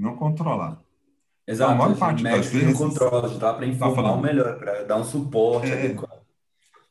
não 0.00 0.16
controlar. 0.16 0.82
Exato, 1.46 1.72
então, 1.72 1.84
a 1.84 1.88
maior 1.88 1.98
parte 1.98 2.22
das 2.22 2.46
vezes. 2.46 2.78
controla, 2.78 3.28
dá 3.38 3.52
para 3.52 3.66
tá 3.66 3.66
informar 3.66 3.96
tá 3.96 4.02
falando, 4.02 4.22
melhor, 4.22 4.58
para 4.58 4.84
dar 4.84 4.96
um 4.96 5.04
suporte 5.04 5.68
é, 5.68 5.84
adequado. 5.84 6.20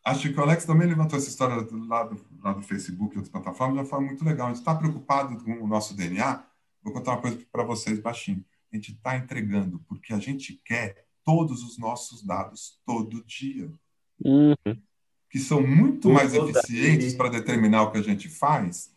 Acho 0.05 0.31
que 0.31 0.39
o 0.39 0.43
Alex 0.43 0.65
também 0.65 0.87
levantou 0.87 1.17
essa 1.17 1.29
história 1.29 1.55
lá, 1.87 2.03
do, 2.03 2.25
lá 2.43 2.53
do 2.53 2.61
Facebook 2.61 3.15
e 3.15 3.17
outras 3.17 3.29
plataformas 3.29 3.75
de 3.75 3.79
uma 3.79 3.89
forma 3.89 4.07
muito 4.07 4.23
legal. 4.23 4.47
A 4.47 4.49
gente 4.49 4.59
está 4.59 4.75
preocupado 4.75 5.43
com 5.43 5.51
o 5.63 5.67
nosso 5.67 5.95
DNA. 5.95 6.43
Vou 6.83 6.93
contar 6.93 7.11
uma 7.11 7.21
coisa 7.21 7.39
para 7.51 7.63
vocês 7.63 7.99
baixinho. 7.99 8.43
A 8.71 8.75
gente 8.75 8.91
está 8.91 9.17
entregando 9.17 9.79
porque 9.87 10.13
a 10.13 10.19
gente 10.19 10.59
quer 10.65 11.05
todos 11.23 11.63
os 11.63 11.77
nossos 11.77 12.23
dados 12.23 12.79
todo 12.85 13.23
dia. 13.25 13.71
Uhum. 14.23 14.55
Que 15.29 15.39
são 15.39 15.65
muito 15.65 16.09
mais 16.09 16.33
eficientes 16.33 17.13
para 17.13 17.29
determinar 17.29 17.83
o 17.83 17.91
que 17.91 17.97
a 17.97 18.03
gente 18.03 18.27
faz 18.27 18.91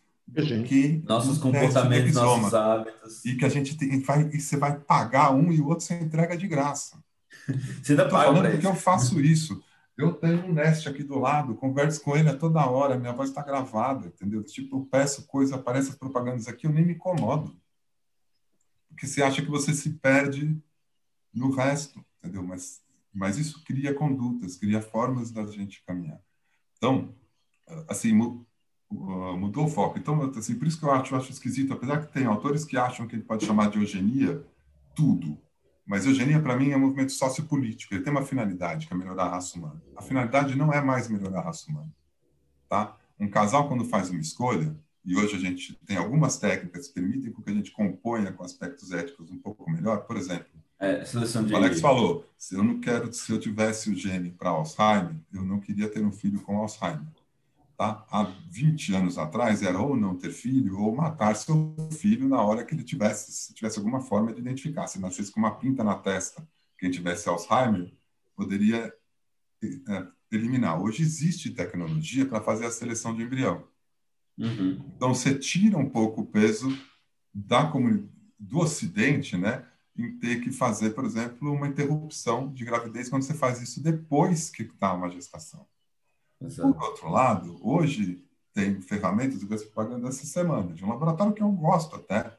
que 0.67 1.03
nossos 1.07 1.39
comportamentos, 1.39 2.15
nossos 2.15 2.55
hábitos. 2.55 3.25
E 3.25 3.37
que 3.37 3.45
a 3.45 3.49
gente 3.49 3.77
tem, 3.77 4.01
vai, 4.01 4.29
e 4.33 4.41
você 4.41 4.57
vai 4.57 4.79
pagar 4.79 5.33
um 5.35 5.53
e 5.53 5.61
o 5.61 5.69
outro 5.69 5.85
você 5.85 5.95
entrega 5.95 6.37
de 6.37 6.47
graça. 6.47 7.03
Você 7.83 7.93
ainda 7.93 8.09
paga 8.09 8.27
falando 8.27 8.51
porque 8.53 8.67
eu 8.67 8.75
faço 8.75 9.19
isso. 9.21 9.61
Eu 9.97 10.13
tenho 10.13 10.45
um 10.47 10.53
Nest 10.53 10.89
aqui 10.89 11.03
do 11.03 11.19
lado, 11.19 11.55
converso 11.55 12.01
com 12.03 12.17
ele 12.17 12.29
a 12.29 12.37
toda 12.37 12.65
hora, 12.65 12.99
minha 12.99 13.13
voz 13.13 13.31
está 13.31 13.43
gravada, 13.43 14.07
entendeu? 14.07 14.43
Tipo, 14.43 14.79
eu 14.79 14.87
peço 14.87 15.27
coisa, 15.27 15.57
aparece 15.57 15.91
as 15.91 15.97
propagandas 15.97 16.47
aqui, 16.47 16.67
eu 16.67 16.73
nem 16.73 16.85
me 16.85 16.95
incomodo. 16.95 17.57
Porque 18.89 19.07
você 19.07 19.23
acha 19.23 19.43
que 19.43 19.51
você 19.51 19.75
se 19.75 19.91
perde 19.91 20.57
no 21.33 21.51
resto, 21.51 22.05
entendeu? 22.19 22.43
Mas, 22.43 22.81
mas 23.13 23.39
isso 23.39 23.63
cria 23.65 23.93
condutas, 23.95 24.57
cria 24.57 24.81
formas 24.81 25.31
da 25.31 25.45
gente 25.47 25.83
caminhar. 25.85 26.21
Então, 26.77 27.15
assim, 27.89 28.13
mudou 28.93 29.65
o 29.65 29.69
foco. 29.69 29.99
Então, 29.99 30.21
assim, 30.37 30.55
por 30.55 30.67
isso 30.67 30.79
que 30.79 30.85
eu 30.85 30.93
acho, 30.93 31.15
eu 31.15 31.19
acho 31.19 31.31
esquisito, 31.31 31.73
apesar 31.73 32.05
que 32.05 32.13
tem 32.13 32.27
autores 32.27 32.65
que 32.65 32.77
acham 32.77 33.07
que 33.07 33.17
ele 33.17 33.23
pode 33.23 33.45
chamar 33.45 33.71
de 33.71 33.79
eugenia 33.79 34.45
tudo, 34.95 35.39
mas 35.87 36.07
eugenia, 36.07 36.41
para 36.41 36.57
mim, 36.57 36.71
é 36.71 36.77
um 36.77 36.81
movimento 36.81 37.13
sociopolítico. 37.13 37.95
Ele 37.95 38.03
tem 38.03 38.13
uma 38.13 38.23
finalidade, 38.23 38.87
que 38.87 38.93
é 38.93 38.97
melhorar 38.97 39.25
a 39.25 39.31
raça 39.31 39.59
humana. 39.59 39.83
A 39.97 40.03
finalidade 40.03 40.57
não 40.57 40.73
é 40.73 40.81
mais 40.81 41.09
melhorar 41.09 41.41
a 41.41 41.45
raça 41.45 41.71
humana. 41.71 41.93
Tá? 42.69 42.97
Um 43.19 43.29
casal, 43.29 43.69
quando 43.69 43.85
faz 43.85 44.11
uma 44.11 44.21
escolha, 44.21 44.77
e 45.05 45.17
hoje 45.17 45.37
a 45.37 45.39
gente 45.39 45.75
tem 45.85 45.97
algumas 45.97 46.39
técnicas 46.39 46.89
que 46.89 46.95
permitem 46.95 47.33
que 47.33 47.51
a 47.51 47.55
gente 47.55 47.73
componha 47.73 48.33
com 48.33 48.45
aspectos 48.45 48.93
éticos 48.93 49.31
um 49.31 49.39
pouco 49.39 49.69
melhor. 49.69 50.03
Por 50.03 50.17
exemplo, 50.17 50.47
é, 50.79 51.03
o 51.51 51.57
Alex 51.57 51.81
falou, 51.81 52.25
se 52.37 52.55
eu 52.55 52.63
não 52.63 52.81
quero, 52.81 53.13
se 53.13 53.31
eu 53.31 53.39
tivesse 53.39 53.91
o 53.91 53.95
gene 53.95 54.31
para 54.31 54.51
Alzheimer, 54.51 55.15
eu 55.33 55.45
não 55.45 55.61
queria 55.61 55.89
ter 55.89 56.05
um 56.05 56.13
filho 56.13 56.41
com 56.41 56.57
Alzheimer. 56.57 57.07
Tá? 57.77 58.07
Há 58.11 58.25
20 58.49 58.95
anos 58.95 59.19
atrás 59.19 59.63
era 59.63 59.79
ou 59.79 59.97
não 59.97 60.17
ter 60.17 60.31
filho 60.31 60.79
ou 60.79 60.95
matar 60.95 61.35
seu 61.35 61.75
filho 61.91 62.29
na 62.29 62.41
hora 62.43 62.65
que 62.65 62.75
ele 62.75 62.85
tivesse, 62.85 63.33
se 63.33 63.55
tivesse 63.55 63.79
alguma 63.79 64.01
forma 64.01 64.33
de 64.33 64.41
identificar. 64.41 64.87
Se 64.87 65.01
nascesse 65.01 65.33
com 65.33 65.41
uma 65.41 65.57
pinta 65.57 65.83
na 65.83 65.95
testa, 65.95 66.47
quem 66.79 66.91
tivesse 66.91 67.29
Alzheimer, 67.29 67.93
poderia 68.37 68.93
é, 69.63 70.07
eliminar. 70.31 70.81
Hoje 70.81 71.03
existe 71.03 71.51
tecnologia 71.51 72.27
para 72.27 72.41
fazer 72.41 72.67
a 72.67 72.71
seleção 72.71 73.15
de 73.15 73.23
embrião. 73.23 73.65
Uhum. 74.39 74.93
Então 74.97 75.15
você 75.15 75.39
tira 75.39 75.79
um 75.79 75.89
pouco 75.89 76.23
o 76.23 76.27
peso 76.27 76.69
da 77.33 77.71
do 78.39 78.59
Ocidente, 78.59 79.37
né, 79.37 79.65
em 79.97 80.19
ter 80.19 80.41
que 80.41 80.51
fazer, 80.51 80.91
por 80.91 81.05
exemplo, 81.05 81.53
uma 81.53 81.69
interrupção 81.69 82.53
de 82.53 82.65
gravidez 82.65 83.09
quando 83.09 83.23
você 83.23 83.35
faz 83.35 83.61
isso 83.61 83.83
depois 83.83 84.51
que 84.51 84.63
está 84.63 84.93
uma 84.93 85.11
gestação. 85.11 85.67
Exato. 86.45 86.75
Por 86.75 86.83
outro 86.83 87.11
lado, 87.11 87.59
hoje 87.63 88.25
tem 88.53 88.81
ferramentas, 88.81 89.43
eu 89.43 89.49
vi 89.49 89.59
propaganda 89.65 90.09
essa 90.09 90.27
semana, 90.27 90.75
de 90.75 90.85
um 90.85 90.89
laboratório 90.89 91.33
que 91.33 91.43
eu 91.43 91.51
gosto 91.51 91.97
até, 91.97 92.37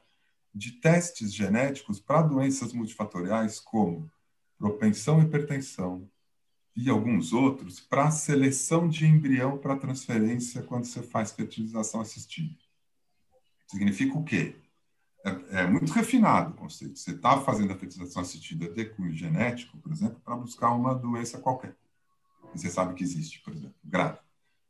de 0.54 0.72
testes 0.72 1.34
genéticos 1.34 1.98
para 1.98 2.22
doenças 2.22 2.72
multifatoriais 2.72 3.58
como 3.58 4.10
propensão 4.56 5.20
e 5.20 5.24
hipertensão 5.24 6.08
e 6.76 6.88
alguns 6.88 7.32
outros 7.32 7.80
para 7.80 8.10
seleção 8.10 8.88
de 8.88 9.06
embrião 9.06 9.58
para 9.58 9.76
transferência 9.76 10.62
quando 10.62 10.84
você 10.84 11.02
faz 11.02 11.32
fertilização 11.32 12.00
assistida. 12.00 12.54
Significa 13.68 14.16
o 14.16 14.24
quê? 14.24 14.56
É, 15.24 15.62
é 15.62 15.66
muito 15.66 15.92
refinado 15.92 16.50
o 16.50 16.54
conceito. 16.54 16.98
Você 16.98 17.12
está 17.12 17.40
fazendo 17.40 17.72
a 17.72 17.76
fertilização 17.76 18.22
assistida 18.22 18.68
de 18.68 18.84
cunho 18.84 19.12
genético, 19.12 19.78
por 19.78 19.90
exemplo, 19.90 20.20
para 20.24 20.36
buscar 20.36 20.70
uma 20.72 20.94
doença 20.94 21.38
qualquer 21.38 21.76
que 22.54 22.60
você 22.60 22.70
sabe 22.70 22.94
que 22.94 23.02
existe, 23.02 23.40
por 23.40 23.52
exemplo, 23.52 23.74
grave. 23.84 24.18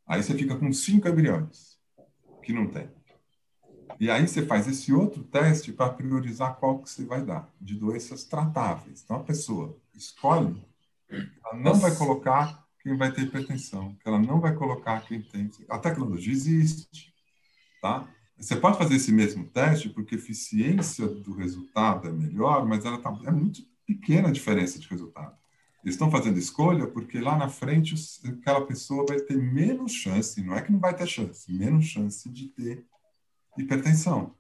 Aí 0.07 0.23
você 0.23 0.35
fica 0.35 0.57
com 0.57 0.73
cinco 0.73 1.07
embriões 1.07 1.79
que 2.43 2.53
não 2.53 2.67
tem. 2.67 2.89
E 4.01 4.11
aí 4.11 4.27
você 4.27 4.45
faz 4.45 4.67
esse 4.67 4.93
outro 4.93 5.23
teste 5.23 5.73
para 5.73 5.93
priorizar 5.93 6.57
qual 6.57 6.79
que 6.81 6.91
você 6.91 7.05
vai 7.05 7.23
dar, 7.23 7.49
de 7.61 7.75
doenças 7.75 8.25
tratáveis. 8.25 9.03
Então 9.05 9.17
a 9.17 9.23
pessoa 9.23 9.79
escolhe, 9.95 10.67
ela 11.09 11.55
não 11.55 11.75
vai 11.75 11.95
colocar 11.95 12.65
quem 12.81 12.97
vai 12.97 13.13
ter 13.13 13.23
hipertensão, 13.23 13.97
ela 14.05 14.19
não 14.19 14.41
vai 14.41 14.55
colocar 14.55 15.01
quem 15.03 15.23
tem. 15.23 15.51
A 15.69 15.79
tecnologia 15.79 16.33
existe, 16.33 17.15
tá? 17.81 18.09
Você 18.37 18.57
pode 18.57 18.77
fazer 18.79 18.97
esse 18.97 19.13
mesmo 19.13 19.45
teste 19.45 19.89
porque 19.89 20.17
a 20.17 20.19
eficiência 20.19 21.07
do 21.07 21.35
resultado 21.35 22.09
é 22.09 22.13
melhor, 22.13 22.67
mas 22.67 22.85
ela 22.85 22.99
tá, 22.99 23.17
é 23.25 23.31
muito 23.31 23.63
pequena 23.87 24.29
a 24.29 24.33
diferença 24.33 24.79
de 24.79 24.89
resultado. 24.89 25.37
Eles 25.85 25.97
estão 25.97 26.11
fazendo 26.11 26.39
escolha 26.39 26.87
porque 26.87 27.21
lá 27.21 27.37
na 27.37 27.51
frente 27.51 27.95
aquela 28.27 28.65
pessoa 28.67 29.05
vai 29.07 29.21
ter 29.21 29.37
menos 29.37 29.93
chance, 29.93 30.43
não 30.43 30.57
é 30.57 30.63
que 30.63 30.73
não 30.73 30.79
vai 30.79 30.97
ter 30.97 31.07
chance, 31.07 31.53
menos 31.53 31.85
chance 31.85 32.27
de 32.31 32.49
ter 32.49 32.87
hipertensão. 33.59 34.35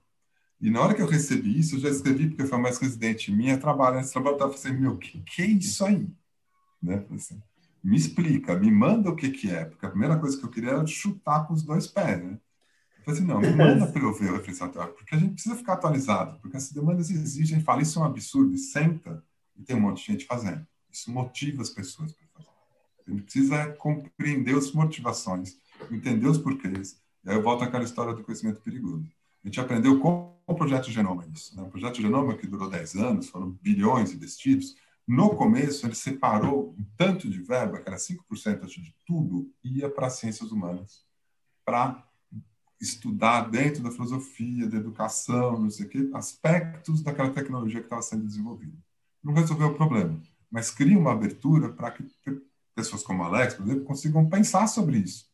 E 0.58 0.70
na 0.70 0.80
hora 0.80 0.94
que 0.94 1.02
eu 1.02 1.06
recebi 1.06 1.58
isso, 1.58 1.76
eu 1.76 1.80
já 1.80 1.90
escrevi, 1.90 2.28
porque 2.28 2.46
foi 2.46 2.56
mais 2.56 2.78
residente 2.78 3.30
minha, 3.30 3.58
trabalha 3.58 3.96
nesse 3.96 4.16
eu 4.16 4.22
falei 4.22 4.46
assim, 4.54 4.72
meu, 4.72 4.92
o 4.92 4.98
que, 4.98 5.20
que 5.20 5.42
é 5.42 5.46
isso 5.46 5.84
aí? 5.84 6.08
Né? 6.82 7.04
Assim, 7.14 7.42
me 7.82 7.98
explica, 7.98 8.58
me 8.58 8.70
manda 8.70 9.10
o 9.10 9.16
que, 9.16 9.28
que 9.28 9.50
é, 9.50 9.66
porque 9.66 9.84
a 9.84 9.90
primeira 9.90 10.18
coisa 10.18 10.38
que 10.38 10.44
eu 10.44 10.50
queria 10.50 10.70
era 10.70 10.86
chutar 10.86 11.46
com 11.46 11.52
os 11.52 11.62
dois 11.62 11.86
pés, 11.86 12.24
né? 12.24 12.40
Eu 12.98 13.04
falei 13.04 13.20
assim, 13.20 13.28
não, 13.28 13.40
me 13.40 13.54
manda 13.54 13.86
para 13.86 14.02
eu 14.02 14.14
ver 14.14 14.30
o 14.30 14.36
referencial 14.36 14.70
porque 14.70 15.14
a 15.14 15.18
gente 15.18 15.34
precisa 15.34 15.56
ficar 15.56 15.74
atualizado, 15.74 16.40
porque 16.40 16.56
essas 16.56 16.72
demandas 16.72 17.10
exigem, 17.10 17.60
fala, 17.60 17.82
isso 17.82 17.98
é 17.98 18.02
um 18.02 18.06
absurdo, 18.06 18.54
e 18.54 18.58
senta, 18.58 19.22
e 19.54 19.62
tem 19.62 19.76
um 19.76 19.80
monte 19.80 20.06
de 20.06 20.12
gente 20.12 20.24
fazendo. 20.24 20.66
Isso 20.94 21.10
motiva 21.10 21.60
as 21.60 21.70
pessoas 21.70 22.12
para 22.12 22.28
fazer. 22.28 22.48
A 23.06 23.10
gente 23.10 23.22
precisa 23.24 23.72
compreender 23.72 24.56
as 24.56 24.70
motivações, 24.70 25.56
entender 25.90 26.28
os 26.28 26.38
porquês. 26.38 27.02
E 27.24 27.30
aí 27.30 27.36
eu 27.36 27.42
volto 27.42 27.64
àquela 27.64 27.82
história 27.82 28.14
do 28.14 28.22
conhecimento 28.22 28.60
perigoso. 28.60 29.04
A 29.42 29.48
gente 29.48 29.60
aprendeu 29.60 29.98
com 29.98 30.38
o 30.46 30.54
Projeto 30.54 30.90
Genoma 30.92 31.26
isso. 31.34 31.56
Né? 31.56 31.64
O 31.64 31.68
Projeto 31.68 32.00
Genoma, 32.00 32.36
que 32.36 32.46
durou 32.46 32.70
10 32.70 32.94
anos, 32.94 33.28
foram 33.28 33.50
bilhões 33.60 34.12
investidos. 34.12 34.76
No 35.06 35.34
começo, 35.36 35.84
ele 35.84 35.96
separou 35.96 36.76
um 36.78 36.84
tanto 36.96 37.28
de 37.28 37.42
verba, 37.42 37.80
que 37.80 37.88
era 37.88 37.98
5% 37.98 38.66
de 38.66 38.94
tudo, 39.04 39.52
ia 39.64 39.90
para 39.90 40.06
as 40.06 40.14
ciências 40.14 40.52
humanas, 40.52 41.04
para 41.64 42.06
estudar 42.80 43.50
dentro 43.50 43.82
da 43.82 43.90
filosofia, 43.90 44.68
da 44.68 44.76
educação, 44.76 45.60
não 45.60 45.70
sei 45.70 45.86
o 45.86 45.88
quê, 45.88 46.10
aspectos 46.14 47.02
daquela 47.02 47.30
tecnologia 47.30 47.80
que 47.80 47.86
estava 47.86 48.02
sendo 48.02 48.24
desenvolvida. 48.24 48.78
Não 49.22 49.34
resolveu 49.34 49.68
o 49.68 49.74
problema 49.74 50.20
mas 50.54 50.70
cria 50.70 50.96
uma 50.96 51.10
abertura 51.10 51.68
para 51.68 51.90
que 51.90 52.04
pessoas 52.76 53.02
como 53.02 53.24
Alex, 53.24 53.54
por 53.54 53.66
exemplo, 53.66 53.82
consigam 53.82 54.30
pensar 54.30 54.68
sobre 54.68 54.98
isso, 54.98 55.26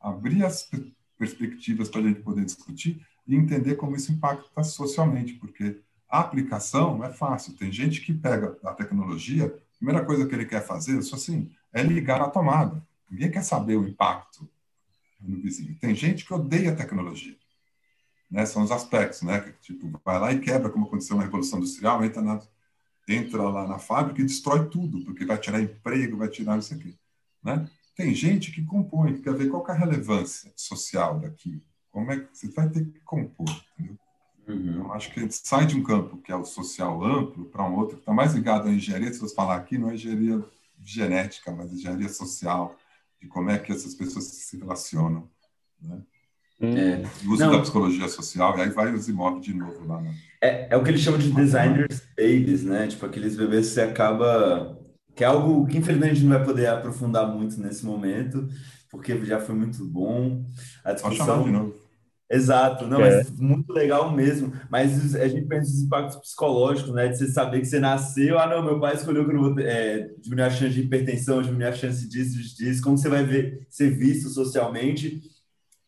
abrir 0.00 0.44
as 0.44 0.68
perspectivas 1.16 1.88
para 1.88 2.00
a 2.00 2.02
gente 2.02 2.22
poder 2.22 2.44
discutir 2.44 3.06
e 3.24 3.36
entender 3.36 3.76
como 3.76 3.94
isso 3.94 4.10
impacta 4.10 4.64
socialmente, 4.64 5.34
porque 5.34 5.80
a 6.08 6.18
aplicação 6.18 7.04
é 7.04 7.12
fácil. 7.12 7.52
Tem 7.52 7.70
gente 7.70 8.00
que 8.00 8.12
pega 8.12 8.58
a 8.64 8.72
tecnologia, 8.72 9.46
a 9.46 9.76
primeira 9.76 10.04
coisa 10.04 10.26
que 10.26 10.34
ele 10.34 10.44
quer 10.44 10.66
fazer, 10.66 11.00
só 11.02 11.14
assim, 11.14 11.52
é 11.72 11.80
ligar 11.80 12.20
a 12.20 12.28
tomada. 12.28 12.84
Ninguém 13.08 13.30
quer 13.30 13.44
saber 13.44 13.76
o 13.76 13.86
impacto 13.86 14.50
no 15.20 15.40
vizinho. 15.40 15.76
Tem 15.78 15.94
gente 15.94 16.24
que 16.24 16.34
odeia 16.34 16.72
a 16.72 16.76
tecnologia. 16.76 17.36
Né? 18.28 18.44
São 18.44 18.64
os 18.64 18.72
aspectos, 18.72 19.22
né? 19.22 19.38
Que, 19.38 19.52
tipo, 19.62 20.00
vai 20.04 20.18
lá 20.18 20.32
e 20.32 20.40
quebra, 20.40 20.68
como 20.68 20.86
aconteceu 20.86 21.16
na 21.16 21.22
Revolução 21.22 21.60
Industrial, 21.60 22.04
entra 22.04 22.20
na 22.20 22.40
entra 23.08 23.42
lá 23.42 23.66
na 23.66 23.78
fábrica 23.78 24.20
e 24.20 24.24
destrói 24.24 24.68
tudo, 24.68 25.04
porque 25.04 25.24
vai 25.24 25.38
tirar 25.38 25.60
emprego, 25.60 26.18
vai 26.18 26.28
tirar 26.28 26.58
isso 26.58 26.74
aqui. 26.74 26.96
Né? 27.42 27.68
Tem 27.96 28.14
gente 28.14 28.52
que 28.52 28.64
compõe, 28.64 29.14
que 29.14 29.22
quer 29.22 29.34
ver 29.34 29.48
qual 29.48 29.66
é 29.68 29.72
a 29.72 29.74
relevância 29.74 30.52
social 30.54 31.18
daqui. 31.18 31.62
Como 31.90 32.12
é 32.12 32.20
que 32.20 32.28
você 32.36 32.48
vai 32.48 32.68
ter 32.68 32.84
que 32.84 33.00
compor, 33.00 33.48
entendeu? 33.72 33.98
Uhum. 34.46 34.70
Então, 34.70 34.92
acho 34.92 35.12
que 35.12 35.20
a 35.20 35.22
gente 35.22 35.34
sai 35.34 35.66
de 35.66 35.76
um 35.76 35.82
campo 35.82 36.18
que 36.18 36.32
é 36.32 36.36
o 36.36 36.44
social 36.44 37.04
amplo 37.04 37.44
para 37.46 37.68
um 37.68 37.76
outro 37.76 37.96
que 37.96 38.02
está 38.02 38.12
mais 38.12 38.34
ligado 38.34 38.68
à 38.68 38.72
engenharia, 38.72 39.12
se 39.12 39.20
você 39.20 39.34
falar 39.34 39.56
aqui, 39.56 39.76
não 39.76 39.90
é 39.90 39.94
engenharia 39.94 40.42
genética, 40.82 41.52
mas 41.52 41.72
engenharia 41.72 42.08
social, 42.08 42.76
de 43.20 43.26
como 43.26 43.50
é 43.50 43.58
que 43.58 43.72
essas 43.72 43.94
pessoas 43.94 44.24
se 44.24 44.56
relacionam. 44.56 45.28
Né? 45.80 46.02
É. 46.60 47.26
Uso 47.26 47.44
Não. 47.44 47.52
da 47.52 47.60
psicologia 47.60 48.08
social, 48.08 48.56
e 48.58 48.62
aí 48.62 48.70
vai 48.70 48.92
os 48.92 49.08
imóveis 49.08 49.44
de 49.44 49.54
novo 49.54 49.86
lá. 49.86 50.00
Né? 50.00 50.14
É, 50.40 50.68
é 50.70 50.76
o 50.76 50.82
que 50.82 50.90
eles 50.90 51.00
chamam 51.00 51.18
de 51.18 51.30
designers 51.30 52.02
babies, 52.16 52.64
né? 52.64 52.86
Tipo, 52.86 53.06
aqueles 53.06 53.36
bebês 53.36 53.68
que 53.68 53.74
você 53.74 53.80
acaba. 53.82 54.78
Que 55.14 55.24
é 55.24 55.26
algo 55.26 55.66
que 55.66 55.78
infelizmente 55.78 56.12
a 56.12 56.14
gente 56.14 56.26
não 56.26 56.36
vai 56.36 56.44
poder 56.44 56.66
aprofundar 56.68 57.26
muito 57.26 57.60
nesse 57.60 57.84
momento, 57.84 58.46
porque 58.90 59.18
já 59.24 59.40
foi 59.40 59.54
muito 59.54 59.84
bom. 59.84 60.44
A 60.84 60.92
discussão. 60.92 61.42
de 61.42 61.50
novo. 61.50 61.88
Exato, 62.30 62.86
não, 62.86 63.00
é. 63.00 63.16
mas 63.16 63.30
muito 63.30 63.72
legal 63.72 64.12
mesmo. 64.12 64.52
Mas 64.70 65.14
a 65.14 65.26
gente 65.26 65.46
pensa 65.46 65.70
nos 65.70 65.82
impactos 65.82 66.16
psicológicos, 66.18 66.92
né? 66.92 67.08
De 67.08 67.16
você 67.16 67.26
saber 67.26 67.60
que 67.60 67.66
você 67.66 67.80
nasceu, 67.80 68.38
ah, 68.38 68.46
não, 68.46 68.62
meu 68.62 68.78
pai 68.78 68.94
escolheu 68.94 69.24
que 69.24 69.30
eu 69.30 69.34
não 69.34 69.54
vou 69.54 69.60
é, 69.60 70.10
diminuir 70.20 70.44
a 70.44 70.50
chance 70.50 70.74
de 70.74 70.82
hipertensão, 70.82 71.40
diminuir 71.40 71.68
a 71.68 71.72
chance 71.72 72.06
disso, 72.06 72.38
disso, 72.56 72.82
como 72.82 72.98
você 72.98 73.08
vai 73.08 73.24
ver, 73.24 73.66
ser 73.70 73.90
visto 73.90 74.28
socialmente. 74.28 75.22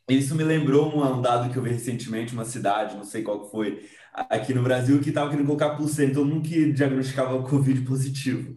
Isso 0.09 0.35
me 0.35 0.43
lembrou 0.43 0.93
um 0.97 1.20
dado 1.20 1.52
que 1.52 1.59
eu 1.59 1.62
vi 1.62 1.70
recentemente, 1.70 2.32
uma 2.32 2.44
cidade, 2.44 2.97
não 2.97 3.05
sei 3.05 3.22
qual 3.22 3.44
que 3.44 3.51
foi, 3.51 3.85
aqui 4.12 4.54
no 4.54 4.62
Brasil, 4.62 5.00
que 5.00 5.10
estava 5.10 5.30
querendo 5.30 5.46
colocar 5.46 5.76
pulseira, 5.76 6.14
todo 6.14 6.26
mundo 6.26 6.48
que 6.48 6.72
diagnosticava 6.72 7.42
Covid 7.42 7.82
positivo. 7.82 8.56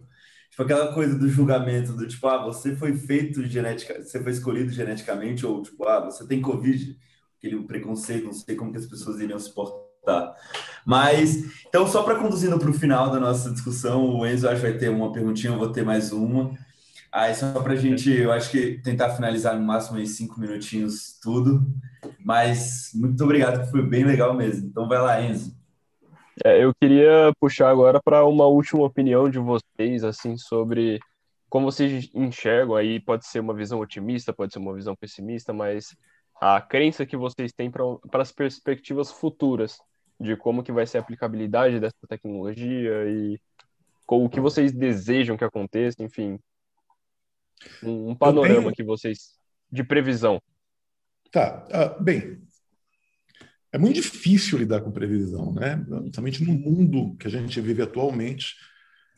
Tipo, 0.50 0.62
aquela 0.62 0.92
coisa 0.94 1.18
do 1.18 1.28
julgamento, 1.28 1.92
do 1.94 2.06
tipo, 2.06 2.26
ah, 2.28 2.44
você 2.44 2.76
foi 2.76 2.96
feito 2.96 3.44
genética, 3.44 4.02
você 4.02 4.22
foi 4.22 4.32
escolhido 4.32 4.70
geneticamente, 4.70 5.44
ou 5.44 5.62
tipo, 5.62 5.86
ah, 5.86 6.04
você 6.04 6.26
tem 6.26 6.40
Covid 6.40 6.96
aquele 7.38 7.62
preconceito, 7.64 8.24
não 8.24 8.32
sei 8.32 8.56
como 8.56 8.72
que 8.72 8.78
as 8.78 8.86
pessoas 8.86 9.20
iriam 9.20 9.38
se 9.38 9.52
portar. 9.52 10.34
Mas, 10.86 11.64
então, 11.66 11.86
só 11.86 12.02
para 12.02 12.18
conduzindo 12.18 12.58
para 12.58 12.70
o 12.70 12.74
final 12.74 13.10
da 13.10 13.20
nossa 13.20 13.50
discussão, 13.50 14.04
o 14.16 14.26
Enzo 14.26 14.48
acho 14.48 14.60
que 14.60 14.68
vai 14.70 14.78
ter 14.78 14.88
uma 14.90 15.12
perguntinha, 15.12 15.52
eu 15.52 15.58
vou 15.58 15.70
ter 15.70 15.84
mais 15.84 16.12
uma. 16.12 16.56
Aí, 17.14 17.32
só 17.32 17.62
para 17.62 17.74
a 17.74 17.76
gente, 17.76 18.10
eu 18.10 18.32
acho 18.32 18.50
que 18.50 18.80
tentar 18.82 19.10
finalizar 19.10 19.56
no 19.56 19.64
máximo 19.64 20.00
em 20.00 20.04
cinco 20.04 20.40
minutinhos 20.40 21.16
tudo. 21.22 21.64
Mas, 22.18 22.90
muito 22.92 23.22
obrigado, 23.22 23.70
foi 23.70 23.82
bem 23.82 24.02
legal 24.02 24.34
mesmo. 24.34 24.66
Então, 24.66 24.88
vai 24.88 24.98
lá, 24.98 25.22
Enzo. 25.22 25.56
É, 26.44 26.64
eu 26.64 26.74
queria 26.74 27.32
puxar 27.38 27.70
agora 27.70 28.00
para 28.02 28.24
uma 28.24 28.46
última 28.46 28.82
opinião 28.82 29.30
de 29.30 29.38
vocês, 29.38 30.02
assim, 30.02 30.36
sobre 30.36 30.98
como 31.48 31.70
vocês 31.70 32.10
enxergam 32.12 32.74
aí, 32.74 32.98
pode 32.98 33.28
ser 33.28 33.38
uma 33.38 33.54
visão 33.54 33.78
otimista, 33.78 34.32
pode 34.32 34.52
ser 34.52 34.58
uma 34.58 34.74
visão 34.74 34.96
pessimista, 34.96 35.52
mas 35.52 35.94
a 36.40 36.60
crença 36.60 37.06
que 37.06 37.16
vocês 37.16 37.52
têm 37.52 37.70
para 37.70 38.22
as 38.22 38.32
perspectivas 38.32 39.12
futuras 39.12 39.78
de 40.18 40.36
como 40.36 40.64
que 40.64 40.72
vai 40.72 40.84
ser 40.84 40.98
a 40.98 41.00
aplicabilidade 41.00 41.78
dessa 41.78 41.94
tecnologia 42.08 43.08
e 43.08 43.38
com 44.04 44.24
o 44.24 44.28
que 44.28 44.40
vocês 44.40 44.72
desejam 44.72 45.36
que 45.36 45.44
aconteça, 45.44 46.02
enfim, 46.02 46.40
um, 47.82 48.10
um 48.10 48.14
panorama 48.14 48.62
tenho... 48.62 48.74
que 48.74 48.84
vocês 48.84 49.34
de 49.70 49.82
previsão. 49.82 50.40
Tá, 51.30 51.66
uh, 51.68 52.02
bem, 52.02 52.38
é 53.72 53.78
muito 53.78 53.96
difícil 53.96 54.58
lidar 54.58 54.80
com 54.82 54.92
previsão, 54.92 55.52
né? 55.52 55.76
Principalmente 55.76 56.44
no 56.44 56.54
mundo 56.54 57.16
que 57.16 57.26
a 57.26 57.30
gente 57.30 57.60
vive 57.60 57.82
atualmente, 57.82 58.54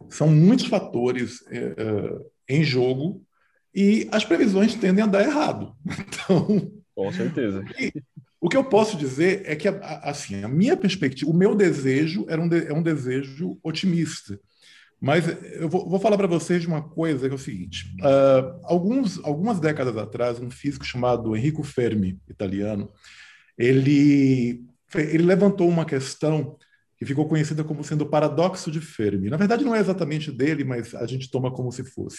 são 0.08 0.28
muitos 0.28 0.66
fatores 0.66 1.40
uh, 1.42 2.30
em 2.48 2.64
jogo 2.64 3.22
e 3.74 4.08
as 4.10 4.24
previsões 4.24 4.74
tendem 4.74 5.04
a 5.04 5.06
dar 5.06 5.22
errado. 5.22 5.76
Então, 6.08 6.72
com 6.94 7.12
certeza. 7.12 7.62
E, 7.78 7.92
o 8.40 8.48
que 8.48 8.56
eu 8.56 8.64
posso 8.64 8.96
dizer 8.96 9.42
é 9.44 9.56
que, 9.56 9.68
assim, 9.68 10.42
a 10.42 10.48
minha 10.48 10.76
perspectiva, 10.76 11.30
o 11.30 11.36
meu 11.36 11.54
desejo 11.54 12.24
era 12.28 12.40
um, 12.40 12.48
de, 12.48 12.66
é 12.66 12.72
um 12.72 12.82
desejo 12.82 13.58
otimista. 13.62 14.38
Mas 15.00 15.24
eu 15.60 15.68
vou, 15.68 15.88
vou 15.88 16.00
falar 16.00 16.16
para 16.16 16.26
vocês 16.26 16.62
de 16.62 16.66
uma 16.66 16.82
coisa 16.82 17.28
que 17.28 17.32
é 17.32 17.36
o 17.36 17.38
seguinte: 17.38 17.94
uh, 18.00 18.60
alguns, 18.64 19.22
algumas 19.24 19.60
décadas 19.60 19.96
atrás, 19.96 20.40
um 20.40 20.50
físico 20.50 20.84
chamado 20.84 21.36
Enrico 21.36 21.62
Fermi, 21.62 22.18
italiano, 22.28 22.90
ele, 23.58 24.64
ele 24.94 25.22
levantou 25.22 25.68
uma 25.68 25.84
questão 25.84 26.56
que 26.96 27.04
ficou 27.04 27.28
conhecida 27.28 27.62
como 27.62 27.84
sendo 27.84 28.02
o 28.02 28.08
paradoxo 28.08 28.70
de 28.70 28.80
Fermi. 28.80 29.28
Na 29.28 29.36
verdade, 29.36 29.64
não 29.64 29.74
é 29.74 29.80
exatamente 29.80 30.32
dele, 30.32 30.64
mas 30.64 30.94
a 30.94 31.06
gente 31.06 31.30
toma 31.30 31.52
como 31.52 31.70
se 31.70 31.84
fosse. 31.84 32.18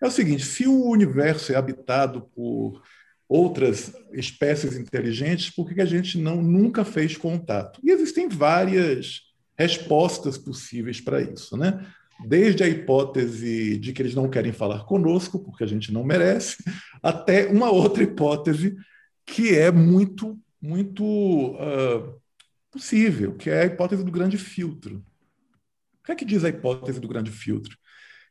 É 0.00 0.06
o 0.06 0.10
seguinte: 0.10 0.44
se 0.44 0.66
o 0.66 0.90
universo 0.90 1.52
é 1.52 1.56
habitado 1.56 2.22
por 2.34 2.82
outras 3.26 3.94
espécies 4.12 4.76
inteligentes, 4.76 5.50
por 5.50 5.72
que 5.72 5.80
a 5.80 5.86
gente 5.86 6.18
não 6.18 6.42
nunca 6.42 6.84
fez 6.84 7.16
contato? 7.16 7.80
E 7.82 7.90
existem 7.90 8.28
várias 8.28 9.22
respostas 9.56 10.36
possíveis 10.36 11.00
para 11.00 11.22
isso, 11.22 11.56
né? 11.56 11.86
Desde 12.26 12.62
a 12.62 12.68
hipótese 12.68 13.78
de 13.78 13.92
que 13.92 14.02
eles 14.02 14.14
não 14.14 14.28
querem 14.28 14.52
falar 14.52 14.84
conosco, 14.84 15.38
porque 15.38 15.64
a 15.64 15.66
gente 15.66 15.92
não 15.92 16.04
merece, 16.04 16.62
até 17.02 17.46
uma 17.46 17.70
outra 17.70 18.02
hipótese 18.02 18.76
que 19.24 19.56
é 19.56 19.70
muito, 19.70 20.38
muito 20.60 21.04
uh, 21.04 22.20
possível, 22.70 23.34
que 23.34 23.48
é 23.48 23.62
a 23.62 23.66
hipótese 23.66 24.04
do 24.04 24.10
grande 24.10 24.36
filtro. 24.36 25.04
O 26.00 26.04
que 26.04 26.12
é 26.12 26.14
que 26.14 26.24
diz 26.24 26.44
a 26.44 26.48
hipótese 26.48 27.00
do 27.00 27.08
grande 27.08 27.30
filtro? 27.30 27.76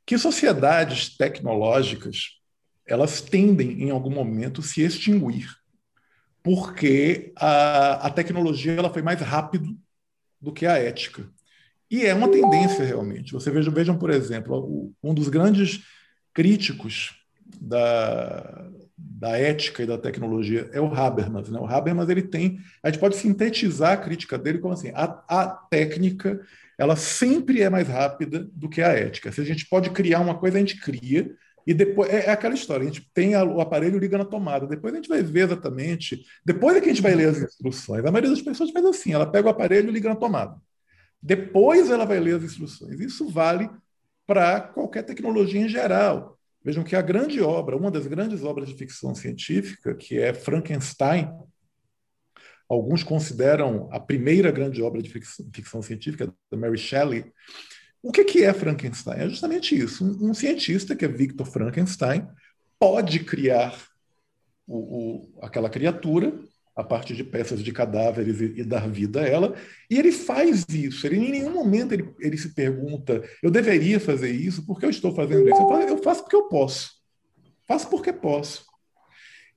Que 0.06 0.18
sociedades 0.18 1.16
tecnológicas 1.16 2.40
elas 2.86 3.22
tendem, 3.22 3.84
em 3.84 3.92
algum 3.92 4.10
momento, 4.10 4.64
se 4.64 4.82
extinguir, 4.82 5.48
porque 6.42 7.32
a, 7.36 8.08
a 8.08 8.10
tecnologia 8.10 8.74
ela 8.74 8.92
foi 8.92 9.04
mais 9.04 9.22
rápido 9.22 9.78
do 10.42 10.52
que 10.52 10.66
a 10.66 10.78
ética. 10.78 11.30
E 11.90 12.06
é 12.06 12.14
uma 12.14 12.30
tendência, 12.30 12.86
realmente. 12.86 13.34
Você 13.34 13.50
vejam, 13.50 13.74
vejam 13.74 13.98
por 13.98 14.10
exemplo, 14.10 14.94
um 15.04 15.14
dos 15.14 15.28
grandes 15.28 15.82
críticos 16.34 17.16
da, 17.60 18.70
da 18.98 19.38
ética 19.38 19.84
e 19.84 19.88
da 19.88 19.98
tecnologia 19.98 20.70
é 20.72 20.80
o 20.80 20.94
Habermas. 20.94 21.50
Né? 21.50 21.60
O 21.60 21.66
Habermas 21.66 22.10
ele 22.10 22.22
tem, 22.22 22.60
a 22.84 22.90
gente 22.90 23.00
pode 23.00 23.16
sintetizar 23.16 23.94
a 23.94 23.98
crítica 23.98 24.38
dele 24.38 24.60
como 24.60 24.74
assim: 24.74 24.92
a, 24.94 25.24
a 25.28 25.48
técnica 25.48 26.40
ela 26.78 26.96
sempre 26.96 27.62
é 27.62 27.70
mais 27.70 27.90
rápida 27.90 28.48
do 28.54 28.70
que 28.70 28.82
a 28.82 28.88
ética. 28.88 29.32
Se 29.32 29.42
a 29.42 29.44
gente 29.44 29.68
pode 29.68 29.90
criar 29.90 30.22
uma 30.22 30.36
coisa, 30.36 30.58
a 30.58 30.62
gente 30.62 30.80
cria, 30.80 31.30
e 31.68 31.74
depois 31.74 32.10
é, 32.10 32.28
é, 32.28 32.32
aquela 32.32 32.56
história, 32.56 32.84
a 32.84 32.88
gente 32.88 33.06
tem 33.14 33.36
a, 33.36 33.44
o 33.44 33.60
aparelho 33.60 34.00
liga 34.00 34.18
na 34.18 34.24
tomada, 34.24 34.66
depois 34.66 34.94
a 34.94 34.96
gente 34.96 35.10
vai 35.10 35.22
ver 35.22 35.42
exatamente, 35.42 36.24
depois 36.46 36.78
é 36.78 36.80
que 36.82 36.90
a 36.90 36.94
gente 36.94 37.02
vai 37.02 37.14
ler 37.14 37.30
as 37.30 37.38
instruções. 37.38 38.06
A 38.06 38.12
maioria 38.12 38.30
das 38.30 38.42
pessoas 38.42 38.72
faz 38.72 38.86
assim, 38.86 39.14
ela 39.14 39.30
pega 39.30 39.48
o 39.48 39.52
aparelho 39.52 39.90
e 39.90 39.92
liga 39.92 40.08
na 40.08 40.16
tomada. 40.16 40.56
Depois 41.22 41.90
ela 41.90 42.06
vai 42.06 42.20
ler 42.20 42.36
as 42.36 42.44
instruções. 42.44 43.00
Isso 43.00 43.28
vale 43.28 43.70
para 44.26 44.62
qualquer 44.62 45.04
tecnologia 45.04 45.62
em 45.62 45.70
geral. 45.70 46.38
Vejam 46.64 46.84
que 46.84 46.96
a 46.96 47.02
grande 47.02 47.42
obra, 47.42 47.76
uma 47.78 47.90
das 47.90 48.06
grandes 48.06 48.44
obras 48.44 48.70
de 48.70 48.76
ficção 48.76 49.16
científica, 49.16 49.96
que 49.96 50.20
é 50.20 50.34
Frankenstein, 50.34 51.30
alguns 52.68 53.04
consideram 53.04 53.90
a 53.92 54.00
primeira 54.00 54.52
grande 54.52 54.82
obra 54.82 55.02
de 55.02 55.10
ficção, 55.10 55.50
ficção 55.54 55.82
científica, 55.82 56.34
da 56.52 56.58
Mary 56.58 56.78
Shelley, 56.78 57.26
o 58.02 58.12
que, 58.12 58.44
é 58.44 58.54
Frankenstein? 58.54 59.20
É 59.20 59.30
justamente 59.30 59.78
isso. 59.78 60.06
Um, 60.06 60.30
um, 60.30 60.34
cientista, 60.34 60.96
que 60.96 61.04
é 61.04 61.08
Victor 61.08 61.46
Frankenstein, 61.46 62.28
pode 62.80 63.20
criar 63.26 63.78
o, 64.66 64.78
o, 64.78 65.40
aquela 65.42 65.70
criatura 65.70 66.34
a 66.80 66.84
partir 66.84 67.14
de 67.14 67.26
peças 67.26 67.62
de 67.62 67.74
cadáveres 67.74 68.40
e, 68.40 68.62
e, 68.62 68.64
dar 68.64 68.90
vida 68.90 69.20
a 69.20 69.28
ela, 69.28 69.54
e 69.90 70.00
ele 70.00 70.14
faz 70.14 70.66
isso. 70.70 71.06
Ele, 71.06 71.18
em 71.18 71.32
nenhum 71.32 71.54
momento 71.54 71.92
ele, 71.92 72.10
ele 72.20 72.38
se 72.38 72.54
pergunta: 72.54 73.22
eu 73.44 73.52
deveria 73.52 74.00
fazer 74.00 74.32
isso? 74.32 74.66
Por 74.66 74.80
que 74.80 74.86
eu 74.86 74.90
estou 74.90 75.14
fazendo 75.14 75.50
isso? 75.50 75.62
Eu 75.62 75.68
faço, 75.68 75.88
eu 75.90 75.98
faço 76.02 76.22
porque 76.22 76.36
eu 76.38 76.48
posso. 76.48 76.92
Faço 77.68 77.90
porque 77.90 78.14
posso. 78.14 78.66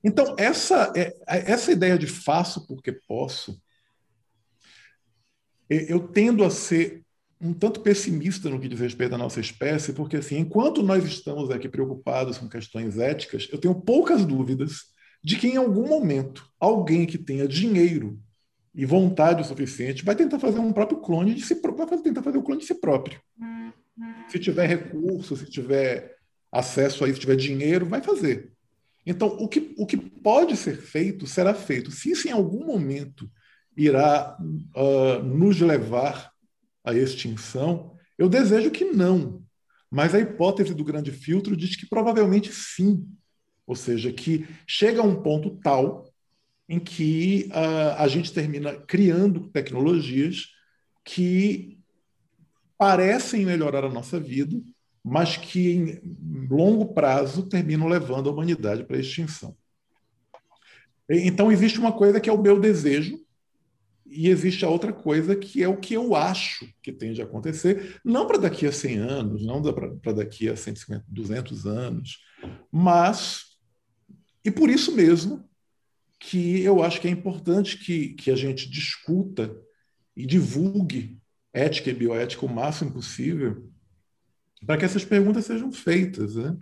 Então, 0.03 0.35
essa, 0.37 0.91
é, 0.97 1.13
essa 1.25 1.71
ideia 1.71 1.97
de 1.97 2.07
faço 2.07 2.67
porque 2.67 2.91
posso, 2.91 3.57
eu 5.69 6.05
tendo 6.09 6.43
a 6.43 6.49
ser 6.49 7.03
um 7.39 7.53
tanto 7.53 7.79
pessimista 7.79 8.49
no 8.49 8.59
que 8.59 8.67
diz 8.67 8.81
respeito 8.81 9.15
à 9.15 9.17
nossa 9.17 9.39
espécie, 9.39 9.93
porque 9.93 10.17
assim, 10.17 10.39
enquanto 10.39 10.83
nós 10.83 11.05
estamos 11.05 11.49
aqui 11.49 11.69
preocupados 11.69 12.37
com 12.37 12.49
questões 12.49 12.97
éticas, 12.97 13.47
eu 13.49 13.57
tenho 13.57 13.73
poucas 13.73 14.25
dúvidas 14.25 14.92
de 15.23 15.37
que 15.37 15.47
em 15.47 15.57
algum 15.57 15.87
momento 15.87 16.47
alguém 16.59 17.05
que 17.05 17.17
tenha 17.17 17.47
dinheiro 17.47 18.19
e 18.75 18.85
vontade 18.85 19.41
o 19.41 19.45
suficiente 19.45 20.03
vai 20.03 20.15
tentar 20.15 20.39
fazer 20.39 20.59
um 20.59 20.73
próprio 20.73 20.99
clone 20.99 21.33
de 21.33 21.45
si 21.45 21.55
próprio, 21.55 21.87
vai 21.87 21.99
tentar 21.99 22.23
fazer 22.23 22.37
o 22.37 22.43
clone 22.43 22.61
de 22.61 22.67
si 22.67 22.75
próprio. 22.75 23.19
Se 24.27 24.39
tiver 24.39 24.67
recurso, 24.67 25.35
se 25.35 25.45
tiver 25.45 26.17
acesso 26.51 27.03
a 27.03 27.07
isso, 27.07 27.15
se 27.15 27.21
tiver 27.21 27.35
dinheiro, 27.35 27.85
vai 27.85 28.01
fazer. 28.01 28.51
Então, 29.05 29.27
o 29.27 29.47
que, 29.47 29.73
o 29.77 29.85
que 29.85 29.97
pode 29.97 30.55
ser 30.55 30.77
feito 30.77 31.27
será 31.27 31.53
feito. 31.53 31.91
Se 31.91 32.11
isso 32.11 32.27
em 32.27 32.31
algum 32.31 32.65
momento 32.65 33.29
irá 33.75 34.37
uh, 34.39 35.23
nos 35.23 35.59
levar 35.59 36.31
a 36.83 36.93
extinção? 36.93 37.95
Eu 38.17 38.29
desejo 38.29 38.71
que 38.71 38.85
não, 38.85 39.43
mas 39.89 40.15
a 40.15 40.19
hipótese 40.19 40.73
do 40.73 40.83
grande 40.83 41.11
filtro 41.11 41.55
diz 41.55 41.75
que 41.75 41.87
provavelmente 41.87 42.51
sim. 42.51 43.05
Ou 43.65 43.75
seja, 43.75 44.11
que 44.11 44.47
chega 44.67 45.01
a 45.01 45.05
um 45.05 45.21
ponto 45.21 45.57
tal 45.63 46.05
em 46.67 46.79
que 46.79 47.49
uh, 47.51 47.95
a 47.97 48.07
gente 48.07 48.31
termina 48.33 48.73
criando 48.73 49.49
tecnologias 49.49 50.47
que 51.03 51.79
parecem 52.77 53.45
melhorar 53.45 53.85
a 53.85 53.91
nossa 53.91 54.19
vida, 54.19 54.59
mas 55.03 55.37
que 55.37 55.71
em 55.71 56.47
longo 56.49 56.93
prazo 56.93 57.47
terminam 57.47 57.87
levando 57.87 58.29
a 58.29 58.33
humanidade 58.33 58.83
para 58.83 58.97
a 58.97 58.99
extinção. 58.99 59.55
Então, 61.09 61.51
existe 61.51 61.79
uma 61.79 61.91
coisa 61.91 62.19
que 62.19 62.29
é 62.29 62.33
o 62.33 62.41
meu 62.41 62.59
desejo, 62.59 63.19
e 64.13 64.29
existe 64.29 64.63
a 64.63 64.69
outra 64.69 64.93
coisa 64.93 65.35
que 65.35 65.63
é 65.63 65.67
o 65.67 65.77
que 65.77 65.95
eu 65.95 66.15
acho 66.15 66.67
que 66.81 66.91
tem 66.91 67.13
de 67.13 67.21
acontecer, 67.21 67.99
não 68.05 68.27
para 68.27 68.37
daqui 68.37 68.67
a 68.67 68.71
100 68.71 68.97
anos, 68.97 69.45
não 69.45 69.61
para 69.61 70.13
daqui 70.13 70.47
a 70.47 70.55
150, 70.55 71.03
200 71.07 71.65
anos, 71.65 72.19
mas, 72.71 73.52
e 74.43 74.51
por 74.51 74.69
isso 74.69 74.91
mesmo, 74.93 75.43
que 76.19 76.61
eu 76.61 76.83
acho 76.83 77.01
que 77.01 77.07
é 77.07 77.11
importante 77.11 77.77
que, 77.77 78.09
que 78.09 78.31
a 78.31 78.35
gente 78.35 78.69
discuta 78.69 79.55
e 80.15 80.25
divulgue 80.25 81.19
ética 81.51 81.89
e 81.89 81.93
bioética 81.93 82.45
o 82.45 82.53
máximo 82.53 82.91
possível, 82.91 83.69
para 84.65 84.77
que 84.77 84.85
essas 84.85 85.03
perguntas 85.03 85.45
sejam 85.45 85.71
feitas. 85.71 86.35
Né? 86.35 86.57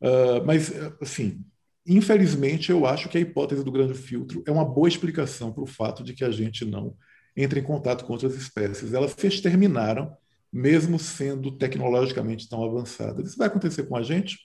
Uh, 0.00 0.44
mas, 0.46 0.72
assim, 1.00 1.44
Infelizmente, 1.86 2.70
eu 2.70 2.86
acho 2.86 3.08
que 3.10 3.18
a 3.18 3.20
hipótese 3.20 3.62
do 3.62 3.70
grande 3.70 3.94
filtro 3.94 4.42
é 4.46 4.50
uma 4.50 4.64
boa 4.64 4.88
explicação 4.88 5.52
para 5.52 5.62
o 5.62 5.66
fato 5.66 6.02
de 6.02 6.14
que 6.14 6.24
a 6.24 6.30
gente 6.30 6.64
não 6.64 6.96
entra 7.36 7.58
em 7.58 7.62
contato 7.62 8.04
com 8.04 8.14
outras 8.14 8.34
espécies. 8.34 8.94
Elas 8.94 9.12
se 9.12 9.26
exterminaram, 9.26 10.16
mesmo 10.50 10.98
sendo 10.98 11.50
tecnologicamente 11.58 12.48
tão 12.48 12.64
avançadas. 12.64 13.28
Isso 13.28 13.36
vai 13.36 13.48
acontecer 13.48 13.82
com 13.84 13.96
a 13.96 14.02
gente? 14.02 14.38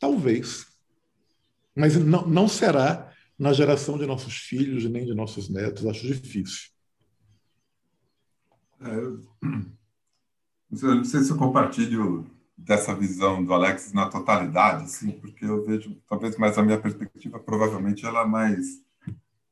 Talvez. 0.00 0.64
Mas 1.74 1.96
não, 1.96 2.26
não 2.26 2.48
será 2.48 3.12
na 3.38 3.52
geração 3.52 3.96
de 3.96 4.06
nossos 4.06 4.34
filhos 4.34 4.84
nem 4.84 5.04
de 5.04 5.14
nossos 5.14 5.48
netos. 5.48 5.86
Acho 5.86 6.06
difícil. 6.06 6.70
É, 8.80 8.94
eu 8.94 9.20
não 10.70 11.04
sei 11.04 11.22
se 11.22 11.30
eu 11.30 11.36
compartilho 11.36 12.28
dessa 12.56 12.94
visão 12.94 13.44
do 13.44 13.54
Alex 13.54 13.92
na 13.92 14.08
totalidade, 14.08 14.84
assim, 14.84 15.12
porque 15.12 15.44
eu 15.44 15.64
vejo, 15.64 15.96
talvez 16.08 16.36
mais 16.36 16.58
a 16.58 16.62
minha 16.62 16.80
perspectiva, 16.80 17.38
provavelmente 17.38 18.04
ela 18.04 18.22
é 18.22 18.26
mais 18.26 18.82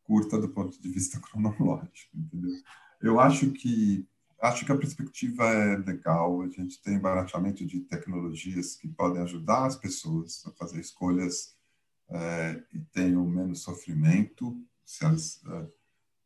curta 0.02 0.38
do 0.38 0.48
ponto 0.48 0.80
de 0.80 0.88
vista 0.88 1.18
cronológico, 1.22 2.16
entendeu? 2.16 2.52
Eu 3.00 3.20
acho 3.20 3.50
que 3.52 4.06
acho 4.40 4.66
que 4.66 4.72
a 4.72 4.76
perspectiva 4.76 5.44
é 5.44 5.76
legal. 5.76 6.42
A 6.42 6.48
gente 6.48 6.80
tem 6.82 6.98
barateamento 6.98 7.64
de 7.64 7.80
tecnologias 7.80 8.76
que 8.76 8.88
podem 8.88 9.22
ajudar 9.22 9.66
as 9.66 9.76
pessoas 9.76 10.44
a 10.46 10.50
fazer 10.52 10.80
escolhas 10.80 11.55
é, 12.10 12.62
e 12.72 12.78
tenham 12.78 13.26
menos 13.26 13.62
sofrimento. 13.62 14.56
Elas, 15.00 15.40
é, 15.46 15.66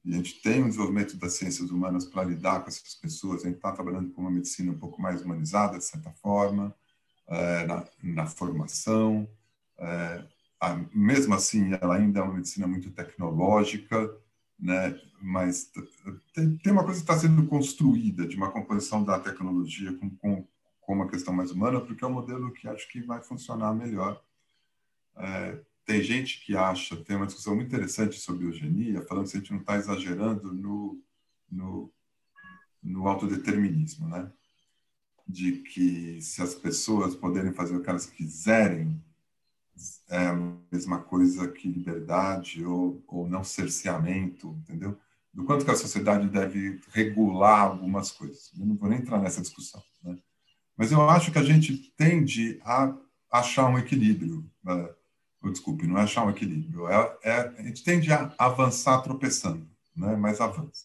a 0.06 0.16
gente 0.16 0.40
tem 0.42 0.62
o 0.62 0.66
desenvolvimento 0.66 1.16
das 1.16 1.34
ciências 1.34 1.70
humanas 1.70 2.06
para 2.06 2.24
lidar 2.24 2.60
com 2.60 2.68
essas 2.68 2.94
pessoas. 2.94 3.42
A 3.42 3.48
gente 3.48 3.56
está 3.56 3.72
trabalhando 3.72 4.10
com 4.12 4.22
uma 4.22 4.30
medicina 4.30 4.72
um 4.72 4.78
pouco 4.78 5.00
mais 5.00 5.22
humanizada, 5.22 5.78
de 5.78 5.84
certa 5.84 6.10
forma, 6.12 6.74
é, 7.28 7.66
na, 7.66 7.84
na, 8.02 8.26
formação. 8.26 9.28
É, 9.78 10.24
a, 10.60 10.80
mesmo 10.92 11.34
assim, 11.34 11.72
ela 11.80 11.96
ainda 11.96 12.20
é 12.20 12.22
uma 12.22 12.34
medicina 12.34 12.66
muito 12.66 12.90
tecnológica, 12.90 14.14
né? 14.58 14.98
mas 15.20 15.70
tem, 16.34 16.56
tem 16.56 16.72
uma 16.72 16.84
coisa 16.84 17.00
que 17.00 17.10
está 17.10 17.18
sendo 17.18 17.46
construída 17.46 18.26
de 18.26 18.36
uma 18.36 18.50
composição 18.50 19.04
da 19.04 19.18
tecnologia 19.18 19.92
com, 19.98 20.10
com, 20.16 20.46
com, 20.80 20.92
uma 20.94 21.08
questão 21.08 21.32
mais 21.32 21.50
humana, 21.50 21.80
porque 21.80 22.02
é 22.02 22.06
um 22.06 22.12
modelo 22.12 22.52
que 22.52 22.66
acho 22.68 22.88
que 22.88 23.02
vai 23.02 23.22
funcionar 23.22 23.74
melhor. 23.74 24.22
É, 25.16 25.60
tem 25.90 26.04
gente 26.04 26.40
que 26.44 26.56
acha, 26.56 26.96
tem 26.96 27.16
uma 27.16 27.26
discussão 27.26 27.56
muito 27.56 27.66
interessante 27.66 28.20
sobre 28.20 28.46
eugenia, 28.46 29.02
falando 29.02 29.26
se 29.26 29.36
a 29.36 29.40
gente 29.40 29.50
não 29.50 29.58
está 29.58 29.74
exagerando 29.74 30.54
no, 30.54 31.02
no, 31.50 31.92
no 32.80 33.08
autodeterminismo, 33.08 34.06
né? 34.06 34.30
De 35.26 35.50
que 35.62 36.22
se 36.22 36.40
as 36.42 36.54
pessoas 36.54 37.16
poderem 37.16 37.52
fazer 37.52 37.74
o 37.74 37.82
que 37.82 37.90
elas 37.90 38.06
quiserem, 38.06 39.02
é 40.08 40.28
a 40.28 40.36
mesma 40.70 41.00
coisa 41.00 41.48
que 41.48 41.66
liberdade 41.66 42.64
ou, 42.64 43.02
ou 43.08 43.28
não 43.28 43.42
cerceamento, 43.42 44.56
entendeu? 44.60 44.96
Do 45.34 45.42
quanto 45.42 45.64
que 45.64 45.72
a 45.72 45.76
sociedade 45.76 46.28
deve 46.28 46.80
regular 46.92 47.62
algumas 47.62 48.12
coisas. 48.12 48.52
Eu 48.56 48.64
não 48.64 48.76
vou 48.76 48.88
nem 48.88 49.00
entrar 49.00 49.20
nessa 49.20 49.40
discussão, 49.40 49.82
né? 50.04 50.16
Mas 50.76 50.92
eu 50.92 51.10
acho 51.10 51.32
que 51.32 51.38
a 51.38 51.44
gente 51.44 51.76
tende 51.96 52.60
a 52.62 52.96
achar 53.32 53.68
um 53.68 53.78
equilíbrio. 53.78 54.48
Né? 54.62 54.88
Desculpe, 55.48 55.86
não 55.86 55.98
é 55.98 56.02
achar 56.02 56.24
um 56.24 56.30
equilíbrio, 56.30 56.86
é, 56.86 57.18
é, 57.22 57.54
a 57.58 57.62
gente 57.62 57.82
tende 57.82 58.12
a 58.12 58.32
avançar 58.38 59.00
tropeçando, 59.00 59.66
né? 59.96 60.14
mas 60.14 60.40
avança. 60.40 60.84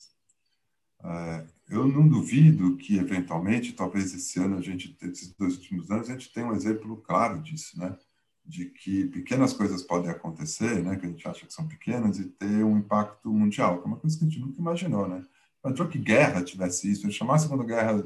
É, 1.03 1.45
eu 1.69 1.86
não 1.88 2.07
duvido 2.07 2.77
que, 2.77 2.98
eventualmente, 2.98 3.73
talvez 3.73 4.14
esse 4.14 4.40
ano, 4.40 4.57
a 4.57 4.61
gente, 4.61 4.98
esses 5.02 5.34
dois 5.34 5.56
últimos 5.56 5.91
anos, 5.91 6.10
a 6.10 6.14
gente 6.14 6.32
tenha 6.32 6.48
um 6.48 6.56
exemplo 6.56 6.95
claro 6.98 7.41
disso, 7.41 7.77
né? 7.77 7.98
de 8.45 8.65
que 8.65 9.06
pequenas 9.07 9.52
coisas 9.52 9.82
podem 9.82 10.10
acontecer, 10.10 10.82
né? 10.84 10.95
que 10.95 11.06
a 11.06 11.10
gente 11.10 11.27
acha 11.27 11.45
que 11.45 11.53
são 11.53 11.68
pequenas, 11.68 12.18
e 12.18 12.26
ter 12.26 12.64
um 12.64 12.77
impacto 12.77 13.34
mundial, 13.34 13.80
que 13.80 13.84
é 13.84 13.88
uma 13.88 13.98
coisa 13.98 14.18
que 14.18 14.23
a 14.23 14.27
gente 14.27 14.40
nunca 14.40 14.60
imaginou. 14.60 15.07
Né? 15.07 15.26
Imaginou 15.64 15.90
que 15.90 15.98
guerra 15.98 16.44
tivesse 16.44 16.90
isso, 16.90 17.11
chamar 17.11 17.36
a 17.36 17.40
Segunda 17.40 17.64
Guerra 17.65 18.03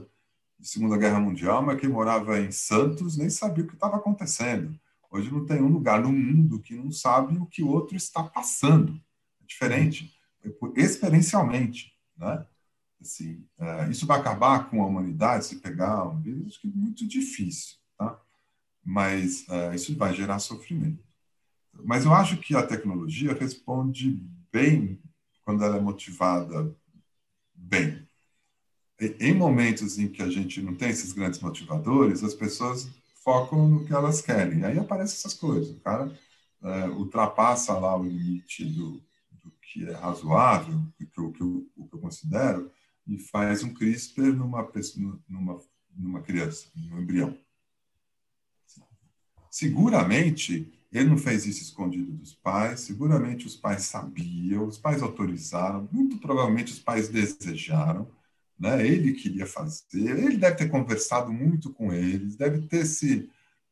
de 0.58 0.68
Segunda 0.68 0.98
Guerra 0.98 1.20
Mundial, 1.20 1.62
mas 1.62 1.80
quem 1.80 1.90
morava 1.90 2.40
em 2.40 2.52
Santos 2.52 3.18
nem 3.18 3.30
sabia 3.30 3.64
o 3.64 3.68
que 3.68 3.76
estava 3.76 3.98
acontecendo 3.98 4.78
Hoje 5.10 5.32
não 5.32 5.46
tem 5.46 5.62
um 5.62 5.68
lugar 5.68 6.02
no 6.02 6.12
mundo 6.12 6.60
que 6.60 6.76
não 6.76 6.92
sabe 6.92 7.38
o 7.38 7.46
que 7.46 7.64
o 7.64 7.68
outro 7.68 7.96
está 7.96 8.24
passando. 8.24 9.02
É 9.42 9.46
diferente, 9.46 10.14
experiencialmente, 10.76 11.94
né? 12.16 12.46
Assim, 13.02 13.46
é, 13.58 13.90
isso 13.90 14.06
vai 14.06 14.20
acabar 14.20 14.70
com 14.70 14.84
a 14.84 14.86
humanidade 14.86 15.46
se 15.46 15.56
pegar 15.58 16.06
um 16.06 16.20
vírus 16.20 16.58
que 16.58 16.68
é 16.68 16.72
muito 16.72 17.08
difícil, 17.08 17.78
tá? 17.98 18.20
Mas 18.84 19.48
é, 19.50 19.74
isso 19.74 19.96
vai 19.96 20.14
gerar 20.14 20.40
sofrimento. 20.40 21.04
Mas 21.84 22.06
eu 22.06 22.14
acho 22.14 22.38
que 22.38 22.56
a 22.56 22.66
tecnologia 22.66 23.34
responde 23.34 24.22
bem 24.52 25.00
quando 25.44 25.64
ela 25.64 25.78
é 25.78 25.82
motivada 25.82 26.76
bem. 27.54 28.08
Em 29.00 29.34
momentos 29.34 29.98
em 29.98 30.10
que 30.10 30.22
a 30.22 30.30
gente 30.30 30.62
não 30.62 30.76
tem 30.76 30.90
esses 30.90 31.14
grandes 31.14 31.40
motivadores, 31.40 32.22
as 32.22 32.34
pessoas 32.34 32.90
focam 33.30 33.68
no 33.68 33.86
que 33.86 33.94
elas 33.94 34.22
querem. 34.22 34.66
Aí 34.66 34.80
aparecem 34.80 35.16
essas 35.16 35.36
coisas. 35.36 35.70
O 35.70 35.80
cara 35.82 36.12
é, 36.64 36.88
ultrapassa 36.88 37.74
lá 37.74 37.96
o 37.96 38.04
limite 38.04 38.66
do, 38.66 38.94
do 39.44 39.52
que 39.62 39.88
é 39.88 39.94
razoável, 39.94 40.76
o 40.76 41.06
que, 41.06 41.20
eu, 41.20 41.32
que, 41.32 41.42
eu, 41.44 41.70
que 41.88 41.96
eu 41.96 42.00
considero, 42.00 42.72
e 43.06 43.20
faz 43.20 43.64
um 43.64 43.72
CRISPR 43.72 44.34
numa, 44.34 44.68
numa, 45.28 45.60
numa 45.96 46.22
criança, 46.22 46.70
num 46.76 47.00
embrião. 47.00 47.38
Seguramente, 49.52 50.72
ele 50.92 51.10
não 51.10 51.18
fez 51.18 51.46
isso 51.46 51.62
escondido 51.62 52.12
dos 52.12 52.34
pais, 52.34 52.80
seguramente 52.80 53.46
os 53.46 53.56
pais 53.56 53.84
sabiam, 53.84 54.66
os 54.66 54.78
pais 54.80 55.04
autorizaram, 55.04 55.88
muito 55.92 56.18
provavelmente 56.18 56.74
os 56.74 56.80
pais 56.80 57.10
desejaram, 57.10 58.10
né? 58.60 58.86
Ele 58.86 59.14
queria 59.14 59.46
fazer, 59.46 59.86
ele 59.94 60.38
deve 60.38 60.58
ter 60.58 60.70
conversado 60.70 61.32
muito 61.32 61.72
com 61.72 61.94
eles, 61.94 62.36
deve 62.36 62.68
ter 62.68 62.86
se 62.86 63.30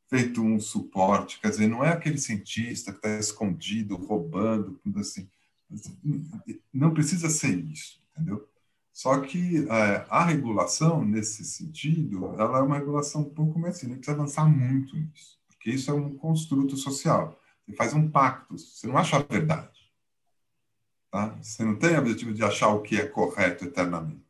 feito 0.08 0.42
um 0.42 0.60
suporte, 0.60 1.40
quer 1.42 1.50
dizer, 1.50 1.68
não 1.68 1.84
é 1.84 1.90
aquele 1.90 2.18
cientista 2.18 2.92
que 2.92 2.98
está 3.00 3.20
escondido, 3.20 3.98
roubando, 3.98 4.80
assim. 4.96 5.28
Não 6.74 6.94
precisa 6.94 7.30
ser 7.30 7.58
isso, 7.58 8.00
entendeu? 8.14 8.48
Só 8.94 9.20
que 9.20 9.68
é, 9.70 10.06
a 10.10 10.24
regulação, 10.24 11.06
nesse 11.06 11.44
sentido, 11.44 12.34
ela 12.40 12.60
é 12.60 12.62
uma 12.62 12.80
regulação 12.80 13.22
um 13.22 13.30
pouco 13.30 13.60
mais 13.60 13.76
assim, 13.76 13.90
precisa 13.90 14.14
avançar 14.14 14.46
muito 14.46 14.96
nisso, 14.96 15.38
porque 15.48 15.70
isso 15.70 15.92
é 15.92 15.94
um 15.94 16.16
construto 16.16 16.78
social. 16.78 17.38
Você 17.66 17.76
faz 17.76 17.94
um 17.94 18.10
pacto, 18.10 18.58
você 18.58 18.88
não 18.88 18.98
acha 18.98 19.18
a 19.18 19.22
verdade. 19.22 19.78
Tá? 21.12 21.38
Você 21.42 21.64
não 21.64 21.76
tem 21.76 21.96
o 21.96 22.00
objetivo 22.00 22.34
de 22.34 22.44
achar 22.44 22.70
o 22.70 22.82
que 22.82 22.96
é 22.96 23.06
correto 23.06 23.66
eternamente. 23.66 24.27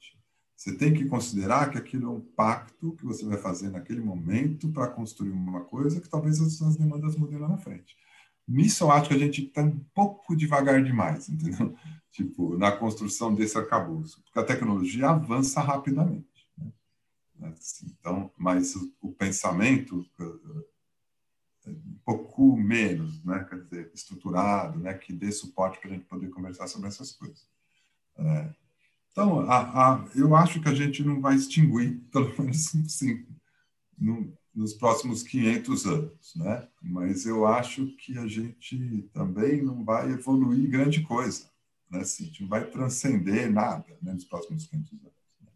Você 0.57 0.75
tem 0.75 0.91
que 0.91 1.05
considerar 1.05 1.69
que 1.69 1.77
aquilo 1.77 2.07
é 2.07 2.09
um 2.09 2.19
pacto 2.19 2.93
que 2.93 3.05
você 3.05 3.23
vai 3.23 3.37
fazer 3.37 3.69
naquele 3.69 4.01
momento 4.01 4.67
para 4.69 4.87
construir 4.87 5.29
uma 5.29 5.63
coisa 5.63 6.01
que 6.01 6.09
talvez 6.09 6.41
as, 6.41 6.59
as 6.63 6.75
demandas 6.75 7.15
mudem 7.15 7.37
lá 7.37 7.47
na 7.47 7.59
frente. 7.59 7.95
Nisso 8.47 8.85
eu 8.85 8.91
acho 8.91 9.09
que 9.09 9.13
a 9.13 9.19
gente 9.19 9.43
está 9.43 9.61
um 9.61 9.79
pouco 9.93 10.35
devagar 10.35 10.83
demais, 10.83 11.29
entendeu? 11.29 11.77
Tipo, 12.09 12.57
na 12.57 12.71
construção 12.71 13.35
desse 13.35 13.55
arcabouço, 13.55 14.23
porque 14.23 14.39
a 14.39 14.43
tecnologia 14.43 15.09
avança 15.09 15.61
rapidamente. 15.61 16.49
Né? 16.57 17.53
Assim, 17.55 17.95
então, 17.99 18.31
mas 18.35 18.75
o, 18.75 18.91
o 18.99 19.11
pensamento 19.11 20.03
é 20.19 21.69
um 21.69 21.99
pouco 22.03 22.57
menos, 22.57 23.23
né? 23.23 23.45
Quer 23.47 23.61
dizer, 23.61 23.91
estruturado, 23.93 24.79
né? 24.79 24.95
Que 24.95 25.13
dê 25.13 25.31
suporte 25.31 25.79
para 25.79 25.91
a 25.91 25.93
gente 25.93 26.05
poder 26.05 26.29
conversar 26.29 26.67
sobre 26.67 26.87
essas 26.87 27.11
coisas. 27.11 27.47
É, 28.17 28.55
então, 29.17 29.39
a, 29.49 29.95
a, 29.95 30.05
eu 30.13 30.35
acho 30.35 30.61
que 30.61 30.69
a 30.69 30.75
gente 30.75 31.03
não 31.03 31.19
vai 31.19 31.35
extinguir, 31.35 31.95
pelo 32.13 32.29
menos 32.37 32.75
assim, 32.85 33.25
no, 33.97 34.31
nos 34.53 34.75
próximos 34.75 35.23
500 35.23 35.87
anos, 35.87 36.35
né? 36.35 36.67
Mas 36.79 37.25
eu 37.25 37.47
acho 37.47 37.87
que 37.97 38.15
a 38.15 38.27
gente 38.27 39.09
também 39.11 39.63
não 39.63 39.83
vai 39.83 40.11
evoluir 40.11 40.69
grande 40.69 41.01
coisa, 41.01 41.49
né? 41.89 42.01
Assim, 42.01 42.25
a 42.25 42.27
gente 42.27 42.41
não 42.43 42.49
vai 42.49 42.69
transcender 42.69 43.51
nada 43.51 43.87
né, 44.03 44.13
nos 44.13 44.23
próximos 44.23 44.67
500 44.67 44.93
anos. 44.93 45.13
Né? 45.41 45.49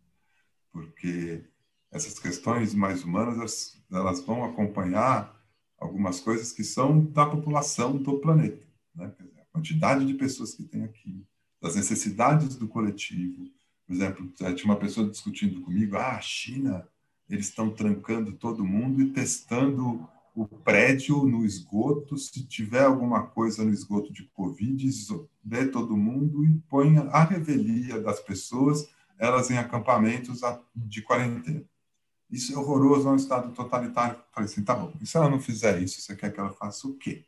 Porque 0.71 1.43
essas 1.91 2.17
questões 2.17 2.73
mais 2.73 3.03
humanas, 3.03 3.37
elas, 3.37 3.83
elas 3.91 4.21
vão 4.21 4.43
acompanhar 4.43 5.39
algumas 5.77 6.19
coisas 6.19 6.51
que 6.51 6.63
são 6.63 7.05
da 7.05 7.27
população 7.27 7.95
do 7.95 8.17
planeta, 8.17 8.65
né? 8.95 9.13
A 9.39 9.45
quantidade 9.53 10.03
de 10.03 10.15
pessoas 10.15 10.55
que 10.55 10.63
tem 10.63 10.83
aqui, 10.83 11.23
das 11.61 11.75
necessidades 11.75 12.55
do 12.55 12.67
coletivo. 12.67 13.47
Por 13.85 13.93
exemplo, 13.93 14.27
tinha 14.27 14.65
uma 14.65 14.77
pessoa 14.77 15.09
discutindo 15.09 15.61
comigo, 15.61 15.95
ah, 15.95 16.15
a 16.15 16.21
China, 16.21 16.87
eles 17.29 17.47
estão 17.47 17.69
trancando 17.69 18.33
todo 18.33 18.65
mundo 18.65 19.01
e 19.01 19.11
testando 19.11 20.07
o 20.33 20.47
prédio 20.47 21.25
no 21.25 21.45
esgoto, 21.45 22.17
se 22.17 22.43
tiver 22.45 22.83
alguma 22.83 23.27
coisa 23.27 23.63
no 23.63 23.71
esgoto 23.71 24.11
de 24.13 24.23
Covid, 24.29 24.89
vê 25.43 25.67
todo 25.67 25.97
mundo 25.97 26.45
e 26.45 26.57
põe 26.69 26.97
a 26.97 27.23
revelia 27.23 27.99
das 27.99 28.19
pessoas, 28.21 28.89
elas 29.19 29.51
em 29.51 29.57
acampamentos 29.57 30.39
de 30.73 31.01
quarentena. 31.01 31.63
Isso 32.29 32.53
é 32.53 32.57
horroroso, 32.57 33.09
é 33.09 33.11
um 33.11 33.17
Estado 33.17 33.51
totalitário. 33.51 34.17
Falei 34.31 34.49
assim, 34.49 34.63
tá 34.63 34.73
bom, 34.73 34.93
e 35.01 35.05
se 35.05 35.17
ela 35.17 35.29
não 35.29 35.39
fizer 35.39 35.81
isso, 35.81 36.01
você 36.01 36.15
quer 36.15 36.31
que 36.33 36.39
ela 36.39 36.51
faça 36.51 36.87
o 36.87 36.93
quê? 36.93 37.25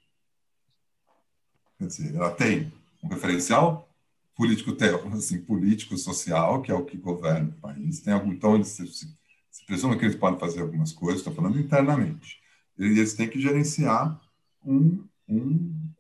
Quer 1.78 1.88
dizer, 1.88 2.16
ela 2.16 2.32
tem 2.32 2.72
um 3.04 3.10
referencial 3.10 3.93
político, 4.36 4.76
assim, 5.14 5.42
político, 5.42 5.98
social, 5.98 6.62
que 6.62 6.72
é 6.72 6.76
o 6.76 6.86
que 6.86 6.98
governa 6.98 7.50
o 7.50 7.62
país. 7.62 8.02
Tem 8.02 8.14
algum, 8.14 8.32
então, 8.34 8.56
eles 8.56 8.68
se, 8.70 8.88
se 8.88 9.66
presume 9.66 9.98
que 9.98 10.06
eles 10.06 10.16
podem 10.16 10.40
fazer 10.40 10.62
algumas 10.62 10.92
coisas, 10.92 11.20
estou 11.20 11.34
falando 11.34 11.60
internamente 11.60 12.44
eles 12.78 13.14
têm 13.14 13.30
que 13.30 13.40
gerenciar 13.40 14.20
um, 14.64 15.06
um, 15.28 15.92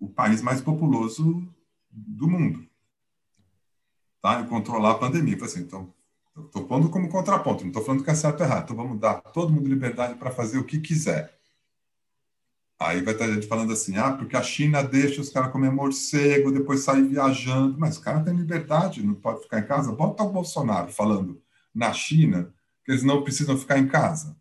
o 0.00 0.08
país 0.08 0.40
mais 0.42 0.60
populoso 0.60 1.46
do 1.90 2.28
mundo. 2.28 2.66
Tá? 4.22 4.40
E 4.40 4.46
controlar 4.46 4.92
a 4.92 4.98
pandemia. 4.98 5.36
Assim, 5.44 5.60
então, 5.60 5.92
estou 6.38 6.66
pondo 6.66 6.88
como 6.88 7.08
contraponto, 7.08 7.62
não 7.62 7.68
estou 7.68 7.84
falando 7.84 8.04
que 8.04 8.10
é 8.10 8.14
certo 8.14 8.40
ou 8.40 8.46
errado. 8.46 8.64
Então, 8.64 8.76
vamos 8.76 8.98
dar 8.98 9.20
todo 9.20 9.52
mundo 9.52 9.68
liberdade 9.68 10.18
para 10.18 10.30
fazer 10.30 10.58
o 10.58 10.64
que 10.64 10.80
quiser. 10.80 11.38
Aí 12.78 13.02
vai 13.02 13.14
ter 13.14 13.32
gente 13.32 13.46
falando 13.46 13.72
assim, 13.72 13.96
ah, 13.96 14.12
porque 14.12 14.36
a 14.36 14.42
China 14.42 14.82
deixa 14.82 15.20
os 15.20 15.30
caras 15.30 15.50
comer 15.50 15.70
morcego, 15.70 16.52
depois 16.52 16.80
sair 16.80 17.04
viajando. 17.06 17.78
Mas 17.78 17.96
os 17.96 18.04
caras 18.04 18.24
têm 18.24 18.36
liberdade, 18.36 19.02
não 19.02 19.14
pode 19.14 19.42
ficar 19.42 19.60
em 19.60 19.66
casa. 19.66 19.92
Bota 19.92 20.22
o 20.22 20.32
Bolsonaro 20.32 20.92
falando 20.92 21.40
na 21.74 21.92
China 21.92 22.52
que 22.84 22.92
eles 22.92 23.02
não 23.02 23.22
precisam 23.22 23.56
ficar 23.56 23.78
em 23.78 23.88
casa 23.88 24.36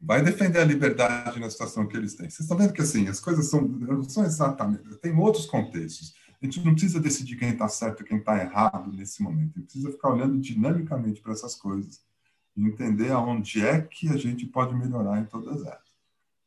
vai 0.00 0.22
defender 0.22 0.60
a 0.60 0.64
liberdade 0.64 1.40
na 1.40 1.50
situação 1.50 1.86
que 1.86 1.96
eles 1.96 2.14
têm. 2.14 2.28
Vocês 2.28 2.40
estão 2.40 2.56
vendo 2.56 2.72
que 2.72 2.82
assim 2.82 3.08
as 3.08 3.20
coisas 3.20 3.48
são, 3.48 3.62
não 3.62 4.02
são 4.04 4.24
exatamente, 4.24 4.82
tem 4.96 5.16
outros 5.16 5.46
contextos. 5.46 6.14
A 6.40 6.44
gente 6.44 6.64
não 6.64 6.72
precisa 6.72 7.00
decidir 7.00 7.36
quem 7.36 7.50
está 7.50 7.68
certo 7.68 8.02
e 8.02 8.06
quem 8.06 8.18
está 8.18 8.38
errado 8.38 8.92
nesse 8.92 9.22
momento. 9.22 9.52
A 9.56 9.58
gente 9.58 9.64
precisa 9.64 9.90
ficar 9.90 10.10
olhando 10.10 10.38
dinamicamente 10.38 11.20
para 11.20 11.32
essas 11.32 11.54
coisas 11.54 12.00
e 12.54 12.62
entender 12.62 13.10
aonde 13.10 13.64
é 13.66 13.80
que 13.80 14.08
a 14.08 14.16
gente 14.16 14.46
pode 14.46 14.74
melhorar 14.74 15.18
em 15.18 15.24
todas 15.24 15.62
elas. 15.62 15.85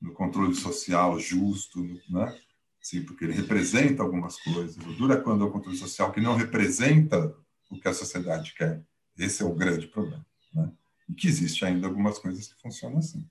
No 0.01 0.13
controle 0.13 0.55
social 0.55 1.19
justo, 1.19 1.83
né? 2.09 2.37
Sim, 2.81 3.03
porque 3.03 3.25
ele 3.25 3.33
representa 3.33 4.01
algumas 4.01 4.39
coisas. 4.41 4.77
O 4.77 4.93
dura 4.93 5.15
é 5.15 5.21
quando 5.21 5.43
é 5.43 5.47
o 5.47 5.51
controle 5.51 5.77
social 5.77 6.11
que 6.11 6.21
não 6.21 6.35
representa 6.35 7.35
o 7.69 7.79
que 7.79 7.87
a 7.87 7.93
sociedade 7.93 8.53
quer. 8.55 8.81
Esse 9.17 9.43
é 9.43 9.45
o 9.45 9.53
grande 9.53 9.87
problema. 9.87 10.25
Né? 10.53 10.71
E 11.09 11.13
que 11.13 11.27
existe 11.27 11.65
ainda 11.65 11.87
algumas 11.87 12.17
coisas 12.17 12.47
que 12.47 12.61
funcionam 12.61 12.99
assim. 12.99 13.27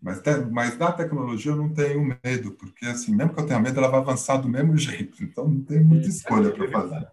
Mas, 0.00 0.20
te, 0.20 0.36
mas 0.50 0.76
da 0.76 0.92
tecnologia 0.92 1.50
eu 1.50 1.56
não 1.56 1.72
tenho 1.72 2.16
medo, 2.22 2.52
porque 2.52 2.86
assim, 2.86 3.14
mesmo 3.14 3.34
que 3.34 3.40
eu 3.40 3.46
tenha 3.46 3.58
medo, 3.58 3.78
ela 3.78 3.88
vai 3.88 4.00
avançar 4.00 4.36
do 4.36 4.48
mesmo 4.48 4.76
jeito. 4.76 5.24
Então 5.24 5.48
não 5.48 5.62
tem 5.62 5.82
muita 5.82 6.08
escolha 6.08 6.52
para 6.52 6.70
fazer. 6.70 7.08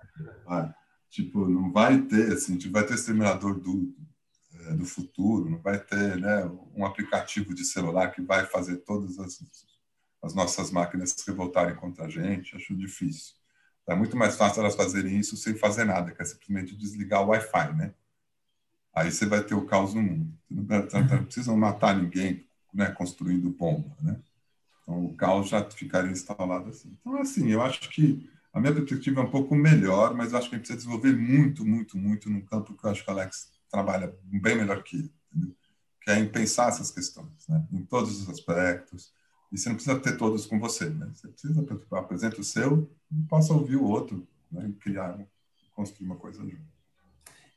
Vai. 0.45 0.73
Tipo, 1.09 1.47
não 1.47 1.71
vai 1.71 2.01
ter, 2.01 2.33
assim, 2.33 2.57
vai 2.69 2.85
ter 2.85 2.95
exterminador 2.95 3.59
do, 3.59 3.95
é, 3.97 4.04
do 4.73 4.85
futuro, 4.85 5.49
não 5.49 5.59
vai 5.59 5.79
ter 5.79 6.17
né, 6.17 6.49
um 6.75 6.85
aplicativo 6.85 7.53
de 7.53 7.63
celular 7.63 8.11
que 8.11 8.21
vai 8.21 8.45
fazer 8.45 8.77
todas 8.77 9.19
as, 9.19 9.43
as 10.21 10.33
nossas 10.33 10.71
máquinas 10.71 11.11
se 11.11 11.27
revoltarem 11.27 11.75
contra 11.75 12.05
a 12.05 12.09
gente. 12.09 12.55
Acho 12.55 12.75
difícil. 12.75 13.35
É 13.87 13.93
muito 13.93 14.17
mais 14.17 14.35
fácil 14.35 14.61
elas 14.61 14.75
fazerem 14.75 15.19
isso 15.19 15.37
sem 15.37 15.55
fazer 15.55 15.85
nada, 15.85 16.11
que 16.11 16.21
é 16.21 16.25
simplesmente 16.25 16.75
desligar 16.75 17.21
o 17.21 17.27
Wi-Fi, 17.27 17.73
né? 17.75 17.93
Aí 18.93 19.11
você 19.11 19.25
vai 19.25 19.43
ter 19.43 19.53
o 19.53 19.65
caos 19.65 19.93
no 19.93 20.01
mundo. 20.01 20.33
Não 20.49 21.25
precisam 21.25 21.55
matar 21.57 21.95
ninguém, 21.95 22.47
né, 22.73 22.87
construindo 22.91 23.49
bomba, 23.49 23.95
né? 24.01 24.19
Então, 24.81 25.05
o 25.05 25.15
caos 25.15 25.49
já 25.49 25.63
ficaria 25.69 26.11
instalado 26.11 26.69
assim. 26.69 26.97
Então, 26.99 27.17
assim, 27.17 27.51
eu 27.51 27.61
acho 27.61 27.89
que 27.89 28.29
a 28.53 28.59
minha 28.59 28.73
perspectiva 28.73 29.19
é 29.19 29.23
um 29.23 29.29
pouco 29.29 29.53
melhor, 29.53 30.15
mas 30.15 30.31
eu 30.31 30.37
acho 30.37 30.49
que 30.49 30.55
a 30.55 30.57
gente 30.57 30.67
precisa 30.67 30.77
desenvolver 30.77 31.13
muito, 31.13 31.65
muito, 31.65 31.97
muito 31.97 32.29
num 32.29 32.41
campo 32.41 32.73
que 32.73 32.85
eu 32.85 32.89
acho 32.89 33.03
que 33.03 33.09
o 33.09 33.13
Alex 33.13 33.51
trabalha 33.69 34.15
bem 34.23 34.55
melhor 34.55 34.83
que 34.83 34.97
ele, 34.97 35.55
que 36.01 36.11
é 36.11 36.19
em 36.19 36.27
pensar 36.27 36.69
essas 36.69 36.91
questões, 36.91 37.47
né? 37.47 37.65
em 37.71 37.83
todos 37.83 38.21
os 38.21 38.29
aspectos. 38.29 39.11
E 39.51 39.57
você 39.57 39.69
não 39.69 39.75
precisa 39.75 39.99
ter 39.99 40.17
todos 40.17 40.45
com 40.45 40.59
você, 40.59 40.89
né? 40.89 41.09
Você 41.13 41.27
precisa 41.27 41.65
apresentar 41.91 42.39
o 42.39 42.43
seu 42.43 42.89
e 43.11 43.21
possa 43.23 43.53
ouvir 43.53 43.75
o 43.75 43.85
outro, 43.85 44.27
né? 44.51 44.71
criar, 44.79 45.17
construir 45.73 46.07
uma 46.07 46.15
coisa 46.15 46.41
junto. 46.43 46.75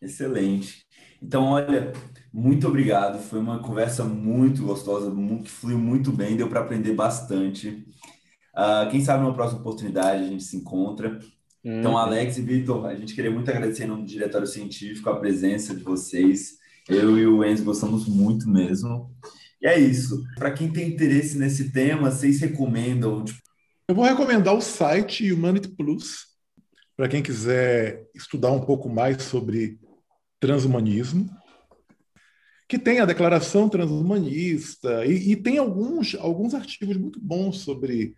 Excelente. 0.01 0.87
Então, 1.21 1.45
olha, 1.45 1.93
muito 2.33 2.69
obrigado. 2.69 3.19
Foi 3.19 3.39
uma 3.41 3.59
conversa 3.61 4.05
muito 4.05 4.65
gostosa, 4.65 5.11
que 5.43 5.51
fluiu 5.51 5.79
muito 5.79 6.13
bem, 6.13 6.37
deu 6.37 6.49
para 6.49 6.61
aprender 6.61 6.95
bastante. 6.95 7.85
Uh, 8.55 8.91
quem 8.91 9.05
sabe 9.05 9.23
numa 9.23 9.35
próxima 9.35 9.61
oportunidade 9.61 10.23
a 10.23 10.27
gente 10.27 10.45
se 10.45 10.57
encontra. 10.57 11.19
Hum. 11.65 11.81
Então, 11.81 11.97
Alex 11.97 12.39
e 12.39 12.43
Vitor, 12.43 12.87
a 12.87 12.95
gente 12.95 13.15
queria 13.15 13.31
muito 13.31 13.51
agradecer 13.51 13.85
em 13.85 13.89
nome 13.89 14.03
do 14.03 14.09
Diretório 14.09 14.47
Científico 14.47 15.11
a 15.11 15.19
presença 15.19 15.75
de 15.75 15.83
vocês. 15.83 16.59
Eu 16.89 17.19
e 17.19 17.27
o 17.27 17.45
Enzo 17.45 17.65
gostamos 17.65 18.07
muito 18.07 18.49
mesmo. 18.49 19.15
E 19.61 19.67
é 19.67 19.79
isso. 19.79 20.25
Para 20.37 20.53
quem 20.53 20.73
tem 20.73 20.89
interesse 20.89 21.37
nesse 21.37 21.71
tema, 21.73 22.11
vocês 22.11 22.41
recomendam? 22.41 23.25
Tipo... 23.25 23.41
Eu 23.89 23.95
vou 23.95 24.05
recomendar 24.05 24.55
o 24.55 24.61
site 24.61 25.33
Humanity 25.33 25.69
Plus, 25.69 26.27
para 26.97 27.09
quem 27.09 27.23
quiser 27.23 28.07
estudar 28.15 28.53
um 28.53 28.61
pouco 28.61 28.89
mais 28.89 29.23
sobre 29.23 29.79
transhumanismo, 30.41 31.29
que 32.69 32.79
tem 32.79 33.01
a 33.01 33.07
declaração 33.07 33.69
transhumanista 33.69 35.05
e, 35.07 35.33
e, 35.33 35.37
tem 35.37 35.59
alguns, 35.59 36.15
alguns 36.17 36.55
artigos 36.55 36.97
muito 36.97 37.19
bons 37.19 37.61
sobre, 37.61 38.15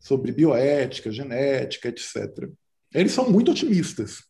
sobre 0.00 0.32
bioética, 0.32 1.12
genética, 1.12 1.88
etc. 1.88 2.50
Eles 2.94 3.12
são 3.12 3.30
muito 3.30 3.50
otimistas, 3.50 4.24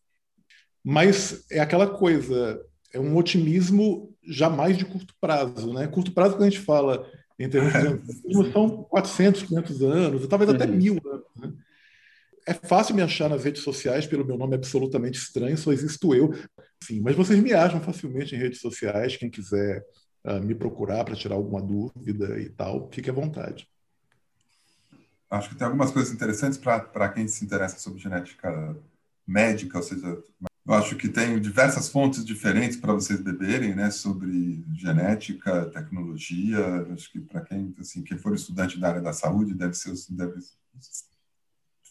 mas 0.83 1.45
é 1.51 1.59
aquela 1.59 1.87
coisa, 1.87 2.61
é 2.93 2.99
um 2.99 3.15
otimismo 3.17 4.13
jamais 4.25 4.77
de 4.77 4.85
curto 4.85 5.13
prazo. 5.19 5.73
Né? 5.73 5.87
Curto 5.87 6.11
prazo, 6.13 6.35
quando 6.35 6.43
a 6.43 6.49
gente 6.49 6.61
fala 6.61 7.09
em 7.37 7.49
termos 7.49 7.73
de 7.73 7.79
são 8.53 8.83
400, 8.83 9.43
500 9.43 9.81
anos, 9.81 10.27
talvez 10.27 10.49
até 10.49 10.65
uhum. 10.65 10.75
mil 10.75 10.99
anos. 11.05 11.25
Né? 11.35 11.53
É 12.45 12.53
fácil 12.53 12.95
me 12.95 13.01
achar 13.01 13.29
nas 13.29 13.43
redes 13.43 13.63
sociais 13.63 14.05
pelo 14.05 14.25
meu 14.25 14.37
nome 14.37 14.55
absolutamente 14.55 15.17
estranho, 15.17 15.57
só 15.57 15.71
existo 15.71 16.13
eu. 16.13 16.33
Sim, 16.83 16.99
mas 16.99 17.15
vocês 17.15 17.39
me 17.39 17.53
acham 17.53 17.79
facilmente 17.79 18.35
em 18.35 18.37
redes 18.37 18.59
sociais. 18.59 19.15
Quem 19.15 19.29
quiser 19.29 19.81
uh, 20.25 20.41
me 20.41 20.53
procurar 20.53 21.05
para 21.05 21.15
tirar 21.15 21.35
alguma 21.35 21.61
dúvida 21.61 22.37
e 22.39 22.49
tal, 22.49 22.89
fique 22.91 23.09
à 23.09 23.13
vontade. 23.13 23.67
Acho 25.33 25.49
que 25.49 25.55
tem 25.55 25.65
algumas 25.65 25.91
coisas 25.91 26.13
interessantes 26.13 26.59
para 26.59 27.09
quem 27.09 27.27
se 27.27 27.43
interessa 27.43 27.79
sobre 27.79 27.99
genética 27.99 28.77
médica, 29.25 29.77
ou 29.77 29.83
seja, 29.83 30.21
eu 30.65 30.73
acho 30.73 30.95
que 30.95 31.09
tem 31.09 31.39
diversas 31.39 31.89
fontes 31.89 32.23
diferentes 32.23 32.77
para 32.77 32.93
vocês 32.93 33.19
beberem, 33.19 33.75
né, 33.75 33.89
sobre 33.89 34.63
genética, 34.73 35.65
tecnologia. 35.65 36.87
Acho 36.93 37.11
que 37.11 37.19
para 37.19 37.41
quem, 37.41 37.73
assim, 37.79 38.03
quem 38.03 38.17
for 38.17 38.35
estudante 38.35 38.79
da 38.79 38.89
área 38.89 39.01
da 39.01 39.11
saúde 39.11 39.55
deve 39.55 39.73
ser, 39.73 39.93
deve 40.11 40.39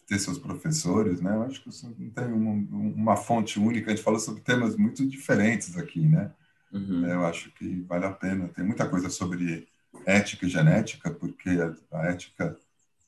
ter 0.07 0.19
seus 0.19 0.39
professores, 0.39 1.19
né? 1.19 1.35
Eu 1.35 1.43
acho 1.43 1.61
que 1.63 1.69
não 1.85 2.09
tem 2.09 2.25
uma, 2.31 2.51
uma, 2.95 3.15
fonte 3.17 3.59
única. 3.59 3.91
A 3.91 3.95
gente 3.95 4.03
falou 4.03 4.19
sobre 4.19 4.41
temas 4.41 4.75
muito 4.75 5.05
diferentes 5.05 5.77
aqui, 5.77 6.07
né? 6.07 6.31
Uhum. 6.71 7.05
Eu 7.05 7.25
acho 7.25 7.51
que 7.51 7.81
vale 7.81 8.05
a 8.05 8.11
pena. 8.11 8.47
Tem 8.47 8.65
muita 8.65 8.87
coisa 8.87 9.09
sobre 9.09 9.67
ética 10.05 10.45
e 10.45 10.49
genética, 10.49 11.11
porque 11.11 11.49
a, 11.49 11.99
a 11.99 12.05
ética, 12.07 12.57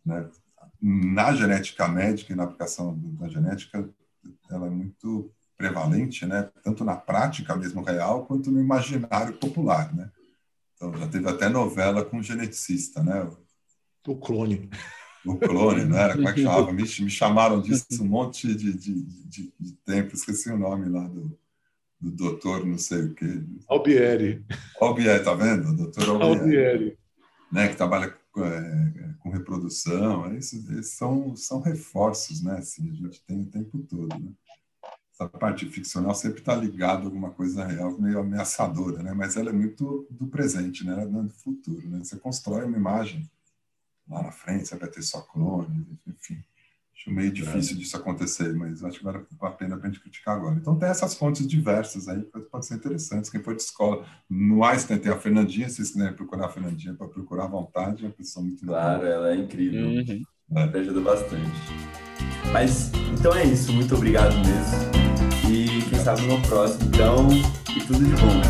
né, 0.05 0.29
na 0.81 1.33
genética 1.33 1.87
médica 1.87 2.33
e 2.33 2.35
na 2.35 2.43
aplicação 2.43 2.97
da 3.19 3.27
genética, 3.27 3.89
ela 4.49 4.67
é 4.67 4.69
muito 4.69 5.31
prevalente, 5.57 6.25
né? 6.25 6.49
Tanto 6.61 6.83
na 6.83 6.95
prática 6.95 7.55
mesmo 7.55 7.81
real, 7.81 8.25
quanto 8.25 8.51
no 8.51 8.59
imaginário 8.59 9.33
popular, 9.33 9.93
né? 9.95 10.11
Então 10.75 10.95
já 10.97 11.07
teve 11.07 11.29
até 11.29 11.47
novela 11.47 12.03
com 12.03 12.21
geneticista, 12.21 13.01
né? 13.01 13.27
O 14.05 14.15
clone 14.17 14.69
o 15.25 15.37
clone, 15.37 15.85
não 15.85 15.97
era? 15.97 16.13
Como 16.13 16.29
é 16.29 16.33
que 16.33 16.43
chamava? 16.43 16.71
Me, 16.71 16.83
me 16.83 17.09
chamaram 17.09 17.61
disso 17.61 17.85
um 18.01 18.05
monte 18.05 18.53
de, 18.55 18.73
de, 18.73 19.03
de, 19.03 19.53
de, 19.59 19.71
tempo, 19.85 20.13
esqueci 20.13 20.49
o 20.51 20.57
nome 20.57 20.87
lá 20.87 21.05
do, 21.07 21.37
do 21.99 22.11
doutor, 22.11 22.65
não 22.65 22.77
sei 22.77 23.05
o 23.05 23.13
quê. 23.13 23.43
Albieri. 23.67 24.45
Albieri, 24.79 25.23
tá 25.23 25.33
vendo? 25.33 25.75
Doutor 25.75 26.09
Albieri. 26.09 26.39
Albieri. 26.39 26.97
Né, 27.51 27.67
que 27.69 27.75
trabalha 27.75 28.15
é, 28.37 29.14
com 29.25 29.31
reprodução. 29.31 30.31
Esses, 30.35 30.69
esses, 30.69 30.93
são, 30.93 31.35
são 31.35 31.59
reforços, 31.59 32.43
né? 32.43 32.59
Assim, 32.59 32.91
a 32.91 32.93
gente 32.93 33.23
tem 33.23 33.41
o 33.41 33.45
tempo 33.47 33.79
todo, 33.79 34.19
né? 34.19 34.31
Essa 35.11 35.27
parte 35.27 35.65
ficcional 35.67 36.13
sempre 36.13 36.39
está 36.39 36.53
ligada 36.53 37.01
a 37.01 37.05
alguma 37.05 37.31
coisa 37.31 37.65
real, 37.65 37.99
meio 37.99 38.19
ameaçadora, 38.19 39.01
né? 39.01 39.13
Mas 39.13 39.35
ela 39.35 39.49
é 39.49 39.53
muito 39.53 40.05
do 40.11 40.27
presente, 40.27 40.85
né? 40.85 40.91
Ela 40.91 41.03
é 41.03 41.23
do 41.23 41.33
futuro, 41.33 41.89
né? 41.89 42.03
Você 42.03 42.17
constrói 42.17 42.65
uma 42.65 42.77
imagem 42.77 43.27
lá 44.07 44.21
na 44.21 44.31
frente, 44.31 44.67
você 44.67 44.75
vai 44.75 44.89
ter 44.89 45.01
só 45.01 45.21
clones, 45.21 45.87
enfim. 46.05 46.43
Acho 46.97 47.11
meio 47.11 47.29
difícil 47.31 47.75
disso 47.75 47.97
acontecer, 47.97 48.53
mas 48.55 48.81
acho 48.83 48.99
que 48.99 49.03
vale 49.03 49.25
a 49.41 49.49
pena 49.49 49.75
a 49.75 49.85
gente 49.85 49.99
criticar 49.99 50.37
agora. 50.37 50.55
Então 50.55 50.77
tem 50.77 50.87
essas 50.89 51.13
fontes 51.13 51.45
diversas 51.45 52.07
aí, 52.07 52.21
pode 52.49 52.65
ser 52.65 52.75
interessante. 52.75 53.29
Quem 53.29 53.41
for 53.43 53.53
de 53.55 53.61
escola, 53.61 54.05
no 54.29 54.63
Einstein 54.63 54.97
tem 54.97 55.11
a 55.11 55.17
Fernandinha, 55.17 55.67
se 55.67 55.75
vocês 55.75 55.91
quiserem 55.91 56.13
procurar 56.15 56.45
a 56.45 56.49
Fernandinha 56.49 56.93
para 56.93 57.07
procurar 57.07 57.43
à 57.43 57.47
vontade, 57.47 58.03
é 58.03 58.07
uma 58.07 58.13
pessoa 58.13 58.45
muito 58.45 58.65
Claro, 58.65 59.03
legal. 59.03 59.17
ela 59.25 59.33
é 59.33 59.35
incrível. 59.35 59.85
Uhum. 59.87 60.23
É. 60.57 60.77
Ajuda 60.79 61.01
bastante. 61.01 61.51
Mas 62.53 62.91
então 63.11 63.35
é 63.35 63.43
isso, 63.45 63.73
muito 63.73 63.93
obrigado 63.95 64.33
mesmo. 64.35 65.51
E 65.51 65.81
quem 65.89 65.99
sabe 65.99 66.21
no 66.21 66.41
próximo, 66.43 66.85
então, 66.85 67.27
e 67.75 67.79
tudo 67.85 67.99
de 68.05 68.11
bom. 68.21 68.41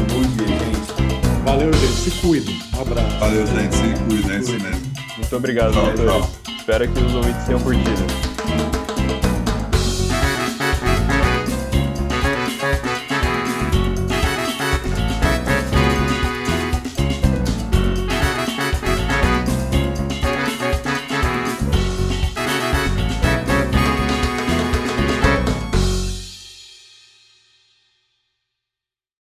Um 0.00 0.06
bom 0.06 0.22
dia, 0.36 0.46
gente. 0.46 1.44
Valeu, 1.44 1.72
gente. 1.72 1.92
Se 1.92 2.10
cuidem. 2.20 2.54
Um 2.76 2.80
abraço. 2.80 3.18
Valeu, 3.18 3.46
gente. 3.46 3.74
Se 3.74 4.04
cuidem, 4.04 4.36
é 4.36 4.38
isso 4.40 4.52
mesmo. 4.52 4.92
Muito 5.18 5.36
obrigado, 5.36 5.72
doutor. 5.74 6.43
Espero 6.64 6.90
que 6.90 6.98
os 6.98 7.14
ouvintes 7.14 7.44
tenham 7.44 7.60
curtido. 7.60 8.83